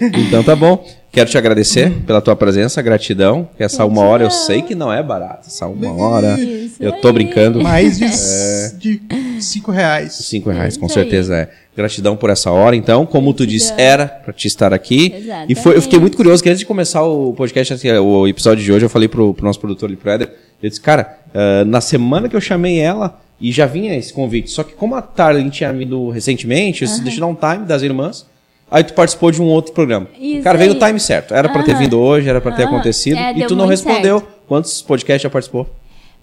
Então 0.00 0.42
tá 0.42 0.54
bom. 0.54 0.84
Quero 1.10 1.30
te 1.30 1.38
agradecer 1.38 1.90
pela 2.06 2.20
tua 2.20 2.36
presença, 2.36 2.82
gratidão. 2.82 3.48
Que 3.56 3.62
essa 3.64 3.84
uma 3.86 4.02
hora 4.02 4.24
eu 4.24 4.30
sei 4.30 4.60
que 4.60 4.74
não 4.74 4.92
é 4.92 5.02
barato. 5.02 5.46
Essa 5.48 5.66
uma 5.66 5.90
hora. 5.94 6.38
Isso 6.38 6.76
Eu 6.78 6.92
tô 7.00 7.08
aí. 7.08 7.14
brincando. 7.14 7.62
Mais 7.62 7.98
de, 7.98 8.04
É. 8.04 8.72
de 8.76 9.42
5 9.42 9.70
reais. 9.70 10.12
Cinco 10.12 10.50
reais, 10.50 10.76
com 10.76 10.84
Isso 10.86 10.98
aí. 10.98 11.04
certeza 11.04 11.34
é. 11.36 11.50
Gratidão 11.74 12.16
por 12.16 12.28
essa 12.28 12.50
hora, 12.50 12.76
então. 12.76 13.06
Como 13.06 13.32
tu 13.32 13.46
disse, 13.46 13.72
era 13.78 14.06
pra 14.06 14.32
te 14.34 14.46
estar 14.46 14.74
aqui. 14.74 15.14
Exatamente. 15.16 15.52
E 15.52 15.54
foi, 15.54 15.76
eu 15.76 15.82
fiquei 15.82 15.98
muito 15.98 16.16
curioso 16.16 16.42
que 16.42 16.48
antes 16.50 16.60
de 16.60 16.66
começar 16.66 17.02
o 17.02 17.32
podcast, 17.32 17.72
assim, 17.72 17.90
o 17.92 18.26
episódio 18.28 18.62
de 18.62 18.70
hoje, 18.72 18.84
eu 18.84 18.90
falei 18.90 19.08
pro, 19.08 19.32
pro 19.32 19.44
nosso 19.46 19.58
produtor 19.60 19.88
ali, 19.88 19.96
pro 19.96 20.10
Éder, 20.10 20.30
eu 20.62 20.68
disse, 20.68 20.80
cara, 20.80 21.18
ah, 21.34 21.64
na 21.66 21.80
semana 21.80 22.28
que 22.28 22.36
eu 22.36 22.40
chamei 22.40 22.78
ela, 22.78 23.18
e 23.40 23.52
já 23.52 23.66
vinha 23.66 23.94
esse 23.94 24.10
convite, 24.12 24.50
só 24.50 24.62
que 24.64 24.72
como 24.72 24.94
a 24.94 25.02
Tarlin 25.02 25.50
tinha 25.50 25.70
vindo 25.72 26.08
recentemente, 26.08 26.82
eu 26.82 26.88
disse, 26.88 27.02
deixa 27.02 27.18
eu 27.18 27.20
dar 27.20 27.26
um 27.26 27.34
time 27.34 27.66
das 27.66 27.82
irmãs, 27.82 28.26
aí 28.70 28.84
tu 28.84 28.94
participou 28.94 29.30
de 29.30 29.40
um 29.40 29.46
outro 29.46 29.72
programa. 29.72 30.08
Isso 30.18 30.42
cara, 30.42 30.58
veio 30.58 30.74
no 30.74 30.80
time 30.80 30.98
certo. 31.00 31.34
Era 31.34 31.48
pra 31.48 31.62
ter 31.62 31.76
vindo 31.76 31.98
hoje, 31.98 32.28
era 32.28 32.40
pra 32.40 32.52
ter 32.52 32.64
acontecido, 32.64 33.16
É, 33.18 33.32
e 33.38 33.46
tu 33.46 33.56
não 33.56 33.66
respondeu. 33.66 34.20
certo. 34.20 34.36
Quantos 34.46 34.80
podcasts 34.82 35.22
já 35.22 35.30
participou? 35.30 35.68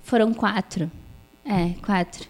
Foram 0.04 0.34
quatro. 0.34 0.89
É, 1.46 1.72
quatro. 1.86 2.26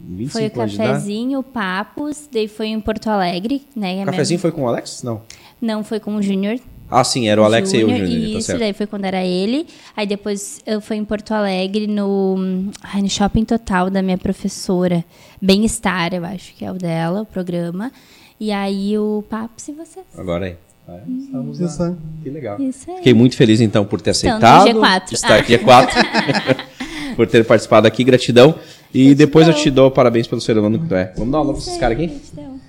25 0.00 0.32
Foi 0.32 0.46
o 0.46 0.50
cafezinho, 0.68 1.38
o 1.40 1.42
Papos, 1.42 2.28
daí 2.32 2.46
foi 2.46 2.68
em 2.68 2.80
Porto 2.80 3.08
Alegre, 3.08 3.62
né? 3.74 4.02
O 4.02 4.06
cafezinho 4.06 4.36
minha- 4.38 4.42
foi 4.42 4.52
com 4.52 4.62
o 4.62 4.68
Alex? 4.68 5.02
Não. 5.02 5.20
Não, 5.60 5.82
foi 5.82 5.98
com 5.98 6.14
o 6.14 6.22
Júnior. 6.22 6.58
Ah, 6.88 7.02
sim, 7.02 7.28
era 7.28 7.42
o 7.42 7.44
Alex 7.44 7.72
e 7.72 7.78
eu, 7.78 7.88
Júnior, 7.88 8.06
Júnior, 8.06 8.22
tá 8.32 8.38
Isso, 8.38 8.46
certo. 8.46 8.58
daí 8.60 8.72
foi 8.72 8.86
quando 8.86 9.04
era 9.06 9.24
ele. 9.24 9.66
Aí 9.96 10.06
depois 10.06 10.60
eu 10.64 10.80
fui 10.80 10.94
em 10.96 11.04
Porto 11.04 11.32
Alegre 11.32 11.88
no, 11.88 12.36
ai, 12.80 13.02
no 13.02 13.10
Shopping 13.10 13.44
Total 13.44 13.90
da 13.90 14.00
minha 14.00 14.16
professora. 14.16 15.04
Bem-Estar, 15.42 16.14
eu 16.14 16.24
acho 16.24 16.54
que 16.54 16.64
é 16.64 16.70
o 16.70 16.74
dela, 16.74 17.22
o 17.22 17.26
programa. 17.26 17.90
E 18.38 18.52
aí 18.52 18.98
o 18.98 19.24
Papos 19.28 19.66
e 19.68 19.72
vocês. 19.72 20.04
Agora 20.16 20.46
aí. 20.46 20.56
É, 20.88 21.00
estamos 21.18 21.58
lá. 21.58 21.94
Que 22.22 22.30
legal. 22.30 22.60
Isso 22.60 22.90
aí. 22.90 22.96
Fiquei 22.98 23.14
muito 23.14 23.36
feliz 23.36 23.60
então 23.60 23.84
por 23.84 24.00
ter 24.00 24.10
Então, 24.10 24.36
aceitado. 24.36 24.68
G4. 24.68 25.12
Estar 25.12 25.34
Ah. 25.40 25.42
G4. 25.42 26.66
por 27.16 27.26
ter 27.26 27.44
participado 27.44 27.86
aqui, 27.86 28.04
gratidão. 28.04 28.54
E 28.94 29.14
depois 29.14 29.48
eu 29.48 29.54
te 29.54 29.70
dou 29.70 29.90
parabéns 29.90 30.26
pelo 30.26 30.40
ser 30.40 30.56
humano 30.56 30.78
que 30.78 30.86
tu 30.86 30.94
é. 30.94 31.12
Vamos 31.16 31.32
dar 31.32 31.40
uma 31.40 31.52
pra 31.52 31.62
esses 31.62 31.76
caras 31.76 31.96
aqui? 31.98 32.20
Então, 32.32 32.60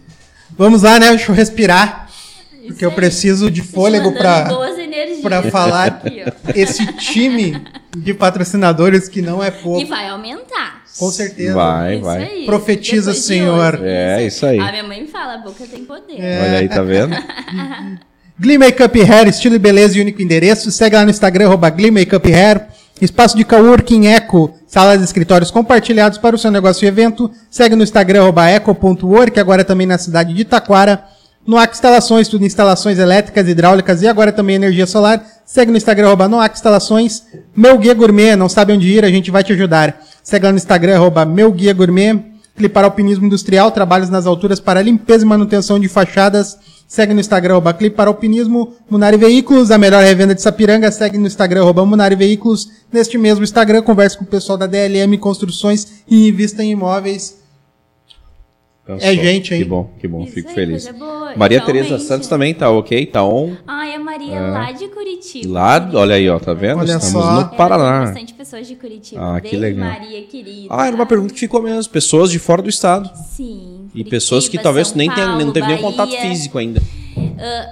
Vamos 0.57 0.81
lá, 0.81 0.99
né? 0.99 1.09
Deixa 1.09 1.31
eu 1.31 1.35
respirar. 1.35 2.09
Porque 2.65 2.85
eu 2.85 2.91
preciso 2.91 3.49
de 3.49 3.61
fôlego 3.61 4.11
energias 4.77 5.21
pra 5.21 5.41
falar 5.43 5.87
aqui, 6.03 6.23
esse 6.55 6.85
time 6.93 7.61
de 8.03 8.13
patrocinadores 8.13 9.07
que 9.09 9.21
não 9.21 9.43
é 9.43 9.47
E 9.49 9.51
pouco. 9.51 9.85
vai 9.87 10.07
aumentar. 10.09 10.83
Com 10.97 11.11
certeza. 11.11 11.53
Vai, 11.53 11.95
Isso 11.95 12.03
vai. 12.05 12.23
aí. 12.23 12.45
Profetiza, 12.45 13.11
Depois 13.11 13.25
Senhor. 13.25 13.75
hoje, 13.75 13.83
É, 13.85 14.25
isso 14.25 14.45
aí. 14.45 14.59
A 14.59 14.71
minha 14.71 14.83
mãe 14.83 15.05
fala, 15.07 15.35
a 15.35 15.37
boca 15.37 15.63
tem 15.69 15.85
poder. 15.85 16.19
É. 16.19 16.41
Olha 16.43 16.57
aí, 16.59 16.69
tá 16.69 16.81
vendo? 16.81 17.15
Glee 18.39 18.57
Makeup 18.57 19.01
Hair, 19.01 19.27
estilo 19.27 19.55
e 19.55 19.59
beleza 19.59 19.97
e 19.97 20.01
único 20.01 20.21
endereço. 20.21 20.71
Segue 20.71 20.95
lá 20.95 21.03
no 21.03 21.09
Instagram, 21.09 21.45
arroba 21.47 21.69
Glee 21.69 21.91
Makeup 21.91 22.31
Hair. 22.33 22.67
Espaço 22.99 23.37
de 23.37 23.43
coworking 23.43 24.07
Eco, 24.07 24.55
salas 24.65 25.01
e 25.01 25.03
escritórios 25.03 25.51
compartilhados 25.51 26.17
para 26.17 26.35
o 26.35 26.39
seu 26.39 26.49
negócio 26.49 26.83
e 26.83 26.87
evento. 26.87 27.29
Segue 27.49 27.75
no 27.75 27.83
Instagram, 27.83 28.21
arroba 28.23 28.49
eco.work, 28.49 29.39
agora 29.39 29.63
também 29.63 29.85
na 29.85 29.99
cidade 29.99 30.33
de 30.33 30.43
Taquara. 30.43 31.03
Noac 31.47 31.73
Instalações, 31.73 32.27
tudo 32.27 32.43
instalações 32.43 32.99
elétricas, 32.99 33.47
hidráulicas 33.47 34.01
e 34.01 34.07
agora 34.07 34.33
também 34.33 34.57
energia 34.57 34.85
solar. 34.85 35.25
Segue 35.45 35.71
no 35.71 35.77
Instagram, 35.77 36.07
arroba 36.07 36.27
Noac 36.27 36.53
Instalações. 36.53 37.23
Meu 37.55 37.77
Guia 37.77 37.93
Gourmet, 37.93 38.35
não 38.35 38.49
sabe 38.49 38.73
onde 38.73 38.89
ir, 38.89 39.05
a 39.05 39.09
gente 39.09 39.31
vai 39.31 39.45
te 39.45 39.53
ajudar. 39.53 39.97
Segue 40.21 40.45
lá 40.45 40.51
no 40.51 40.57
Instagram, 40.57 40.95
arroba 40.95 41.23
Meu 41.23 41.49
Guia 41.53 41.73
Gourmet. 41.73 42.21
Clipar 42.53 42.83
Alpinismo 42.83 43.27
Industrial, 43.27 43.71
trabalhos 43.71 44.09
nas 44.09 44.25
alturas 44.25 44.59
para 44.59 44.81
limpeza 44.81 45.23
e 45.23 45.27
manutenção 45.27 45.79
de 45.79 45.87
fachadas. 45.87 46.57
Segue 46.85 47.13
no 47.13 47.21
Instagram, 47.21 47.53
arroba 47.53 47.73
Clipar 47.73 48.09
Alpinismo. 48.09 48.73
Munari 48.89 49.15
Veículos, 49.15 49.71
a 49.71 49.77
melhor 49.77 50.03
revenda 50.03 50.35
de 50.35 50.41
Sapiranga. 50.41 50.91
Segue 50.91 51.17
no 51.17 51.27
Instagram, 51.27 51.61
arroba 51.61 51.85
Munari 51.85 52.15
Veículos. 52.15 52.67
Neste 52.91 53.17
mesmo 53.17 53.45
Instagram, 53.45 53.83
converse 53.83 54.17
com 54.17 54.25
o 54.25 54.27
pessoal 54.27 54.57
da 54.57 54.67
DLM 54.67 55.17
Construções 55.17 56.03
e 56.09 56.27
invista 56.27 56.61
em 56.61 56.71
imóveis. 56.71 57.46
Cansou. 58.87 59.05
É 59.05 59.13
gente, 59.15 59.53
hein? 59.53 59.59
Que 59.61 59.65
bom, 59.67 59.89
que 59.99 60.07
bom, 60.07 60.23
Isso 60.23 60.31
fico 60.31 60.47
aí, 60.47 60.55
feliz. 60.55 60.89
Maria 61.35 61.59
Realmente. 61.59 61.65
Tereza 61.65 61.99
Santos 61.99 62.29
também 62.29 62.53
tá 62.53 62.71
ok, 62.71 63.05
tá 63.05 63.21
on. 63.21 63.53
Ai, 63.67 63.93
a 63.93 63.99
Maria 63.99 64.39
lá 64.39 64.71
de 64.71 64.87
Curitiba. 64.87 65.53
Lá, 65.53 65.91
olha 65.93 66.15
aí, 66.15 66.29
ó, 66.29 66.39
tá 66.39 66.53
vendo? 66.53 66.79
Olha 66.79 66.93
Estamos 66.93 67.07
só. 67.25 67.33
no 67.33 67.41
É, 67.41 67.43
tem 67.49 67.57
Paraná. 67.57 68.05
bastante 68.05 68.33
pessoas 68.33 68.65
de 68.65 68.75
Curitiba. 68.75 69.35
Ah, 69.35 69.41
que 69.41 69.57
legal. 69.57 69.89
Maria, 69.89 70.21
querida. 70.23 70.67
Ah, 70.69 70.87
era 70.87 70.95
uma 70.95 71.05
pergunta 71.05 71.33
que 71.33 71.39
ficou 71.41 71.61
mesmo. 71.61 71.91
Pessoas 71.91 72.31
de 72.31 72.39
fora 72.39 72.61
do 72.61 72.69
estado. 72.69 73.11
Sim. 73.35 73.89
E 73.93 74.05
pessoas 74.05 74.45
que 74.45 74.51
Curitiba, 74.51 74.63
talvez 74.63 74.87
São 74.87 74.97
nem 74.97 75.11
tenham, 75.13 75.31
não 75.31 75.37
Paulo, 75.37 75.51
teve 75.51 75.67
nenhum 75.67 75.81
contato 75.81 76.11
físico 76.11 76.57
ainda. 76.57 76.81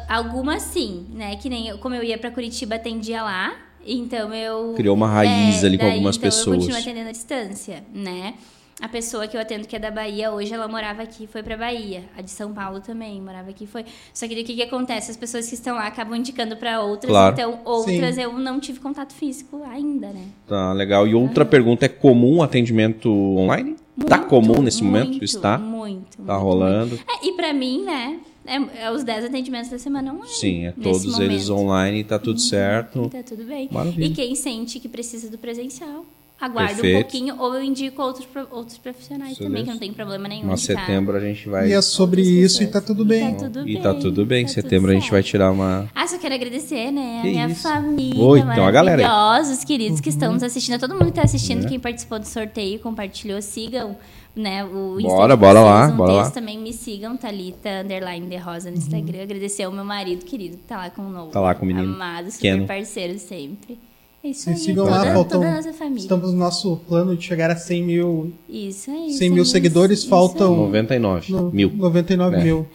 Ah, 0.09 0.17
algumas 0.17 0.63
sim, 0.63 1.05
né? 1.13 1.37
Que 1.37 1.47
nem 1.47 1.69
eu, 1.69 1.77
como 1.77 1.95
eu 1.95 2.03
ia 2.03 2.17
pra 2.17 2.29
Curitiba, 2.29 2.75
atendia 2.75 3.23
lá. 3.23 3.53
Então 3.87 4.33
eu. 4.33 4.73
Criou 4.75 4.93
uma 4.95 5.07
raiz 5.07 5.63
ali 5.63 5.77
com 5.77 5.83
daí, 5.85 5.93
algumas 5.93 6.17
então 6.17 6.27
pessoas. 6.29 6.55
Eu 6.57 6.59
continuo 6.59 6.77
atendendo 6.77 7.07
à 7.07 7.11
distância, 7.13 7.83
né? 7.93 8.33
A 8.81 8.89
pessoa 8.89 9.25
que 9.25 9.37
eu 9.37 9.41
atendo, 9.41 9.65
que 9.67 9.75
é 9.75 9.79
da 9.79 9.89
Bahia, 9.89 10.31
hoje 10.31 10.53
ela 10.53 10.67
morava 10.67 11.01
aqui 11.01 11.23
e 11.23 11.27
foi 11.27 11.41
pra 11.41 11.55
Bahia. 11.55 12.03
A 12.17 12.21
de 12.21 12.29
São 12.29 12.53
Paulo 12.53 12.81
também, 12.81 13.21
morava 13.21 13.49
aqui 13.49 13.63
e 13.63 13.67
foi. 13.67 13.85
Só 14.13 14.27
que 14.27 14.33
o 14.33 14.43
que, 14.43 14.53
que 14.53 14.61
acontece? 14.61 15.09
As 15.11 15.15
pessoas 15.17 15.47
que 15.47 15.55
estão 15.55 15.75
lá 15.75 15.87
acabam 15.87 16.13
indicando 16.17 16.57
pra 16.57 16.81
outras. 16.81 17.09
Claro. 17.09 17.33
Então, 17.33 17.59
outras 17.63 18.17
eu 18.17 18.33
não 18.37 18.59
tive 18.59 18.81
contato 18.81 19.13
físico 19.13 19.63
ainda, 19.63 20.09
né? 20.09 20.25
Tá, 20.45 20.73
legal. 20.73 21.07
E 21.07 21.15
outra 21.15 21.45
pergunta, 21.45 21.85
é 21.85 21.89
comum 21.89 22.43
atendimento 22.43 23.09
online? 23.09 23.77
tá 24.07 24.17
Muito, 24.17 24.29
comum 24.29 24.61
nesse 24.61 24.83
momento? 24.83 25.09
muito, 25.11 25.23
Está? 25.23 25.57
Muito. 25.57 26.17
Tá 26.17 26.33
muito, 26.33 26.43
rolando? 26.43 26.95
muito. 26.97 27.05
É, 27.09 27.27
e 27.27 27.31
pra 27.31 27.53
mim, 27.53 27.81
né? 27.85 28.19
É, 28.45 28.83
é 28.87 28.91
os 28.91 29.05
10 29.05 29.25
atendimentos 29.25 29.71
da 29.71 29.79
semana 29.79 30.11
online. 30.13 30.33
Sim, 30.33 30.65
é 30.65 30.71
todos 30.73 31.17
eles 31.17 31.47
momento. 31.47 31.63
online, 31.63 32.03
tá 32.03 32.19
tudo 32.19 32.39
certo. 32.41 33.09
Tá 33.09 33.23
tudo 33.23 33.45
bem. 33.45 33.69
Maravilha. 33.71 34.05
E 34.05 34.09
quem 34.13 34.35
sente 34.35 34.81
que 34.81 34.89
precisa 34.89 35.29
do 35.29 35.37
presencial, 35.37 36.05
aguarda 36.39 36.73
Perfeito. 36.73 36.97
um 36.97 37.01
pouquinho 37.01 37.35
ou 37.39 37.55
eu 37.55 37.63
indico 37.63 38.01
outros, 38.01 38.27
outros 38.51 38.77
profissionais 38.77 39.31
Isso 39.33 39.39
também, 39.43 39.53
mesmo. 39.63 39.65
que 39.67 39.71
não 39.71 39.79
tem 39.79 39.93
problema 39.93 40.27
nenhum. 40.27 40.47
Mas 40.47 40.61
setembro 40.61 41.15
a 41.15 41.19
gente 41.19 41.47
vai. 41.47 41.69
E 41.69 41.73
é 41.73 41.81
sobre 41.81 42.21
isso 42.21 42.61
e 42.61 42.67
tá 42.67 42.81
tudo 42.81 43.05
bem. 43.05 43.33
Tá 43.35 43.43
tudo 43.45 43.61
E 43.61 43.73
bem. 43.73 43.81
tá 43.81 43.93
tudo 43.93 44.25
bem. 44.25 44.45
tá 44.45 44.51
setembro 44.51 44.91
a 44.91 44.93
tudo 44.93 45.01
gente 45.01 45.11
vai 45.11 45.23
tirar 45.23 45.51
uma. 45.51 45.89
Ah, 45.95 46.05
só 46.07 46.17
quero 46.17 46.35
agradecer, 46.35 46.91
né? 46.91 47.19
Que 47.21 47.27
a 47.29 47.31
minha 47.31 47.47
isso. 47.47 47.61
família. 47.63 48.21
Oi, 48.23 48.39
então 48.39 48.65
a 48.65 48.71
galera 48.71 49.01
maravilhosos, 49.07 49.63
queridos 49.63 49.99
que 50.01 50.09
estão 50.09 50.33
nos 50.33 50.43
assistindo. 50.43 50.75
A 50.75 50.79
todo 50.79 50.93
mundo 50.93 51.05
que 51.05 51.13
tá 51.13 51.23
assistindo, 51.23 51.65
É. 51.65 51.69
quem 51.69 51.79
participou 51.79 52.19
do 52.19 52.25
sorteio, 52.27 52.79
compartilhou, 52.79 53.41
sigam. 53.41 53.97
Né, 54.35 54.65
o 54.65 54.97
Bora, 55.01 55.33
de 55.33 55.39
bora 55.39 55.59
vocês, 55.61 55.65
lá, 55.65 55.87
um 55.87 55.95
bora 55.95 56.11
lá. 56.11 56.21
texto 56.23 56.33
também 56.33 56.59
me 56.59 56.73
sigam, 56.73 57.15
Thalita, 57.15 57.69
underline 57.85 58.27
de 58.27 58.35
Rosa 58.35 58.69
no 58.69 58.75
Instagram. 58.75 59.21
Agradecer 59.23 59.63
ao 59.63 59.71
meu 59.71 59.85
marido 59.85 60.25
querido 60.25 60.57
que 60.57 60.63
tá 60.65 60.75
lá 60.75 60.89
com 60.89 61.03
o 61.03 61.09
novo. 61.09 61.31
Tá 61.31 61.39
lá 61.39 61.55
com 61.55 61.63
o 61.63 61.65
menino. 61.65 61.93
Amado, 61.93 62.29
super 62.31 62.41
Keno. 62.41 62.67
parceiro 62.67 63.17
sempre. 63.17 63.79
É 64.25 64.29
isso 64.29 64.49
aí, 64.49 64.57
sigam 64.57 64.85
toda, 64.85 64.97
lá, 64.97 65.03
faltam. 65.13 65.39
toda 65.39 65.51
a 65.51 65.55
nossa 65.57 65.73
família. 65.73 65.99
Estamos 65.99 66.31
no 66.33 66.39
nosso 66.39 66.77
plano 66.87 67.15
de 67.15 67.23
chegar 67.23 67.51
a 67.51 67.55
100 67.55 67.83
mil. 67.83 68.33
Isso 68.49 68.89
aí. 68.89 69.11
100 69.13 69.29
mil 69.29 69.45
seguidores, 69.45 69.99
isso 69.99 70.09
faltam- 70.09 70.51
aí. 70.53 70.59
99 70.61 71.31
no- 71.31 71.51
mil. 71.51 71.71
99 71.75 72.37
É. 72.37 72.43
mil. 72.43 72.67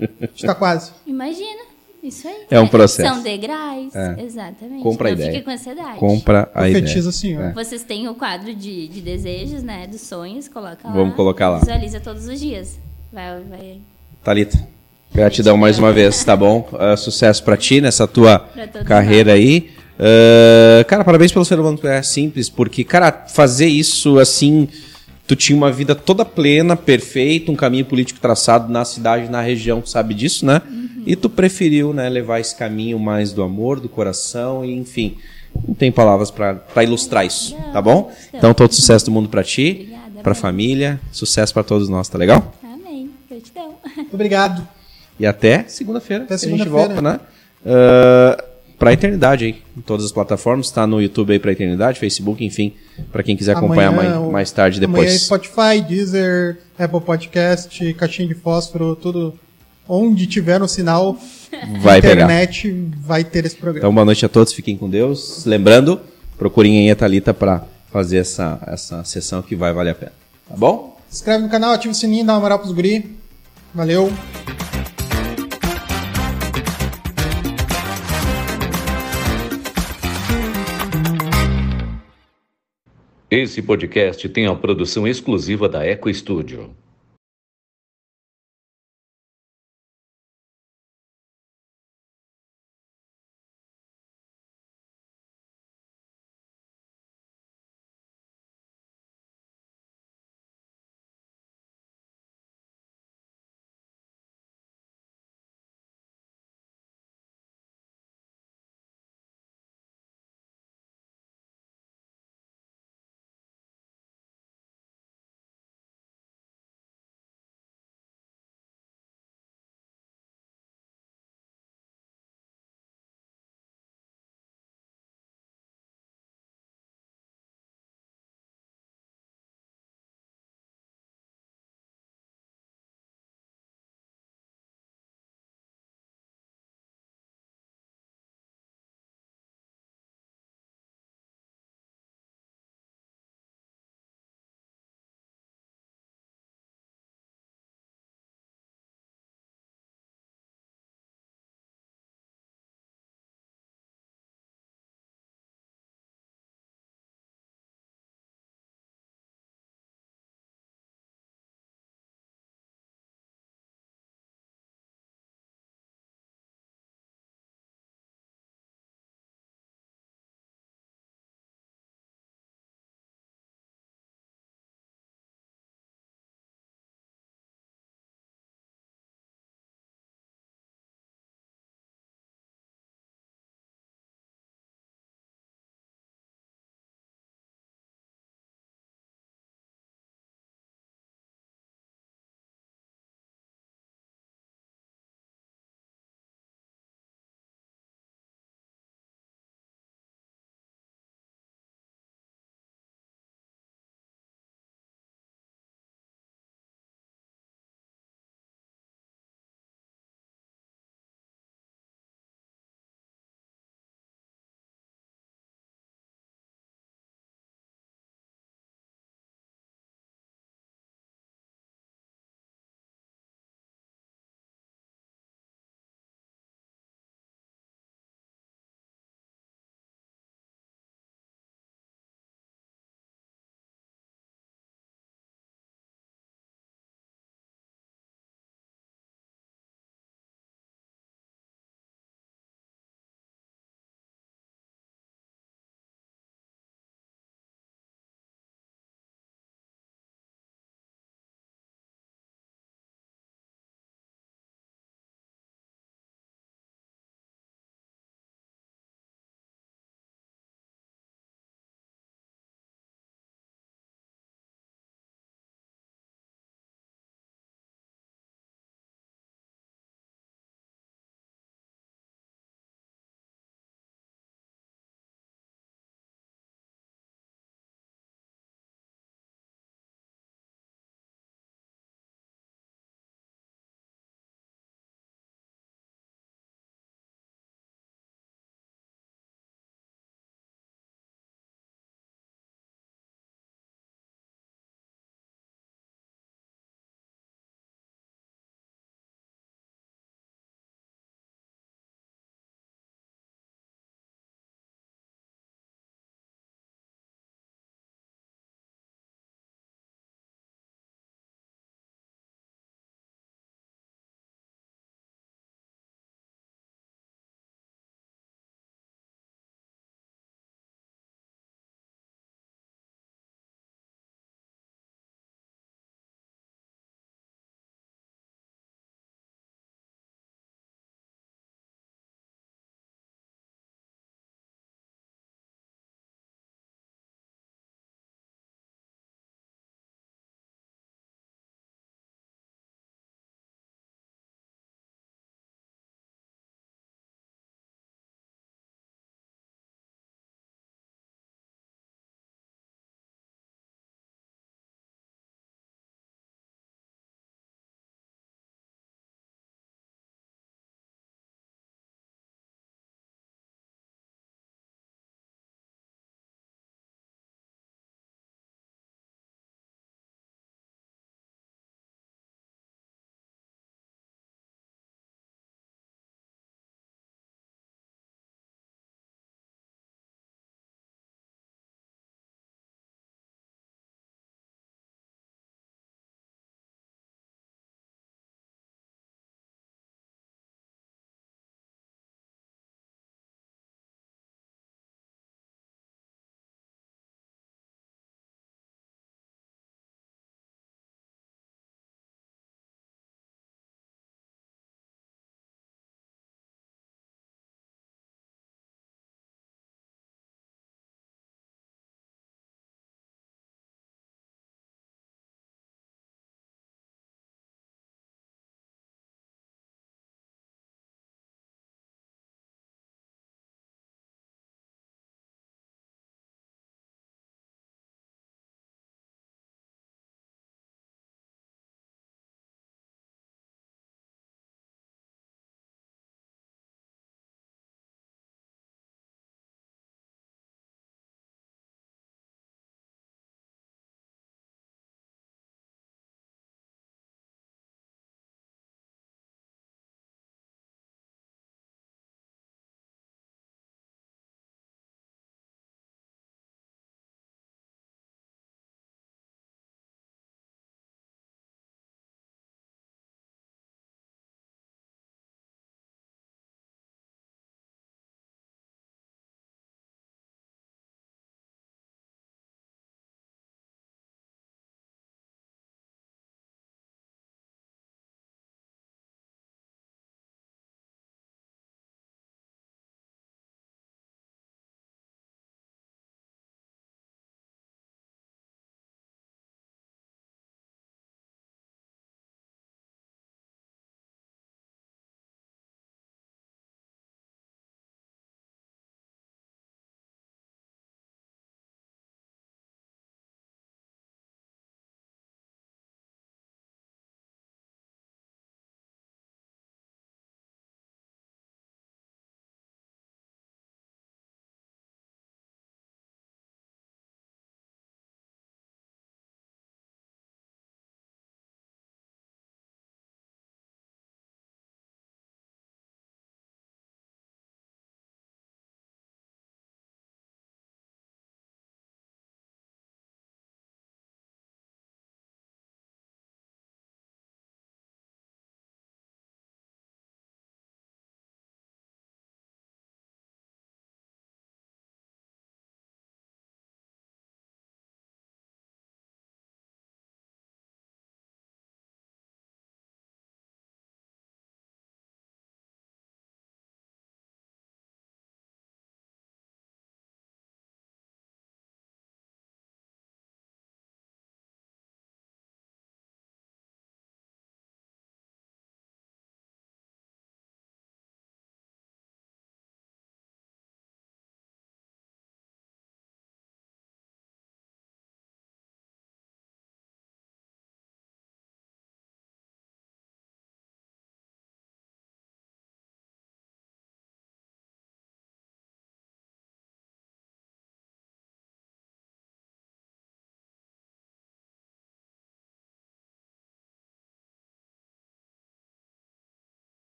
A 0.00 0.26
gente 0.26 0.46
tá 0.46 0.54
quase. 0.54 0.92
Imagina. 1.06 1.62
Isso 2.02 2.26
aí. 2.28 2.44
É 2.50 2.58
um 2.60 2.66
processo. 2.68 3.14
São 3.14 3.22
degraus. 3.22 3.94
É. 3.94 4.22
Exatamente. 4.22 4.82
Compra 4.82 5.08
a 5.08 5.10
Não 5.10 5.16
ideia. 5.18 5.32
fica 5.32 5.44
com 5.44 5.50
ansiedade. 5.50 5.98
Compra 5.98 6.50
a 6.54 6.68
ideia. 6.68 6.82
Profetiza, 6.82 7.12
senhor. 7.12 7.44
É. 7.44 7.52
Vocês 7.52 7.82
têm 7.82 8.08
o 8.08 8.14
quadro 8.14 8.54
de, 8.54 8.88
de 8.88 9.00
desejos, 9.02 9.62
né? 9.62 9.86
Dos 9.86 10.00
sonhos, 10.02 10.48
coloca 10.48 10.86
lá. 10.88 10.92
Vamos 10.94 11.14
colocar 11.16 11.48
lá. 11.50 11.58
Visualiza 11.60 12.00
todos 12.00 12.26
os 12.28 12.38
dias. 12.40 12.78
Vai, 13.12 13.40
vai. 13.48 13.78
Thalita, 14.22 14.66
gratidão 15.14 15.56
mais 15.56 15.78
uma 15.78 15.92
vez, 15.92 16.22
tá 16.24 16.34
bom? 16.36 16.66
Ah, 16.78 16.96
sucesso 16.96 17.42
pra 17.42 17.56
ti 17.58 17.80
nessa 17.80 18.06
tua 18.06 18.38
carreira 18.86 19.32
aí. 19.34 19.70
Ah, 19.98 20.84
cara, 20.84 21.04
parabéns 21.04 21.32
pelo 21.32 21.44
ser 21.44 21.58
humano 21.58 21.78
é 21.84 22.02
simples, 22.02 22.48
porque, 22.48 22.84
cara, 22.84 23.12
fazer 23.28 23.66
isso 23.66 24.18
assim, 24.18 24.68
tu 25.26 25.36
tinha 25.36 25.56
uma 25.56 25.70
vida 25.70 25.94
toda 25.94 26.24
plena, 26.24 26.76
perfeita, 26.76 27.50
um 27.50 27.56
caminho 27.56 27.84
político 27.84 28.20
traçado 28.20 28.72
na 28.72 28.84
cidade, 28.84 29.30
na 29.30 29.40
região, 29.40 29.80
tu 29.80 29.88
sabe 29.88 30.14
disso, 30.14 30.44
né? 30.44 30.60
Uhum. 30.68 31.02
E 31.06 31.16
tu 31.16 31.28
preferiu, 31.30 31.92
né, 31.92 32.08
levar 32.08 32.40
esse 32.40 32.56
caminho 32.56 32.98
mais 32.98 33.32
do 33.32 33.42
amor, 33.42 33.80
do 33.80 33.88
coração, 33.88 34.64
e 34.64 34.72
enfim. 34.74 35.16
Não 35.68 35.74
tem 35.74 35.92
palavras 35.92 36.32
pra 36.32 36.54
pra 36.54 36.82
ilustrar 36.82 37.24
isso, 37.24 37.56
tá 37.72 37.80
bom? 37.80 38.10
Então, 38.32 38.52
todo 38.52 38.74
sucesso 38.74 39.04
do 39.04 39.12
mundo 39.12 39.28
pra 39.28 39.44
ti, 39.44 39.70
Obrigada, 39.86 40.20
pra 40.22 40.32
amém. 40.32 40.40
família, 40.42 41.00
sucesso 41.12 41.54
pra 41.54 41.62
todos 41.62 41.88
nós, 41.88 42.08
tá 42.08 42.18
legal? 42.18 42.52
Amém. 42.64 43.08
Gratidão. 43.30 43.76
Muito 43.96 44.14
obrigado. 44.14 44.66
E 45.20 45.24
até 45.24 45.64
segunda-feira. 45.68 46.24
Até 46.24 46.36
que 46.36 46.44
a 46.44 46.48
gente 46.48 46.62
segunda-feira. 46.64 47.00
volta, 47.00 47.00
né? 47.00 47.20
Uh, 47.64 48.53
pra 48.78 48.92
eternidade 48.92 49.44
aí. 49.44 49.62
Em 49.76 49.80
todas 49.80 50.04
as 50.06 50.12
plataformas. 50.12 50.70
Tá 50.70 50.86
no 50.86 51.00
YouTube 51.00 51.32
aí 51.32 51.38
pra 51.38 51.52
eternidade, 51.52 51.98
Facebook, 51.98 52.44
enfim. 52.44 52.72
Pra 53.12 53.22
quem 53.22 53.36
quiser 53.36 53.56
acompanhar 53.56 53.88
Amanhã, 53.88 54.20
mais, 54.20 54.32
mais 54.32 54.52
tarde 54.52 54.84
Amanhã 54.84 55.02
é 55.02 55.06
depois. 55.06 55.22
Spotify, 55.22 55.80
Deezer, 55.86 56.58
Apple 56.78 57.00
Podcast, 57.00 57.94
Caixinha 57.94 58.28
de 58.28 58.34
Fósforo, 58.34 58.96
tudo. 58.96 59.38
Onde 59.86 60.26
tiver 60.26 60.62
um 60.62 60.68
sinal 60.68 61.18
Vai 61.82 62.00
pegar. 62.00 62.14
internet, 62.24 62.72
vai 63.00 63.22
ter 63.22 63.44
esse 63.44 63.54
programa. 63.54 63.80
Então, 63.80 63.94
boa 63.94 64.04
noite 64.04 64.24
a 64.24 64.28
todos. 64.28 64.52
Fiquem 64.52 64.76
com 64.78 64.88
Deus. 64.88 65.44
Lembrando, 65.44 66.00
procurem 66.38 66.78
aí 66.78 66.90
a 66.90 66.96
Thalita 66.96 67.34
pra 67.34 67.64
fazer 67.92 68.16
essa, 68.16 68.58
essa 68.66 69.04
sessão 69.04 69.42
que 69.42 69.54
vai 69.54 69.72
valer 69.74 69.90
a 69.90 69.94
pena. 69.94 70.12
Tá 70.48 70.56
bom? 70.56 70.98
Se 71.08 71.16
inscreve 71.16 71.44
no 71.44 71.50
canal, 71.50 71.72
ativa 71.72 71.92
o 71.92 71.94
sininho, 71.94 72.24
dá 72.24 72.32
uma 72.32 72.40
moral 72.40 72.58
pros 72.58 72.72
guri. 72.72 73.14
Valeu. 73.74 74.10
Esse 83.36 83.60
podcast 83.60 84.28
tem 84.28 84.46
a 84.46 84.54
produção 84.54 85.08
exclusiva 85.08 85.68
da 85.68 85.84
Eco 85.84 86.08
Studio. 86.14 86.70